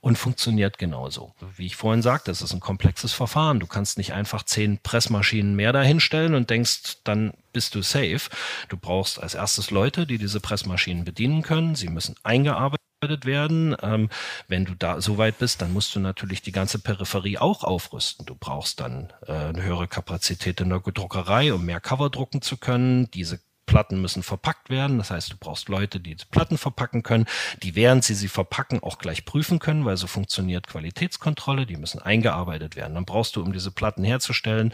und 0.00 0.18
funktioniert 0.18 0.76
genauso. 0.76 1.32
Wie 1.56 1.66
ich 1.66 1.76
vorhin 1.76 2.02
sagte, 2.02 2.32
es 2.32 2.42
ist 2.42 2.52
ein 2.52 2.60
komplexes 2.60 3.12
Verfahren. 3.12 3.60
Du 3.60 3.66
kannst 3.66 3.96
nicht 3.96 4.12
einfach 4.12 4.42
zehn 4.42 4.78
Pressmaschinen 4.78 5.54
mehr 5.54 5.72
dahinstellen 5.72 6.34
und 6.34 6.50
denkst, 6.50 6.98
dann 7.04 7.32
bist 7.52 7.76
du 7.76 7.82
safe. 7.82 8.28
Du 8.68 8.76
brauchst 8.76 9.22
als 9.22 9.34
erstes 9.34 9.70
Leute, 9.70 10.06
die 10.06 10.18
diese 10.18 10.40
Pressmaschinen 10.40 11.04
bedienen 11.04 11.42
können. 11.42 11.76
Sie 11.76 11.88
müssen 11.88 12.16
eingearbeitet 12.24 12.84
werden. 13.24 13.76
Ähm, 13.82 14.10
wenn 14.48 14.64
du 14.64 14.74
da 14.74 15.00
so 15.00 15.18
weit 15.18 15.38
bist, 15.38 15.62
dann 15.62 15.72
musst 15.72 15.94
du 15.94 16.00
natürlich 16.00 16.42
die 16.42 16.52
ganze 16.52 16.78
Peripherie 16.78 17.38
auch 17.38 17.64
aufrüsten. 17.64 18.26
Du 18.26 18.34
brauchst 18.34 18.80
dann 18.80 19.12
äh, 19.26 19.32
eine 19.32 19.62
höhere 19.62 19.88
Kapazität 19.88 20.60
in 20.60 20.70
der 20.70 20.80
Druckerei, 20.80 21.52
um 21.52 21.64
mehr 21.64 21.80
Cover 21.80 22.10
drucken 22.10 22.42
zu 22.42 22.56
können. 22.56 23.10
Diese 23.10 23.40
Platten 23.66 24.00
müssen 24.00 24.22
verpackt 24.22 24.70
werden. 24.70 24.98
Das 24.98 25.10
heißt, 25.10 25.32
du 25.32 25.36
brauchst 25.38 25.68
Leute, 25.68 26.00
die 26.00 26.16
Platten 26.30 26.58
verpacken 26.58 27.02
können, 27.02 27.26
die 27.62 27.74
während 27.74 28.04
sie 28.04 28.14
sie 28.14 28.28
verpacken 28.28 28.82
auch 28.82 28.98
gleich 28.98 29.24
prüfen 29.24 29.58
können, 29.58 29.84
weil 29.84 29.96
so 29.96 30.06
funktioniert 30.06 30.66
Qualitätskontrolle. 30.66 31.66
Die 31.66 31.76
müssen 31.76 32.00
eingearbeitet 32.00 32.76
werden. 32.76 32.94
Dann 32.94 33.04
brauchst 33.04 33.36
du, 33.36 33.42
um 33.42 33.52
diese 33.52 33.70
Platten 33.70 34.04
herzustellen, 34.04 34.72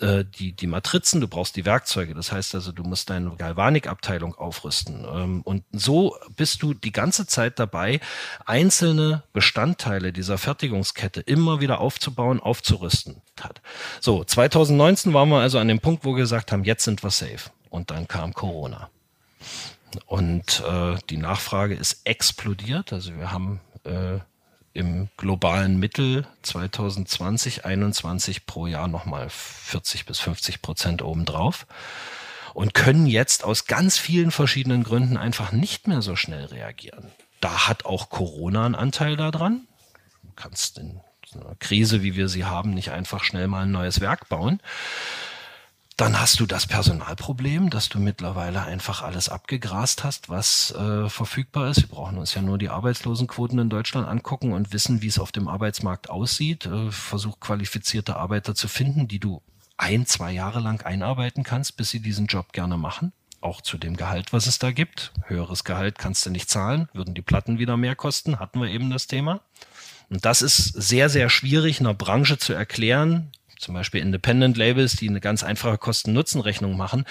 äh, 0.00 0.24
die, 0.24 0.52
die 0.52 0.66
Matrizen, 0.66 1.20
du 1.20 1.28
brauchst 1.28 1.56
die 1.56 1.64
Werkzeuge. 1.64 2.14
Das 2.14 2.32
heißt 2.32 2.54
also, 2.54 2.72
du 2.72 2.82
musst 2.82 3.10
deine 3.10 3.36
Galvanikabteilung 3.36 4.34
aufrüsten. 4.34 5.04
Ähm, 5.04 5.42
und 5.42 5.64
so 5.72 6.16
bist 6.36 6.62
du 6.62 6.74
die 6.74 6.92
ganze 6.92 7.26
Zeit 7.26 7.58
dabei, 7.58 8.00
einzelne 8.46 9.22
Bestandteile 9.32 10.12
dieser 10.12 10.38
Fertigungskette 10.38 11.20
immer 11.20 11.60
wieder 11.60 11.80
aufzubauen, 11.80 12.40
aufzurüsten 12.40 13.22
hat. 13.40 13.60
So, 14.00 14.24
2019 14.24 15.12
waren 15.12 15.28
wir 15.28 15.40
also 15.40 15.58
an 15.58 15.68
dem 15.68 15.80
Punkt, 15.80 16.04
wo 16.04 16.12
wir 16.12 16.22
gesagt 16.22 16.52
haben, 16.52 16.64
jetzt 16.64 16.84
sind 16.84 17.02
wir 17.02 17.10
safe 17.10 17.50
und 17.74 17.90
dann 17.90 18.06
kam 18.06 18.32
Corona. 18.34 18.88
Und 20.06 20.62
äh, 20.66 20.96
die 21.10 21.16
Nachfrage 21.16 21.74
ist 21.74 22.02
explodiert. 22.04 22.92
Also 22.92 23.16
wir 23.16 23.32
haben 23.32 23.60
äh, 23.84 24.20
im 24.74 25.08
globalen 25.16 25.80
Mittel 25.80 26.24
2020, 26.42 27.62
2021 27.62 28.46
pro 28.46 28.68
Jahr 28.68 28.86
nochmal 28.86 29.28
40 29.28 30.06
bis 30.06 30.20
50 30.20 30.62
Prozent 30.62 31.02
obendrauf 31.02 31.66
und 32.54 32.74
können 32.74 33.06
jetzt 33.06 33.42
aus 33.42 33.66
ganz 33.66 33.98
vielen 33.98 34.30
verschiedenen 34.30 34.84
Gründen 34.84 35.16
einfach 35.16 35.50
nicht 35.50 35.88
mehr 35.88 36.00
so 36.00 36.14
schnell 36.14 36.44
reagieren. 36.44 37.10
Da 37.40 37.66
hat 37.66 37.86
auch 37.86 38.08
Corona 38.08 38.66
einen 38.66 38.76
Anteil 38.76 39.16
daran. 39.16 39.66
Du 40.22 40.30
kannst 40.36 40.78
in 40.78 41.00
so 41.26 41.40
einer 41.40 41.56
Krise, 41.56 42.04
wie 42.04 42.14
wir 42.14 42.28
sie 42.28 42.44
haben, 42.44 42.72
nicht 42.72 42.92
einfach 42.92 43.24
schnell 43.24 43.48
mal 43.48 43.62
ein 43.62 43.72
neues 43.72 44.00
Werk 44.00 44.28
bauen. 44.28 44.60
Dann 45.96 46.20
hast 46.20 46.40
du 46.40 46.46
das 46.46 46.66
Personalproblem, 46.66 47.70
dass 47.70 47.88
du 47.88 48.00
mittlerweile 48.00 48.62
einfach 48.62 49.02
alles 49.02 49.28
abgegrast 49.28 50.02
hast, 50.02 50.28
was 50.28 50.72
äh, 50.72 51.08
verfügbar 51.08 51.70
ist. 51.70 51.82
Wir 51.82 51.88
brauchen 51.88 52.18
uns 52.18 52.34
ja 52.34 52.42
nur 52.42 52.58
die 52.58 52.68
Arbeitslosenquoten 52.68 53.60
in 53.60 53.70
Deutschland 53.70 54.08
angucken 54.08 54.52
und 54.52 54.72
wissen, 54.72 55.02
wie 55.02 55.06
es 55.06 55.20
auf 55.20 55.30
dem 55.30 55.46
Arbeitsmarkt 55.46 56.10
aussieht. 56.10 56.66
Äh, 56.66 56.90
versuch 56.90 57.38
qualifizierte 57.38 58.16
Arbeiter 58.16 58.56
zu 58.56 58.66
finden, 58.66 59.06
die 59.06 59.20
du 59.20 59.40
ein, 59.76 60.04
zwei 60.04 60.32
Jahre 60.32 60.58
lang 60.58 60.84
einarbeiten 60.84 61.44
kannst, 61.44 61.76
bis 61.76 61.90
sie 61.90 62.00
diesen 62.00 62.26
Job 62.26 62.52
gerne 62.52 62.76
machen. 62.76 63.12
auch 63.40 63.60
zu 63.60 63.78
dem 63.78 63.96
Gehalt, 63.96 64.32
was 64.32 64.46
es 64.46 64.58
da 64.58 64.72
gibt. 64.72 65.12
Höheres 65.26 65.64
Gehalt 65.64 65.98
kannst 65.98 66.24
du 66.26 66.30
nicht 66.30 66.48
zahlen, 66.48 66.88
würden 66.94 67.14
die 67.14 67.22
Platten 67.22 67.58
wieder 67.58 67.76
mehr 67.76 67.94
kosten, 67.94 68.40
hatten 68.40 68.60
wir 68.60 68.68
eben 68.68 68.90
das 68.90 69.06
Thema. 69.06 69.40
Und 70.10 70.24
das 70.24 70.42
ist 70.42 70.66
sehr, 70.66 71.08
sehr 71.08 71.28
schwierig 71.30 71.80
einer 71.80 71.94
Branche 71.94 72.38
zu 72.38 72.52
erklären, 72.52 73.30
zum 73.64 73.74
Beispiel 73.74 74.00
Independent 74.00 74.56
Labels, 74.56 74.96
die 74.96 75.08
eine 75.08 75.20
ganz 75.20 75.42
einfache 75.42 75.78
Kosten-Nutzen-Rechnung 75.78 76.76
machen, 76.76 77.04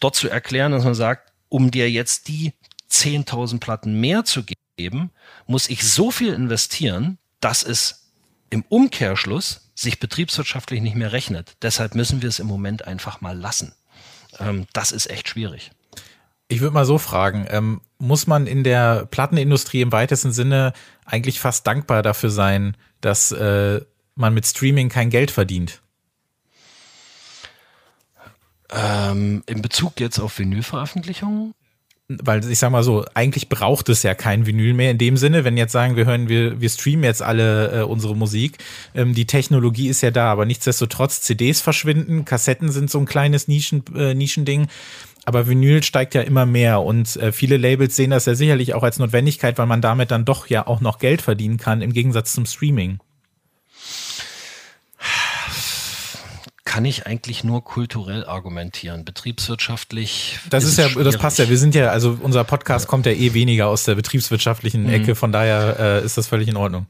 dort 0.00 0.14
zu 0.14 0.28
erklären, 0.28 0.72
dass 0.72 0.84
man 0.84 0.94
sagt, 0.94 1.32
um 1.48 1.70
dir 1.70 1.90
jetzt 1.90 2.28
die 2.28 2.54
10.000 2.90 3.60
Platten 3.60 4.00
mehr 4.00 4.24
zu 4.24 4.44
geben, 4.76 5.10
muss 5.46 5.68
ich 5.68 5.86
so 5.86 6.10
viel 6.10 6.32
investieren, 6.32 7.18
dass 7.40 7.62
es 7.62 8.10
im 8.50 8.64
Umkehrschluss 8.68 9.70
sich 9.74 10.00
betriebswirtschaftlich 10.00 10.80
nicht 10.80 10.96
mehr 10.96 11.12
rechnet. 11.12 11.56
Deshalb 11.62 11.94
müssen 11.94 12.22
wir 12.22 12.28
es 12.28 12.38
im 12.38 12.46
Moment 12.46 12.86
einfach 12.86 13.20
mal 13.20 13.36
lassen. 13.36 13.74
Ähm, 14.38 14.66
das 14.72 14.92
ist 14.92 15.10
echt 15.10 15.28
schwierig. 15.28 15.70
Ich 16.48 16.60
würde 16.60 16.74
mal 16.74 16.86
so 16.86 16.98
fragen, 16.98 17.46
ähm, 17.50 17.80
muss 17.98 18.26
man 18.26 18.46
in 18.46 18.64
der 18.64 19.06
Plattenindustrie 19.06 19.82
im 19.82 19.92
weitesten 19.92 20.32
Sinne 20.32 20.72
eigentlich 21.04 21.40
fast 21.40 21.66
dankbar 21.66 22.02
dafür 22.02 22.30
sein, 22.30 22.76
dass 23.00 23.32
äh, 23.32 23.82
man 24.14 24.34
mit 24.34 24.46
Streaming 24.46 24.88
kein 24.88 25.10
Geld 25.10 25.30
verdient? 25.30 25.82
Ähm, 28.72 29.42
in 29.46 29.62
Bezug 29.62 30.00
jetzt 30.00 30.18
auf 30.18 30.38
Vinylveröffentlichungen? 30.38 31.54
weil 32.08 32.42
ich 32.50 32.58
sag 32.58 32.70
mal 32.70 32.82
so, 32.82 33.04
eigentlich 33.12 33.50
braucht 33.50 33.90
es 33.90 34.02
ja 34.02 34.14
kein 34.14 34.46
Vinyl 34.46 34.72
mehr 34.72 34.90
in 34.90 34.98
dem 34.98 35.18
Sinne, 35.18 35.44
wenn 35.44 35.58
jetzt 35.58 35.72
sagen, 35.72 35.96
wir 35.96 36.06
hören, 36.06 36.28
wir, 36.28 36.58
wir 36.60 36.70
streamen 36.70 37.04
jetzt 37.04 37.20
alle 37.20 37.80
äh, 37.80 37.82
unsere 37.82 38.16
Musik. 38.16 38.58
Ähm, 38.94 39.14
die 39.14 39.26
Technologie 39.26 39.88
ist 39.88 40.00
ja 40.00 40.10
da, 40.10 40.32
aber 40.32 40.46
nichtsdestotrotz, 40.46 41.20
CDs 41.20 41.60
verschwinden, 41.60 42.24
Kassetten 42.24 42.72
sind 42.72 42.90
so 42.90 42.98
ein 42.98 43.04
kleines 43.04 43.46
Nischen, 43.46 43.84
äh, 43.94 44.14
Nischending. 44.14 44.68
Aber 45.26 45.46
Vinyl 45.46 45.82
steigt 45.82 46.14
ja 46.14 46.22
immer 46.22 46.46
mehr 46.46 46.80
und 46.80 47.16
äh, 47.16 47.32
viele 47.32 47.58
Labels 47.58 47.94
sehen 47.94 48.10
das 48.10 48.24
ja 48.24 48.34
sicherlich 48.34 48.72
auch 48.72 48.82
als 48.82 48.98
Notwendigkeit, 48.98 49.58
weil 49.58 49.66
man 49.66 49.82
damit 49.82 50.10
dann 50.10 50.24
doch 50.24 50.46
ja 50.46 50.66
auch 50.66 50.80
noch 50.80 50.98
Geld 50.98 51.20
verdienen 51.20 51.58
kann, 51.58 51.82
im 51.82 51.92
Gegensatz 51.92 52.32
zum 52.32 52.46
Streaming. 52.46 53.00
Kann 56.78 56.84
ich 56.84 57.08
eigentlich 57.08 57.42
nur 57.42 57.64
kulturell 57.64 58.24
argumentieren. 58.24 59.04
Betriebswirtschaftlich. 59.04 60.38
Das 60.48 60.62
ist, 60.62 60.78
ist 60.78 60.94
ja, 60.94 61.02
das 61.02 61.18
passt 61.18 61.40
ja. 61.40 61.48
Wir 61.48 61.58
sind 61.58 61.74
ja, 61.74 61.88
also 61.88 62.16
unser 62.22 62.44
Podcast 62.44 62.86
kommt 62.86 63.04
ja 63.04 63.10
eh 63.10 63.34
weniger 63.34 63.66
aus 63.66 63.82
der 63.82 63.96
betriebswirtschaftlichen 63.96 64.84
mhm. 64.84 64.90
Ecke, 64.90 65.16
von 65.16 65.32
daher 65.32 65.76
äh, 65.80 66.04
ist 66.04 66.16
das 66.16 66.28
völlig 66.28 66.46
in 66.46 66.56
Ordnung. 66.56 66.86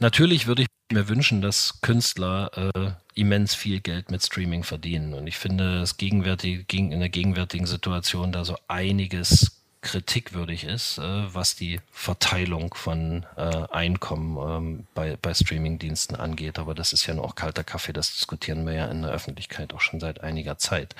Natürlich 0.00 0.48
würde 0.48 0.62
ich 0.62 0.68
mir 0.92 1.08
wünschen, 1.08 1.42
dass 1.42 1.80
Künstler 1.80 2.72
äh, 2.74 2.90
immens 3.14 3.54
viel 3.54 3.78
Geld 3.78 4.10
mit 4.10 4.20
Streaming 4.20 4.64
verdienen. 4.64 5.14
Und 5.14 5.28
ich 5.28 5.36
finde 5.36 5.80
es 5.80 5.96
gegenwärtig, 5.96 6.64
in 6.72 6.98
der 6.98 7.08
gegenwärtigen 7.08 7.66
Situation 7.66 8.32
da 8.32 8.44
so 8.44 8.56
einiges 8.66 9.59
kritikwürdig 9.82 10.64
ist, 10.64 10.98
äh, 10.98 11.34
was 11.34 11.56
die 11.56 11.80
Verteilung 11.90 12.74
von 12.74 13.24
äh, 13.36 13.66
Einkommen 13.70 14.36
ähm, 14.36 14.86
bei, 14.94 15.16
bei 15.20 15.32
Streamingdiensten 15.32 16.16
angeht. 16.16 16.58
Aber 16.58 16.74
das 16.74 16.92
ist 16.92 17.06
ja 17.06 17.14
nur 17.14 17.24
auch 17.24 17.34
kalter 17.34 17.64
Kaffee, 17.64 17.92
das 17.92 18.12
diskutieren 18.12 18.66
wir 18.66 18.74
ja 18.74 18.86
in 18.86 19.02
der 19.02 19.10
Öffentlichkeit 19.10 19.72
auch 19.72 19.80
schon 19.80 20.00
seit 20.00 20.20
einiger 20.20 20.58
Zeit. 20.58 20.94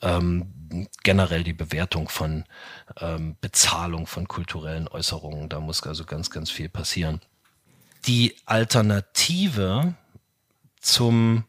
Ähm, 0.00 0.88
generell 1.02 1.44
die 1.44 1.52
Bewertung 1.52 2.08
von 2.08 2.44
ähm, 3.00 3.36
Bezahlung 3.40 4.06
von 4.06 4.28
kulturellen 4.28 4.88
Äußerungen, 4.88 5.48
da 5.48 5.60
muss 5.60 5.82
also 5.82 6.04
ganz, 6.04 6.30
ganz 6.30 6.50
viel 6.50 6.70
passieren. 6.70 7.20
Die 8.06 8.34
Alternative 8.46 9.94
zum, 10.80 11.44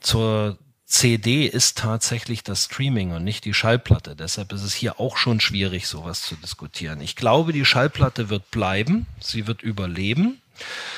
zur 0.00 0.58
CD 0.90 1.46
ist 1.46 1.78
tatsächlich 1.78 2.42
das 2.42 2.64
Streaming 2.64 3.12
und 3.12 3.22
nicht 3.22 3.44
die 3.44 3.54
Schallplatte. 3.54 4.16
Deshalb 4.16 4.52
ist 4.52 4.64
es 4.64 4.74
hier 4.74 4.98
auch 4.98 5.16
schon 5.16 5.38
schwierig, 5.38 5.86
sowas 5.86 6.22
zu 6.22 6.34
diskutieren. 6.34 7.00
Ich 7.00 7.14
glaube, 7.14 7.52
die 7.52 7.64
Schallplatte 7.64 8.28
wird 8.28 8.50
bleiben, 8.50 9.06
sie 9.20 9.46
wird 9.46 9.62
überleben. 9.62 10.42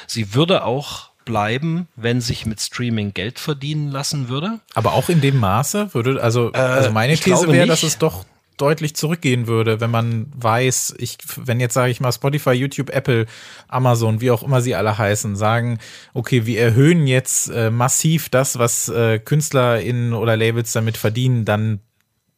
Sie 0.06 0.34
würde 0.34 0.64
auch 0.64 1.10
bleiben, 1.26 1.88
wenn 1.94 2.20
sich 2.22 2.46
mit 2.46 2.60
Streaming 2.60 3.12
Geld 3.12 3.38
verdienen 3.38 3.90
lassen 3.90 4.28
würde. 4.28 4.60
Aber 4.74 4.94
auch 4.94 5.10
in 5.10 5.20
dem 5.20 5.38
Maße 5.38 5.92
würde, 5.94 6.22
also, 6.22 6.50
also 6.52 6.90
meine 6.90 7.14
These 7.16 7.46
wäre, 7.52 7.66
dass 7.66 7.82
es 7.82 7.98
doch 7.98 8.24
deutlich 8.62 8.94
zurückgehen 8.94 9.48
würde, 9.48 9.80
wenn 9.80 9.90
man 9.90 10.26
weiß, 10.36 10.94
ich, 10.98 11.18
wenn 11.36 11.58
jetzt 11.58 11.74
sage 11.74 11.90
ich 11.90 12.00
mal 12.00 12.12
Spotify, 12.12 12.52
YouTube, 12.52 12.90
Apple, 12.90 13.26
Amazon, 13.66 14.20
wie 14.20 14.30
auch 14.30 14.44
immer 14.44 14.60
sie 14.60 14.76
alle 14.76 14.96
heißen, 14.96 15.34
sagen, 15.34 15.78
okay, 16.14 16.46
wir 16.46 16.60
erhöhen 16.60 17.08
jetzt 17.08 17.48
äh, 17.48 17.70
massiv 17.70 18.28
das, 18.28 18.58
was 18.60 18.88
äh, 18.88 19.18
KünstlerInnen 19.18 20.12
oder 20.12 20.36
Labels 20.36 20.70
damit 20.72 20.96
verdienen, 20.96 21.44
dann 21.44 21.80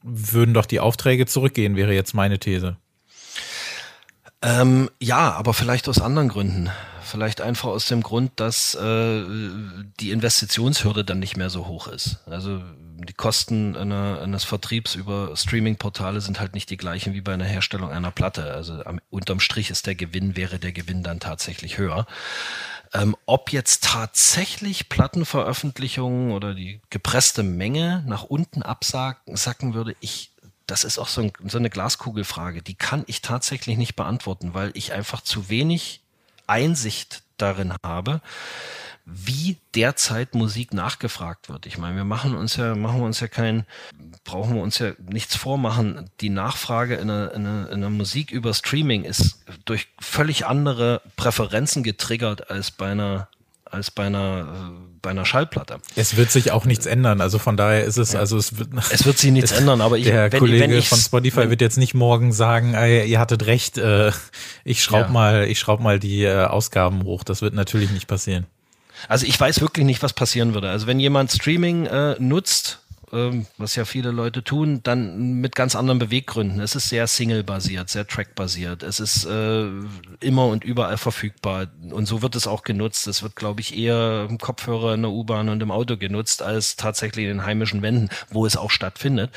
würden 0.02 0.54
doch 0.54 0.66
die 0.66 0.80
Aufträge 0.80 1.26
zurückgehen, 1.26 1.76
wäre 1.76 1.92
jetzt 1.92 2.14
meine 2.14 2.38
These. 2.38 2.78
Ähm, 4.40 4.90
ja, 5.00 5.32
aber 5.32 5.52
vielleicht 5.52 5.88
aus 5.88 6.00
anderen 6.00 6.28
Gründen. 6.28 6.70
Vielleicht 7.04 7.40
einfach 7.40 7.68
aus 7.68 7.86
dem 7.86 8.02
Grund, 8.02 8.32
dass 8.36 8.74
äh, 8.74 9.24
die 10.00 10.10
Investitionshürde 10.10 11.04
dann 11.04 11.18
nicht 11.18 11.36
mehr 11.36 11.50
so 11.50 11.66
hoch 11.66 11.86
ist. 11.86 12.18
Also 12.26 12.62
die 12.96 13.12
Kosten 13.12 13.76
einer, 13.76 14.20
eines 14.22 14.44
Vertriebs 14.44 14.94
über 14.94 15.36
Streaming-Portale 15.36 16.20
sind 16.20 16.40
halt 16.40 16.54
nicht 16.54 16.70
die 16.70 16.76
gleichen 16.76 17.14
wie 17.14 17.20
bei 17.20 17.34
einer 17.34 17.44
Herstellung 17.44 17.90
einer 17.90 18.10
Platte. 18.10 18.52
Also 18.54 18.84
am, 18.84 19.00
unterm 19.10 19.40
Strich 19.40 19.70
ist 19.70 19.86
der 19.86 19.94
Gewinn, 19.94 20.36
wäre 20.36 20.58
der 20.58 20.72
Gewinn 20.72 21.02
dann 21.02 21.20
tatsächlich 21.20 21.78
höher. 21.78 22.06
Ähm, 22.92 23.16
ob 23.26 23.50
jetzt 23.52 23.84
tatsächlich 23.84 24.88
Plattenveröffentlichungen 24.88 26.30
oder 26.32 26.54
die 26.54 26.80
gepresste 26.90 27.42
Menge 27.42 28.04
nach 28.06 28.22
unten 28.22 28.62
absacken 28.62 29.74
würde, 29.74 29.96
ich 30.00 30.30
das 30.66 30.84
ist 30.84 30.98
auch 30.98 31.08
so, 31.08 31.22
ein, 31.22 31.32
so 31.46 31.58
eine 31.58 31.68
Glaskugelfrage. 31.68 32.62
Die 32.62 32.74
kann 32.74 33.04
ich 33.06 33.20
tatsächlich 33.20 33.76
nicht 33.76 33.96
beantworten, 33.96 34.54
weil 34.54 34.70
ich 34.74 34.92
einfach 34.92 35.20
zu 35.20 35.48
wenig 35.50 36.03
Einsicht 36.46 37.22
darin 37.36 37.74
habe, 37.84 38.20
wie 39.06 39.58
derzeit 39.74 40.34
Musik 40.34 40.72
nachgefragt 40.72 41.50
wird. 41.50 41.66
Ich 41.66 41.76
meine, 41.76 41.96
wir 41.96 42.04
machen 42.04 42.34
uns 42.34 42.56
ja, 42.56 42.74
machen 42.74 43.00
wir 43.00 43.04
uns 43.06 43.20
ja 43.20 43.28
kein, 43.28 43.66
brauchen 44.24 44.54
wir 44.54 44.62
uns 44.62 44.78
ja 44.78 44.92
nichts 44.98 45.36
vormachen. 45.36 46.08
Die 46.20 46.30
Nachfrage 46.30 46.94
in 46.94 47.10
einer, 47.10 47.32
in 47.32 47.46
einer, 47.46 47.66
in 47.68 47.74
einer 47.74 47.90
Musik 47.90 48.30
über 48.30 48.54
Streaming 48.54 49.04
ist 49.04 49.44
durch 49.66 49.88
völlig 50.00 50.46
andere 50.46 51.02
Präferenzen 51.16 51.82
getriggert 51.82 52.50
als 52.50 52.70
bei 52.70 52.92
einer 52.92 53.28
als 53.74 53.90
bei 53.90 54.06
einer, 54.06 54.72
bei 55.04 55.10
einer 55.10 55.24
Schallplatte. 55.24 55.78
Es 55.94 56.16
wird 56.16 56.32
sich 56.32 56.50
auch 56.50 56.64
nichts 56.64 56.86
ändern. 56.86 57.20
Also 57.20 57.38
von 57.38 57.56
daher 57.56 57.84
ist 57.84 57.98
es, 57.98 58.14
ja. 58.14 58.20
also 58.20 58.36
es 58.36 58.58
wird, 58.58 58.70
es 58.90 59.06
wird 59.06 59.18
sich 59.18 59.30
nichts 59.30 59.52
ändern, 59.58 59.80
aber 59.80 59.98
ich, 59.98 60.04
der 60.06 60.32
wenn, 60.32 60.40
Kollege 60.40 60.74
wenn 60.74 60.82
von 60.82 60.98
Spotify 60.98 61.50
wird 61.50 61.60
jetzt 61.60 61.76
nicht 61.76 61.94
morgen 61.94 62.32
sagen, 62.32 62.74
ey, 62.74 63.06
ihr 63.06 63.20
hattet 63.20 63.46
recht, 63.46 63.78
äh, 63.78 64.10
ich 64.64 64.82
schraub 64.82 65.06
ja. 65.06 65.08
mal, 65.08 65.44
ich 65.44 65.60
schraub 65.60 65.80
mal 65.80 66.00
die 66.00 66.24
äh, 66.24 66.46
Ausgaben 66.46 67.04
hoch. 67.04 67.22
Das 67.22 67.42
wird 67.42 67.54
natürlich 67.54 67.90
nicht 67.90 68.08
passieren. 68.08 68.46
Also 69.08 69.26
ich 69.26 69.38
weiß 69.38 69.60
wirklich 69.60 69.84
nicht, 69.84 70.02
was 70.02 70.14
passieren 70.14 70.54
würde. 70.54 70.70
Also 70.70 70.86
wenn 70.86 70.98
jemand 70.98 71.30
Streaming 71.30 71.86
äh, 71.86 72.16
nutzt, 72.18 72.80
ähm, 73.14 73.46
was 73.56 73.76
ja 73.76 73.84
viele 73.84 74.10
Leute 74.10 74.42
tun, 74.42 74.80
dann 74.82 75.40
mit 75.40 75.54
ganz 75.54 75.76
anderen 75.76 75.98
Beweggründen. 75.98 76.60
Es 76.60 76.74
ist 76.74 76.88
sehr 76.88 77.06
Single-basiert, 77.06 77.88
sehr 77.88 78.06
Track-basiert. 78.06 78.82
Es 78.82 79.00
ist 79.00 79.24
äh, 79.24 79.68
immer 80.20 80.46
und 80.48 80.64
überall 80.64 80.98
verfügbar. 80.98 81.68
Und 81.90 82.06
so 82.06 82.22
wird 82.22 82.34
es 82.34 82.46
auch 82.46 82.62
genutzt. 82.62 83.06
Es 83.06 83.22
wird, 83.22 83.36
glaube 83.36 83.60
ich, 83.60 83.76
eher 83.76 84.26
im 84.28 84.38
Kopfhörer 84.38 84.94
in 84.94 85.02
der 85.02 85.10
U-Bahn 85.10 85.48
und 85.48 85.62
im 85.62 85.70
Auto 85.70 85.96
genutzt, 85.96 86.42
als 86.42 86.76
tatsächlich 86.76 87.24
in 87.24 87.38
den 87.38 87.46
heimischen 87.46 87.82
Wänden, 87.82 88.08
wo 88.30 88.44
es 88.46 88.56
auch 88.56 88.70
stattfindet 88.70 89.30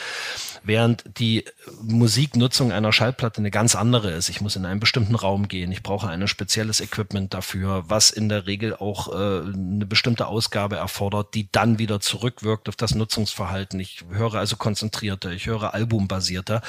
während 0.68 1.04
die 1.20 1.46
Musiknutzung 1.82 2.72
einer 2.72 2.92
Schallplatte 2.92 3.40
eine 3.40 3.52
ganz 3.52 3.76
andere 3.76 4.12
ist. 4.12 4.30
Ich 4.30 4.42
muss 4.42 4.56
in 4.56 4.66
einen 4.66 4.80
bestimmten 4.80 5.16
Raum 5.16 5.48
gehen, 5.48 5.72
ich 5.72 5.82
brauche 5.82 6.08
ein 6.10 6.28
spezielles 6.28 6.82
Equipment 6.82 7.34
dafür, 7.34 7.86
was 7.88 8.10
in 8.10 8.28
der 8.30 8.48
Regel 8.48 8.76
auch 8.76 9.08
äh, 9.08 9.48
eine 9.48 9.86
bestimmte 9.86 10.28
Ausgabe 10.28 10.76
erfordert, 10.76 11.34
die 11.34 11.50
dann 11.52 11.80
wieder 11.80 12.00
zurückwirkt 12.00 12.68
auf 12.68 12.76
das 12.76 12.94
Nutzungsverhalten. 12.94 13.80
Ich 13.80 14.04
höre 14.12 14.36
also 14.36 14.58
konzentrierter, 14.58 15.32
ich 15.32 15.46
höre 15.46 15.74
albumbasierter. 15.74 16.62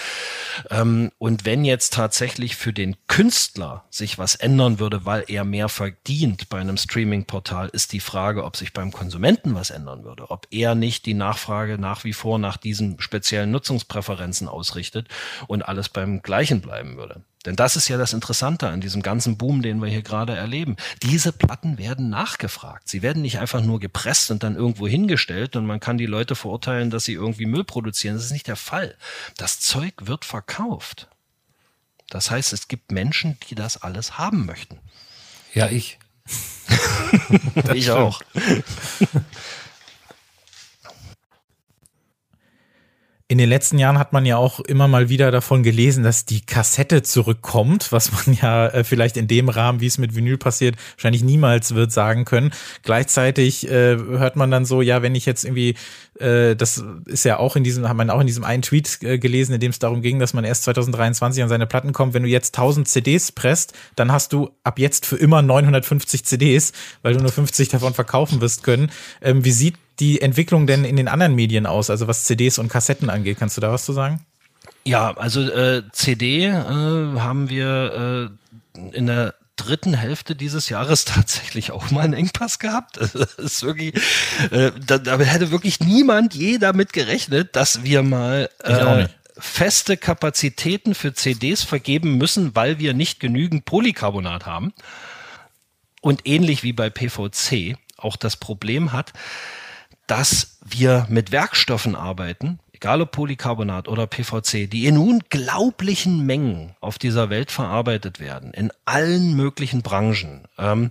Ähm, 0.71 1.11
und 1.19 1.45
wenn 1.45 1.65
jetzt 1.65 1.95
tatsächlich 1.95 2.57
für 2.57 2.73
den 2.73 2.97
Künstler 3.09 3.85
sich 3.91 4.19
was 4.19 4.37
ändern 4.37 4.79
würde, 4.79 5.05
weil 5.05 5.25
er 5.27 5.45
mehr 5.45 5.69
verdient 5.69 6.49
bei 6.49 6.61
einem 6.61 6.77
Streaming-Portal, 6.77 7.69
ist 7.73 7.93
die 7.93 8.01
Frage, 8.01 8.45
ob 8.45 8.57
sich 8.57 8.73
beim 8.73 8.93
Konsumenten 8.93 9.55
was 9.55 9.71
ändern 9.71 10.05
würde, 10.05 10.31
ob 10.31 10.47
er 10.51 10.77
nicht 10.77 11.05
die 11.07 11.15
Nachfrage 11.15 11.79
nach 11.79 12.05
wie 12.05 12.13
vor 12.13 12.39
nach 12.39 12.57
diesem 12.57 13.01
speziellen 13.01 13.51
Nutzungsverhalten 13.51 13.88
Präferenzen 13.89 14.49
ausrichtet 14.49 15.09
und 15.47 15.63
alles 15.63 15.89
beim 15.89 16.23
Gleichen 16.23 16.61
bleiben 16.61 16.97
würde. 16.97 17.23
Denn 17.47 17.57
das 17.57 17.77
ist 17.77 17.89
ja 17.89 17.97
das 17.97 18.13
Interessante 18.13 18.69
an 18.69 18.81
diesem 18.81 19.01
ganzen 19.01 19.39
Boom, 19.39 19.63
den 19.63 19.81
wir 19.81 19.89
hier 19.89 20.03
gerade 20.03 20.37
erleben. 20.37 20.77
Diese 21.03 21.33
Platten 21.33 21.79
werden 21.79 22.11
nachgefragt. 22.11 22.89
Sie 22.89 23.01
werden 23.01 23.23
nicht 23.23 23.39
einfach 23.39 23.63
nur 23.63 23.81
gepresst 23.81 24.31
und 24.31 24.43
dann 24.43 24.57
irgendwo 24.57 24.87
hingestellt 24.87 25.57
und 25.57 25.65
man 25.65 25.81
kann 25.81 25.99
die 25.99 26.07
Leute 26.07 26.35
verurteilen, 26.35 26.91
dass 26.91 27.05
sie 27.05 27.15
irgendwie 27.15 27.47
Müll 27.47 27.65
produzieren. 27.65 28.17
Das 28.17 28.25
ist 28.25 28.33
nicht 28.33 28.49
der 28.49 28.57
Fall. 28.57 28.97
Das 29.37 29.61
Zeug 29.61 29.95
wird 30.01 30.25
verkauft. 30.25 31.09
Das 32.11 32.31
heißt, 32.31 32.53
es 32.53 32.69
gibt 32.69 32.91
Menschen, 32.91 33.39
die 33.49 33.55
das 33.55 33.83
alles 33.83 34.19
haben 34.19 34.47
möchten. 34.47 34.79
Ja, 35.55 35.69
ich. 35.69 35.99
ich 37.75 37.91
auch. 37.91 38.23
In 43.31 43.37
den 43.37 43.51
letzten 43.51 43.79
Jahren 43.79 43.99
hat 43.99 44.15
man 44.15 44.25
ja 44.25 44.39
auch 44.39 44.59
immer 44.59 44.89
mal 44.89 45.11
wieder 45.11 45.31
davon 45.31 45.63
gelesen, 45.63 46.03
dass 46.03 46.25
die 46.25 46.41
Kassette 46.41 47.03
zurückkommt, 47.03 47.93
was 47.93 48.11
man 48.27 48.35
ja 48.41 48.69
äh, 48.69 48.85
vielleicht 48.85 49.19
in 49.19 49.29
dem 49.29 49.51
Rahmen, 49.51 49.83
wie 49.83 49.87
es 49.87 49.99
mit 49.99 50.17
Vinyl 50.17 50.39
passiert, 50.39 50.77
wahrscheinlich 50.97 51.23
niemals 51.23 51.75
wird 51.75 51.93
sagen 51.93 52.25
können. 52.25 52.53
Gleichzeitig 52.85 53.69
äh, 53.69 53.97
hört 53.99 54.37
man 54.37 54.51
dann 54.51 54.65
so, 54.65 54.81
ja, 54.81 55.03
wenn 55.03 55.15
ich 55.15 55.27
jetzt 55.27 55.45
irgendwie, 55.45 55.75
äh, 56.19 56.57
das 56.57 56.83
ist 57.05 57.27
ja 57.27 57.39
auch 57.39 57.55
in 57.55 57.65
diesem, 57.65 57.87
hat 57.87 57.99
man 57.99 58.09
auch 58.09 58.21
in 58.21 58.27
diesem 58.27 58.45
einen 58.45 58.63
Tweet 58.63 59.03
äh, 59.03 59.19
gelesen, 59.19 59.53
in 59.53 59.61
dem 59.61 59.73
es 59.73 59.79
darum 59.79 60.01
ging, 60.01 60.19
dass 60.19 60.33
man 60.33 60.45
erst 60.45 60.63
2023 60.63 61.43
an 61.43 61.51
seine 61.51 61.67
Platten 61.67 61.93
kommt. 61.93 62.15
Wenn 62.15 62.23
du 62.23 62.31
jetzt 62.31 62.57
1000 62.57 62.89
CDs 62.89 63.31
presst, 63.31 63.75
dann 63.95 64.11
hast 64.11 64.33
du 64.33 64.53
ab 64.65 64.79
jetzt 64.79 65.05
für 65.05 65.17
immer 65.17 65.43
950 65.43 66.25
CDs, 66.25 66.73
weil 67.03 67.13
du 67.13 67.21
nur 67.21 67.31
50 67.33 67.69
davon 67.69 67.93
verkaufen 67.93 68.41
wirst 68.41 68.63
können. 68.63 68.91
Ähm, 69.21 69.45
wie 69.45 69.53
sieht 69.53 69.75
die 70.01 70.21
Entwicklung 70.21 70.67
denn 70.67 70.85
in 70.85 70.97
den 70.97 71.09
anderen 71.09 71.35
Medien 71.35 71.67
aus, 71.67 71.91
also 71.91 72.07
was 72.07 72.25
CDs 72.25 72.59
und 72.59 72.69
Kassetten 72.69 73.11
angeht? 73.11 73.39
Kannst 73.39 73.57
du 73.57 73.61
da 73.61 73.73
was 73.73 73.85
zu 73.85 73.93
sagen? 73.93 74.25
Ja, 74.85 75.17
also 75.17 75.43
äh, 75.43 75.83
CD 75.93 76.47
äh, 76.47 76.53
haben 76.53 77.49
wir 77.51 78.31
äh, 78.75 78.97
in 78.97 79.07
der 79.07 79.35
dritten 79.57 79.93
Hälfte 79.93 80.35
dieses 80.37 80.69
Jahres 80.69 81.05
tatsächlich 81.05 81.73
auch 81.73 81.91
mal 81.91 82.03
einen 82.03 82.15
Engpass 82.15 82.59
gehabt. 82.59 82.99
Das 83.19 83.35
ist 83.35 83.63
wirklich, 83.63 83.95
äh, 84.51 84.71
da, 84.87 84.99
da 84.99 85.19
hätte 85.19 85.51
wirklich 85.51 85.81
niemand 85.81 86.35
je 86.35 86.59
damit 86.59 86.93
gerechnet, 86.93 87.57
dass 87.57 87.83
wir 87.83 88.03
mal 88.03 88.49
äh, 88.63 89.09
feste 89.37 89.97
Kapazitäten 89.97 90.95
für 90.95 91.15
CDs 91.15 91.63
vergeben 91.65 92.17
müssen, 92.17 92.55
weil 92.55 92.79
wir 92.79 92.95
nicht 92.95 93.21
genügend 93.21 93.65
Polycarbonat 93.65 94.47
haben. 94.47 94.73
Und 96.01 96.27
ähnlich 96.27 96.63
wie 96.63 96.73
bei 96.73 96.91
PVC 96.91 97.77
auch 97.97 98.17
das 98.17 98.37
Problem 98.37 98.93
hat, 98.93 99.13
dass 100.09 100.59
wir 100.65 101.07
mit 101.09 101.31
Werkstoffen 101.31 101.95
arbeiten, 101.95 102.59
egal 102.73 103.03
ob 103.03 103.13
Polycarbonat 103.13 103.89
oder 103.89 104.07
PVC, 104.07 104.71
die 104.71 104.87
in 104.87 104.99
unglaublichen 104.99 106.25
Mengen 106.25 106.77
auf 106.81 106.99
dieser 106.99 107.29
Welt 107.29 107.51
verarbeitet 107.51 108.21
werden, 108.21 108.53
in 108.53 108.73
allen 108.85 109.35
möglichen 109.35 109.83
Branchen. 109.83 110.47
Ähm, 110.59 110.91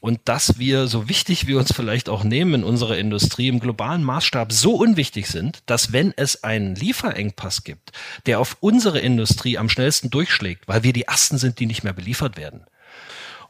und 0.00 0.20
dass 0.24 0.58
wir, 0.58 0.86
so 0.86 1.08
wichtig 1.08 1.46
wir 1.46 1.58
uns 1.58 1.72
vielleicht 1.72 2.08
auch 2.08 2.24
nehmen 2.24 2.54
in 2.54 2.64
unserer 2.64 2.96
Industrie, 2.96 3.48
im 3.48 3.60
globalen 3.60 4.02
Maßstab 4.02 4.50
so 4.50 4.74
unwichtig 4.74 5.26
sind, 5.28 5.58
dass 5.66 5.92
wenn 5.92 6.14
es 6.16 6.42
einen 6.42 6.74
Lieferengpass 6.74 7.64
gibt, 7.64 7.92
der 8.24 8.40
auf 8.40 8.56
unsere 8.60 8.98
Industrie 8.98 9.58
am 9.58 9.68
schnellsten 9.68 10.10
durchschlägt, 10.10 10.66
weil 10.66 10.82
wir 10.82 10.92
die 10.92 11.02
Ersten 11.02 11.38
sind, 11.38 11.60
die 11.60 11.66
nicht 11.66 11.84
mehr 11.84 11.92
beliefert 11.92 12.36
werden, 12.36 12.62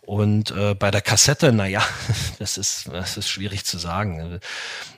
und 0.06 0.52
äh, 0.52 0.74
bei 0.74 0.92
der 0.92 1.00
Kassette, 1.00 1.52
naja, 1.52 1.82
das 2.38 2.58
ist, 2.58 2.88
das 2.92 3.16
ist 3.16 3.28
schwierig 3.28 3.64
zu 3.64 3.76
sagen. 3.76 4.38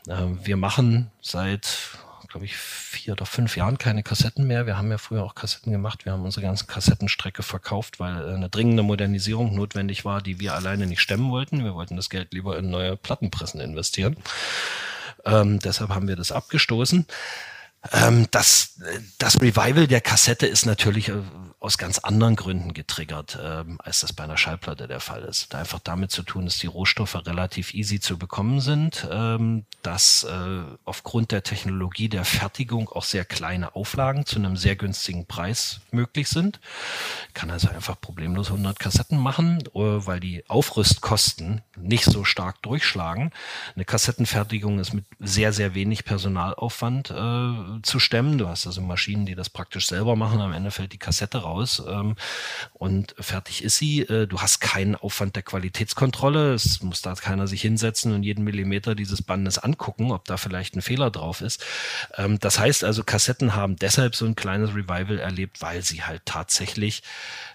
Äh, 0.07 0.13
wir 0.45 0.59
machen 0.59 1.11
seit, 1.23 1.97
glaube 2.29 2.45
ich, 2.45 2.55
vier 2.55 3.15
oder 3.15 3.25
fünf 3.25 3.57
Jahren 3.57 3.79
keine 3.79 4.03
Kassetten 4.03 4.47
mehr. 4.47 4.67
Wir 4.67 4.77
haben 4.77 4.91
ja 4.91 4.99
früher 4.99 5.25
auch 5.25 5.35
Kassetten 5.35 5.73
gemacht. 5.73 6.05
Wir 6.05 6.13
haben 6.13 6.27
unsere 6.27 6.45
ganze 6.45 6.67
Kassettenstrecke 6.67 7.43
verkauft, 7.43 8.01
weil 8.01 8.21
äh, 8.21 8.35
eine 8.35 8.51
dringende 8.51 8.83
Modernisierung 8.83 9.55
notwendig 9.55 10.05
war, 10.05 10.21
die 10.21 10.41
wir 10.41 10.55
alleine 10.55 10.87
nicht 10.87 11.01
stemmen 11.01 11.31
wollten. 11.31 11.65
Wir 11.65 11.75
wollten 11.75 11.97
das 11.97 12.11
Geld 12.11 12.35
lieber 12.35 12.59
in 12.59 12.69
neue 12.69 12.99
Plattenpressen 12.99 13.61
investieren. 13.61 14.19
Ähm, 15.25 15.59
deshalb 15.61 15.89
haben 15.89 16.07
wir 16.07 16.17
das 16.17 16.33
abgestoßen. 16.33 17.07
Ähm, 17.93 18.27
das, 18.31 18.79
das 19.17 19.41
Revival 19.41 19.87
der 19.87 20.03
Kassette 20.03 20.47
ist 20.47 20.67
natürlich 20.67 21.09
äh, 21.09 21.15
aus 21.61 21.77
ganz 21.77 21.99
anderen 21.99 22.37
Gründen 22.37 22.73
getriggert, 22.73 23.37
ähm, 23.43 23.81
als 23.83 24.01
das 24.01 24.13
bei 24.13 24.23
einer 24.23 24.37
Schallplatte 24.37 24.87
der 24.87 25.01
Fall 25.01 25.23
ist. 25.23 25.53
Da 25.53 25.59
einfach 25.59 25.81
damit 25.81 26.13
zu 26.13 26.23
tun, 26.23 26.45
dass 26.45 26.59
die 26.59 26.69
Rohstoffe 26.69 27.17
relativ 27.27 27.75
easy 27.75 27.99
zu 27.99 28.17
bekommen 28.17 28.61
sind, 28.61 29.09
ähm, 29.11 29.65
dass 29.83 30.23
äh, 30.23 30.61
aufgrund 30.85 31.33
der 31.33 31.43
Technologie 31.43 32.09
der 32.09 32.25
Fertigung 32.25 32.89
auch 32.89 33.03
sehr 33.03 33.25
kleine 33.25 33.75
Auflagen 33.75 34.25
zu 34.25 34.37
einem 34.37 34.57
sehr 34.57 34.77
günstigen 34.77 35.27
Preis 35.27 35.81
möglich 35.91 36.29
sind. 36.29 36.61
Kann 37.35 37.51
also 37.51 37.69
einfach 37.71 38.01
problemlos 38.01 38.51
100 38.51 38.79
Kassetten 38.79 39.19
machen, 39.19 39.59
äh, 39.75 39.81
weil 39.81 40.21
die 40.21 40.49
Aufrüstkosten 40.49 41.63
nicht 41.77 42.05
so 42.05 42.23
stark 42.23 42.63
durchschlagen. 42.63 43.33
Eine 43.75 43.85
Kassettenfertigung 43.85 44.79
ist 44.79 44.93
mit 44.93 45.07
sehr, 45.19 45.53
sehr 45.53 45.75
wenig 45.75 46.05
Personalaufwand 46.05 47.11
äh, 47.11 47.83
zu 47.83 47.99
stemmen. 47.99 48.39
Du 48.39 48.47
hast 48.47 48.65
also 48.69 48.81
Maschinen, 48.81 49.27
die 49.27 49.35
das 49.35 49.51
praktisch 49.51 49.89
selber 49.89 50.15
machen. 50.15 50.41
Am 50.41 50.53
Ende 50.53 50.71
fällt 50.71 50.93
die 50.93 50.99
Kassette 50.99 51.39
raus 51.39 51.48
raus 51.49 51.83
ähm, 51.89 52.17
und 52.75 53.15
fertig 53.19 53.65
ist 53.65 53.79
sie. 53.79 54.01
Äh, 54.03 54.27
du 54.27 54.41
hast 54.41 54.61
keinen 54.61 54.95
Aufwand 54.95 55.37
der 55.37 55.43
Qualitätskontrolle. 55.43 56.55
Es 56.55 56.83
muss 56.83 57.03
da 57.03 57.15
keiner 57.15 57.47
sich 57.47 57.63
hinsetzen 57.63 58.13
und 58.13 58.23
jeden 58.23 58.45
Millimeter 58.45 58.95
dieses 58.95 59.23
Bandes 59.23 59.59
angucken, 59.59 60.13
ob 60.13 60.27
da 60.27 60.37
vielleicht 60.37 60.77
ein 60.77 60.83
Fehler 60.83 61.11
drauf 61.11 61.41
ist. 61.41 61.65
Ähm, 62.17 62.39
das 62.39 62.59
heißt 62.59 62.85
also, 62.85 63.03
Kassetten 63.03 63.55
haben 63.55 63.77
deshalb 63.77 64.15
so 64.15 64.27
ein 64.27 64.37
kleines 64.37 64.71
Revival 64.71 65.19
erlebt, 65.19 65.61
weil 65.63 65.83
sie 65.83 66.03
halt 66.03 66.23
tatsächlich 66.27 67.03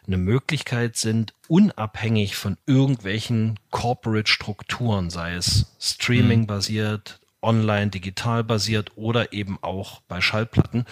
eine 0.08 0.18
Möglichkeit 0.18 0.98
sind, 0.98 1.34
unabhängig 1.48 2.36
von 2.36 2.58
irgendwelchen 2.66 3.60
Corporate-Strukturen, 3.72 5.10
sei 5.10 5.36
es 5.36 5.68
Streaming-basiert, 5.80 7.20
online, 7.44 7.90
digital 7.90 8.44
basiert 8.44 8.92
oder 8.96 9.34
eben 9.34 9.58
auch 9.62 10.02
bei 10.08 10.22
Schallplatten, 10.22 10.86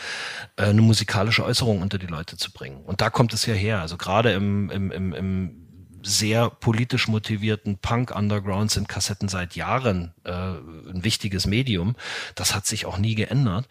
äh, 0.58 0.66
eine 0.66 0.82
musikalische 0.82 1.44
Äußerung 1.44 1.82
unter 1.82 1.98
die 1.98 2.08
Leute 2.08 2.38
zu 2.38 2.52
bringen. 2.52 2.82
Und 2.84 3.02
da 3.02 3.10
kommt 3.10 3.34
es 3.34 3.46
ja 3.46 3.54
her. 3.54 3.80
Also 3.80 3.98
gerade 3.98 4.34
im, 4.34 4.70
im, 4.70 4.92
im, 4.92 5.14
im 5.14 5.68
sehr 6.04 6.50
politisch 6.50 7.08
motivierten 7.08 7.78
Punk-Underground 7.78 8.72
sind 8.72 8.90
Kassetten 8.90 9.30
seit 9.30 9.56
Jahren 9.56 10.14
äh, 10.24 10.32
ein 10.32 11.04
wichtiges 11.04 11.46
Medium. 11.46 11.96
Das 12.36 12.56
hat 12.56 12.66
sich 12.66 12.86
auch 12.86 12.98
nie 12.98 13.16
geändert, 13.16 13.68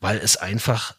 weil 0.00 0.18
es 0.18 0.36
einfach 0.36 0.94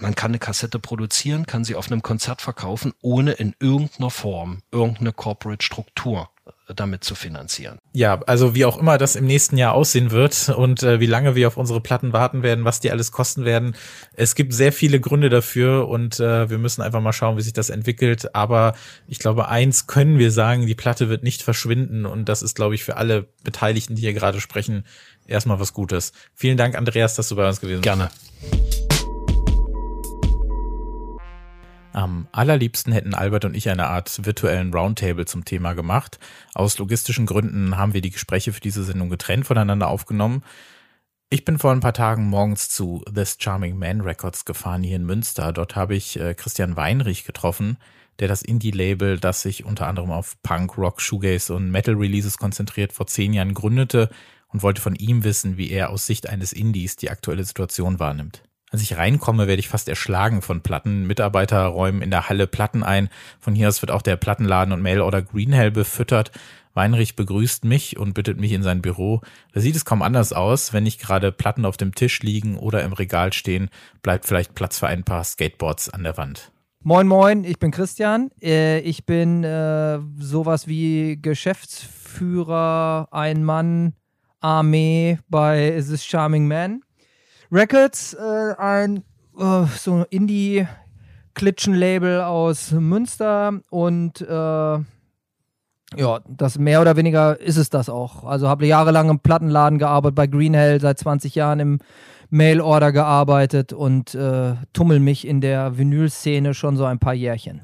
man 0.00 0.14
kann 0.14 0.30
eine 0.30 0.38
Kassette 0.38 0.78
produzieren, 0.78 1.46
kann 1.46 1.64
sie 1.64 1.74
auf 1.74 1.90
einem 1.90 2.02
Konzert 2.02 2.40
verkaufen, 2.40 2.92
ohne 3.00 3.32
in 3.32 3.56
irgendeiner 3.58 4.10
Form 4.10 4.62
irgendeine 4.70 5.12
Corporate 5.12 5.64
Struktur 5.64 6.30
damit 6.74 7.04
zu 7.04 7.14
finanzieren. 7.14 7.78
Ja, 7.92 8.20
also 8.26 8.54
wie 8.54 8.64
auch 8.64 8.78
immer 8.78 8.98
das 8.98 9.16
im 9.16 9.26
nächsten 9.26 9.56
Jahr 9.56 9.74
aussehen 9.74 10.10
wird 10.10 10.48
und 10.50 10.82
äh, 10.82 11.00
wie 11.00 11.06
lange 11.06 11.34
wir 11.34 11.48
auf 11.48 11.56
unsere 11.56 11.80
Platten 11.80 12.12
warten 12.12 12.42
werden, 12.42 12.64
was 12.64 12.80
die 12.80 12.90
alles 12.90 13.12
kosten 13.12 13.44
werden. 13.44 13.74
Es 14.14 14.34
gibt 14.34 14.52
sehr 14.52 14.72
viele 14.72 15.00
Gründe 15.00 15.28
dafür 15.28 15.88
und 15.88 16.20
äh, 16.20 16.50
wir 16.50 16.58
müssen 16.58 16.82
einfach 16.82 17.00
mal 17.00 17.12
schauen, 17.12 17.36
wie 17.36 17.42
sich 17.42 17.52
das 17.52 17.70
entwickelt. 17.70 18.34
Aber 18.34 18.74
ich 19.06 19.18
glaube, 19.18 19.48
eins 19.48 19.86
können 19.86 20.18
wir 20.18 20.30
sagen, 20.30 20.66
die 20.66 20.74
Platte 20.74 21.08
wird 21.08 21.22
nicht 21.22 21.42
verschwinden 21.42 22.06
und 22.06 22.28
das 22.28 22.42
ist, 22.42 22.54
glaube 22.54 22.74
ich, 22.74 22.84
für 22.84 22.96
alle 22.96 23.28
Beteiligten, 23.44 23.94
die 23.94 24.02
hier 24.02 24.14
gerade 24.14 24.40
sprechen, 24.40 24.84
erstmal 25.26 25.60
was 25.60 25.72
Gutes. 25.72 26.12
Vielen 26.34 26.56
Dank, 26.56 26.76
Andreas, 26.76 27.14
dass 27.14 27.28
du 27.28 27.36
bei 27.36 27.48
uns 27.48 27.60
gewesen 27.60 27.80
bist. 27.80 27.84
Gerne. 27.84 28.10
Am 31.98 32.28
allerliebsten 32.30 32.92
hätten 32.92 33.12
Albert 33.12 33.44
und 33.44 33.56
ich 33.56 33.68
eine 33.70 33.88
Art 33.88 34.24
virtuellen 34.24 34.72
Roundtable 34.72 35.26
zum 35.26 35.44
Thema 35.44 35.72
gemacht. 35.72 36.20
Aus 36.54 36.78
logistischen 36.78 37.26
Gründen 37.26 37.76
haben 37.76 37.92
wir 37.92 38.00
die 38.00 38.12
Gespräche 38.12 38.52
für 38.52 38.60
diese 38.60 38.84
Sendung 38.84 39.10
getrennt 39.10 39.48
voneinander 39.48 39.88
aufgenommen. 39.88 40.44
Ich 41.28 41.44
bin 41.44 41.58
vor 41.58 41.72
ein 41.72 41.80
paar 41.80 41.94
Tagen 41.94 42.28
morgens 42.28 42.68
zu 42.68 43.02
This 43.12 43.36
Charming 43.40 43.76
Man 43.76 44.02
Records 44.02 44.44
gefahren 44.44 44.84
hier 44.84 44.94
in 44.94 45.06
Münster. 45.06 45.52
Dort 45.52 45.74
habe 45.74 45.96
ich 45.96 46.20
äh, 46.20 46.34
Christian 46.34 46.76
Weinrich 46.76 47.24
getroffen, 47.24 47.78
der 48.20 48.28
das 48.28 48.42
Indie-Label, 48.42 49.18
das 49.18 49.42
sich 49.42 49.64
unter 49.64 49.88
anderem 49.88 50.12
auf 50.12 50.40
Punk, 50.44 50.78
Rock, 50.78 51.00
Shoegaze 51.00 51.52
und 51.52 51.68
Metal-Releases 51.72 52.38
konzentriert, 52.38 52.92
vor 52.92 53.08
zehn 53.08 53.32
Jahren 53.32 53.54
gründete 53.54 54.08
und 54.46 54.62
wollte 54.62 54.80
von 54.80 54.94
ihm 54.94 55.24
wissen, 55.24 55.56
wie 55.56 55.72
er 55.72 55.90
aus 55.90 56.06
Sicht 56.06 56.28
eines 56.28 56.52
Indies 56.52 56.94
die 56.94 57.10
aktuelle 57.10 57.42
Situation 57.42 57.98
wahrnimmt. 57.98 58.47
Als 58.70 58.82
ich 58.82 58.96
reinkomme, 58.96 59.46
werde 59.46 59.60
ich 59.60 59.68
fast 59.68 59.88
erschlagen 59.88 60.42
von 60.42 60.60
Platten. 60.60 61.06
Mitarbeiter 61.06 61.64
räumen 61.64 62.02
in 62.02 62.10
der 62.10 62.28
Halle 62.28 62.46
Platten 62.46 62.82
ein. 62.82 63.08
Von 63.40 63.54
hier 63.54 63.68
aus 63.68 63.80
wird 63.80 63.90
auch 63.90 64.02
der 64.02 64.16
Plattenladen 64.16 64.72
und 64.74 64.82
Mailorder 64.82 65.22
Greenhell 65.22 65.70
befüttert. 65.70 66.32
Weinrich 66.74 67.16
begrüßt 67.16 67.64
mich 67.64 67.98
und 67.98 68.12
bittet 68.14 68.38
mich 68.38 68.52
in 68.52 68.62
sein 68.62 68.82
Büro. 68.82 69.20
Da 69.52 69.60
sieht 69.60 69.74
es 69.74 69.84
kaum 69.84 70.02
anders 70.02 70.32
aus. 70.32 70.72
Wenn 70.72 70.84
nicht 70.84 71.00
gerade 71.00 71.32
Platten 71.32 71.64
auf 71.64 71.76
dem 71.76 71.94
Tisch 71.94 72.20
liegen 72.22 72.56
oder 72.56 72.84
im 72.84 72.92
Regal 72.92 73.32
stehen, 73.32 73.68
bleibt 74.02 74.26
vielleicht 74.26 74.54
Platz 74.54 74.78
für 74.78 74.86
ein 74.86 75.02
paar 75.02 75.24
Skateboards 75.24 75.88
an 75.88 76.04
der 76.04 76.16
Wand. 76.16 76.52
Moin, 76.84 77.08
moin, 77.08 77.42
ich 77.42 77.58
bin 77.58 77.72
Christian. 77.72 78.30
Äh, 78.40 78.78
ich 78.80 79.04
bin 79.04 79.42
äh, 79.42 79.98
sowas 80.18 80.68
wie 80.68 81.18
Geschäftsführer, 81.20 83.08
ein 83.10 83.42
Mann, 83.42 83.94
Armee 84.40 85.18
bei 85.28 85.72
This 85.76 86.04
Charming 86.04 86.46
Man. 86.46 86.82
Records, 87.50 88.14
äh, 88.14 88.54
ein 88.58 89.02
äh, 89.38 89.64
so 89.76 90.04
Indie-Klitschen-Label 90.10 92.20
aus 92.22 92.72
Münster 92.72 93.60
und 93.70 94.20
äh, 94.20 94.78
ja, 95.96 96.20
das 96.28 96.58
mehr 96.58 96.82
oder 96.82 96.96
weniger 96.96 97.40
ist 97.40 97.56
es 97.56 97.70
das 97.70 97.88
auch. 97.88 98.24
Also 98.24 98.48
habe 98.48 98.66
jahrelang 98.66 99.08
im 99.08 99.20
Plattenladen 99.20 99.78
gearbeitet, 99.78 100.16
bei 100.16 100.26
Greenhell, 100.26 100.80
seit 100.80 100.98
20 100.98 101.34
Jahren 101.34 101.60
im 101.60 101.78
Mail-Order 102.28 102.92
gearbeitet 102.92 103.72
und 103.72 104.14
äh, 104.14 104.52
tummel 104.74 105.00
mich 105.00 105.26
in 105.26 105.40
der 105.40 105.78
Vinyl-Szene 105.78 106.52
schon 106.52 106.76
so 106.76 106.84
ein 106.84 106.98
paar 106.98 107.14
Jährchen. 107.14 107.62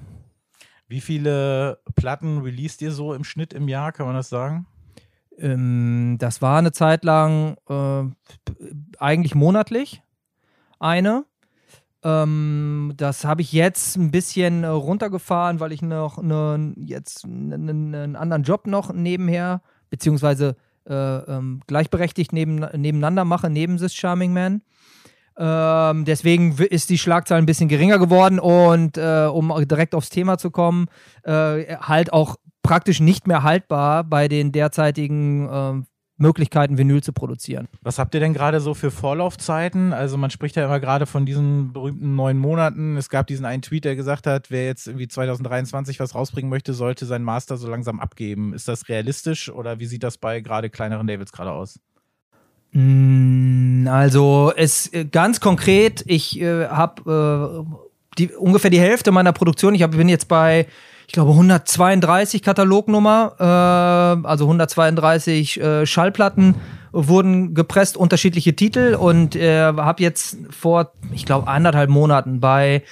Wie 0.88 1.02
viele 1.02 1.80
Platten 1.94 2.38
released 2.38 2.80
ihr 2.80 2.92
so 2.92 3.12
im 3.12 3.24
Schnitt 3.24 3.52
im 3.52 3.68
Jahr, 3.68 3.92
kann 3.92 4.06
man 4.06 4.14
das 4.14 4.30
sagen? 4.30 4.66
Ähm, 5.38 6.16
das 6.18 6.42
war 6.42 6.58
eine 6.58 6.72
Zeit 6.72 7.04
lang 7.04 7.56
äh, 7.68 8.04
eigentlich 8.98 9.34
monatlich 9.34 10.02
eine. 10.78 11.24
Ähm, 12.02 12.92
das 12.96 13.24
habe 13.24 13.42
ich 13.42 13.52
jetzt 13.52 13.96
ein 13.96 14.10
bisschen 14.10 14.62
äh, 14.62 14.68
runtergefahren, 14.68 15.58
weil 15.60 15.72
ich 15.72 15.82
noch 15.82 16.22
ne, 16.22 16.74
jetzt 16.76 17.24
einen 17.24 17.90
ne, 17.90 18.18
anderen 18.18 18.42
Job 18.42 18.66
noch 18.66 18.92
nebenher, 18.92 19.62
beziehungsweise 19.88 20.56
äh, 20.86 20.94
ähm, 20.94 21.62
gleichberechtigt 21.66 22.32
neben, 22.32 22.56
nebeneinander 22.56 23.24
mache, 23.24 23.48
neben 23.48 23.78
This 23.78 23.94
Charming 23.94 24.34
Man. 24.34 24.60
Ähm, 25.36 26.04
deswegen 26.04 26.52
ist 26.58 26.90
die 26.90 26.98
Schlagzahl 26.98 27.38
ein 27.38 27.46
bisschen 27.46 27.68
geringer 27.68 27.98
geworden 27.98 28.38
und 28.38 28.98
äh, 28.98 29.26
um 29.26 29.52
direkt 29.66 29.94
aufs 29.94 30.10
Thema 30.10 30.38
zu 30.38 30.50
kommen, 30.50 30.86
äh, 31.24 31.76
halt 31.78 32.12
auch 32.12 32.36
praktisch 32.64 32.98
nicht 32.98 33.28
mehr 33.28 33.44
haltbar 33.44 34.02
bei 34.02 34.26
den 34.26 34.50
derzeitigen 34.50 35.48
äh, 35.48 35.82
Möglichkeiten, 36.16 36.78
Vinyl 36.78 37.02
zu 37.02 37.12
produzieren. 37.12 37.68
Was 37.82 37.98
habt 37.98 38.14
ihr 38.14 38.20
denn 38.20 38.34
gerade 38.34 38.60
so 38.60 38.74
für 38.74 38.90
Vorlaufzeiten? 38.90 39.92
Also 39.92 40.16
man 40.16 40.30
spricht 40.30 40.56
ja 40.56 40.64
immer 40.64 40.80
gerade 40.80 41.06
von 41.06 41.26
diesen 41.26 41.72
berühmten 41.72 42.14
neun 42.14 42.38
Monaten. 42.38 42.96
Es 42.96 43.08
gab 43.08 43.26
diesen 43.26 43.44
einen 43.44 43.62
Tweet, 43.62 43.84
der 43.84 43.96
gesagt 43.96 44.26
hat, 44.26 44.50
wer 44.50 44.64
jetzt 44.64 44.86
irgendwie 44.86 45.08
2023 45.08 46.00
was 46.00 46.14
rausbringen 46.14 46.48
möchte, 46.48 46.72
sollte 46.72 47.04
seinen 47.06 47.24
Master 47.24 47.56
so 47.56 47.68
langsam 47.68 48.00
abgeben. 48.00 48.54
Ist 48.54 48.68
das 48.68 48.88
realistisch 48.88 49.50
oder 49.50 49.78
wie 49.78 49.86
sieht 49.86 50.02
das 50.02 50.18
bei 50.18 50.40
gerade 50.40 50.70
kleineren 50.70 51.06
Labels 51.06 51.32
gerade 51.32 51.52
aus? 51.52 51.80
Mm, 52.72 53.88
also 53.88 54.52
es 54.56 54.92
äh, 54.92 55.04
ganz 55.04 55.40
konkret, 55.40 56.04
ich 56.06 56.40
äh, 56.40 56.68
habe 56.68 57.66
äh, 58.18 58.36
ungefähr 58.36 58.70
die 58.70 58.80
Hälfte 58.80 59.10
meiner 59.10 59.32
Produktion. 59.32 59.74
Ich 59.74 59.82
hab, 59.82 59.90
bin 59.90 60.08
jetzt 60.08 60.28
bei 60.28 60.66
ich 61.06 61.12
glaube, 61.12 61.32
132 61.32 62.42
Katalognummer, 62.42 63.34
äh, 63.38 64.26
also 64.26 64.44
132 64.44 65.60
äh, 65.60 65.86
Schallplatten 65.86 66.56
wurden 66.92 67.54
gepresst, 67.54 67.96
unterschiedliche 67.96 68.54
Titel 68.54 68.96
und 68.98 69.34
äh, 69.36 69.64
habe 69.64 70.02
jetzt 70.02 70.38
vor, 70.50 70.92
ich 71.12 71.26
glaube, 71.26 71.48
anderthalb 71.48 71.90
Monaten 71.90 72.40
bei 72.40 72.82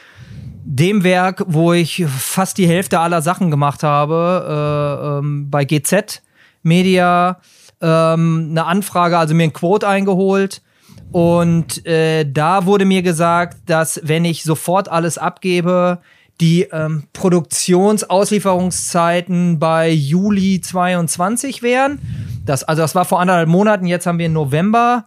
dem 0.64 1.04
Werk, 1.04 1.44
wo 1.46 1.72
ich 1.72 2.04
fast 2.06 2.58
die 2.58 2.68
Hälfte 2.68 3.00
aller 3.00 3.22
Sachen 3.22 3.50
gemacht 3.50 3.82
habe, 3.82 4.46
äh, 4.48 5.18
ähm, 5.18 5.50
bei 5.50 5.64
GZ 5.64 6.22
Media, 6.62 7.40
ähm, 7.80 8.48
eine 8.50 8.64
Anfrage, 8.66 9.18
also 9.18 9.34
mir 9.34 9.44
ein 9.44 9.52
Quote 9.52 9.88
eingeholt. 9.88 10.62
Und 11.10 11.84
äh, 11.86 12.24
da 12.24 12.64
wurde 12.64 12.84
mir 12.84 13.02
gesagt, 13.02 13.58
dass 13.66 14.00
wenn 14.04 14.24
ich 14.24 14.44
sofort 14.44 14.88
alles 14.88 15.18
abgebe, 15.18 15.98
die 16.40 16.62
ähm, 16.72 17.04
Produktionsauslieferungszeiten 17.12 19.58
bei 19.58 19.90
Juli 19.90 20.60
22 20.60 21.62
wären. 21.62 21.98
Das, 22.44 22.64
also 22.64 22.82
das 22.82 22.94
war 22.94 23.04
vor 23.04 23.20
anderthalb 23.20 23.48
Monaten, 23.48 23.86
jetzt 23.86 24.06
haben 24.06 24.18
wir 24.18 24.28
November. 24.28 25.06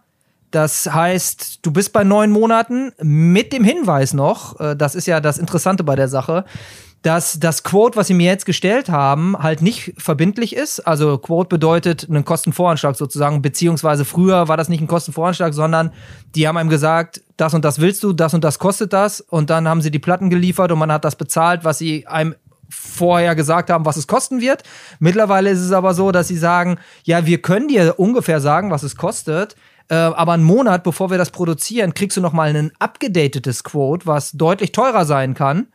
Das 0.50 0.92
heißt, 0.92 1.60
du 1.62 1.72
bist 1.72 1.92
bei 1.92 2.04
neun 2.04 2.30
Monaten 2.30 2.92
mit 3.02 3.52
dem 3.52 3.64
Hinweis 3.64 4.14
noch, 4.14 4.58
äh, 4.60 4.76
das 4.76 4.94
ist 4.94 5.06
ja 5.06 5.20
das 5.20 5.38
Interessante 5.38 5.84
bei 5.84 5.96
der 5.96 6.08
Sache, 6.08 6.44
dass 7.06 7.38
das 7.38 7.62
Quote, 7.62 7.96
was 7.96 8.08
sie 8.08 8.14
mir 8.14 8.28
jetzt 8.28 8.46
gestellt 8.46 8.88
haben, 8.88 9.38
halt 9.38 9.62
nicht 9.62 9.94
verbindlich 9.96 10.56
ist. 10.56 10.80
Also 10.80 11.18
Quote 11.18 11.48
bedeutet 11.48 12.08
einen 12.10 12.24
Kostenvoranschlag 12.24 12.96
sozusagen, 12.96 13.42
beziehungsweise 13.42 14.04
früher 14.04 14.48
war 14.48 14.56
das 14.56 14.68
nicht 14.68 14.80
ein 14.80 14.88
Kostenvoranschlag, 14.88 15.54
sondern 15.54 15.92
die 16.34 16.48
haben 16.48 16.56
einem 16.56 16.68
gesagt, 16.68 17.22
das 17.36 17.54
und 17.54 17.64
das 17.64 17.80
willst 17.80 18.02
du, 18.02 18.12
das 18.12 18.34
und 18.34 18.42
das 18.42 18.58
kostet 18.58 18.92
das 18.92 19.20
und 19.20 19.50
dann 19.50 19.68
haben 19.68 19.82
sie 19.82 19.92
die 19.92 20.00
Platten 20.00 20.30
geliefert 20.30 20.72
und 20.72 20.80
man 20.80 20.90
hat 20.90 21.04
das 21.04 21.14
bezahlt, 21.14 21.62
was 21.62 21.78
sie 21.78 22.08
einem 22.08 22.34
vorher 22.68 23.36
gesagt 23.36 23.70
haben, 23.70 23.84
was 23.84 23.96
es 23.96 24.08
kosten 24.08 24.40
wird. 24.40 24.64
Mittlerweile 24.98 25.50
ist 25.50 25.60
es 25.60 25.70
aber 25.70 25.94
so, 25.94 26.10
dass 26.10 26.26
sie 26.26 26.36
sagen, 26.36 26.76
ja, 27.04 27.24
wir 27.24 27.40
können 27.40 27.68
dir 27.68 28.00
ungefähr 28.00 28.40
sagen, 28.40 28.72
was 28.72 28.82
es 28.82 28.96
kostet, 28.96 29.54
äh, 29.88 29.94
aber 29.94 30.32
einen 30.32 30.42
Monat 30.42 30.82
bevor 30.82 31.10
wir 31.10 31.18
das 31.18 31.30
produzieren, 31.30 31.94
kriegst 31.94 32.16
du 32.16 32.20
noch 32.20 32.32
mal 32.32 32.48
ein 32.48 32.72
abgedatetes 32.80 33.62
Quote, 33.62 34.06
was 34.06 34.32
deutlich 34.32 34.72
teurer 34.72 35.04
sein 35.04 35.34
kann. 35.34 35.68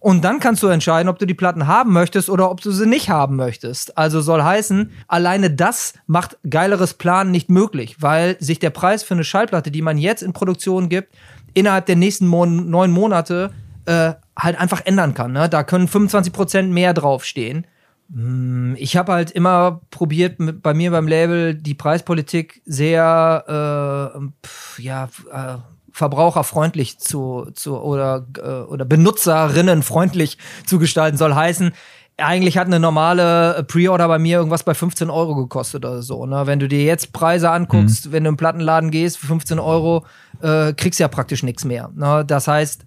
Und 0.00 0.24
dann 0.24 0.40
kannst 0.40 0.62
du 0.62 0.68
entscheiden, 0.68 1.08
ob 1.08 1.18
du 1.18 1.26
die 1.26 1.34
Platten 1.34 1.66
haben 1.66 1.92
möchtest 1.92 2.30
oder 2.30 2.50
ob 2.50 2.60
du 2.60 2.70
sie 2.70 2.86
nicht 2.86 3.10
haben 3.10 3.36
möchtest. 3.36 3.98
Also 3.98 4.20
soll 4.20 4.42
heißen, 4.42 4.92
alleine 5.08 5.50
das 5.50 5.94
macht 6.06 6.38
geileres 6.48 6.94
Planen 6.94 7.30
nicht 7.30 7.50
möglich, 7.50 7.96
weil 8.00 8.36
sich 8.40 8.58
der 8.58 8.70
Preis 8.70 9.02
für 9.02 9.14
eine 9.14 9.24
Schallplatte, 9.24 9.70
die 9.70 9.82
man 9.82 9.98
jetzt 9.98 10.22
in 10.22 10.32
Produktion 10.32 10.88
gibt, 10.88 11.14
innerhalb 11.54 11.86
der 11.86 11.96
nächsten 11.96 12.26
Mon 12.26 12.70
neun 12.70 12.90
Monate 12.90 13.50
äh, 13.86 14.12
halt 14.36 14.58
einfach 14.60 14.82
ändern 14.84 15.14
kann. 15.14 15.32
Ne? 15.32 15.48
Da 15.48 15.64
können 15.64 15.88
25% 15.88 16.64
mehr 16.64 16.94
draufstehen. 16.94 17.66
Hm, 18.12 18.76
ich 18.78 18.96
habe 18.96 19.12
halt 19.12 19.30
immer 19.30 19.80
probiert, 19.90 20.36
bei 20.62 20.74
mir 20.74 20.90
beim 20.90 21.08
Label 21.08 21.54
die 21.54 21.74
Preispolitik 21.74 22.62
sehr, 22.64 24.14
äh, 24.14 24.46
pf, 24.46 24.78
ja, 24.78 25.08
äh, 25.32 25.58
verbraucherfreundlich 25.98 26.98
zu, 26.98 27.48
zu 27.54 27.76
oder, 27.76 28.24
äh, 28.38 28.70
oder 28.70 28.84
benutzerinnenfreundlich 28.84 30.38
zu 30.64 30.78
gestalten 30.78 31.18
soll 31.18 31.34
heißen, 31.34 31.72
eigentlich 32.16 32.56
hat 32.56 32.66
eine 32.66 32.78
normale 32.78 33.64
Pre-Order 33.66 34.06
bei 34.06 34.18
mir 34.18 34.38
irgendwas 34.38 34.62
bei 34.62 34.74
15 34.74 35.10
Euro 35.10 35.34
gekostet 35.34 35.84
oder 35.84 36.02
so. 36.02 36.24
Ne? 36.24 36.46
Wenn 36.46 36.60
du 36.60 36.68
dir 36.68 36.84
jetzt 36.84 37.12
Preise 37.12 37.50
anguckst, 37.50 38.06
mhm. 38.06 38.12
wenn 38.12 38.24
du 38.24 38.30
im 38.30 38.36
Plattenladen 38.36 38.90
gehst, 38.90 39.18
für 39.18 39.26
15 39.26 39.58
Euro 39.58 40.04
äh, 40.40 40.72
kriegst 40.72 41.00
du 41.00 41.04
ja 41.04 41.08
praktisch 41.08 41.42
nichts 41.42 41.64
mehr. 41.64 41.90
Ne? 41.94 42.24
Das 42.24 42.46
heißt, 42.46 42.84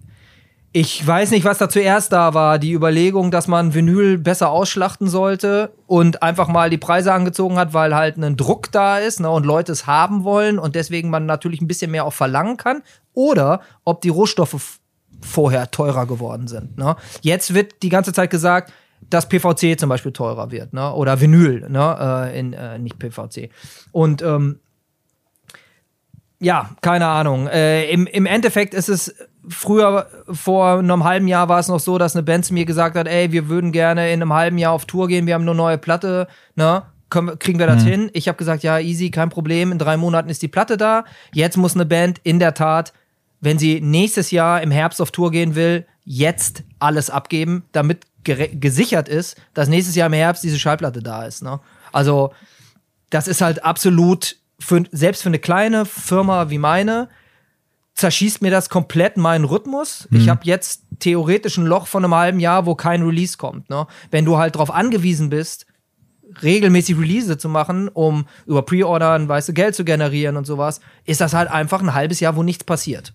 ich 0.74 1.06
weiß 1.06 1.32
nicht, 1.32 1.44
was 1.44 1.58
da 1.58 1.68
zuerst 1.68 2.12
da 2.12 2.32
war. 2.32 2.58
Die 2.58 2.72
Überlegung, 2.72 3.30
dass 3.30 3.46
man 3.46 3.74
Vinyl 3.74 4.16
besser 4.16 4.50
ausschlachten 4.50 5.06
sollte 5.06 5.74
und 5.86 6.22
einfach 6.22 6.48
mal 6.48 6.70
die 6.70 6.78
Preise 6.78 7.12
angezogen 7.12 7.58
hat, 7.58 7.74
weil 7.74 7.94
halt 7.94 8.16
ein 8.16 8.36
Druck 8.38 8.72
da 8.72 8.96
ist 8.96 9.20
ne, 9.20 9.30
und 9.30 9.44
Leute 9.44 9.72
es 9.72 9.86
haben 9.86 10.24
wollen 10.24 10.58
und 10.58 10.74
deswegen 10.74 11.10
man 11.10 11.26
natürlich 11.26 11.60
ein 11.60 11.68
bisschen 11.68 11.90
mehr 11.90 12.06
auch 12.06 12.14
verlangen 12.14 12.56
kann. 12.56 12.82
Oder 13.12 13.60
ob 13.84 14.00
die 14.00 14.08
Rohstoffe 14.08 14.78
vorher 15.20 15.70
teurer 15.70 16.06
geworden 16.06 16.48
sind. 16.48 16.78
Ne? 16.78 16.96
Jetzt 17.20 17.52
wird 17.52 17.82
die 17.82 17.90
ganze 17.90 18.14
Zeit 18.14 18.30
gesagt, 18.30 18.72
dass 19.10 19.28
PVC 19.28 19.78
zum 19.78 19.90
Beispiel 19.90 20.12
teurer 20.12 20.50
wird, 20.52 20.72
ne? 20.72 20.92
Oder 20.94 21.20
Vinyl, 21.20 21.68
ne? 21.68 22.30
Äh, 22.32 22.38
in, 22.38 22.52
äh, 22.52 22.78
nicht 22.78 22.98
PVC. 22.98 23.50
Und 23.90 24.22
ähm, 24.22 24.60
ja, 26.38 26.70
keine 26.80 27.06
Ahnung. 27.08 27.48
Äh, 27.48 27.90
im, 27.90 28.06
Im 28.06 28.26
Endeffekt 28.26 28.74
ist 28.74 28.88
es 28.88 29.14
früher, 29.48 30.06
vor 30.30 30.78
einem 30.78 31.04
halben 31.04 31.28
Jahr 31.28 31.48
war 31.48 31.58
es 31.58 31.68
noch 31.68 31.80
so, 31.80 31.98
dass 31.98 32.14
eine 32.14 32.22
Band 32.22 32.44
zu 32.44 32.54
mir 32.54 32.64
gesagt 32.64 32.96
hat, 32.96 33.08
ey, 33.08 33.32
wir 33.32 33.48
würden 33.48 33.72
gerne 33.72 34.12
in 34.12 34.22
einem 34.22 34.32
halben 34.32 34.58
Jahr 34.58 34.72
auf 34.72 34.84
Tour 34.84 35.08
gehen, 35.08 35.26
wir 35.26 35.34
haben 35.34 35.42
eine 35.42 35.54
neue 35.54 35.78
Platte, 35.78 36.28
ne? 36.54 36.84
Kriegen 37.10 37.58
wir 37.58 37.66
das 37.66 37.84
mhm. 37.84 37.88
hin? 37.88 38.10
Ich 38.14 38.26
habe 38.26 38.38
gesagt, 38.38 38.62
ja, 38.62 38.78
easy, 38.78 39.10
kein 39.10 39.28
Problem, 39.28 39.70
in 39.70 39.78
drei 39.78 39.98
Monaten 39.98 40.30
ist 40.30 40.40
die 40.40 40.48
Platte 40.48 40.78
da. 40.78 41.04
Jetzt 41.34 41.58
muss 41.58 41.74
eine 41.74 41.84
Band 41.84 42.20
in 42.22 42.38
der 42.38 42.54
Tat, 42.54 42.94
wenn 43.42 43.58
sie 43.58 43.82
nächstes 43.82 44.30
Jahr 44.30 44.62
im 44.62 44.70
Herbst 44.70 44.98
auf 44.98 45.10
Tour 45.10 45.30
gehen 45.30 45.54
will, 45.54 45.86
jetzt 46.04 46.64
alles 46.78 47.10
abgeben, 47.10 47.64
damit 47.72 48.06
gesichert 48.24 49.10
ist, 49.10 49.36
dass 49.52 49.68
nächstes 49.68 49.94
Jahr 49.94 50.06
im 50.06 50.14
Herbst 50.14 50.42
diese 50.42 50.58
Schallplatte 50.58 51.02
da 51.02 51.26
ist. 51.26 51.42
Ne? 51.42 51.60
Also, 51.92 52.32
das 53.10 53.28
ist 53.28 53.42
halt 53.42 53.62
absolut, 53.62 54.36
für, 54.58 54.84
selbst 54.90 55.22
für 55.22 55.28
eine 55.28 55.38
kleine 55.38 55.84
Firma 55.84 56.48
wie 56.48 56.58
meine, 56.58 57.10
zerschießt 57.94 58.42
mir 58.42 58.50
das 58.50 58.68
komplett 58.68 59.16
meinen 59.16 59.44
Rhythmus. 59.44 60.08
Mhm. 60.10 60.18
Ich 60.18 60.28
habe 60.28 60.40
jetzt 60.44 60.82
theoretisch 60.98 61.58
ein 61.58 61.66
Loch 61.66 61.86
von 61.86 62.04
einem 62.04 62.14
halben 62.14 62.40
Jahr, 62.40 62.66
wo 62.66 62.74
kein 62.74 63.02
Release 63.02 63.36
kommt. 63.36 63.68
Ne? 63.70 63.86
Wenn 64.10 64.24
du 64.24 64.38
halt 64.38 64.54
darauf 64.54 64.72
angewiesen 64.72 65.30
bist, 65.30 65.66
regelmäßig 66.42 66.98
Release 66.98 67.36
zu 67.36 67.48
machen, 67.48 67.88
um 67.88 68.26
über 68.46 68.62
Pre-Ordern, 68.62 69.28
weißt 69.28 69.50
du, 69.50 69.52
Geld 69.52 69.74
zu 69.74 69.84
generieren 69.84 70.36
und 70.36 70.46
sowas, 70.46 70.80
ist 71.04 71.20
das 71.20 71.34
halt 71.34 71.50
einfach 71.50 71.82
ein 71.82 71.94
halbes 71.94 72.20
Jahr, 72.20 72.36
wo 72.36 72.42
nichts 72.42 72.64
passiert. 72.64 73.12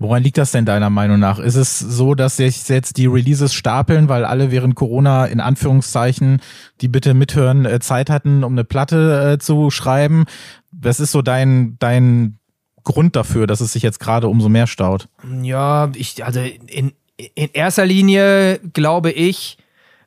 Woran 0.00 0.22
liegt 0.22 0.38
das 0.38 0.50
denn 0.50 0.64
deiner 0.64 0.88
Meinung 0.88 1.20
nach? 1.20 1.38
Ist 1.38 1.56
es 1.56 1.78
so, 1.78 2.14
dass 2.14 2.38
sich 2.38 2.66
jetzt 2.70 2.96
die 2.96 3.04
Releases 3.04 3.52
stapeln, 3.52 4.08
weil 4.08 4.24
alle 4.24 4.50
während 4.50 4.74
Corona 4.74 5.26
in 5.26 5.40
Anführungszeichen, 5.40 6.40
die 6.80 6.88
bitte 6.88 7.12
mithören, 7.12 7.66
äh, 7.66 7.80
Zeit 7.80 8.08
hatten, 8.08 8.42
um 8.42 8.52
eine 8.52 8.64
Platte 8.64 9.34
äh, 9.34 9.38
zu 9.38 9.70
schreiben? 9.70 10.24
Was 10.72 11.00
ist 11.00 11.12
so 11.12 11.20
dein, 11.20 11.76
dein 11.80 12.39
Grund 12.84 13.16
dafür, 13.16 13.46
dass 13.46 13.60
es 13.60 13.72
sich 13.72 13.82
jetzt 13.82 14.00
gerade 14.00 14.28
umso 14.28 14.48
mehr 14.48 14.66
staut? 14.66 15.08
Ja, 15.42 15.90
ich, 15.94 16.24
also 16.24 16.40
in, 16.40 16.92
in 17.16 17.50
erster 17.52 17.84
Linie 17.84 18.60
glaube 18.72 19.10
ich, 19.10 19.58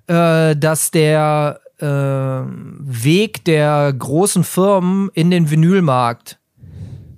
äh, 0.08 0.56
dass 0.56 0.92
der 0.92 1.60
äh, 1.80 1.86
Weg 1.86 3.46
der 3.46 3.94
großen 3.94 4.44
Firmen 4.44 5.10
in 5.14 5.32
den 5.32 5.50
Vinylmarkt 5.50 6.40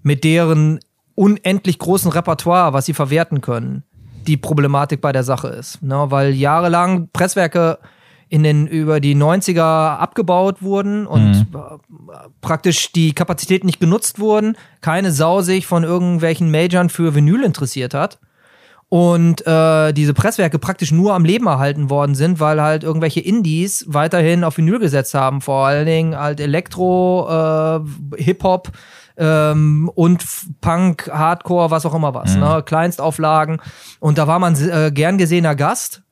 mit 0.03 0.23
deren 0.23 0.80
unendlich 1.15 1.80
großen 1.80 2.11
Repertoire, 2.11 2.73
was 2.73 2.86
sie 2.86 2.94
verwerten 2.94 3.41
können, 3.41 3.84
die 4.27 4.38
Problematik 4.38 5.02
bei 5.02 5.11
der 5.11 5.23
Sache 5.23 5.48
ist. 5.48 5.82
Ne? 5.82 6.06
Weil 6.10 6.34
jahrelang 6.34 7.10
Presswerke 7.14 7.80
in 8.30 8.43
den 8.43 8.68
über 8.68 8.99
die 8.99 9.15
90er 9.15 9.97
abgebaut 9.97 10.61
wurden 10.61 11.06
und 11.06 11.45
mhm. 11.52 11.57
praktisch 12.41 12.91
die 12.91 13.14
Kapazitäten 13.14 13.68
nicht 13.68 13.80
genutzt 13.80 14.19
wurden, 14.19 14.57
keine 14.81 15.11
Sau 15.11 15.41
sich 15.41 15.68
von 15.68 15.84
irgendwelchen 15.84 16.49
Majors 16.52 16.91
für 16.91 17.15
Vinyl 17.15 17.43
interessiert 17.43 17.93
hat. 17.93 18.19
und 18.89 19.45
äh, 19.47 19.93
diese 19.93 20.14
Presswerke 20.14 20.60
praktisch 20.60 20.91
nur 20.91 21.14
am 21.14 21.26
Leben 21.26 21.47
erhalten 21.47 21.89
worden 21.89 22.15
sind, 22.15 22.39
weil 22.39 22.61
halt 22.61 22.84
irgendwelche 22.84 23.19
Indies 23.19 23.85
weiterhin 23.88 24.43
auf 24.43 24.57
Vinyl 24.57 24.80
gesetzt 24.80 25.14
haben, 25.14 25.41
vor 25.41 25.65
allen 25.65 25.85
Dingen 25.85 26.18
halt 26.18 26.39
Elektro, 26.39 27.27
äh, 27.27 28.22
Hip-Hop 28.22 28.72
ähm, 29.18 29.89
und 29.95 30.23
Punk, 30.61 31.10
Hardcore, 31.11 31.72
was 31.72 31.85
auch 31.85 31.95
immer 31.95 32.14
was, 32.14 32.35
mhm. 32.35 32.41
ne? 32.41 32.64
Kleinstauflagen 32.65 33.61
und 33.99 34.18
da 34.18 34.27
war 34.27 34.39
man 34.39 34.56
äh, 34.56 34.91
gern 34.91 35.18
gesehener 35.18 35.56
Gast, 35.56 36.03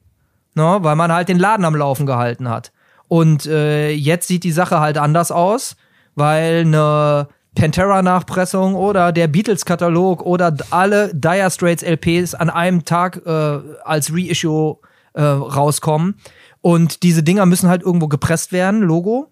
ne? 0.55 0.79
weil 0.81 0.95
man 0.95 1.11
halt 1.11 1.29
den 1.29 1.39
Laden 1.39 1.65
am 1.65 1.75
Laufen 1.75 2.05
gehalten 2.05 2.49
hat. 2.49 2.71
Und 3.07 3.45
äh, 3.45 3.91
jetzt 3.91 4.27
sieht 4.27 4.43
die 4.43 4.51
Sache 4.51 4.79
halt 4.79 4.97
anders 4.97 5.31
aus, 5.31 5.75
weil 6.15 6.61
eine 6.61 7.27
Pantera-Nachpressung 7.55 8.75
oder 8.75 9.11
der 9.11 9.27
Beatles-Katalog 9.27 10.25
oder 10.25 10.55
alle 10.71 11.13
Dire 11.13 11.51
Straits 11.51 11.83
LPs 11.83 12.33
an 12.33 12.49
einem 12.49 12.85
Tag 12.85 13.21
äh, 13.25 13.59
als 13.83 14.11
Reissue 14.13 14.77
äh, 15.13 15.21
rauskommen. 15.21 16.15
Und 16.61 17.03
diese 17.03 17.23
Dinger 17.23 17.45
müssen 17.45 17.69
halt 17.69 17.83
irgendwo 17.83 18.07
gepresst 18.07 18.51
werden, 18.51 18.81
Logo. 18.81 19.29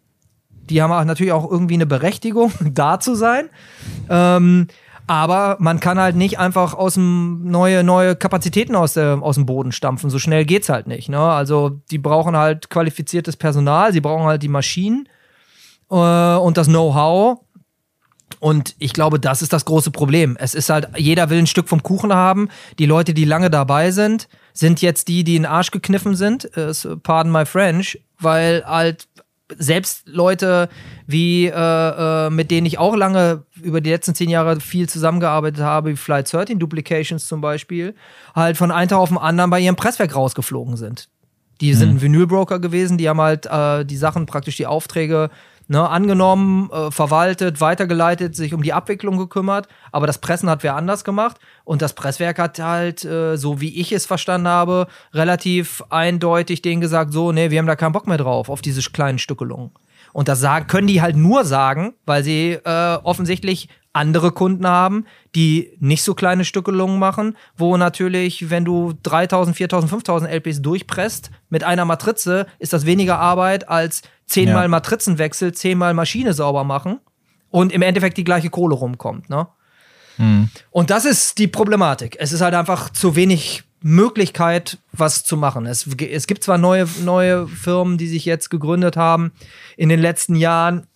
Die 0.69 0.81
haben 0.81 0.91
auch 0.91 1.03
natürlich 1.03 1.34
auch 1.34 1.49
irgendwie 1.49 1.73
eine 1.73 1.85
Berechtigung, 1.85 2.52
da 2.72 2.99
zu 2.99 3.15
sein. 3.15 3.49
Ähm, 4.10 4.68
aber 5.12 5.58
man 5.60 5.82
kann 5.82 6.00
halt 6.00 6.16
nicht 6.16 6.40
einfach 6.40 6.74
aus 6.74 6.94
dem 6.94 7.44
neue, 7.44 7.84
neue 7.84 8.16
Kapazitäten 8.16 8.78
aus, 8.78 8.94
der, 8.94 9.22
aus 9.22 9.36
dem 9.36 9.46
Boden 9.46 9.74
stampfen. 9.74 10.10
So 10.10 10.20
schnell 10.20 10.46
geht's 10.46 10.70
halt 10.70 10.88
nicht. 10.88 11.10
Ne? 11.10 11.20
Also 11.20 11.82
die 11.92 11.98
brauchen 11.98 12.38
halt 12.38 12.70
qualifiziertes 12.70 13.36
Personal, 13.36 13.92
sie 13.92 14.00
brauchen 14.00 14.24
halt 14.26 14.42
die 14.42 14.48
Maschinen 14.48 15.10
äh, 15.90 15.96
und 15.96 16.56
das 16.56 16.68
Know-how. 16.68 17.40
Und 18.40 18.74
ich 18.80 18.94
glaube, 18.94 19.20
das 19.20 19.42
ist 19.42 19.52
das 19.52 19.66
große 19.66 19.92
Problem. 19.92 20.38
Es 20.40 20.56
ist 20.56 20.70
halt, 20.70 20.88
jeder 20.96 21.30
will 21.30 21.40
ein 21.40 21.48
Stück 21.48 21.68
vom 21.68 21.84
Kuchen 21.84 22.14
haben. 22.14 22.48
Die 22.80 22.86
Leute, 22.86 23.14
die 23.14 23.26
lange 23.26 23.50
dabei 23.50 23.92
sind, 23.92 24.30
sind 24.54 24.82
jetzt 24.82 25.10
die, 25.10 25.26
die 25.26 25.36
in 25.36 25.44
den 25.44 25.52
Arsch 25.52 25.72
gekniffen 25.72 26.16
sind. 26.16 26.50
Pardon 27.04 27.34
my 27.34 27.46
French, 27.46 28.00
weil 28.18 28.64
halt 28.66 29.10
selbst 29.57 30.07
Leute 30.07 30.69
wie 31.07 31.48
äh, 31.48 31.52
äh, 31.53 32.30
mit 32.30 32.52
denen 32.52 32.65
ich 32.65 32.78
auch 32.78 32.95
lange 32.95 33.44
über 33.61 33.82
die 33.82 33.90
letzten 33.90 34.15
zehn 34.15 34.30
Jahre 34.30 34.60
viel 34.60 34.88
zusammengearbeitet 34.88 35.61
habe, 35.61 35.91
wie 35.91 35.95
Flight 35.95 36.32
13 36.32 36.60
Duplications 36.60 37.28
zum 37.28 37.41
Beispiel, 37.41 37.95
halt 38.36 38.57
von 38.57 38.72
einem 38.72 38.90
Tag 38.90 38.99
auf 38.99 39.10
den 39.10 39.18
anderen 39.18 39.49
bei 39.49 39.60
ihrem 39.60 39.76
Presswerk 39.76 40.15
rausgeflogen 40.15 40.78
sind. 40.78 41.10
Die 41.61 41.73
sind 41.73 41.90
mhm. 41.90 41.95
ein 41.95 42.02
Vinylbroker 42.02 42.60
gewesen, 42.60 42.98
die 42.98 43.07
haben 43.07 43.22
halt 43.22 43.45
äh, 43.45 43.86
die 43.86 43.98
Sachen, 43.98 44.26
praktisch 44.26 44.57
die 44.57 44.65
Aufträge 44.65 45.30
ne, 45.72 45.88
angenommen, 45.88 46.69
äh, 46.72 46.91
verwaltet, 46.91 47.61
weitergeleitet, 47.61 48.36
sich 48.36 48.53
um 48.53 48.61
die 48.61 48.73
Abwicklung 48.73 49.18
gekümmert. 49.18 49.68
Aber 49.91 50.06
das 50.06 50.18
Pressen 50.18 50.49
hat 50.49 50.64
wer 50.64 50.76
anders 50.76 51.03
gemacht. 51.03 51.38
Und 51.72 51.81
das 51.81 51.93
Presswerk 51.93 52.38
hat 52.38 52.60
halt, 52.60 53.06
äh, 53.06 53.38
so 53.38 53.61
wie 53.61 53.80
ich 53.80 53.93
es 53.93 54.06
verstanden 54.06 54.49
habe, 54.49 54.88
relativ 55.14 55.81
eindeutig 55.89 56.61
denen 56.61 56.81
gesagt, 56.81 57.14
so, 57.14 57.31
nee, 57.31 57.49
wir 57.49 57.60
haben 57.60 57.65
da 57.65 57.77
keinen 57.77 57.93
Bock 57.93 58.07
mehr 58.07 58.18
drauf, 58.18 58.49
auf 58.49 58.61
diese 58.61 58.81
kleinen 58.91 59.19
Stückelungen. 59.19 59.72
Und 60.11 60.27
das 60.27 60.41
sagen, 60.41 60.68
können 60.68 60.88
die 60.88 61.02
halt 61.02 61.15
nur 61.15 61.45
sagen, 61.45 61.93
weil 62.06 62.26
sie 62.26 62.60
äh, 62.65 62.98
offensichtlich 63.03 63.69
andere 63.93 64.34
Kunden 64.34 64.68
haben, 64.68 65.06
die 65.34 65.72
nicht 65.80 66.03
so 66.03 66.14
kleine 66.14 66.43
Stückelungen 66.43 66.99
machen, 66.99 67.38
wo 67.56 67.77
natürlich, 67.77 68.49
wenn 68.49 68.65
du 68.65 68.91
3000, 69.03 69.56
4000, 69.56 69.89
5000 69.91 70.30
LPs 70.30 70.61
durchpresst 70.61 71.31
mit 71.48 71.64
einer 71.64 71.85
Matrize, 71.85 72.48
ist 72.60 72.73
das 72.73 72.85
weniger 72.85 73.18
Arbeit 73.18 73.69
als 73.69 74.02
zehnmal 74.26 74.64
ja. 74.64 74.68
Matrizenwechsel, 74.68 75.53
zehnmal 75.53 75.93
Maschine 75.93 76.34
sauber 76.34 76.65
machen 76.65 76.99
und 77.49 77.72
im 77.72 77.81
Endeffekt 77.81 78.18
die 78.18 78.26
gleiche 78.26 78.49
Kohle 78.49 78.76
rumkommt, 78.76 79.30
ne? 79.30 79.48
Mhm. 80.22 80.49
Und 80.69 80.89
das 80.89 81.06
ist 81.06 81.38
die 81.38 81.48
Problematik. 81.48 82.15
Es 82.19 82.31
ist 82.31 82.41
halt 82.41 82.53
einfach 82.53 82.89
zu 82.89 83.15
wenig 83.15 83.64
Möglichkeit, 83.81 84.77
was 84.91 85.23
zu 85.23 85.35
machen. 85.35 85.65
Es, 85.65 85.88
es 85.88 86.27
gibt 86.27 86.43
zwar 86.43 86.57
neue, 86.57 86.88
neue 87.03 87.48
Firmen, 87.48 87.98
die 87.98 88.07
sich 88.07 88.26
jetzt 88.26 88.49
gegründet 88.49 88.95
haben 88.95 89.31
in 89.76 89.89
den 89.89 89.99
letzten 89.99 90.35
Jahren, 90.35 90.88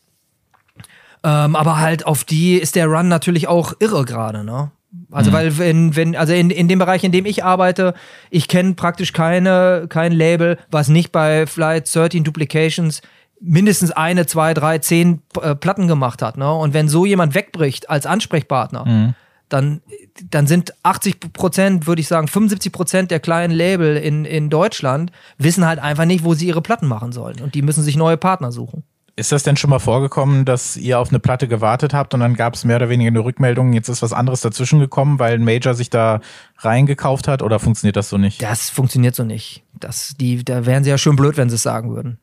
ähm, 1.23 1.55
aber 1.55 1.79
halt 1.79 2.05
auf 2.05 2.23
die 2.23 2.57
ist 2.57 2.75
der 2.75 2.85
Run 2.85 3.07
natürlich 3.07 3.47
auch 3.47 3.73
irre 3.79 4.05
gerade, 4.05 4.43
ne? 4.43 4.71
Also, 5.11 5.29
mhm. 5.29 5.35
weil 5.35 5.57
wenn, 5.57 5.95
wenn, 5.95 6.15
also 6.15 6.33
in, 6.33 6.49
in 6.51 6.67
dem 6.67 6.79
Bereich, 6.79 7.03
in 7.03 7.11
dem 7.11 7.25
ich 7.25 7.43
arbeite, 7.43 7.95
ich 8.29 8.47
kenne 8.47 8.75
praktisch 8.75 9.11
keine, 9.11 9.87
kein 9.89 10.11
Label, 10.11 10.57
was 10.71 10.87
nicht 10.87 11.11
bei 11.11 11.47
Flight 11.47 11.93
13 11.93 12.23
Duplications 12.23 13.01
mindestens 13.45 13.91
eine, 13.91 14.25
zwei, 14.25 14.53
drei, 14.53 14.79
zehn 14.79 15.21
äh, 15.41 15.55
Platten 15.55 15.87
gemacht 15.87 16.21
hat. 16.21 16.37
Ne? 16.37 16.51
Und 16.51 16.73
wenn 16.73 16.89
so 16.89 17.05
jemand 17.05 17.35
wegbricht 17.35 17.89
als 17.89 18.05
Ansprechpartner, 18.05 18.85
mhm. 18.85 19.15
dann, 19.49 19.81
dann 20.29 20.47
sind 20.47 20.73
80 20.83 21.33
Prozent, 21.33 21.87
würde 21.87 22.01
ich 22.01 22.07
sagen, 22.07 22.27
75 22.27 22.71
Prozent 22.71 23.11
der 23.11 23.19
kleinen 23.19 23.53
Label 23.53 23.97
in, 23.97 24.25
in 24.25 24.49
Deutschland 24.49 25.11
wissen 25.37 25.65
halt 25.65 25.79
einfach 25.79 26.05
nicht, 26.05 26.23
wo 26.23 26.33
sie 26.33 26.47
ihre 26.47 26.61
Platten 26.61 26.87
machen 26.87 27.11
sollen. 27.11 27.39
Und 27.41 27.55
die 27.55 27.61
müssen 27.61 27.83
sich 27.83 27.95
neue 27.95 28.17
Partner 28.17 28.51
suchen. 28.51 28.83
Ist 29.17 29.31
das 29.31 29.43
denn 29.43 29.55
schon 29.55 29.69
mal 29.69 29.79
vorgekommen, 29.79 30.43
dass 30.43 30.75
ihr 30.75 30.99
auf 30.99 31.07
eine 31.07 31.19
Platte 31.19 31.47
gewartet 31.47 31.93
habt 31.93 32.13
und 32.13 32.19
dann 32.19 32.33
gab 32.33 32.53
es 32.53 32.65
mehr 32.65 32.75
oder 32.75 32.89
weniger 32.89 33.07
eine 33.07 33.23
Rückmeldung, 33.23 33.71
jetzt 33.71 33.87
ist 33.87 34.01
was 34.01 34.11
anderes 34.11 34.41
dazwischen 34.41 34.79
gekommen, 34.79 35.19
weil 35.19 35.35
ein 35.35 35.45
Major 35.45 35.73
sich 35.73 35.89
da 35.89 36.19
reingekauft 36.57 37.29
hat 37.29 37.41
oder 37.41 37.59
funktioniert 37.59 37.95
das 37.95 38.09
so 38.09 38.17
nicht? 38.17 38.41
Das 38.41 38.69
funktioniert 38.69 39.15
so 39.15 39.23
nicht. 39.23 39.63
Das, 39.73 40.15
die, 40.19 40.43
da 40.43 40.65
wären 40.65 40.83
sie 40.83 40.89
ja 40.89 40.97
schön 40.97 41.15
blöd, 41.15 41.37
wenn 41.37 41.47
sie 41.47 41.55
es 41.55 41.63
sagen 41.63 41.95
würden. 41.95 42.19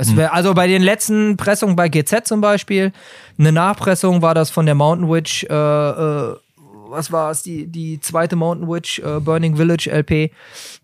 Es 0.00 0.16
wär, 0.16 0.32
also 0.32 0.54
bei 0.54 0.66
den 0.66 0.82
letzten 0.82 1.36
Pressungen 1.36 1.76
bei 1.76 1.88
GZ 1.88 2.26
zum 2.26 2.40
Beispiel, 2.40 2.92
eine 3.38 3.52
Nachpressung 3.52 4.22
war 4.22 4.34
das 4.34 4.50
von 4.50 4.66
der 4.66 4.74
Mountain 4.74 5.10
Witch, 5.10 5.44
äh, 5.44 5.54
äh, 5.54 6.36
was 6.88 7.12
war 7.12 7.30
es, 7.30 7.42
die, 7.42 7.66
die 7.66 8.00
zweite 8.00 8.34
Mountain 8.34 8.68
Witch, 8.68 8.98
äh, 8.98 9.20
Burning 9.20 9.56
Village 9.56 9.90
LP. 9.90 10.32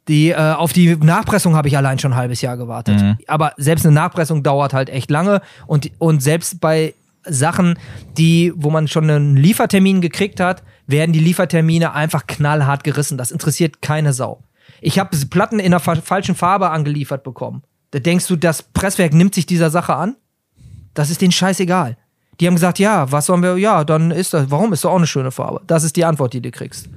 Die, 0.09 0.31
äh, 0.31 0.37
auf 0.37 0.73
die 0.73 0.97
Nachpressung 0.97 1.57
habe 1.57 1.69
ich 1.69 1.77
allein 1.77 1.99
schon 1.99 2.13
ein 2.13 2.19
halbes 2.19 2.43
Jahr 2.43 2.57
gewartet. 2.57 3.01
Mhm. 3.01 3.19
Aber 3.27 3.53
selbst 3.57 3.85
eine 3.85 3.95
Nachpressung 3.95 4.43
dauert 4.43 4.73
halt 4.73 4.89
echt 4.89 5.11
lange 5.11 5.41
und, 5.67 5.91
und 5.99 6.23
selbst 6.23 6.61
bei 6.61 6.95
Sachen, 7.25 7.79
die, 8.17 8.53
wo 8.55 8.71
man 8.71 8.87
schon 8.87 9.11
einen 9.11 9.37
Liefertermin 9.37 10.01
gekriegt 10.01 10.39
hat, 10.39 10.63
werden 10.87 11.13
die 11.13 11.19
Liefertermine 11.19 11.93
einfach 11.93 12.27
knallhart 12.27 12.85
gerissen. 12.85 13.19
Das 13.19 13.33
interessiert 13.33 13.83
keine 13.83 14.13
Sau. 14.13 14.43
Ich 14.81 14.99
habe 14.99 15.17
Platten 15.29 15.59
in 15.59 15.73
der 15.73 15.81
fa 15.81 15.97
falschen 15.97 16.35
Farbe 16.35 16.71
angeliefert 16.71 17.25
bekommen. 17.25 17.63
Da 17.91 17.99
denkst 17.99 18.27
du, 18.27 18.37
das 18.37 18.63
Presswerk 18.63 19.13
nimmt 19.15 19.35
sich 19.35 19.47
dieser 19.47 19.71
Sache 19.71 19.95
an? 19.95 20.17
Das 20.95 21.11
ist 21.11 21.21
denen 21.21 21.33
scheißegal. 21.33 21.97
Die 22.41 22.47
haben 22.47 22.55
gesagt, 22.55 22.79
ja, 22.79 23.11
was 23.11 23.27
sollen 23.27 23.43
wir, 23.43 23.57
ja, 23.57 23.85
dann 23.85 24.11
ist 24.11 24.35
das, 24.35 24.51
warum 24.51 24.73
ist 24.73 24.85
doch 24.85 24.91
auch 24.91 24.97
eine 24.97 25.07
schöne 25.07 25.31
Farbe? 25.31 25.63
Das 25.67 25.85
ist 25.85 25.97
die 25.97 26.05
Antwort, 26.05 26.33
die 26.33 26.43
du 26.43 26.51
kriegst. 26.51 26.89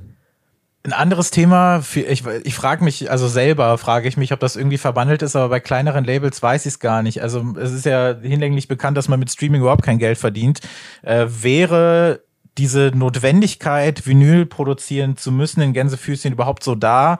Ein 0.83 0.93
anderes 0.93 1.29
Thema, 1.31 1.83
ich, 1.93 2.25
ich 2.25 2.55
frage 2.55 2.83
mich, 2.83 3.11
also 3.11 3.27
selber 3.27 3.77
frage 3.77 4.07
ich 4.07 4.15
mich, 4.15 4.31
ob 4.31 4.39
das 4.39 4.55
irgendwie 4.55 4.77
verbandelt 4.77 5.21
ist, 5.21 5.35
aber 5.35 5.49
bei 5.49 5.59
kleineren 5.59 6.05
Labels 6.05 6.41
weiß 6.41 6.65
ich 6.65 6.73
es 6.73 6.79
gar 6.79 7.03
nicht. 7.03 7.21
Also 7.21 7.53
es 7.59 7.71
ist 7.71 7.85
ja 7.85 8.15
hinlänglich 8.19 8.67
bekannt, 8.67 8.97
dass 8.97 9.09
man 9.09 9.19
mit 9.19 9.29
Streaming 9.29 9.61
überhaupt 9.61 9.83
kein 9.83 9.99
Geld 9.99 10.17
verdient. 10.17 10.61
Äh, 11.01 11.27
wäre 11.27 12.23
diese 12.57 12.91
Notwendigkeit, 12.93 14.07
Vinyl 14.07 14.45
produzieren 14.45 15.17
zu 15.17 15.31
müssen 15.31 15.61
in 15.61 15.73
Gänsefüßchen 15.73 16.33
überhaupt 16.33 16.63
so 16.63 16.75
da, 16.75 17.19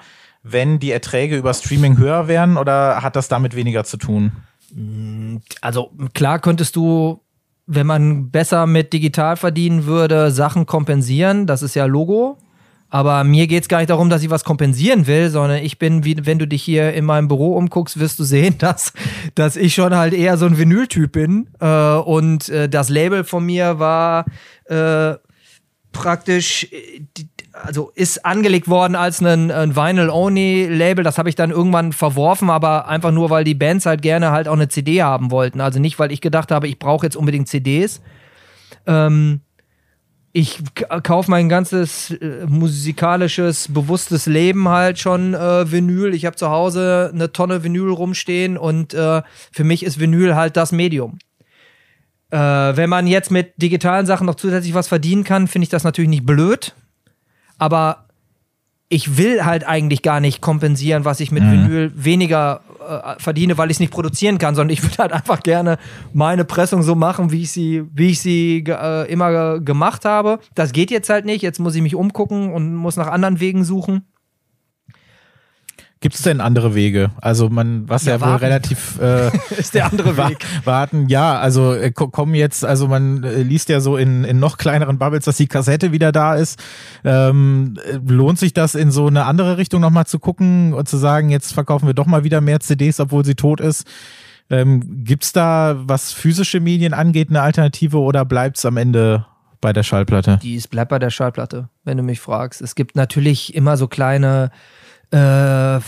wenn 0.51 0.79
die 0.79 0.91
Erträge 0.91 1.37
über 1.37 1.53
Streaming 1.53 1.97
höher 1.97 2.27
wären 2.27 2.57
oder 2.57 3.01
hat 3.01 3.15
das 3.15 3.27
damit 3.27 3.55
weniger 3.55 3.83
zu 3.83 3.97
tun? 3.97 4.31
Also 5.61 5.91
klar 6.13 6.39
könntest 6.39 6.75
du, 6.75 7.21
wenn 7.65 7.87
man 7.87 8.31
besser 8.31 8.65
mit 8.65 8.93
digital 8.93 9.37
verdienen 9.37 9.85
würde, 9.85 10.31
Sachen 10.31 10.65
kompensieren. 10.65 11.47
Das 11.47 11.61
ist 11.61 11.75
ja 11.75 11.85
Logo. 11.85 12.37
Aber 12.91 13.23
mir 13.23 13.45
geht 13.45 13.63
es 13.63 13.69
gar 13.69 13.77
nicht 13.77 13.91
darum, 13.91 14.09
dass 14.09 14.23
ich 14.23 14.31
was 14.31 14.43
kompensieren 14.43 15.05
will, 15.05 15.29
sondern 15.29 15.63
ich 15.63 15.77
bin, 15.77 16.05
wie 16.05 16.25
wenn 16.25 16.39
du 16.39 16.47
dich 16.47 16.63
hier 16.63 16.91
in 16.93 17.05
meinem 17.05 17.27
Büro 17.27 17.55
umguckst, 17.55 17.99
wirst 17.99 18.17
du 18.17 18.23
sehen, 18.23 18.55
dass, 18.59 18.93
dass 19.35 19.55
ich 19.55 19.75
schon 19.75 19.95
halt 19.95 20.13
eher 20.13 20.37
so 20.37 20.47
ein 20.47 20.57
Vinyltyp 20.57 21.11
bin. 21.11 21.47
Äh, 21.59 21.93
und 21.93 22.49
äh, 22.49 22.67
das 22.67 22.89
Label 22.89 23.23
von 23.23 23.45
mir 23.45 23.77
war 23.77 24.25
äh, 24.65 25.15
praktisch, 25.91 26.67
äh, 26.71 27.01
die, 27.17 27.27
also 27.63 27.91
ist 27.95 28.25
angelegt 28.25 28.67
worden 28.67 28.95
als 28.95 29.21
ein, 29.21 29.51
ein 29.51 29.75
Vinyl-Only-Label. 29.75 31.03
Das 31.03 31.17
habe 31.17 31.29
ich 31.29 31.35
dann 31.35 31.51
irgendwann 31.51 31.93
verworfen, 31.93 32.49
aber 32.49 32.87
einfach 32.87 33.11
nur, 33.11 33.29
weil 33.29 33.43
die 33.43 33.55
Bands 33.55 33.85
halt 33.85 34.01
gerne 34.01 34.31
halt 34.31 34.47
auch 34.47 34.53
eine 34.53 34.69
CD 34.69 35.03
haben 35.03 35.31
wollten. 35.31 35.61
Also 35.61 35.79
nicht, 35.79 35.99
weil 35.99 36.11
ich 36.11 36.21
gedacht 36.21 36.51
habe, 36.51 36.67
ich 36.67 36.79
brauche 36.79 37.05
jetzt 37.05 37.15
unbedingt 37.15 37.47
CDs. 37.47 38.01
Ähm, 38.85 39.41
ich 40.31 40.59
kaufe 41.03 41.31
mein 41.31 41.49
ganzes 41.49 42.11
äh, 42.11 42.45
musikalisches, 42.47 43.67
bewusstes 43.73 44.25
Leben 44.25 44.69
halt 44.69 44.99
schon 44.99 45.33
äh, 45.33 45.71
Vinyl. 45.71 46.13
Ich 46.13 46.25
habe 46.25 46.35
zu 46.35 46.49
Hause 46.49 47.11
eine 47.13 47.31
Tonne 47.31 47.63
Vinyl 47.63 47.89
rumstehen 47.89 48.57
und 48.57 48.93
äh, 48.93 49.21
für 49.51 49.63
mich 49.63 49.83
ist 49.83 49.99
Vinyl 49.99 50.35
halt 50.35 50.55
das 50.55 50.71
Medium. 50.71 51.17
Äh, 52.29 52.37
wenn 52.37 52.89
man 52.89 53.07
jetzt 53.07 53.31
mit 53.31 53.59
digitalen 53.59 54.05
Sachen 54.05 54.27
noch 54.27 54.35
zusätzlich 54.35 54.75
was 54.75 54.87
verdienen 54.87 55.23
kann, 55.23 55.47
finde 55.47 55.63
ich 55.63 55.69
das 55.69 55.83
natürlich 55.83 56.09
nicht 56.09 56.25
blöd 56.25 56.75
aber 57.59 58.05
ich 58.89 59.17
will 59.17 59.45
halt 59.45 59.67
eigentlich 59.67 60.01
gar 60.01 60.19
nicht 60.19 60.41
kompensieren, 60.41 61.05
was 61.05 61.19
ich 61.19 61.31
mit 61.31 61.43
mhm. 61.43 61.51
Vinyl 61.51 61.91
weniger 61.95 62.61
äh, 62.89 63.19
verdiene, 63.19 63.57
weil 63.57 63.69
ich 63.69 63.75
es 63.75 63.79
nicht 63.79 63.93
produzieren 63.93 64.39
kann, 64.39 64.55
sondern 64.55 64.73
ich 64.73 64.83
würde 64.83 64.97
halt 64.97 65.13
einfach 65.13 65.41
gerne 65.41 65.77
meine 66.11 66.43
Pressung 66.43 66.81
so 66.81 66.95
machen, 66.95 67.31
wie 67.31 67.43
ich 67.43 67.51
sie, 67.51 67.83
wie 67.93 68.09
ich 68.09 68.19
sie 68.19 68.63
äh, 68.67 69.11
immer 69.11 69.59
gemacht 69.59 70.05
habe. 70.05 70.39
Das 70.55 70.71
geht 70.71 70.89
jetzt 70.89 71.09
halt 71.09 71.25
nicht. 71.25 71.43
Jetzt 71.43 71.59
muss 71.59 71.75
ich 71.75 71.83
mich 71.83 71.93
umgucken 71.93 72.51
und 72.51 72.75
muss 72.75 72.97
nach 72.97 73.07
anderen 73.07 73.39
Wegen 73.39 73.63
suchen. 73.63 74.05
Gibt 76.01 76.15
es 76.15 76.21
denn 76.21 76.39
andere 76.39 76.75
Wege? 76.75 77.11
Also 77.19 77.49
man, 77.49 77.89
was 77.89 78.05
ja, 78.05 78.15
ja 78.15 78.21
wohl 78.21 78.35
relativ 78.35 78.97
äh, 79.01 79.31
ist 79.57 79.73
der 79.73 79.85
andere 79.91 80.15
Weg. 80.15 80.45
Warten, 80.63 81.09
ja, 81.09 81.37
also 81.37 81.73
äh, 81.73 81.91
kommen 81.91 82.35
jetzt, 82.35 82.63
also 82.63 82.87
man 82.87 83.25
äh, 83.25 83.41
liest 83.41 83.67
ja 83.67 83.81
so 83.81 83.97
in, 83.97 84.23
in 84.23 84.39
noch 84.39 84.57
kleineren 84.57 84.97
Bubbles, 84.97 85.25
dass 85.25 85.35
die 85.35 85.47
Kassette 85.47 85.91
wieder 85.91 86.13
da 86.13 86.35
ist. 86.35 86.57
Ähm, 87.03 87.77
lohnt 88.07 88.39
sich 88.39 88.53
das 88.53 88.75
in 88.75 88.91
so 88.91 89.07
eine 89.07 89.25
andere 89.25 89.57
Richtung 89.57 89.81
nochmal 89.81 90.05
zu 90.05 90.19
gucken 90.19 90.73
und 90.73 90.87
zu 90.87 90.95
sagen, 90.95 91.29
jetzt 91.29 91.53
verkaufen 91.53 91.85
wir 91.85 91.93
doch 91.93 92.05
mal 92.05 92.23
wieder 92.23 92.39
mehr 92.39 92.61
CDs, 92.61 93.01
obwohl 93.01 93.25
sie 93.25 93.35
tot 93.35 93.59
ist? 93.59 93.85
Ähm, 94.49 95.03
Gibt 95.03 95.35
da, 95.35 95.75
was 95.79 96.13
physische 96.13 96.61
Medien 96.61 96.93
angeht, 96.93 97.29
eine 97.29 97.41
Alternative 97.41 97.99
oder 97.99 98.23
bleibt 98.23 98.57
es 98.57 98.65
am 98.65 98.77
Ende 98.77 99.25
bei 99.59 99.73
der 99.73 99.83
Schallplatte? 99.83 100.39
Die 100.41 100.55
ist, 100.55 100.69
bleibt 100.69 100.89
bei 100.89 100.99
der 100.99 101.09
Schallplatte, 101.09 101.67
wenn 101.83 101.97
du 101.97 102.03
mich 102.03 102.21
fragst. 102.21 102.61
Es 102.61 102.75
gibt 102.75 102.95
natürlich 102.95 103.53
immer 103.53 103.75
so 103.75 103.87
kleine 103.87 104.51
äh, 105.11 105.79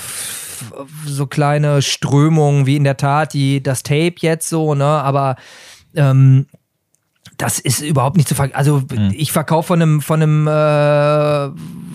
so 1.06 1.28
kleine 1.28 1.82
Strömungen 1.82 2.66
wie 2.66 2.76
in 2.76 2.84
der 2.84 2.98
Tat 2.98 3.34
die 3.34 3.62
das 3.62 3.84
Tape 3.84 4.16
jetzt 4.18 4.50
so, 4.50 4.76
ne, 4.76 4.86
aber 4.86 5.36
ähm, 5.96 6.48
das 7.38 7.60
ist 7.60 7.82
überhaupt 7.82 8.18
nicht 8.18 8.28
zu 8.28 8.36
ver 8.36 8.50
also 8.54 8.84
hm. 8.92 9.14
ich 9.16 9.32
verkaufe 9.32 9.68
von 9.68 9.82
einem 9.82 10.02
von 10.02 10.22
einem 10.22 10.48
äh, 10.48 10.52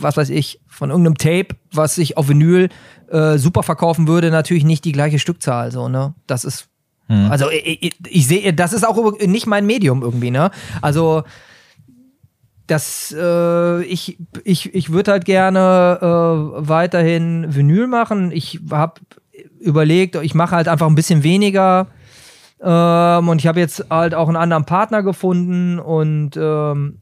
was 0.00 0.16
weiß 0.16 0.30
ich 0.30 0.60
von 0.68 0.90
irgendeinem 0.90 1.16
Tape, 1.16 1.56
was 1.72 1.98
ich 1.98 2.16
auf 2.16 2.28
Vinyl 2.28 2.68
äh, 3.10 3.38
super 3.38 3.62
verkaufen 3.62 4.08
würde, 4.08 4.30
natürlich 4.30 4.64
nicht 4.64 4.84
die 4.84 4.92
gleiche 4.92 5.18
Stückzahl 5.18 5.70
so, 5.72 5.88
ne? 5.88 6.14
Das 6.26 6.44
ist 6.44 6.68
hm. 7.08 7.30
also 7.30 7.50
ich, 7.50 7.82
ich, 7.82 7.96
ich 8.08 8.26
sehe, 8.26 8.52
das 8.52 8.72
ist 8.72 8.86
auch 8.86 9.18
nicht 9.20 9.46
mein 9.46 9.66
Medium 9.66 10.02
irgendwie, 10.02 10.30
ne? 10.30 10.50
Also 10.82 11.22
das, 12.66 13.14
äh, 13.16 13.82
ich, 13.84 14.18
ich, 14.44 14.74
ich 14.74 14.92
würde 14.92 15.12
halt 15.12 15.24
gerne 15.24 15.98
äh, 16.00 16.68
weiterhin 16.68 17.54
Vinyl 17.54 17.86
machen. 17.86 18.32
Ich 18.32 18.60
habe 18.70 19.00
überlegt, 19.60 20.16
ich 20.16 20.34
mache 20.34 20.56
halt 20.56 20.68
einfach 20.68 20.86
ein 20.86 20.94
bisschen 20.94 21.22
weniger. 21.22 21.88
Ähm, 22.60 23.28
und 23.28 23.40
ich 23.40 23.46
habe 23.46 23.60
jetzt 23.60 23.86
halt 23.90 24.14
auch 24.14 24.28
einen 24.28 24.36
anderen 24.36 24.64
Partner 24.64 25.02
gefunden 25.02 25.78
und 25.78 26.36
ähm, 26.36 26.98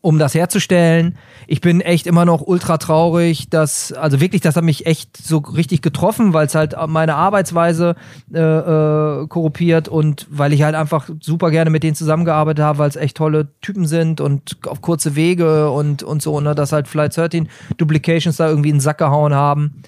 um 0.00 0.18
das 0.18 0.34
herzustellen. 0.34 1.16
Ich 1.48 1.60
bin 1.60 1.80
echt 1.80 2.06
immer 2.06 2.24
noch 2.24 2.40
ultra 2.40 2.78
traurig, 2.78 3.50
dass, 3.50 3.92
also 3.92 4.20
wirklich, 4.20 4.40
das 4.40 4.54
hat 4.54 4.62
mich 4.62 4.86
echt 4.86 5.16
so 5.16 5.38
richtig 5.38 5.82
getroffen, 5.82 6.32
weil 6.32 6.46
es 6.46 6.54
halt 6.54 6.76
meine 6.86 7.16
Arbeitsweise 7.16 7.96
äh, 8.32 8.38
äh, 8.38 9.26
korruptiert 9.26 9.88
und 9.88 10.26
weil 10.30 10.52
ich 10.52 10.62
halt 10.62 10.76
einfach 10.76 11.10
super 11.20 11.50
gerne 11.50 11.70
mit 11.70 11.82
denen 11.82 11.96
zusammengearbeitet 11.96 12.64
habe, 12.64 12.78
weil 12.78 12.88
es 12.88 12.96
echt 12.96 13.16
tolle 13.16 13.48
Typen 13.60 13.86
sind 13.86 14.20
und 14.20 14.58
auf 14.68 14.82
kurze 14.82 15.16
Wege 15.16 15.70
und, 15.70 16.04
und 16.04 16.22
so, 16.22 16.40
ne, 16.40 16.54
dass 16.54 16.72
halt 16.72 16.86
Flight 16.86 17.16
13 17.16 17.48
Duplications 17.76 18.36
da 18.36 18.48
irgendwie 18.48 18.70
in 18.70 18.76
den 18.76 18.80
Sack 18.80 18.98
gehauen 18.98 19.34
haben. 19.34 19.82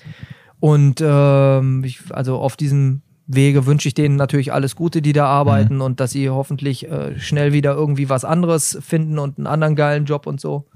Und 0.59 1.01
ähm, 1.03 1.85
ich, 1.85 2.01
also 2.11 2.37
auf 2.37 2.57
diesem 2.57 3.03
Wege 3.35 3.67
wünsche 3.67 3.89
ich 3.89 3.95
denen 3.95 4.17
natürlich 4.17 4.53
alles 4.53 4.77
Gute, 4.77 5.03
die 5.03 5.13
da 5.13 5.27
arbeiten 5.27 5.77
mhm. 5.77 5.83
und 5.83 6.01
dass 6.01 6.13
sie 6.13 6.31
hoffentlich 6.31 6.91
äh, 6.91 7.19
schnell 7.19 7.53
wieder 7.53 7.75
irgendwie 7.75 8.09
was 8.09 8.25
anderes 8.25 8.79
finden 8.81 9.19
und 9.19 9.39
einen 9.39 9.47
anderen 9.47 9.77
geilen 9.77 10.05
Job 10.05 10.27
und 10.27 10.41
so. 10.41 10.67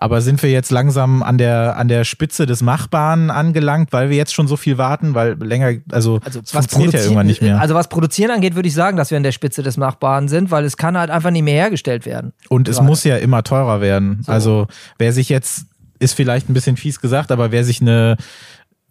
Aber 0.00 0.20
sind 0.20 0.40
wir 0.44 0.50
jetzt 0.50 0.70
langsam 0.70 1.24
an 1.24 1.38
der, 1.38 1.76
an 1.76 1.88
der 1.88 2.04
Spitze 2.04 2.46
des 2.46 2.62
Machbaren 2.62 3.30
angelangt, 3.30 3.92
weil 3.92 4.10
wir 4.10 4.16
jetzt 4.16 4.32
schon 4.32 4.46
so 4.46 4.56
viel 4.56 4.78
warten, 4.78 5.14
weil 5.14 5.32
länger, 5.42 5.80
also, 5.90 6.20
also 6.24 6.40
was 6.40 6.50
funktioniert 6.52 6.94
ja 6.94 7.00
irgendwann 7.00 7.26
nicht 7.26 7.42
mehr. 7.42 7.60
Also 7.60 7.74
was 7.74 7.88
Produzieren 7.88 8.30
angeht, 8.30 8.54
würde 8.54 8.68
ich 8.68 8.74
sagen, 8.74 8.96
dass 8.96 9.10
wir 9.10 9.16
an 9.16 9.24
der 9.24 9.32
Spitze 9.32 9.64
des 9.64 9.76
Machbaren 9.76 10.28
sind, 10.28 10.52
weil 10.52 10.64
es 10.64 10.76
kann 10.76 10.96
halt 10.96 11.10
einfach 11.10 11.32
nicht 11.32 11.42
mehr 11.42 11.54
hergestellt 11.54 12.06
werden. 12.06 12.32
Und 12.48 12.64
gerade. 12.66 12.78
es 12.78 12.80
muss 12.80 13.02
ja 13.02 13.16
immer 13.16 13.42
teurer 13.42 13.80
werden. 13.80 14.22
So. 14.22 14.30
Also 14.30 14.66
wer 14.98 15.12
sich 15.12 15.28
jetzt, 15.28 15.66
ist 15.98 16.14
vielleicht 16.14 16.48
ein 16.48 16.54
bisschen 16.54 16.76
fies 16.76 17.00
gesagt, 17.00 17.32
aber 17.32 17.50
wer 17.50 17.64
sich 17.64 17.80
eine, 17.80 18.16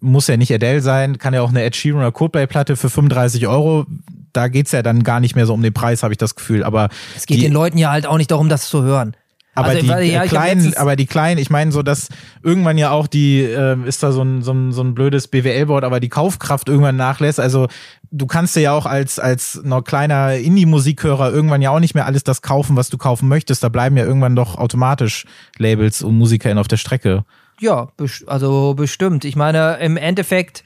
muss 0.00 0.26
ja 0.28 0.36
nicht 0.36 0.52
Adele 0.52 0.80
sein, 0.80 1.18
kann 1.18 1.34
ja 1.34 1.42
auch 1.42 1.50
eine 1.50 1.62
Ed 1.62 1.76
Sheeran 1.76 2.00
oder 2.00 2.12
Coldplay-Platte 2.12 2.76
für 2.76 2.90
35 2.90 3.46
Euro. 3.46 3.86
Da 4.32 4.48
geht's 4.48 4.72
ja 4.72 4.82
dann 4.82 5.02
gar 5.02 5.20
nicht 5.20 5.34
mehr 5.34 5.46
so 5.46 5.54
um 5.54 5.62
den 5.62 5.72
Preis, 5.72 6.02
habe 6.02 6.12
ich 6.12 6.18
das 6.18 6.34
Gefühl. 6.34 6.62
Aber 6.62 6.88
es 7.16 7.26
geht 7.26 7.38
die, 7.38 7.42
den 7.42 7.52
Leuten 7.52 7.78
ja 7.78 7.90
halt 7.90 8.06
auch 8.06 8.18
nicht 8.18 8.30
darum, 8.30 8.48
das 8.48 8.68
zu 8.68 8.82
hören. 8.82 9.16
Aber 9.58 9.70
also, 9.70 9.82
die 9.82 9.88
weil, 9.88 10.04
ja, 10.04 10.24
kleinen, 10.24 10.76
aber 10.76 10.94
die 10.94 11.06
kleinen, 11.06 11.38
ich 11.38 11.50
meine 11.50 11.72
so, 11.72 11.82
dass 11.82 12.08
irgendwann 12.44 12.78
ja 12.78 12.92
auch 12.92 13.08
die, 13.08 13.42
äh, 13.42 13.76
ist 13.86 14.04
da 14.04 14.12
so 14.12 14.22
ein, 14.22 14.42
so 14.42 14.52
ein, 14.52 14.72
so 14.72 14.82
ein 14.82 14.94
blödes 14.94 15.26
BWL-Wort, 15.26 15.82
aber 15.82 15.98
die 15.98 16.08
Kaufkraft 16.08 16.68
irgendwann 16.68 16.94
nachlässt. 16.94 17.40
Also 17.40 17.66
du 18.12 18.26
kannst 18.26 18.54
dir 18.54 18.60
ja 18.60 18.72
auch 18.72 18.86
als, 18.86 19.18
als 19.18 19.60
noch 19.64 19.82
kleiner 19.82 20.34
Indie-Musikhörer 20.34 21.32
irgendwann 21.32 21.60
ja 21.60 21.70
auch 21.70 21.80
nicht 21.80 21.94
mehr 21.94 22.06
alles 22.06 22.22
das 22.22 22.40
kaufen, 22.40 22.76
was 22.76 22.88
du 22.88 22.98
kaufen 22.98 23.28
möchtest. 23.28 23.64
Da 23.64 23.68
bleiben 23.68 23.96
ja 23.96 24.04
irgendwann 24.04 24.36
doch 24.36 24.56
automatisch 24.56 25.24
Labels 25.58 26.02
und 26.02 26.16
MusikerInnen 26.16 26.58
auf 26.58 26.68
der 26.68 26.76
Strecke. 26.76 27.24
Ja, 27.60 27.88
also 28.26 28.74
bestimmt. 28.74 29.24
Ich 29.24 29.36
meine, 29.36 29.78
im 29.80 29.96
Endeffekt, 29.96 30.64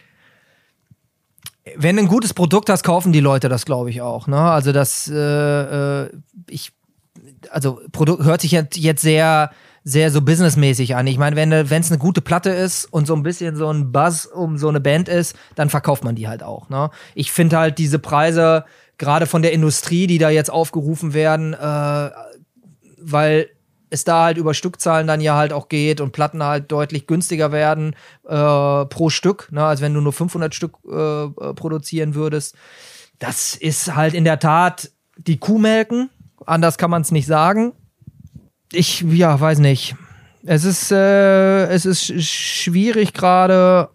wenn 1.76 1.96
du 1.96 2.02
ein 2.02 2.08
gutes 2.08 2.34
Produkt 2.34 2.68
hast, 2.68 2.82
kaufen 2.82 3.12
die 3.12 3.20
Leute 3.20 3.48
das, 3.48 3.64
glaube 3.64 3.90
ich, 3.90 4.02
auch. 4.02 4.26
Ne? 4.26 4.38
Also 4.38 4.72
das, 4.72 5.08
äh, 5.08 6.02
äh 6.04 6.10
ich, 6.48 6.72
also 7.50 7.80
Produkt 7.92 8.24
hört 8.24 8.40
sich 8.40 8.52
jetzt, 8.52 9.02
sehr, 9.02 9.50
sehr 9.84 10.10
so 10.10 10.20
businessmäßig 10.22 10.94
an. 10.94 11.06
Ich 11.06 11.18
meine, 11.18 11.36
wenn 11.36 11.52
es 11.52 11.90
eine 11.90 11.98
gute 11.98 12.20
Platte 12.20 12.50
ist 12.50 12.84
und 12.84 13.06
so 13.06 13.14
ein 13.14 13.22
bisschen 13.22 13.56
so 13.56 13.68
ein 13.68 13.90
Buzz 13.90 14.26
um 14.26 14.58
so 14.58 14.68
eine 14.68 14.80
Band 14.80 15.08
ist, 15.08 15.34
dann 15.54 15.70
verkauft 15.70 16.04
man 16.04 16.14
die 16.14 16.28
halt 16.28 16.42
auch. 16.42 16.68
Ne? 16.68 16.90
Ich 17.14 17.32
finde 17.32 17.58
halt 17.58 17.78
diese 17.78 17.98
Preise, 17.98 18.64
gerade 18.98 19.26
von 19.26 19.42
der 19.42 19.52
Industrie, 19.52 20.06
die 20.06 20.18
da 20.18 20.30
jetzt 20.30 20.50
aufgerufen 20.50 21.14
werden, 21.14 21.54
äh, 21.54 22.10
weil 22.98 23.48
es 23.92 24.04
da 24.04 24.24
halt 24.24 24.38
über 24.38 24.54
Stückzahlen 24.54 25.06
dann 25.06 25.20
ja 25.20 25.36
halt 25.36 25.52
auch 25.52 25.68
geht 25.68 26.00
und 26.00 26.12
Platten 26.12 26.42
halt 26.42 26.72
deutlich 26.72 27.06
günstiger 27.06 27.52
werden 27.52 27.94
äh, 28.26 28.86
pro 28.86 29.10
Stück, 29.10 29.48
ne, 29.52 29.64
als 29.64 29.82
wenn 29.82 29.92
du 29.92 30.00
nur 30.00 30.14
500 30.14 30.54
Stück 30.54 30.78
äh, 30.90 31.24
äh, 31.24 31.28
produzieren 31.54 32.14
würdest. 32.14 32.56
Das 33.18 33.54
ist 33.54 33.94
halt 33.94 34.14
in 34.14 34.24
der 34.24 34.38
Tat 34.38 34.90
die 35.18 35.36
Kuhmelken. 35.36 36.08
Anders 36.46 36.78
kann 36.78 36.90
man 36.90 37.02
es 37.02 37.12
nicht 37.12 37.26
sagen. 37.26 37.74
Ich, 38.72 39.02
ja, 39.02 39.38
weiß 39.38 39.58
nicht. 39.58 39.94
Es 40.44 40.64
ist, 40.64 40.90
äh, 40.90 41.66
es 41.66 41.84
ist 41.84 42.24
schwierig 42.24 43.12
gerade, 43.12 43.90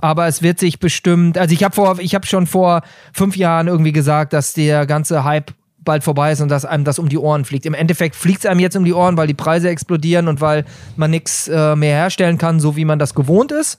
aber 0.00 0.28
es 0.28 0.40
wird 0.40 0.60
sich 0.60 0.78
bestimmt. 0.78 1.36
Also 1.36 1.52
ich 1.52 1.64
habe 1.64 1.74
vor, 1.74 1.98
ich 1.98 2.14
habe 2.14 2.26
schon 2.26 2.46
vor 2.46 2.82
fünf 3.12 3.36
Jahren 3.36 3.66
irgendwie 3.66 3.92
gesagt, 3.92 4.32
dass 4.32 4.54
der 4.54 4.86
ganze 4.86 5.24
Hype 5.24 5.52
bald 5.82 6.04
vorbei 6.04 6.32
ist 6.32 6.40
und 6.40 6.48
dass 6.48 6.64
einem 6.64 6.84
das 6.84 6.98
um 6.98 7.08
die 7.08 7.18
Ohren 7.18 7.44
fliegt. 7.44 7.66
Im 7.66 7.74
Endeffekt 7.74 8.16
fliegt 8.16 8.40
es 8.40 8.46
einem 8.46 8.60
jetzt 8.60 8.76
um 8.76 8.84
die 8.84 8.92
Ohren, 8.92 9.16
weil 9.16 9.26
die 9.26 9.34
Preise 9.34 9.68
explodieren 9.68 10.28
und 10.28 10.40
weil 10.40 10.64
man 10.96 11.10
nichts 11.10 11.48
äh, 11.48 11.76
mehr 11.76 11.96
herstellen 11.96 12.38
kann, 12.38 12.60
so 12.60 12.76
wie 12.76 12.84
man 12.84 12.98
das 12.98 13.14
gewohnt 13.14 13.52
ist. 13.52 13.78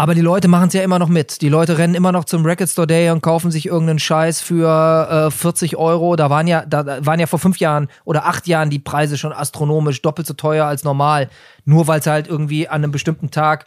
Aber 0.00 0.14
die 0.14 0.22
Leute 0.22 0.48
machen 0.48 0.68
es 0.68 0.72
ja 0.72 0.82
immer 0.82 0.98
noch 0.98 1.10
mit. 1.10 1.42
Die 1.42 1.50
Leute 1.50 1.76
rennen 1.76 1.94
immer 1.94 2.10
noch 2.10 2.24
zum 2.24 2.46
Record 2.46 2.70
Store 2.70 2.86
Day 2.86 3.10
und 3.10 3.20
kaufen 3.20 3.50
sich 3.50 3.66
irgendeinen 3.66 3.98
Scheiß 3.98 4.40
für 4.40 5.26
äh, 5.28 5.30
40 5.30 5.76
Euro. 5.76 6.16
Da 6.16 6.30
waren 6.30 6.46
ja, 6.46 6.64
da 6.64 7.04
waren 7.04 7.20
ja 7.20 7.26
vor 7.26 7.38
fünf 7.38 7.58
Jahren 7.58 7.86
oder 8.06 8.24
acht 8.24 8.46
Jahren 8.46 8.70
die 8.70 8.78
Preise 8.78 9.18
schon 9.18 9.34
astronomisch 9.34 10.00
doppelt 10.00 10.26
so 10.26 10.32
teuer 10.32 10.64
als 10.64 10.84
normal. 10.84 11.28
Nur 11.66 11.86
weil 11.86 12.00
es 12.00 12.06
halt 12.06 12.28
irgendwie 12.28 12.66
an 12.66 12.82
einem 12.82 12.92
bestimmten 12.92 13.30
Tag 13.30 13.66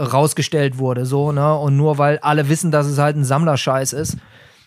rausgestellt 0.00 0.78
wurde, 0.78 1.04
so, 1.04 1.32
ne? 1.32 1.54
Und 1.54 1.76
nur 1.76 1.98
weil 1.98 2.18
alle 2.20 2.48
wissen, 2.48 2.70
dass 2.70 2.86
es 2.86 2.96
halt 2.96 3.16
ein 3.16 3.24
Sammlerscheiß 3.24 3.92
ist. 3.92 4.16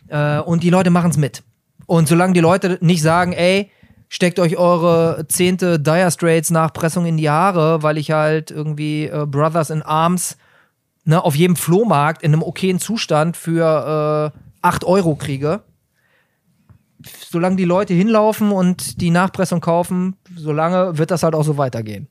Äh, 0.10 0.40
und 0.40 0.64
die 0.64 0.70
Leute 0.70 0.90
machen 0.90 1.12
es 1.12 1.18
mit. 1.18 1.44
Und 1.86 2.08
solange 2.08 2.34
die 2.34 2.40
Leute 2.40 2.78
nicht 2.82 3.02
sagen, 3.02 3.34
ey, 3.34 3.72
steckt 4.10 4.40
euch 4.40 4.58
eure 4.58 5.26
zehnte 5.28 5.80
Dire 5.80 6.12
Straits 6.12 6.52
Nachpressung 6.52 7.06
in 7.06 7.18
die 7.18 7.30
Haare, 7.30 7.84
weil 7.84 7.98
ich 7.98 8.12
halt 8.12 8.52
irgendwie 8.52 9.06
äh, 9.06 9.26
Brothers 9.26 9.70
in 9.70 9.82
Arms 9.82 10.38
ne, 11.06 11.24
auf 11.24 11.36
jedem 11.36 11.56
Flohmarkt 11.56 12.22
in 12.24 12.34
einem 12.34 12.44
okayen 12.44 12.80
Zustand 12.80 13.38
für 13.38 14.34
äh, 14.34 14.40
8 14.62 14.84
Euro 14.84 15.16
kriege. 15.16 15.62
Solange 17.30 17.56
die 17.56 17.66
Leute 17.66 17.94
hinlaufen 17.94 18.52
und 18.52 19.02
die 19.02 19.12
Nachpressung 19.12 19.62
kaufen, 19.62 20.18
solange 20.36 20.98
wird 20.98 21.12
das 21.12 21.24
halt 21.24 21.36
auch 21.36 21.44
so 21.44 21.58
weitergehen. 21.58 22.08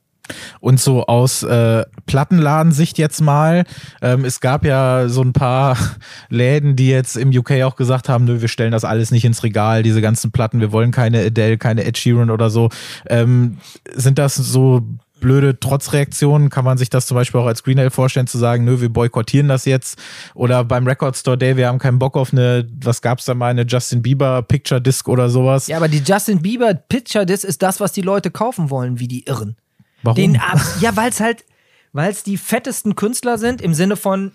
Und 0.59 0.79
so 0.79 1.05
aus 1.05 1.43
äh, 1.43 1.85
Plattenladensicht 2.05 2.97
jetzt 2.97 3.21
mal, 3.21 3.63
ähm, 4.01 4.25
es 4.25 4.39
gab 4.39 4.65
ja 4.65 5.09
so 5.09 5.21
ein 5.21 5.33
paar 5.33 5.77
Läden, 6.29 6.75
die 6.75 6.89
jetzt 6.89 7.17
im 7.17 7.29
UK 7.29 7.63
auch 7.63 7.75
gesagt 7.75 8.09
haben, 8.09 8.25
nö, 8.25 8.41
wir 8.41 8.47
stellen 8.47 8.71
das 8.71 8.85
alles 8.85 9.11
nicht 9.11 9.25
ins 9.25 9.43
Regal, 9.43 9.83
diese 9.83 10.01
ganzen 10.01 10.31
Platten, 10.31 10.59
wir 10.59 10.71
wollen 10.71 10.91
keine 10.91 11.25
Adele, 11.25 11.57
keine 11.57 11.83
Ed 11.83 11.97
Sheeran 11.97 12.29
oder 12.29 12.49
so. 12.49 12.69
Ähm, 13.09 13.57
sind 13.95 14.17
das 14.17 14.35
so 14.35 14.81
blöde 15.19 15.59
Trotzreaktionen? 15.59 16.49
Kann 16.49 16.65
man 16.65 16.77
sich 16.77 16.89
das 16.89 17.05
zum 17.05 17.15
Beispiel 17.15 17.41
auch 17.41 17.45
als 17.45 17.63
Green 17.63 17.89
vorstellen, 17.89 18.27
zu 18.27 18.37
sagen, 18.37 18.65
nö, 18.65 18.81
wir 18.81 18.89
boykottieren 18.89 19.47
das 19.47 19.65
jetzt? 19.65 19.99
Oder 20.33 20.63
beim 20.63 20.87
Record 20.87 21.15
Store 21.15 21.37
Day, 21.37 21.57
wir 21.57 21.67
haben 21.67 21.79
keinen 21.79 21.99
Bock 21.99 22.17
auf 22.17 22.33
eine, 22.33 22.67
was 22.81 23.01
gab's 23.01 23.25
da 23.25 23.33
mal, 23.33 23.49
eine 23.49 23.63
Justin 23.63 24.01
Bieber 24.01 24.41
Picture 24.41 24.81
Disc 24.81 25.07
oder 25.07 25.29
sowas? 25.29 25.67
Ja, 25.67 25.77
aber 25.77 25.87
die 25.87 26.01
Justin 26.05 26.41
Bieber 26.41 26.73
Picture 26.73 27.25
Disc 27.25 27.43
ist 27.43 27.61
das, 27.61 27.79
was 27.79 27.91
die 27.91 28.01
Leute 28.01 28.31
kaufen 28.31 28.69
wollen, 28.69 28.99
wie 28.99 29.07
die 29.07 29.25
Irren. 29.25 29.57
Warum? 30.03 30.15
Den, 30.15 30.41
ja, 30.79 30.95
weil 30.95 31.09
es 31.09 31.19
halt, 31.19 31.45
weil 31.93 32.11
es 32.11 32.23
die 32.23 32.37
fettesten 32.37 32.95
Künstler 32.95 33.37
sind, 33.37 33.61
im 33.61 33.73
Sinne 33.73 33.95
von 33.95 34.31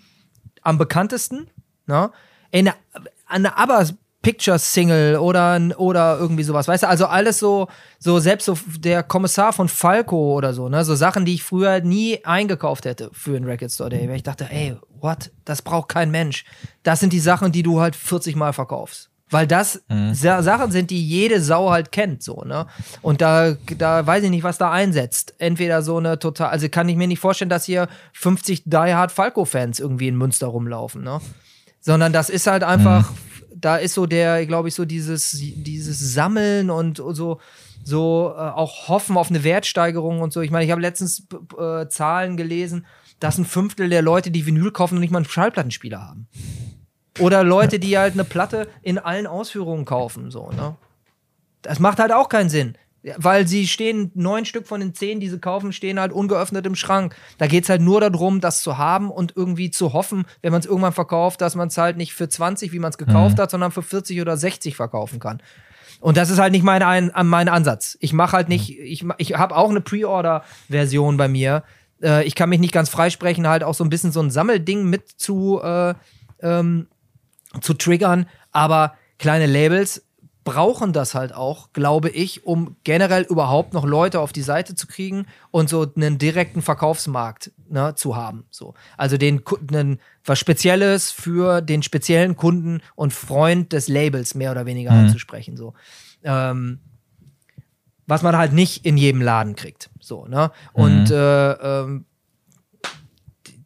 am 0.61 0.77
bekanntesten. 0.77 1.49
Ne? 1.85 2.11
Eine, 2.51 2.73
eine 3.25 3.57
ABBA 3.57 3.85
Picture 4.23 4.57
Single 4.57 5.17
oder, 5.17 5.59
oder 5.77 6.17
irgendwie 6.17 6.43
sowas. 6.43 6.67
Weißt 6.67 6.83
du, 6.83 6.87
also 6.87 7.05
alles 7.05 7.39
so, 7.39 7.67
so 7.99 8.19
selbst 8.19 8.45
so 8.45 8.57
der 8.79 9.03
Kommissar 9.03 9.51
von 9.51 9.67
Falco 9.67 10.33
oder 10.33 10.53
so, 10.53 10.69
ne? 10.69 10.85
So 10.85 10.95
Sachen, 10.95 11.25
die 11.25 11.35
ich 11.35 11.43
früher 11.43 11.81
nie 11.81 12.23
eingekauft 12.23 12.85
hätte 12.85 13.09
für 13.11 13.35
einen 13.35 13.45
Record 13.45 13.71
Store 13.71 13.89
Day. 13.89 14.07
Weil 14.07 14.15
ich 14.15 14.23
dachte, 14.23 14.47
ey, 14.49 14.77
what? 15.01 15.31
Das 15.43 15.61
braucht 15.61 15.89
kein 15.89 16.09
Mensch. 16.09 16.45
Das 16.83 17.01
sind 17.01 17.11
die 17.11 17.19
Sachen, 17.19 17.51
die 17.51 17.63
du 17.63 17.81
halt 17.81 17.97
40 17.97 18.37
Mal 18.37 18.53
verkaufst. 18.53 19.09
Weil 19.33 19.47
das 19.47 19.81
mhm. 19.89 20.13
Sachen 20.13 20.71
sind, 20.71 20.91
die 20.91 21.03
jede 21.03 21.41
Sau 21.41 21.71
halt 21.71 21.91
kennt, 21.91 22.21
so, 22.21 22.43
ne? 22.43 22.67
Und 23.01 23.19
da, 23.19 23.55
da 23.79 24.05
weiß 24.05 24.23
ich 24.25 24.29
nicht, 24.29 24.43
was 24.43 24.59
da 24.59 24.71
einsetzt. 24.71 25.33
Entweder 25.39 25.81
so 25.81 25.97
eine 25.97 26.19
total, 26.19 26.51
also 26.51 26.69
kann 26.69 26.87
ich 26.87 26.95
mir 26.95 27.07
nicht 27.07 27.19
vorstellen, 27.19 27.49
dass 27.49 27.65
hier 27.65 27.87
50 28.13 28.65
Die 28.65 28.77
Hard 28.77 29.11
Falco-Fans 29.11 29.79
irgendwie 29.79 30.07
in 30.07 30.17
Münster 30.17 30.45
rumlaufen, 30.45 31.03
ne? 31.03 31.19
Sondern 31.81 32.13
das 32.13 32.29
ist 32.29 32.45
halt 32.45 32.63
einfach, 32.63 33.09
mhm. 33.09 33.15
da 33.55 33.77
ist 33.77 33.95
so 33.95 34.05
der, 34.05 34.45
glaube 34.45 34.67
ich, 34.67 34.75
so 34.75 34.85
dieses, 34.85 35.31
dieses 35.31 36.13
Sammeln 36.13 36.69
und 36.69 36.97
so, 36.97 37.39
so 37.83 38.35
äh, 38.37 38.39
auch 38.39 38.87
hoffen 38.87 39.17
auf 39.17 39.31
eine 39.31 39.43
Wertsteigerung 39.43 40.21
und 40.21 40.31
so. 40.31 40.41
Ich 40.41 40.51
meine, 40.51 40.63
ich 40.63 40.69
habe 40.69 40.81
letztens 40.81 41.25
äh, 41.57 41.87
Zahlen 41.87 42.37
gelesen, 42.37 42.85
dass 43.19 43.39
ein 43.39 43.45
Fünftel 43.45 43.89
der 43.89 44.03
Leute, 44.03 44.29
die 44.29 44.45
Vinyl 44.45 44.69
kaufen, 44.69 44.93
noch 44.93 45.01
nicht 45.01 45.11
mal 45.11 45.17
einen 45.17 45.25
Schallplattenspieler 45.25 46.01
haben. 46.01 46.27
Oder 47.19 47.43
Leute, 47.43 47.79
die 47.79 47.97
halt 47.97 48.13
eine 48.13 48.23
Platte 48.23 48.67
in 48.81 48.97
allen 48.97 49.27
Ausführungen 49.27 49.85
kaufen, 49.85 50.31
so, 50.31 50.49
ne? 50.51 50.75
Das 51.61 51.79
macht 51.79 51.99
halt 51.99 52.11
auch 52.11 52.27
keinen 52.27 52.49
Sinn. 52.49 52.75
Weil 53.17 53.47
sie 53.47 53.67
stehen, 53.67 54.11
neun 54.15 54.45
Stück 54.45 54.65
von 54.65 54.79
den 54.79 54.93
zehn, 54.93 55.19
die 55.19 55.27
sie 55.27 55.39
kaufen, 55.39 55.73
stehen 55.73 55.99
halt 55.99 56.13
ungeöffnet 56.13 56.65
im 56.65 56.75
Schrank. 56.75 57.15
Da 57.37 57.47
geht 57.47 57.63
es 57.63 57.69
halt 57.69 57.81
nur 57.81 57.99
darum, 57.99 58.39
das 58.39 58.61
zu 58.61 58.77
haben 58.77 59.11
und 59.11 59.33
irgendwie 59.35 59.71
zu 59.71 59.91
hoffen, 59.91 60.25
wenn 60.41 60.51
man 60.53 60.61
es 60.61 60.65
irgendwann 60.65 60.93
verkauft, 60.93 61.41
dass 61.41 61.55
man 61.55 61.67
es 61.67 61.77
halt 61.77 61.97
nicht 61.97 62.13
für 62.13 62.29
20, 62.29 62.71
wie 62.71 62.79
man 62.79 62.91
es 62.91 62.97
gekauft 62.97 63.37
mhm. 63.37 63.41
hat, 63.41 63.51
sondern 63.51 63.71
für 63.71 63.81
40 63.81 64.21
oder 64.21 64.37
60 64.37 64.77
verkaufen 64.77 65.19
kann. 65.19 65.41
Und 65.99 66.15
das 66.15 66.29
ist 66.29 66.39
halt 66.39 66.53
nicht 66.53 66.63
mein, 66.63 66.81
ein, 66.81 67.11
mein 67.27 67.49
Ansatz. 67.49 67.97
Ich 67.99 68.13
mache 68.13 68.37
halt 68.37 68.47
nicht, 68.47 68.77
ich, 68.79 69.05
ich 69.17 69.35
habe 69.35 69.55
auch 69.55 69.69
eine 69.69 69.81
Pre-Order-Version 69.81 71.17
bei 71.17 71.27
mir. 71.27 71.63
Äh, 72.01 72.25
ich 72.25 72.35
kann 72.35 72.49
mich 72.49 72.59
nicht 72.59 72.73
ganz 72.73 72.89
freisprechen, 72.89 73.47
halt 73.47 73.63
auch 73.63 73.73
so 73.73 73.83
ein 73.83 73.89
bisschen 73.89 74.13
so 74.13 74.21
ein 74.21 74.31
Sammelding 74.31 74.89
mit 74.89 75.09
zu, 75.09 75.61
äh, 75.61 75.93
ähm, 76.41 76.87
zu 77.61 77.73
triggern, 77.73 78.27
aber 78.51 78.95
kleine 79.17 79.45
Labels 79.45 80.03
brauchen 80.43 80.91
das 80.91 81.15
halt 81.15 81.33
auch, 81.33 81.71
glaube 81.73 82.09
ich, 82.09 82.45
um 82.45 82.75
generell 82.83 83.23
überhaupt 83.23 83.73
noch 83.73 83.85
Leute 83.85 84.19
auf 84.19 84.33
die 84.33 84.41
Seite 84.41 84.75
zu 84.75 84.87
kriegen 84.87 85.25
und 85.51 85.69
so 85.69 85.89
einen 85.95 86.17
direkten 86.17 86.61
Verkaufsmarkt 86.61 87.51
ne, 87.69 87.95
zu 87.95 88.15
haben. 88.15 88.45
So. 88.49 88.73
Also 88.97 89.17
den 89.17 89.41
einen, 89.71 89.99
was 90.25 90.39
Spezielles 90.39 91.11
für 91.11 91.61
den 91.61 91.81
speziellen 91.81 92.35
Kunden 92.35 92.81
und 92.95 93.13
Freund 93.13 93.71
des 93.71 93.87
Labels 93.87 94.35
mehr 94.35 94.51
oder 94.51 94.65
weniger 94.65 94.91
mhm. 94.91 95.05
anzusprechen. 95.05 95.55
So. 95.55 95.73
Ähm, 96.23 96.79
was 98.05 98.21
man 98.21 98.35
halt 98.35 98.51
nicht 98.51 98.85
in 98.85 98.97
jedem 98.97 99.21
Laden 99.21 99.55
kriegt. 99.55 99.89
So, 100.01 100.25
ne? 100.27 100.51
Und 100.73 101.09
mhm. 101.09 101.15
äh, 101.15 101.51
ähm, 101.51 102.05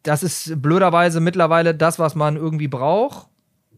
das 0.03 0.21
ist 0.21 0.61
blöderweise 0.61 1.19
mittlerweile 1.19 1.73
das, 1.73 1.97
was 1.97 2.13
man 2.13 2.35
irgendwie 2.35 2.67
braucht 2.67 3.27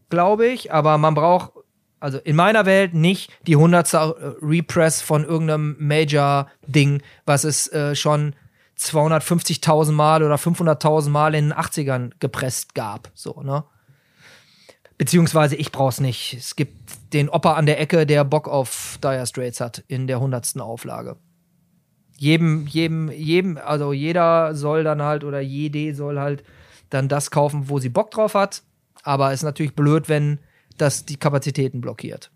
glaube 0.10 0.48
ich, 0.48 0.72
aber 0.72 0.98
man 0.98 1.14
braucht, 1.14 1.52
also 2.00 2.18
in 2.18 2.36
meiner 2.36 2.66
Welt 2.66 2.94
nicht 2.94 3.32
die 3.48 3.56
100. 3.56 3.94
Repress 4.42 5.02
von 5.02 5.24
irgendeinem 5.24 5.76
Major-Ding, 5.80 7.02
was 7.26 7.44
es 7.44 7.72
äh, 7.72 7.96
schon 7.96 8.36
250.000 8.78 9.92
Mal 9.92 10.24
oder 10.24 10.36
500.000 10.36 11.10
Mal 11.10 11.36
in 11.36 11.50
den 11.50 11.54
80ern 11.54 12.12
gepresst 12.20 12.76
gab, 12.76 13.12
so, 13.14 13.42
ne? 13.42 13.64
Beziehungsweise 14.98 15.56
ich 15.56 15.72
brauch's 15.72 16.02
nicht. 16.02 16.34
Es 16.34 16.58
gibt 16.58 17.14
den 17.14 17.30
Opa 17.30 17.54
an 17.54 17.66
der 17.66 17.80
Ecke, 17.80 18.06
der 18.06 18.26
Bock 18.26 18.50
auf 18.50 19.00
Dire 19.02 19.26
Straits 19.26 19.62
hat 19.62 19.82
in 19.88 20.08
der 20.08 20.18
100. 20.18 20.60
Auflage. 20.60 21.16
Jedem, 22.18 22.68
jedem, 22.68 23.10
jedem, 23.10 23.58
also 23.58 23.94
jeder 23.94 24.54
soll 24.56 24.84
dann 24.84 25.02
halt 25.02 25.24
oder 25.24 25.40
jede 25.40 25.96
soll 25.96 26.20
halt 26.20 26.44
dann 26.90 27.08
das 27.08 27.32
kaufen, 27.32 27.70
wo 27.70 27.80
sie 27.80 27.88
Bock 27.88 28.12
drauf 28.12 28.34
hat. 28.34 28.62
Aber 29.04 29.30
es 29.30 29.40
ist 29.40 29.44
natürlich 29.44 29.76
blöd, 29.76 30.10
wenn 30.10 30.40
das 30.78 31.06
die 31.06 31.18
Kapazitäten 31.18 31.82
blockiert. 31.82 32.32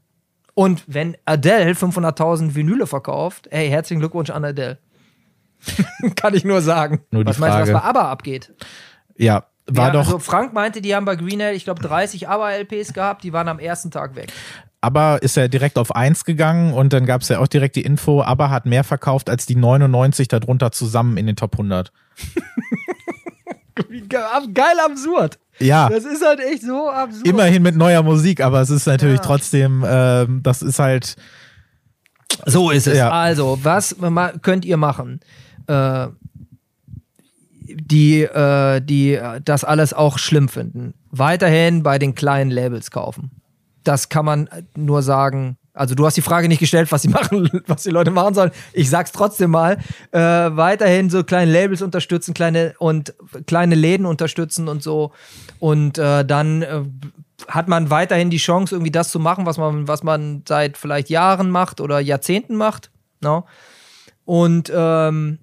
Und 0.53 0.83
wenn 0.87 1.17
Adele 1.25 1.71
500.000 1.71 2.55
Vinyle 2.55 2.87
verkauft, 2.87 3.47
hey, 3.51 3.69
herzlichen 3.69 3.99
Glückwunsch 3.99 4.29
an 4.29 4.45
Adele. 4.45 4.77
Kann 6.15 6.35
ich 6.35 6.43
nur 6.43 6.61
sagen. 6.61 7.01
Nur 7.11 7.25
was 7.25 7.39
meinst 7.39 7.57
du, 7.57 7.73
was 7.73 7.81
bei 7.81 7.87
ABBA 7.87 8.11
abgeht? 8.11 8.53
Ja, 9.17 9.45
war 9.67 9.87
ja, 9.87 9.93
doch. 9.93 10.05
Also 10.05 10.19
Frank 10.19 10.53
meinte, 10.53 10.81
die 10.81 10.93
haben 10.93 11.05
bei 11.05 11.15
Greenhill, 11.15 11.55
ich 11.55 11.63
glaube, 11.63 11.81
30 11.81 12.27
ABBA-LPs 12.27 12.93
gehabt, 12.93 13.23
die 13.23 13.33
waren 13.33 13.47
am 13.47 13.59
ersten 13.59 13.91
Tag 13.91 14.15
weg. 14.15 14.31
Aber 14.81 15.21
ist 15.21 15.37
ja 15.37 15.47
direkt 15.47 15.77
auf 15.77 15.95
1 15.95 16.25
gegangen 16.25 16.73
und 16.73 16.91
dann 16.91 17.05
gab 17.05 17.21
es 17.21 17.29
ja 17.29 17.39
auch 17.39 17.47
direkt 17.47 17.77
die 17.77 17.83
Info, 17.83 18.21
ABBA 18.21 18.49
hat 18.49 18.65
mehr 18.65 18.83
verkauft 18.83 19.29
als 19.29 19.45
die 19.45 19.55
99 19.55 20.27
darunter 20.27 20.73
zusammen 20.73 21.15
in 21.15 21.25
den 21.25 21.37
Top 21.37 21.53
100. 21.53 21.93
Geil 24.09 24.79
absurd. 24.85 25.39
Ja. 25.59 25.89
Das 25.89 26.05
ist 26.05 26.25
halt 26.25 26.39
echt 26.39 26.63
so 26.63 26.89
absurd. 26.89 27.27
Immerhin 27.27 27.61
mit 27.61 27.75
neuer 27.75 28.03
Musik, 28.03 28.41
aber 28.41 28.61
es 28.61 28.69
ist 28.69 28.87
natürlich 28.87 29.19
ja. 29.19 29.23
trotzdem, 29.23 29.83
äh, 29.83 30.25
das 30.41 30.61
ist 30.61 30.79
halt. 30.79 31.15
So 32.45 32.71
ist 32.71 32.87
es. 32.87 32.97
Ja. 32.97 33.11
Also, 33.11 33.59
was 33.61 33.95
könnt 34.41 34.65
ihr 34.65 34.77
machen? 34.77 35.19
Äh, 35.67 36.07
die, 37.75 38.21
äh, 38.21 38.81
die 38.81 39.19
das 39.45 39.63
alles 39.63 39.93
auch 39.93 40.17
schlimm 40.17 40.49
finden. 40.49 40.93
Weiterhin 41.11 41.83
bei 41.83 41.99
den 41.99 42.15
kleinen 42.15 42.51
Labels 42.51 42.91
kaufen. 42.91 43.31
Das 43.83 44.09
kann 44.09 44.25
man 44.25 44.49
nur 44.75 45.01
sagen, 45.03 45.57
also 45.73 45.95
du 45.95 46.05
hast 46.05 46.15
die 46.15 46.21
Frage 46.21 46.47
nicht 46.47 46.59
gestellt, 46.59 46.91
was 46.91 47.01
sie 47.01 47.07
machen, 47.09 47.49
was 47.67 47.83
die 47.83 47.89
Leute 47.89 48.11
machen 48.11 48.33
sollen. 48.33 48.51
Ich 48.73 48.89
sag's 48.89 49.11
trotzdem 49.11 49.51
mal. 49.51 49.77
Äh, 50.11 50.19
weiterhin 50.19 51.09
so 51.09 51.23
kleine 51.23 51.51
Labels 51.51 51.81
unterstützen, 51.81 52.33
kleine 52.33 52.75
und 52.77 53.13
kleine 53.47 53.75
Läden 53.75 54.05
unterstützen 54.05 54.67
und 54.67 54.83
so. 54.83 55.11
Und 55.59 55.97
äh, 55.97 56.23
dann 56.23 56.61
äh, 56.61 56.83
hat 57.47 57.67
man 57.67 57.89
weiterhin 57.89 58.29
die 58.29 58.37
Chance, 58.37 58.75
irgendwie 58.75 58.91
das 58.91 59.09
zu 59.09 59.19
machen, 59.19 59.45
was 59.45 59.57
man, 59.57 59.87
was 59.87 60.03
man 60.03 60.43
seit 60.47 60.77
vielleicht 60.77 61.09
Jahren 61.09 61.49
macht 61.49 61.81
oder 61.81 61.99
Jahrzehnten 61.99 62.55
macht. 62.55 62.91
No? 63.21 63.37
Ne? 63.37 63.43
Und 64.25 64.71
ähm, 64.73 65.39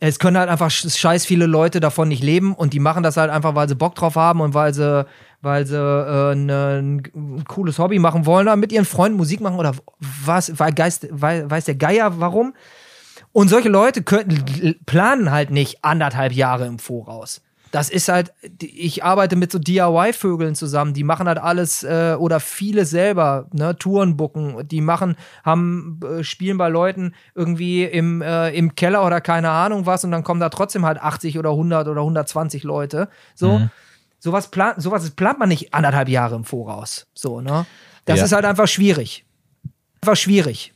es 0.00 0.18
können 0.18 0.38
halt 0.38 0.48
einfach 0.48 0.70
scheiß 0.70 1.26
viele 1.26 1.46
Leute 1.46 1.80
davon 1.80 2.08
nicht 2.08 2.22
leben 2.22 2.54
und 2.54 2.72
die 2.72 2.80
machen 2.80 3.02
das 3.02 3.16
halt 3.16 3.30
einfach, 3.30 3.54
weil 3.54 3.68
sie 3.68 3.74
Bock 3.74 3.94
drauf 3.94 4.14
haben 4.14 4.40
und 4.40 4.54
weil 4.54 4.72
sie 4.72 5.06
weil 5.40 5.66
sie 5.66 5.76
äh, 5.76 6.34
ne, 6.34 6.78
ein 6.78 7.44
cooles 7.46 7.78
Hobby 7.78 7.98
machen 7.98 8.26
wollen 8.26 8.58
mit 8.58 8.72
ihren 8.72 8.84
Freunden 8.84 9.16
Musik 9.16 9.40
machen 9.40 9.58
oder 9.58 9.72
was, 10.24 10.58
weil 10.58 10.72
Geist, 10.72 11.08
weil, 11.10 11.50
weiß 11.50 11.66
der 11.66 11.76
Geier 11.76 12.20
warum. 12.20 12.54
Und 13.32 13.48
solche 13.48 13.68
Leute 13.68 14.02
können, 14.02 14.76
planen 14.86 15.30
halt 15.30 15.50
nicht 15.50 15.84
anderthalb 15.84 16.32
Jahre 16.32 16.66
im 16.66 16.78
Voraus. 16.78 17.42
Das 17.70 17.90
ist 17.90 18.08
halt, 18.08 18.32
ich 18.62 19.04
arbeite 19.04 19.36
mit 19.36 19.52
so 19.52 19.58
DIY-Vögeln 19.58 20.54
zusammen, 20.54 20.94
die 20.94 21.04
machen 21.04 21.28
halt 21.28 21.38
alles 21.38 21.84
äh, 21.84 22.16
oder 22.18 22.40
viele 22.40 22.86
selber, 22.86 23.46
ne, 23.52 23.76
Touren 23.76 24.16
bucken, 24.16 24.66
die 24.66 24.80
machen, 24.80 25.16
haben, 25.44 26.00
äh, 26.02 26.24
spielen 26.24 26.56
bei 26.56 26.68
Leuten 26.70 27.14
irgendwie 27.34 27.84
im, 27.84 28.22
äh, 28.22 28.50
im 28.50 28.74
Keller 28.74 29.04
oder 29.04 29.20
keine 29.20 29.50
Ahnung 29.50 29.84
was 29.84 30.02
und 30.02 30.12
dann 30.12 30.24
kommen 30.24 30.40
da 30.40 30.48
trotzdem 30.48 30.86
halt 30.86 30.98
80 30.98 31.38
oder 31.38 31.50
100 31.50 31.88
oder 31.88 32.00
120 32.00 32.64
Leute. 32.64 33.08
So. 33.34 33.58
Mhm. 33.58 33.70
Sowas 34.20 34.50
plant, 34.50 34.82
sowas 34.82 35.08
plant 35.12 35.38
man 35.38 35.48
nicht 35.48 35.72
anderthalb 35.72 36.08
Jahre 36.08 36.34
im 36.34 36.44
Voraus. 36.44 37.06
So, 37.14 37.40
ne? 37.40 37.66
Das 38.04 38.18
ja. 38.18 38.24
ist 38.24 38.32
halt 38.32 38.44
einfach 38.44 38.66
schwierig. 38.66 39.24
Einfach 40.00 40.16
schwierig. 40.16 40.72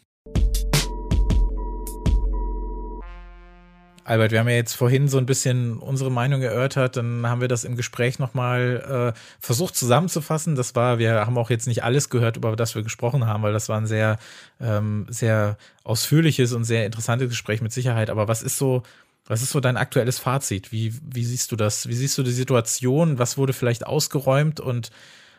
Albert, 4.05 4.32
wir 4.32 4.40
haben 4.40 4.48
ja 4.48 4.56
jetzt 4.56 4.74
vorhin 4.74 5.06
so 5.06 5.19
ein 5.19 5.27
bisschen 5.27 5.78
unsere 5.78 6.10
Meinung 6.10 6.43
erörtert, 6.43 6.97
dann 6.97 7.24
haben 7.27 7.40
wir 7.40 7.47
das 7.47 7.62
im 7.62 7.77
Gespräch 7.77 8.19
nochmal 8.19 9.14
äh, 9.14 9.19
versucht 9.40 9.77
zusammenzufassen. 9.77 10.56
Das 10.56 10.74
war, 10.74 10.98
wir 10.98 11.24
haben 11.24 11.39
auch 11.39 11.51
jetzt 11.51 11.69
nicht 11.69 11.85
alles 11.85 12.10
gehört, 12.10 12.36
über 12.36 12.55
das 12.56 12.74
wir 12.74 12.82
gesprochen 12.82 13.27
haben, 13.27 13.44
weil 13.44 13.52
das 13.52 13.69
war 13.69 13.78
ein 13.78 13.86
sehr, 13.86 14.19
ähm, 14.60 15.06
sehr 15.09 15.56
ausführliches 15.85 16.52
und 16.52 16.64
sehr 16.64 16.85
interessantes 16.85 17.28
Gespräch 17.28 17.60
mit 17.60 17.73
Sicherheit. 17.73 18.10
Aber 18.10 18.27
was 18.27 18.43
ist 18.43 18.59
so 18.59 18.82
was 19.27 19.43
ist 19.43 19.51
so 19.51 19.61
dein 19.61 19.77
aktuelles 19.77 20.19
Fazit? 20.19 20.73
Wie, 20.73 20.94
wie 21.03 21.24
siehst 21.24 21.53
du 21.53 21.57
das? 21.57 21.89
Wie 21.89 21.94
siehst 21.94 22.19
du 22.19 22.23
die 22.23 22.32
Situation? 22.32 23.19
Was 23.19 23.39
wurde 23.39 23.53
vielleicht 23.53 23.86
ausgeräumt 23.86 24.61
und 24.61 24.90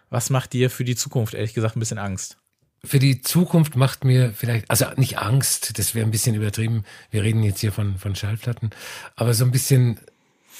was 0.09 0.29
macht 0.29 0.53
dir 0.53 0.69
für 0.69 0.83
die 0.83 0.95
Zukunft, 0.95 1.33
ehrlich 1.33 1.53
gesagt, 1.53 1.75
ein 1.75 1.79
bisschen 1.79 1.97
Angst? 1.97 2.37
Für 2.85 2.99
die 2.99 3.21
Zukunft 3.21 3.75
macht 3.75 4.03
mir 4.03 4.33
vielleicht, 4.33 4.69
also 4.69 4.85
nicht 4.97 5.17
Angst, 5.17 5.77
das 5.79 5.95
wäre 5.95 6.05
ein 6.05 6.11
bisschen 6.11 6.35
übertrieben. 6.35 6.83
Wir 7.11 7.23
reden 7.23 7.43
jetzt 7.43 7.59
hier 7.59 7.71
von, 7.71 7.97
von 7.97 8.15
Schallplatten, 8.15 8.71
aber 9.15 9.33
so 9.33 9.45
ein 9.45 9.51
bisschen 9.51 9.99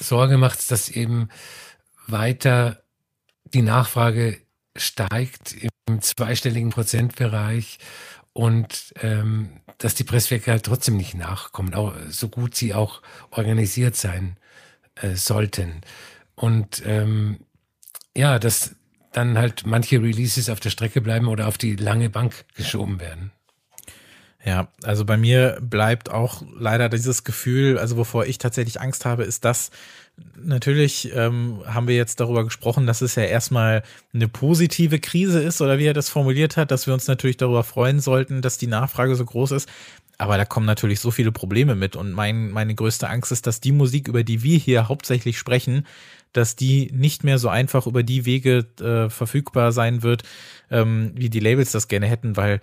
Sorge 0.00 0.38
macht 0.38 0.70
dass 0.70 0.88
eben 0.88 1.28
weiter 2.06 2.82
die 3.44 3.62
Nachfrage 3.62 4.38
steigt 4.76 5.54
im 5.86 6.00
zweistelligen 6.00 6.70
Prozentbereich 6.70 7.78
und 8.32 8.92
ähm, 9.00 9.60
dass 9.78 9.94
die 9.94 10.04
Presswerke 10.04 10.50
halt 10.50 10.64
trotzdem 10.64 10.96
nicht 10.96 11.14
nachkommen, 11.14 11.74
auch, 11.74 11.94
so 12.08 12.28
gut 12.28 12.54
sie 12.54 12.74
auch 12.74 13.02
organisiert 13.30 13.96
sein 13.96 14.36
äh, 14.94 15.14
sollten. 15.14 15.80
Und 16.34 16.82
ähm, 16.84 17.40
ja, 18.16 18.38
dass, 18.38 18.76
dann 19.14 19.38
halt 19.38 19.64
manche 19.64 20.02
Releases 20.02 20.50
auf 20.50 20.60
der 20.60 20.70
Strecke 20.70 21.00
bleiben 21.00 21.28
oder 21.28 21.48
auf 21.48 21.58
die 21.58 21.76
lange 21.76 22.10
Bank 22.10 22.44
geschoben 22.54 23.00
werden. 23.00 23.30
Ja, 24.44 24.68
also 24.82 25.06
bei 25.06 25.16
mir 25.16 25.58
bleibt 25.62 26.10
auch 26.10 26.42
leider 26.54 26.90
dieses 26.90 27.24
Gefühl, 27.24 27.78
also 27.78 27.96
wovor 27.96 28.26
ich 28.26 28.36
tatsächlich 28.36 28.80
Angst 28.80 29.06
habe, 29.06 29.24
ist 29.24 29.44
das, 29.44 29.70
natürlich 30.36 31.12
ähm, 31.14 31.62
haben 31.66 31.88
wir 31.88 31.96
jetzt 31.96 32.20
darüber 32.20 32.44
gesprochen, 32.44 32.86
dass 32.86 33.00
es 33.00 33.14
ja 33.14 33.24
erstmal 33.24 33.82
eine 34.12 34.28
positive 34.28 35.00
Krise 35.00 35.42
ist 35.42 35.60
oder 35.60 35.78
wie 35.78 35.86
er 35.86 35.94
das 35.94 36.08
formuliert 36.08 36.56
hat, 36.56 36.70
dass 36.70 36.86
wir 36.86 36.94
uns 36.94 37.06
natürlich 37.06 37.36
darüber 37.36 37.64
freuen 37.64 38.00
sollten, 38.00 38.42
dass 38.42 38.58
die 38.58 38.66
Nachfrage 38.66 39.16
so 39.16 39.24
groß 39.24 39.52
ist. 39.52 39.68
Aber 40.16 40.36
da 40.36 40.44
kommen 40.44 40.66
natürlich 40.66 41.00
so 41.00 41.10
viele 41.10 41.32
Probleme 41.32 41.74
mit 41.74 41.96
und 41.96 42.12
mein, 42.12 42.50
meine 42.50 42.74
größte 42.74 43.08
Angst 43.08 43.32
ist, 43.32 43.46
dass 43.46 43.60
die 43.60 43.72
Musik, 43.72 44.06
über 44.06 44.22
die 44.22 44.42
wir 44.42 44.58
hier 44.58 44.88
hauptsächlich 44.88 45.38
sprechen, 45.38 45.86
dass 46.32 46.54
die 46.54 46.90
nicht 46.92 47.24
mehr 47.24 47.38
so 47.38 47.48
einfach 47.48 47.86
über 47.86 48.02
die 48.02 48.24
Wege 48.24 48.66
äh, 48.80 49.10
verfügbar 49.10 49.72
sein 49.72 50.02
wird, 50.02 50.22
ähm, 50.70 51.12
wie 51.14 51.30
die 51.30 51.40
Labels 51.40 51.72
das 51.72 51.88
gerne 51.88 52.06
hätten, 52.06 52.36
weil 52.36 52.60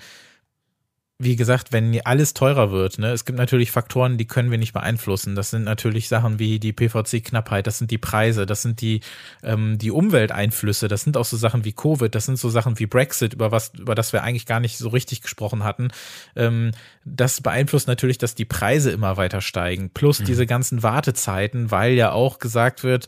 wie 1.24 1.36
gesagt, 1.36 1.72
wenn 1.72 2.00
alles 2.04 2.34
teurer 2.34 2.72
wird, 2.72 2.98
ne, 2.98 3.12
es 3.12 3.26
gibt 3.26 3.38
natürlich 3.38 3.72
Faktoren, 3.72 4.18
die 4.18 4.26
können 4.26 4.50
wir 4.50 4.58
nicht 4.58 4.74
beeinflussen. 4.74 5.36
Das 5.36 5.52
sind 5.52 5.64
natürlich 5.64 6.08
Sachen 6.08 6.40
wie 6.40 6.60
die 6.60 6.74
PVC-Knappheit, 6.74 7.68
das 7.68 7.78
sind 7.78 7.92
die 7.92 8.00
Preise, 8.00 8.46
das 8.46 8.64
sind 8.64 8.82
die, 8.82 9.02
ähm, 9.44 9.78
die 9.78 9.92
Umwelteinflüsse, 9.92 10.88
das 10.88 11.04
sind 11.04 11.18
auch 11.18 11.26
so 11.26 11.38
Sachen 11.38 11.64
wie 11.64 11.74
Covid, 11.74 12.14
das 12.14 12.26
sind 12.26 12.40
so 12.40 12.50
Sachen 12.50 12.80
wie 12.80 12.88
Brexit, 12.88 13.34
über 13.34 13.52
was, 13.52 13.72
über 13.78 13.94
das 13.94 14.14
wir 14.14 14.24
eigentlich 14.24 14.48
gar 14.48 14.60
nicht 14.60 14.78
so 14.78 14.90
richtig 14.90 15.22
gesprochen 15.22 15.64
hatten. 15.64 15.90
Ähm, 16.36 16.72
das 17.04 17.42
beeinflusst 17.42 17.88
natürlich, 17.88 18.18
dass 18.18 18.36
die 18.36 18.46
Preise 18.46 18.92
immer 18.92 19.18
weiter 19.18 19.42
steigen, 19.42 19.90
plus 19.90 20.20
mhm. 20.20 20.26
diese 20.26 20.46
ganzen 20.46 20.84
Wartezeiten, 20.84 21.72
weil 21.72 21.94
ja 21.94 22.12
auch 22.12 22.40
gesagt 22.40 22.84
wird, 22.84 23.08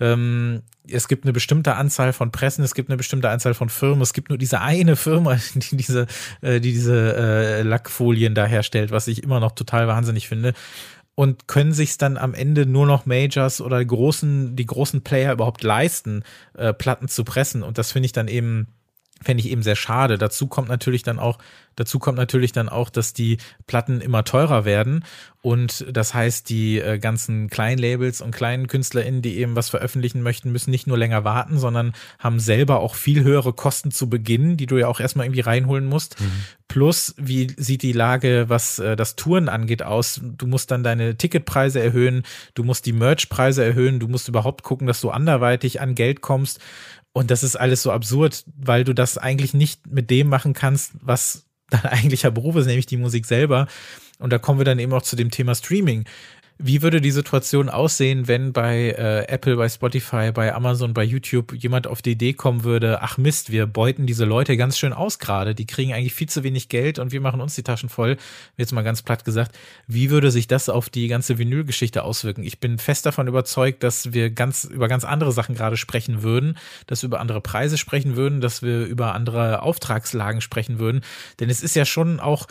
ähm, 0.00 0.62
es 0.88 1.08
gibt 1.08 1.24
eine 1.24 1.32
bestimmte 1.32 1.74
Anzahl 1.74 2.12
von 2.12 2.30
Pressen, 2.30 2.64
es 2.64 2.74
gibt 2.74 2.88
eine 2.88 2.96
bestimmte 2.96 3.30
Anzahl 3.30 3.54
von 3.54 3.68
Firmen, 3.68 4.02
es 4.02 4.12
gibt 4.12 4.28
nur 4.28 4.38
diese 4.38 4.60
eine 4.60 4.96
Firma, 4.96 5.38
die 5.54 5.76
diese, 5.76 6.06
äh, 6.40 6.60
die 6.60 6.72
diese 6.72 7.16
äh, 7.16 7.62
Lackfolien 7.62 8.34
da 8.34 8.46
herstellt, 8.46 8.90
was 8.90 9.08
ich 9.08 9.22
immer 9.22 9.40
noch 9.40 9.52
total 9.52 9.88
wahnsinnig 9.88 10.28
finde. 10.28 10.54
Und 11.14 11.46
können 11.46 11.74
sich 11.74 11.98
dann 11.98 12.16
am 12.16 12.32
Ende 12.32 12.64
nur 12.64 12.86
noch 12.86 13.04
Majors 13.04 13.60
oder 13.60 13.84
großen, 13.84 14.56
die 14.56 14.64
großen 14.64 15.02
Player 15.02 15.34
überhaupt 15.34 15.62
leisten, 15.62 16.24
äh, 16.54 16.72
Platten 16.72 17.06
zu 17.06 17.22
pressen. 17.22 17.62
Und 17.62 17.76
das 17.76 17.92
finde 17.92 18.06
ich 18.06 18.12
dann 18.12 18.28
eben 18.28 18.68
fände 19.22 19.42
ich 19.42 19.50
eben 19.50 19.62
sehr 19.62 19.76
schade. 19.76 20.18
Dazu 20.18 20.46
kommt 20.46 20.68
natürlich 20.68 21.02
dann 21.02 21.18
auch, 21.18 21.38
dazu 21.76 21.98
kommt 21.98 22.18
natürlich 22.18 22.52
dann 22.52 22.68
auch, 22.68 22.90
dass 22.90 23.12
die 23.12 23.38
Platten 23.66 24.00
immer 24.00 24.24
teurer 24.24 24.64
werden 24.64 25.04
und 25.42 25.84
das 25.90 26.14
heißt, 26.14 26.48
die 26.48 26.78
äh, 26.78 27.00
ganzen 27.00 27.50
kleinen 27.50 27.76
Labels 27.76 28.20
und 28.20 28.30
kleinen 28.30 28.68
KünstlerInnen, 28.68 29.22
die 29.22 29.38
eben 29.38 29.56
was 29.56 29.70
veröffentlichen 29.70 30.22
möchten, 30.22 30.52
müssen 30.52 30.70
nicht 30.70 30.86
nur 30.86 30.96
länger 30.96 31.24
warten, 31.24 31.58
sondern 31.58 31.94
haben 32.20 32.38
selber 32.38 32.78
auch 32.78 32.94
viel 32.94 33.24
höhere 33.24 33.52
Kosten 33.52 33.90
zu 33.90 34.08
Beginn, 34.08 34.56
die 34.56 34.66
du 34.66 34.78
ja 34.78 34.86
auch 34.86 35.00
erstmal 35.00 35.26
irgendwie 35.26 35.40
reinholen 35.40 35.84
musst. 35.84 36.20
Mhm. 36.20 36.30
Plus, 36.68 37.16
wie 37.18 37.52
sieht 37.56 37.82
die 37.82 37.92
Lage, 37.92 38.44
was 38.46 38.78
äh, 38.78 38.94
das 38.94 39.16
Touren 39.16 39.48
angeht, 39.48 39.82
aus? 39.82 40.20
Du 40.22 40.46
musst 40.46 40.70
dann 40.70 40.84
deine 40.84 41.16
Ticketpreise 41.16 41.82
erhöhen, 41.82 42.22
du 42.54 42.62
musst 42.62 42.86
die 42.86 42.92
Merchpreise 42.92 43.64
erhöhen, 43.64 43.98
du 43.98 44.06
musst 44.06 44.28
überhaupt 44.28 44.62
gucken, 44.62 44.86
dass 44.86 45.00
du 45.00 45.10
anderweitig 45.10 45.80
an 45.80 45.96
Geld 45.96 46.20
kommst. 46.20 46.60
Und 47.12 47.30
das 47.30 47.42
ist 47.42 47.56
alles 47.56 47.82
so 47.82 47.92
absurd, 47.92 48.44
weil 48.56 48.84
du 48.84 48.94
das 48.94 49.18
eigentlich 49.18 49.54
nicht 49.54 49.86
mit 49.86 50.10
dem 50.10 50.28
machen 50.28 50.54
kannst, 50.54 50.92
was 51.00 51.46
dein 51.70 51.84
eigentlicher 51.84 52.30
Beruf 52.30 52.56
ist, 52.56 52.66
nämlich 52.66 52.86
die 52.86 52.96
Musik 52.96 53.26
selber. 53.26 53.66
Und 54.18 54.32
da 54.32 54.38
kommen 54.38 54.58
wir 54.60 54.64
dann 54.64 54.78
eben 54.78 54.92
auch 54.92 55.02
zu 55.02 55.16
dem 55.16 55.30
Thema 55.30 55.54
Streaming. 55.54 56.04
Wie 56.58 56.82
würde 56.82 57.00
die 57.00 57.10
Situation 57.10 57.68
aussehen, 57.68 58.28
wenn 58.28 58.52
bei 58.52 58.90
äh, 58.90 59.26
Apple, 59.26 59.56
bei 59.56 59.68
Spotify, 59.68 60.30
bei 60.32 60.54
Amazon, 60.54 60.94
bei 60.94 61.02
YouTube 61.02 61.54
jemand 61.54 61.86
auf 61.86 62.02
die 62.02 62.12
Idee 62.12 62.34
kommen 62.34 62.62
würde, 62.62 63.02
ach 63.02 63.18
Mist, 63.18 63.50
wir 63.50 63.66
beuten 63.66 64.06
diese 64.06 64.24
Leute 64.24 64.56
ganz 64.56 64.78
schön 64.78 64.92
aus 64.92 65.18
gerade, 65.18 65.54
die 65.54 65.66
kriegen 65.66 65.92
eigentlich 65.92 66.14
viel 66.14 66.28
zu 66.28 66.44
wenig 66.44 66.68
Geld 66.68 66.98
und 66.98 67.10
wir 67.10 67.20
machen 67.20 67.40
uns 67.40 67.54
die 67.54 67.62
Taschen 67.62 67.88
voll, 67.88 68.16
jetzt 68.56 68.72
mal 68.72 68.82
ganz 68.82 69.02
platt 69.02 69.24
gesagt. 69.24 69.58
Wie 69.86 70.10
würde 70.10 70.30
sich 70.30 70.46
das 70.46 70.68
auf 70.68 70.88
die 70.88 71.08
ganze 71.08 71.38
Vinylgeschichte 71.38 72.04
auswirken? 72.04 72.44
Ich 72.44 72.60
bin 72.60 72.78
fest 72.78 73.06
davon 73.06 73.26
überzeugt, 73.26 73.82
dass 73.82 74.12
wir 74.12 74.30
ganz 74.30 74.64
über 74.64 74.88
ganz 74.88 75.04
andere 75.04 75.32
Sachen 75.32 75.54
gerade 75.54 75.76
sprechen 75.76 76.22
würden, 76.22 76.56
dass 76.86 77.02
wir 77.02 77.08
über 77.08 77.20
andere 77.20 77.40
Preise 77.40 77.76
sprechen 77.76 78.14
würden, 78.14 78.40
dass 78.40 78.62
wir 78.62 78.84
über 78.84 79.14
andere 79.14 79.62
Auftragslagen 79.62 80.40
sprechen 80.40 80.78
würden, 80.78 81.00
denn 81.40 81.50
es 81.50 81.62
ist 81.62 81.74
ja 81.74 81.84
schon 81.84 82.20
auch 82.20 82.46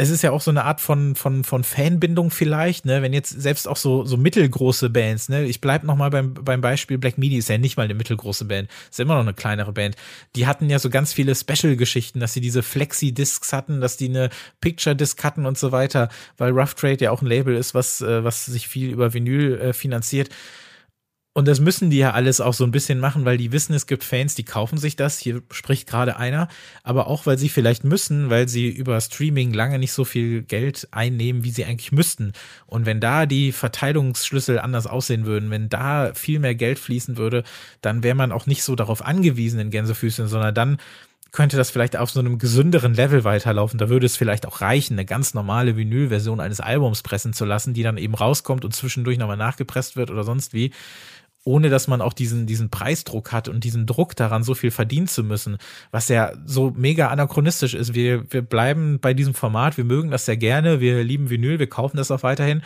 es 0.00 0.10
ist 0.10 0.22
ja 0.22 0.30
auch 0.30 0.40
so 0.40 0.52
eine 0.52 0.64
Art 0.64 0.80
von, 0.80 1.16
von, 1.16 1.42
von 1.42 1.64
Fanbindung 1.64 2.30
vielleicht, 2.30 2.86
ne? 2.86 3.02
Wenn 3.02 3.12
jetzt 3.12 3.30
selbst 3.30 3.66
auch 3.66 3.76
so, 3.76 4.04
so 4.04 4.16
mittelgroße 4.16 4.90
Bands, 4.90 5.28
ne? 5.28 5.44
Ich 5.44 5.60
bleib 5.60 5.82
noch 5.82 5.96
mal 5.96 6.08
beim, 6.10 6.34
beim 6.34 6.60
Beispiel 6.60 6.98
Black 6.98 7.18
Midi, 7.18 7.36
ist 7.36 7.48
ja 7.48 7.58
nicht 7.58 7.76
mal 7.76 7.82
eine 7.82 7.94
mittelgroße 7.94 8.44
Band, 8.44 8.70
ist 8.88 9.00
immer 9.00 9.14
noch 9.14 9.22
eine 9.22 9.34
kleinere 9.34 9.72
Band. 9.72 9.96
Die 10.36 10.46
hatten 10.46 10.70
ja 10.70 10.78
so 10.78 10.88
ganz 10.88 11.12
viele 11.12 11.34
Special-Geschichten, 11.34 12.20
dass 12.20 12.32
sie 12.32 12.40
diese 12.40 12.62
Flexi-Discs 12.62 13.52
hatten, 13.52 13.80
dass 13.80 13.96
die 13.96 14.08
eine 14.08 14.30
Picture-Disc 14.60 15.22
hatten 15.24 15.46
und 15.46 15.58
so 15.58 15.72
weiter, 15.72 16.10
weil 16.36 16.52
Rough 16.52 16.74
Trade 16.74 16.98
ja 17.04 17.10
auch 17.10 17.20
ein 17.20 17.26
Label 17.26 17.56
ist, 17.56 17.74
was, 17.74 18.00
äh, 18.00 18.22
was 18.22 18.46
sich 18.46 18.68
viel 18.68 18.90
über 18.90 19.12
Vinyl 19.14 19.58
äh, 19.58 19.72
finanziert. 19.72 20.30
Und 21.38 21.46
das 21.46 21.60
müssen 21.60 21.88
die 21.88 21.98
ja 21.98 22.14
alles 22.14 22.40
auch 22.40 22.52
so 22.52 22.64
ein 22.64 22.72
bisschen 22.72 22.98
machen, 22.98 23.24
weil 23.24 23.36
die 23.36 23.52
wissen, 23.52 23.72
es 23.72 23.86
gibt 23.86 24.02
Fans, 24.02 24.34
die 24.34 24.42
kaufen 24.42 24.76
sich 24.76 24.96
das. 24.96 25.20
Hier 25.20 25.40
spricht 25.52 25.88
gerade 25.88 26.16
einer. 26.16 26.48
Aber 26.82 27.06
auch, 27.06 27.26
weil 27.26 27.38
sie 27.38 27.48
vielleicht 27.48 27.84
müssen, 27.84 28.28
weil 28.28 28.48
sie 28.48 28.66
über 28.66 29.00
Streaming 29.00 29.52
lange 29.52 29.78
nicht 29.78 29.92
so 29.92 30.04
viel 30.04 30.42
Geld 30.42 30.88
einnehmen, 30.90 31.44
wie 31.44 31.52
sie 31.52 31.64
eigentlich 31.64 31.92
müssten. 31.92 32.32
Und 32.66 32.86
wenn 32.86 32.98
da 32.98 33.24
die 33.24 33.52
Verteilungsschlüssel 33.52 34.58
anders 34.58 34.88
aussehen 34.88 35.26
würden, 35.26 35.52
wenn 35.52 35.68
da 35.68 36.12
viel 36.12 36.40
mehr 36.40 36.56
Geld 36.56 36.80
fließen 36.80 37.16
würde, 37.18 37.44
dann 37.82 38.02
wäre 38.02 38.16
man 38.16 38.32
auch 38.32 38.46
nicht 38.46 38.64
so 38.64 38.74
darauf 38.74 39.06
angewiesen 39.06 39.60
in 39.60 39.70
Gänsefüßchen, 39.70 40.26
sondern 40.26 40.56
dann 40.56 40.78
könnte 41.30 41.56
das 41.56 41.70
vielleicht 41.70 41.96
auf 41.96 42.10
so 42.10 42.18
einem 42.18 42.38
gesünderen 42.38 42.94
Level 42.94 43.22
weiterlaufen. 43.22 43.78
Da 43.78 43.88
würde 43.88 44.06
es 44.06 44.16
vielleicht 44.16 44.44
auch 44.44 44.60
reichen, 44.60 44.94
eine 44.94 45.04
ganz 45.04 45.34
normale 45.34 45.76
Vinylversion 45.76 46.40
eines 46.40 46.58
Albums 46.58 47.02
pressen 47.02 47.32
zu 47.32 47.44
lassen, 47.44 47.74
die 47.74 47.82
dann 47.84 47.98
eben 47.98 48.14
rauskommt 48.14 48.64
und 48.64 48.74
zwischendurch 48.74 49.18
nochmal 49.18 49.36
nachgepresst 49.36 49.94
wird 49.94 50.10
oder 50.10 50.24
sonst 50.24 50.52
wie 50.52 50.72
ohne 51.44 51.70
dass 51.70 51.88
man 51.88 52.00
auch 52.00 52.12
diesen, 52.12 52.46
diesen 52.46 52.70
Preisdruck 52.70 53.32
hat 53.32 53.48
und 53.48 53.64
diesen 53.64 53.86
Druck 53.86 54.16
daran, 54.16 54.42
so 54.42 54.54
viel 54.54 54.70
verdienen 54.70 55.08
zu 55.08 55.24
müssen, 55.24 55.56
was 55.90 56.08
ja 56.08 56.32
so 56.44 56.72
mega 56.76 57.08
anachronistisch 57.08 57.74
ist. 57.74 57.94
Wir, 57.94 58.30
wir 58.32 58.42
bleiben 58.42 59.00
bei 59.00 59.14
diesem 59.14 59.34
Format, 59.34 59.76
wir 59.76 59.84
mögen 59.84 60.10
das 60.10 60.26
sehr 60.26 60.36
gerne, 60.36 60.80
wir 60.80 61.02
lieben 61.04 61.30
Vinyl, 61.30 61.58
wir 61.58 61.68
kaufen 61.68 61.96
das 61.96 62.10
auch 62.10 62.22
weiterhin. 62.22 62.62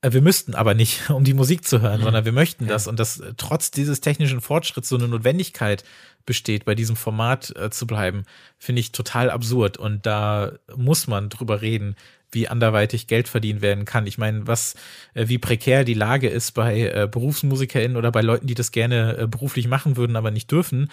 Äh, 0.00 0.12
wir 0.12 0.22
müssten 0.22 0.54
aber 0.54 0.74
nicht, 0.74 1.10
um 1.10 1.24
die 1.24 1.34
Musik 1.34 1.66
zu 1.66 1.80
hören, 1.80 2.00
mhm. 2.00 2.04
sondern 2.04 2.24
wir 2.24 2.32
möchten 2.32 2.66
das. 2.66 2.86
Und 2.86 2.98
dass 2.98 3.22
trotz 3.36 3.70
dieses 3.70 4.00
technischen 4.00 4.40
Fortschritts 4.40 4.88
so 4.88 4.96
eine 4.96 5.08
Notwendigkeit 5.08 5.84
besteht, 6.24 6.64
bei 6.64 6.74
diesem 6.74 6.96
Format 6.96 7.54
äh, 7.56 7.70
zu 7.70 7.86
bleiben, 7.86 8.24
finde 8.58 8.80
ich 8.80 8.92
total 8.92 9.30
absurd. 9.30 9.76
Und 9.76 10.06
da 10.06 10.52
muss 10.76 11.06
man 11.06 11.28
drüber 11.28 11.62
reden, 11.62 11.96
wie 12.30 12.48
anderweitig 12.48 13.06
Geld 13.06 13.28
verdient 13.28 13.62
werden 13.62 13.84
kann. 13.84 14.06
Ich 14.06 14.18
meine, 14.18 14.46
was, 14.46 14.74
äh, 15.14 15.28
wie 15.28 15.38
prekär 15.38 15.84
die 15.84 15.94
Lage 15.94 16.28
ist 16.28 16.52
bei 16.52 16.80
äh, 16.80 17.08
BerufsmusikerInnen 17.10 17.96
oder 17.96 18.12
bei 18.12 18.20
Leuten, 18.20 18.46
die 18.46 18.54
das 18.54 18.70
gerne 18.72 19.16
äh, 19.16 19.26
beruflich 19.26 19.68
machen 19.68 19.96
würden, 19.96 20.16
aber 20.16 20.30
nicht 20.30 20.50
dürfen. 20.50 20.90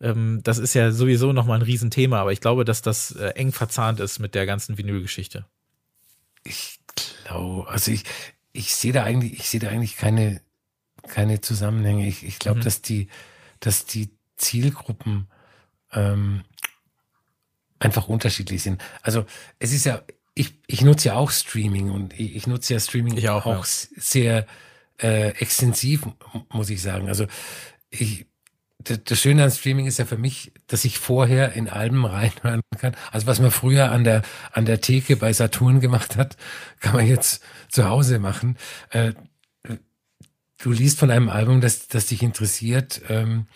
Ähm, 0.00 0.40
das 0.42 0.58
ist 0.58 0.74
ja 0.74 0.92
sowieso 0.92 1.32
nochmal 1.32 1.58
ein 1.58 1.62
Riesenthema, 1.62 2.20
aber 2.20 2.32
ich 2.32 2.40
glaube, 2.40 2.64
dass 2.64 2.82
das 2.82 3.12
eng 3.12 3.52
verzahnt 3.52 4.00
ist 4.00 4.18
mit 4.18 4.34
der 4.34 4.46
ganzen 4.46 4.78
Vinylgeschichte. 4.78 5.44
Ich 6.44 6.78
glaube, 7.24 7.68
also 7.68 7.90
ich, 7.90 8.04
ich 8.52 8.74
sehe 8.74 8.92
da 8.92 9.04
eigentlich, 9.04 9.34
ich 9.34 9.48
sehe 9.48 9.60
da 9.60 9.68
eigentlich 9.68 9.96
keine, 9.96 10.40
keine 11.06 11.40
Zusammenhänge. 11.40 12.06
Ich, 12.06 12.24
ich 12.24 12.38
glaube, 12.38 12.60
mhm. 12.60 12.64
dass 12.64 12.80
die, 12.82 13.08
dass 13.60 13.84
die 13.84 14.10
Zielgruppen 14.36 15.28
ähm, 15.92 16.44
einfach 17.78 18.08
unterschiedlich 18.08 18.62
sind. 18.62 18.82
Also 19.02 19.26
es 19.58 19.72
ist 19.72 19.84
ja, 19.84 20.02
ich, 20.34 20.54
ich 20.66 20.82
nutze 20.82 21.08
ja 21.08 21.14
auch 21.14 21.30
Streaming 21.30 21.90
und 21.90 22.18
ich, 22.18 22.36
ich 22.36 22.46
nutze 22.46 22.74
ja 22.74 22.80
Streaming 22.80 23.16
ich 23.16 23.28
auch, 23.28 23.46
auch 23.46 23.64
ja. 23.64 23.88
sehr 23.96 24.46
äh, 24.98 25.30
extensiv, 25.30 26.06
muss 26.50 26.70
ich 26.70 26.82
sagen. 26.82 27.08
Also 27.08 27.26
ich, 27.90 28.26
das 28.78 29.20
Schöne 29.20 29.44
an 29.44 29.50
Streaming 29.50 29.86
ist 29.86 29.98
ja 29.98 30.06
für 30.06 30.16
mich, 30.16 30.52
dass 30.66 30.84
ich 30.84 30.98
vorher 30.98 31.52
in 31.52 31.68
Alben 31.68 32.04
reinhören 32.06 32.62
kann. 32.78 32.96
Also 33.10 33.26
was 33.26 33.40
man 33.40 33.50
früher 33.50 33.90
an 33.90 34.04
der 34.04 34.22
an 34.52 34.64
der 34.64 34.80
Theke 34.80 35.16
bei 35.16 35.32
Saturn 35.32 35.80
gemacht 35.80 36.16
hat, 36.16 36.36
kann 36.80 36.94
man 36.94 37.06
jetzt 37.06 37.42
zu 37.68 37.88
Hause 37.88 38.18
machen. 38.18 38.56
Äh, 38.90 39.12
du 40.58 40.72
liest 40.72 40.98
von 40.98 41.10
einem 41.10 41.28
Album, 41.28 41.60
das, 41.60 41.88
das 41.88 42.06
dich 42.06 42.22
interessiert 42.22 43.00
ähm, 43.08 43.46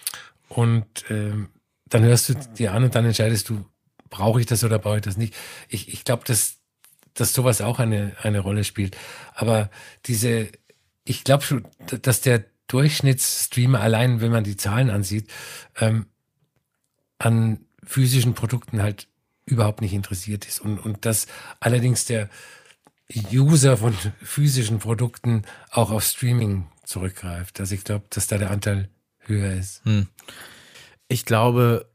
und 0.49 0.87
ähm, 1.11 1.51
dann 1.87 2.03
hörst 2.03 2.31
du 2.31 2.35
dir 2.35 2.73
an 2.73 2.85
und 2.85 2.95
dann 2.95 3.05
entscheidest 3.05 3.49
du, 3.51 3.65
brauche 4.09 4.41
ich 4.41 4.47
das 4.47 4.65
oder 4.65 4.79
brauche 4.79 4.97
ich 4.97 5.03
das 5.03 5.17
nicht. 5.17 5.35
Ich, 5.69 5.93
ich 5.93 6.05
glaube, 6.05 6.25
dass 6.25 6.64
dass 7.15 7.33
sowas 7.33 7.61
auch 7.61 7.79
eine, 7.79 8.13
eine 8.23 8.41
Rolle 8.41 8.65
spielt. 8.65 8.97
Aber 9.35 9.71
diese, 10.07 10.51
ich 11.05 11.25
glaube 11.25 11.45
schon, 11.45 11.67
dass 12.03 12.21
der 12.21 12.45
Durchschnittsstreamer 12.69 13.81
allein, 13.81 14.21
wenn 14.21 14.33
man 14.33 14.45
die 14.45 14.57
Zahlen 14.57 14.91
ansieht, 14.91 15.31
ähm, 15.81 16.07
an 17.19 17.61
physischen 17.85 18.35
Produkten 18.35 18.83
halt 18.83 19.09
überhaupt 19.47 19.81
nicht 19.81 19.93
interessiert 19.93 20.47
ist. 20.47 20.61
Und, 20.61 20.79
und 20.79 21.05
dass 21.05 21.27
allerdings 21.61 22.07
der 22.07 22.29
User 23.33 23.77
von 23.77 23.95
physischen 24.23 24.79
Produkten 24.79 25.43
auch 25.71 25.91
auf 25.91 26.05
Streaming 26.05 26.67
zurückgreift. 26.85 27.61
Also 27.61 27.75
ich 27.75 27.85
glaube, 27.85 28.07
dass 28.11 28.27
da 28.27 28.39
der 28.39 28.51
Anteil 28.51 28.89
höher 29.21 29.53
ist. 29.53 29.85
Hm. 29.85 30.09
Ich 31.09 31.25
glaube, 31.25 31.87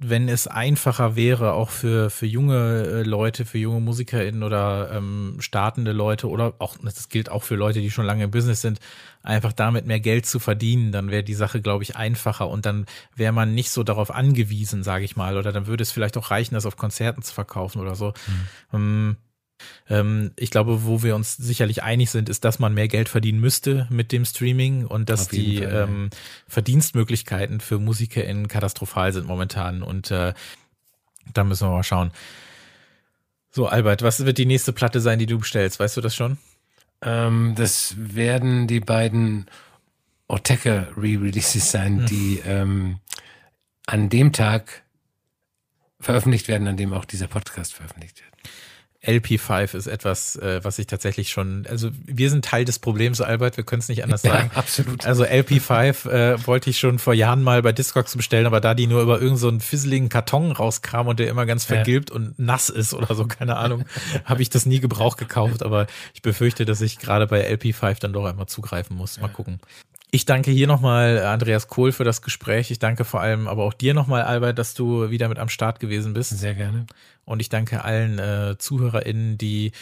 wenn 0.00 0.28
es 0.28 0.46
einfacher 0.46 1.16
wäre, 1.16 1.52
auch 1.52 1.70
für, 1.70 2.10
für 2.10 2.26
junge 2.26 2.84
äh, 2.86 3.02
Leute, 3.02 3.44
für 3.44 3.58
junge 3.58 3.80
MusikerInnen 3.80 4.42
oder 4.42 4.90
ähm, 4.92 5.36
startende 5.40 5.92
Leute 5.92 6.28
oder 6.28 6.54
auch, 6.58 6.76
das 6.82 7.08
gilt 7.08 7.30
auch 7.30 7.42
für 7.42 7.54
Leute, 7.54 7.80
die 7.80 7.90
schon 7.90 8.06
lange 8.06 8.24
im 8.24 8.30
Business 8.30 8.60
sind, 8.60 8.80
einfach 9.22 9.52
damit 9.52 9.86
mehr 9.86 10.00
Geld 10.00 10.26
zu 10.26 10.38
verdienen, 10.38 10.92
dann 10.92 11.10
wäre 11.10 11.22
die 11.22 11.34
Sache, 11.34 11.60
glaube 11.60 11.84
ich, 11.84 11.96
einfacher 11.96 12.48
und 12.48 12.66
dann 12.66 12.86
wäre 13.14 13.32
man 13.32 13.54
nicht 13.54 13.70
so 13.70 13.82
darauf 13.82 14.10
angewiesen, 14.10 14.82
sage 14.82 15.04
ich 15.04 15.16
mal, 15.16 15.36
oder 15.36 15.52
dann 15.52 15.66
würde 15.66 15.82
es 15.82 15.92
vielleicht 15.92 16.16
auch 16.16 16.30
reichen, 16.30 16.54
das 16.54 16.66
auf 16.66 16.76
Konzerten 16.76 17.22
zu 17.22 17.32
verkaufen 17.32 17.80
oder 17.80 17.94
so. 17.94 18.08
Mhm. 18.08 18.48
Ähm, 18.72 19.16
ähm, 19.88 20.32
ich 20.36 20.50
glaube, 20.50 20.84
wo 20.84 21.02
wir 21.02 21.14
uns 21.14 21.36
sicherlich 21.36 21.82
einig 21.82 22.10
sind, 22.10 22.28
ist, 22.28 22.44
dass 22.44 22.58
man 22.58 22.74
mehr 22.74 22.88
Geld 22.88 23.08
verdienen 23.08 23.40
müsste 23.40 23.86
mit 23.90 24.12
dem 24.12 24.24
Streaming 24.24 24.86
und 24.86 25.08
dass 25.08 25.28
die 25.28 25.58
Fall, 25.58 25.88
ähm, 25.88 26.10
Verdienstmöglichkeiten 26.48 27.60
für 27.60 27.78
MusikerInnen 27.78 28.48
katastrophal 28.48 29.12
sind 29.12 29.26
momentan. 29.26 29.82
Und 29.82 30.10
äh, 30.10 30.34
da 31.32 31.44
müssen 31.44 31.68
wir 31.68 31.72
mal 31.72 31.82
schauen. 31.82 32.10
So, 33.50 33.66
Albert, 33.66 34.02
was 34.02 34.24
wird 34.24 34.38
die 34.38 34.46
nächste 34.46 34.72
Platte 34.72 35.00
sein, 35.00 35.18
die 35.18 35.26
du 35.26 35.38
bestellst? 35.38 35.78
Weißt 35.78 35.96
du 35.96 36.00
das 36.00 36.14
schon? 36.14 36.38
Ähm, 37.02 37.54
das 37.56 37.94
werden 37.98 38.66
die 38.66 38.80
beiden 38.80 39.46
Oteka 40.28 40.88
Re-Releases 40.96 41.70
sein, 41.70 41.98
hm. 41.98 42.06
die 42.06 42.40
ähm, 42.46 43.00
an 43.86 44.08
dem 44.08 44.32
Tag 44.32 44.82
veröffentlicht 46.00 46.48
werden, 46.48 46.66
an 46.66 46.76
dem 46.76 46.92
auch 46.92 47.04
dieser 47.04 47.26
Podcast 47.26 47.74
veröffentlicht 47.74 48.22
wird. 48.22 48.31
LP5 49.04 49.76
ist 49.76 49.88
etwas, 49.88 50.36
äh, 50.36 50.60
was 50.62 50.78
ich 50.78 50.86
tatsächlich 50.86 51.30
schon, 51.30 51.66
also 51.68 51.90
wir 52.06 52.30
sind 52.30 52.44
Teil 52.44 52.64
des 52.64 52.78
Problems, 52.78 53.20
Albert, 53.20 53.56
wir 53.56 53.64
können 53.64 53.80
es 53.80 53.88
nicht 53.88 54.04
anders 54.04 54.22
sagen. 54.22 54.50
Ja, 54.52 54.58
absolut. 54.58 55.04
Also 55.04 55.24
LP5 55.24 56.08
äh, 56.08 56.46
wollte 56.46 56.70
ich 56.70 56.78
schon 56.78 57.00
vor 57.00 57.12
Jahren 57.12 57.42
mal 57.42 57.62
bei 57.62 57.72
Discogs 57.72 58.16
bestellen, 58.16 58.46
aber 58.46 58.60
da 58.60 58.74
die 58.74 58.86
nur 58.86 59.02
über 59.02 59.20
irgendeinen 59.20 59.60
so 59.60 59.66
fisseligen 59.66 60.08
Karton 60.08 60.52
rauskam 60.52 61.08
und 61.08 61.18
der 61.18 61.28
immer 61.28 61.46
ganz 61.46 61.64
vergilbt 61.64 62.10
ja. 62.10 62.16
und 62.16 62.38
nass 62.38 62.68
ist 62.68 62.94
oder 62.94 63.14
so, 63.14 63.26
keine 63.26 63.56
Ahnung, 63.56 63.84
habe 64.24 64.40
ich 64.40 64.50
das 64.50 64.66
nie 64.66 64.78
Gebrauch 64.78 65.16
gekauft, 65.16 65.64
aber 65.64 65.88
ich 66.14 66.22
befürchte, 66.22 66.64
dass 66.64 66.80
ich 66.80 66.98
gerade 66.98 67.26
bei 67.26 67.50
LP5 67.52 67.98
dann 67.98 68.12
doch 68.12 68.24
einmal 68.24 68.46
zugreifen 68.46 68.96
muss. 68.96 69.20
Mal 69.20 69.28
gucken. 69.28 69.58
Ich 70.14 70.26
danke 70.26 70.50
hier 70.50 70.66
nochmal 70.66 71.24
Andreas 71.24 71.68
Kohl 71.68 71.90
für 71.90 72.04
das 72.04 72.20
Gespräch. 72.20 72.70
Ich 72.70 72.78
danke 72.78 73.06
vor 73.06 73.22
allem 73.22 73.48
aber 73.48 73.64
auch 73.64 73.72
dir 73.72 73.94
nochmal, 73.94 74.24
Albert, 74.24 74.58
dass 74.58 74.74
du 74.74 75.08
wieder 75.08 75.26
mit 75.26 75.38
am 75.38 75.48
Start 75.48 75.80
gewesen 75.80 76.12
bist. 76.12 76.38
Sehr 76.38 76.54
gerne. 76.54 76.84
Und 77.24 77.40
ich 77.40 77.48
danke 77.48 77.82
allen 77.82 78.18
äh, 78.18 78.58
ZuhörerInnen, 78.58 79.38
die 79.38 79.72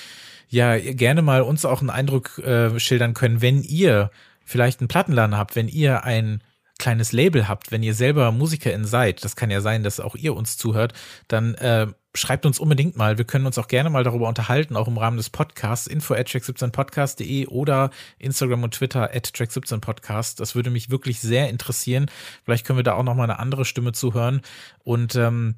ja 0.48 0.78
gerne 0.78 1.22
mal 1.22 1.42
uns 1.42 1.64
auch 1.64 1.80
einen 1.80 1.90
Eindruck 1.90 2.38
äh, 2.38 2.78
schildern 2.78 3.12
können, 3.12 3.42
wenn 3.42 3.64
ihr 3.64 4.12
vielleicht 4.44 4.78
einen 4.78 4.86
Plattenladen 4.86 5.36
habt, 5.36 5.56
wenn 5.56 5.66
ihr 5.66 6.04
ein 6.04 6.44
kleines 6.78 7.10
Label 7.10 7.48
habt, 7.48 7.72
wenn 7.72 7.82
ihr 7.82 7.94
selber 7.94 8.30
Musikerin 8.30 8.84
seid, 8.84 9.24
das 9.24 9.34
kann 9.34 9.50
ja 9.50 9.60
sein, 9.60 9.82
dass 9.82 9.98
auch 9.98 10.14
ihr 10.14 10.36
uns 10.36 10.56
zuhört, 10.56 10.92
dann 11.26 11.54
äh, 11.56 11.88
schreibt 12.14 12.46
uns 12.46 12.58
unbedingt 12.58 12.96
mal. 12.96 13.18
Wir 13.18 13.24
können 13.24 13.46
uns 13.46 13.58
auch 13.58 13.68
gerne 13.68 13.90
mal 13.90 14.04
darüber 14.04 14.28
unterhalten, 14.28 14.76
auch 14.76 14.88
im 14.88 14.98
Rahmen 14.98 15.16
des 15.16 15.30
Podcasts, 15.30 15.86
info 15.86 16.14
at 16.14 16.28
track17podcast.de 16.28 17.46
oder 17.46 17.90
Instagram 18.18 18.64
und 18.64 18.74
Twitter 18.74 19.14
at 19.14 19.26
track17podcast. 19.28 20.38
Das 20.38 20.54
würde 20.54 20.70
mich 20.70 20.90
wirklich 20.90 21.20
sehr 21.20 21.48
interessieren. 21.48 22.10
Vielleicht 22.44 22.66
können 22.66 22.78
wir 22.78 22.84
da 22.84 22.94
auch 22.94 23.04
noch 23.04 23.14
mal 23.14 23.24
eine 23.24 23.38
andere 23.38 23.64
Stimme 23.64 23.92
zuhören 23.92 24.42
und 24.82 25.14
ähm, 25.14 25.56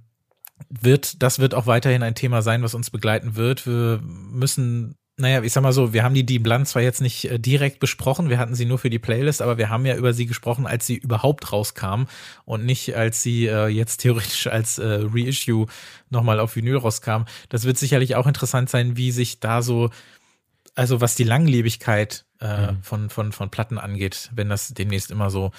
wird, 0.69 1.23
das 1.23 1.39
wird 1.39 1.55
auch 1.55 1.67
weiterhin 1.67 2.03
ein 2.03 2.15
Thema 2.15 2.43
sein, 2.43 2.63
was 2.63 2.75
uns 2.75 2.91
begleiten 2.91 3.37
wird. 3.37 3.67
Wir 3.67 4.01
müssen 4.03 4.97
naja, 5.19 5.43
ich 5.43 5.53
sag 5.53 5.63
mal 5.63 5.73
so, 5.73 5.93
wir 5.93 6.05
haben 6.05 6.15
die 6.15 6.25
Die 6.25 6.39
Blunt 6.39 6.67
zwar 6.69 6.83
jetzt 6.83 7.03
nicht 7.03 7.27
äh, 7.27 7.39
direkt 7.39 7.81
besprochen, 7.81 8.31
wir 8.31 8.39
hatten 8.39 8.55
sie 8.55 8.65
nur 8.65 8.79
für 8.79 8.91
die 8.91 8.99
Playlist, 8.99 9.43
aber 9.43 9.59
wir 9.59 9.69
haben 9.69 9.85
ja 9.85 9.95
über 9.95 10.15
sie 10.15 10.27
gesprochen, 10.27 10.67
als 10.67 10.87
sie 10.87 10.97
überhaupt 10.97 11.53
rauskam 11.53 12.05
und 12.45 12.65
nicht 12.65 12.97
als 12.97 13.23
sie 13.23 13.47
äh, 13.47 13.67
jetzt 13.67 13.99
theoretisch 13.99 14.47
als 14.47 14.79
äh, 14.79 15.01
Reissue 15.03 15.67
nochmal 16.09 16.41
auf 16.41 16.57
Vinyl 16.57 16.79
rauskam. 16.79 17.25
Das 17.51 17.65
wird 17.65 17.77
sicherlich 17.77 18.17
auch 18.17 18.27
interessant 18.27 18.71
sein, 18.71 18.97
wie 18.97 19.13
sich 19.13 19.39
da 19.39 19.61
so, 19.61 19.91
also 20.75 21.01
was 21.03 21.15
die 21.15 21.25
Langlebigkeit 21.25 22.25
äh, 22.41 22.73
mhm. 22.73 22.83
von, 22.83 23.11
von, 23.11 23.33
von 23.33 23.51
Platten 23.51 23.79
angeht, 23.79 24.31
wenn 24.35 24.49
das 24.49 24.73
demnächst 24.73 25.11
immer 25.11 25.29
so 25.29 25.53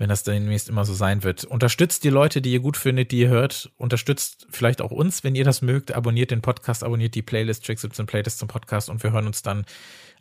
wenn 0.00 0.08
das 0.08 0.22
demnächst 0.22 0.70
immer 0.70 0.86
so 0.86 0.94
sein 0.94 1.22
wird. 1.24 1.44
Unterstützt 1.44 2.04
die 2.04 2.08
Leute, 2.08 2.40
die 2.40 2.54
ihr 2.54 2.60
gut 2.60 2.78
findet, 2.78 3.12
die 3.12 3.20
ihr 3.20 3.28
hört. 3.28 3.70
Unterstützt 3.76 4.46
vielleicht 4.48 4.80
auch 4.80 4.90
uns, 4.90 5.24
wenn 5.24 5.34
ihr 5.34 5.44
das 5.44 5.60
mögt. 5.60 5.92
Abonniert 5.92 6.30
den 6.30 6.40
Podcast, 6.40 6.82
abonniert 6.82 7.14
die 7.14 7.20
Playlist, 7.20 7.66
Track 7.66 7.78
17 7.78 8.06
Playlist 8.06 8.38
zum 8.38 8.48
Podcast 8.48 8.88
und 8.88 9.02
wir 9.02 9.12
hören 9.12 9.26
uns 9.26 9.42
dann 9.42 9.66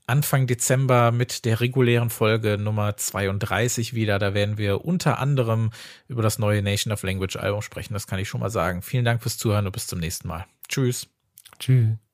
Anfang 0.06 0.48
Dezember 0.48 1.14
mit 1.14 1.46
der 1.46 1.62
regulären 1.62 2.10
Folge 2.10 2.58
Nummer 2.58 2.98
32 2.98 3.94
wieder. 3.94 4.20
Da 4.20 4.34
werden 4.34 4.58
wir 4.58 4.84
unter 4.84 5.18
anderem 5.18 5.72
über 6.10 6.24
das 6.24 6.40
neue 6.40 6.62
Nation 6.62 6.92
of 6.92 7.04
Language 7.04 7.38
Album 7.38 7.62
sprechen. 7.62 7.94
Das 7.94 8.06
kann 8.06 8.20
ich 8.20 8.28
schon 8.28 8.42
mal 8.42 8.50
sagen. 8.50 8.82
Vielen 8.82 9.06
Dank 9.06 9.22
fürs 9.22 9.38
Zuhören 9.38 9.66
und 9.66 9.72
bis 9.72 9.88
zum 9.88 10.00
nächsten 10.00 10.28
Mal. 10.28 10.46
Tschüss. 10.68 11.08
Tschüss. 11.58 12.09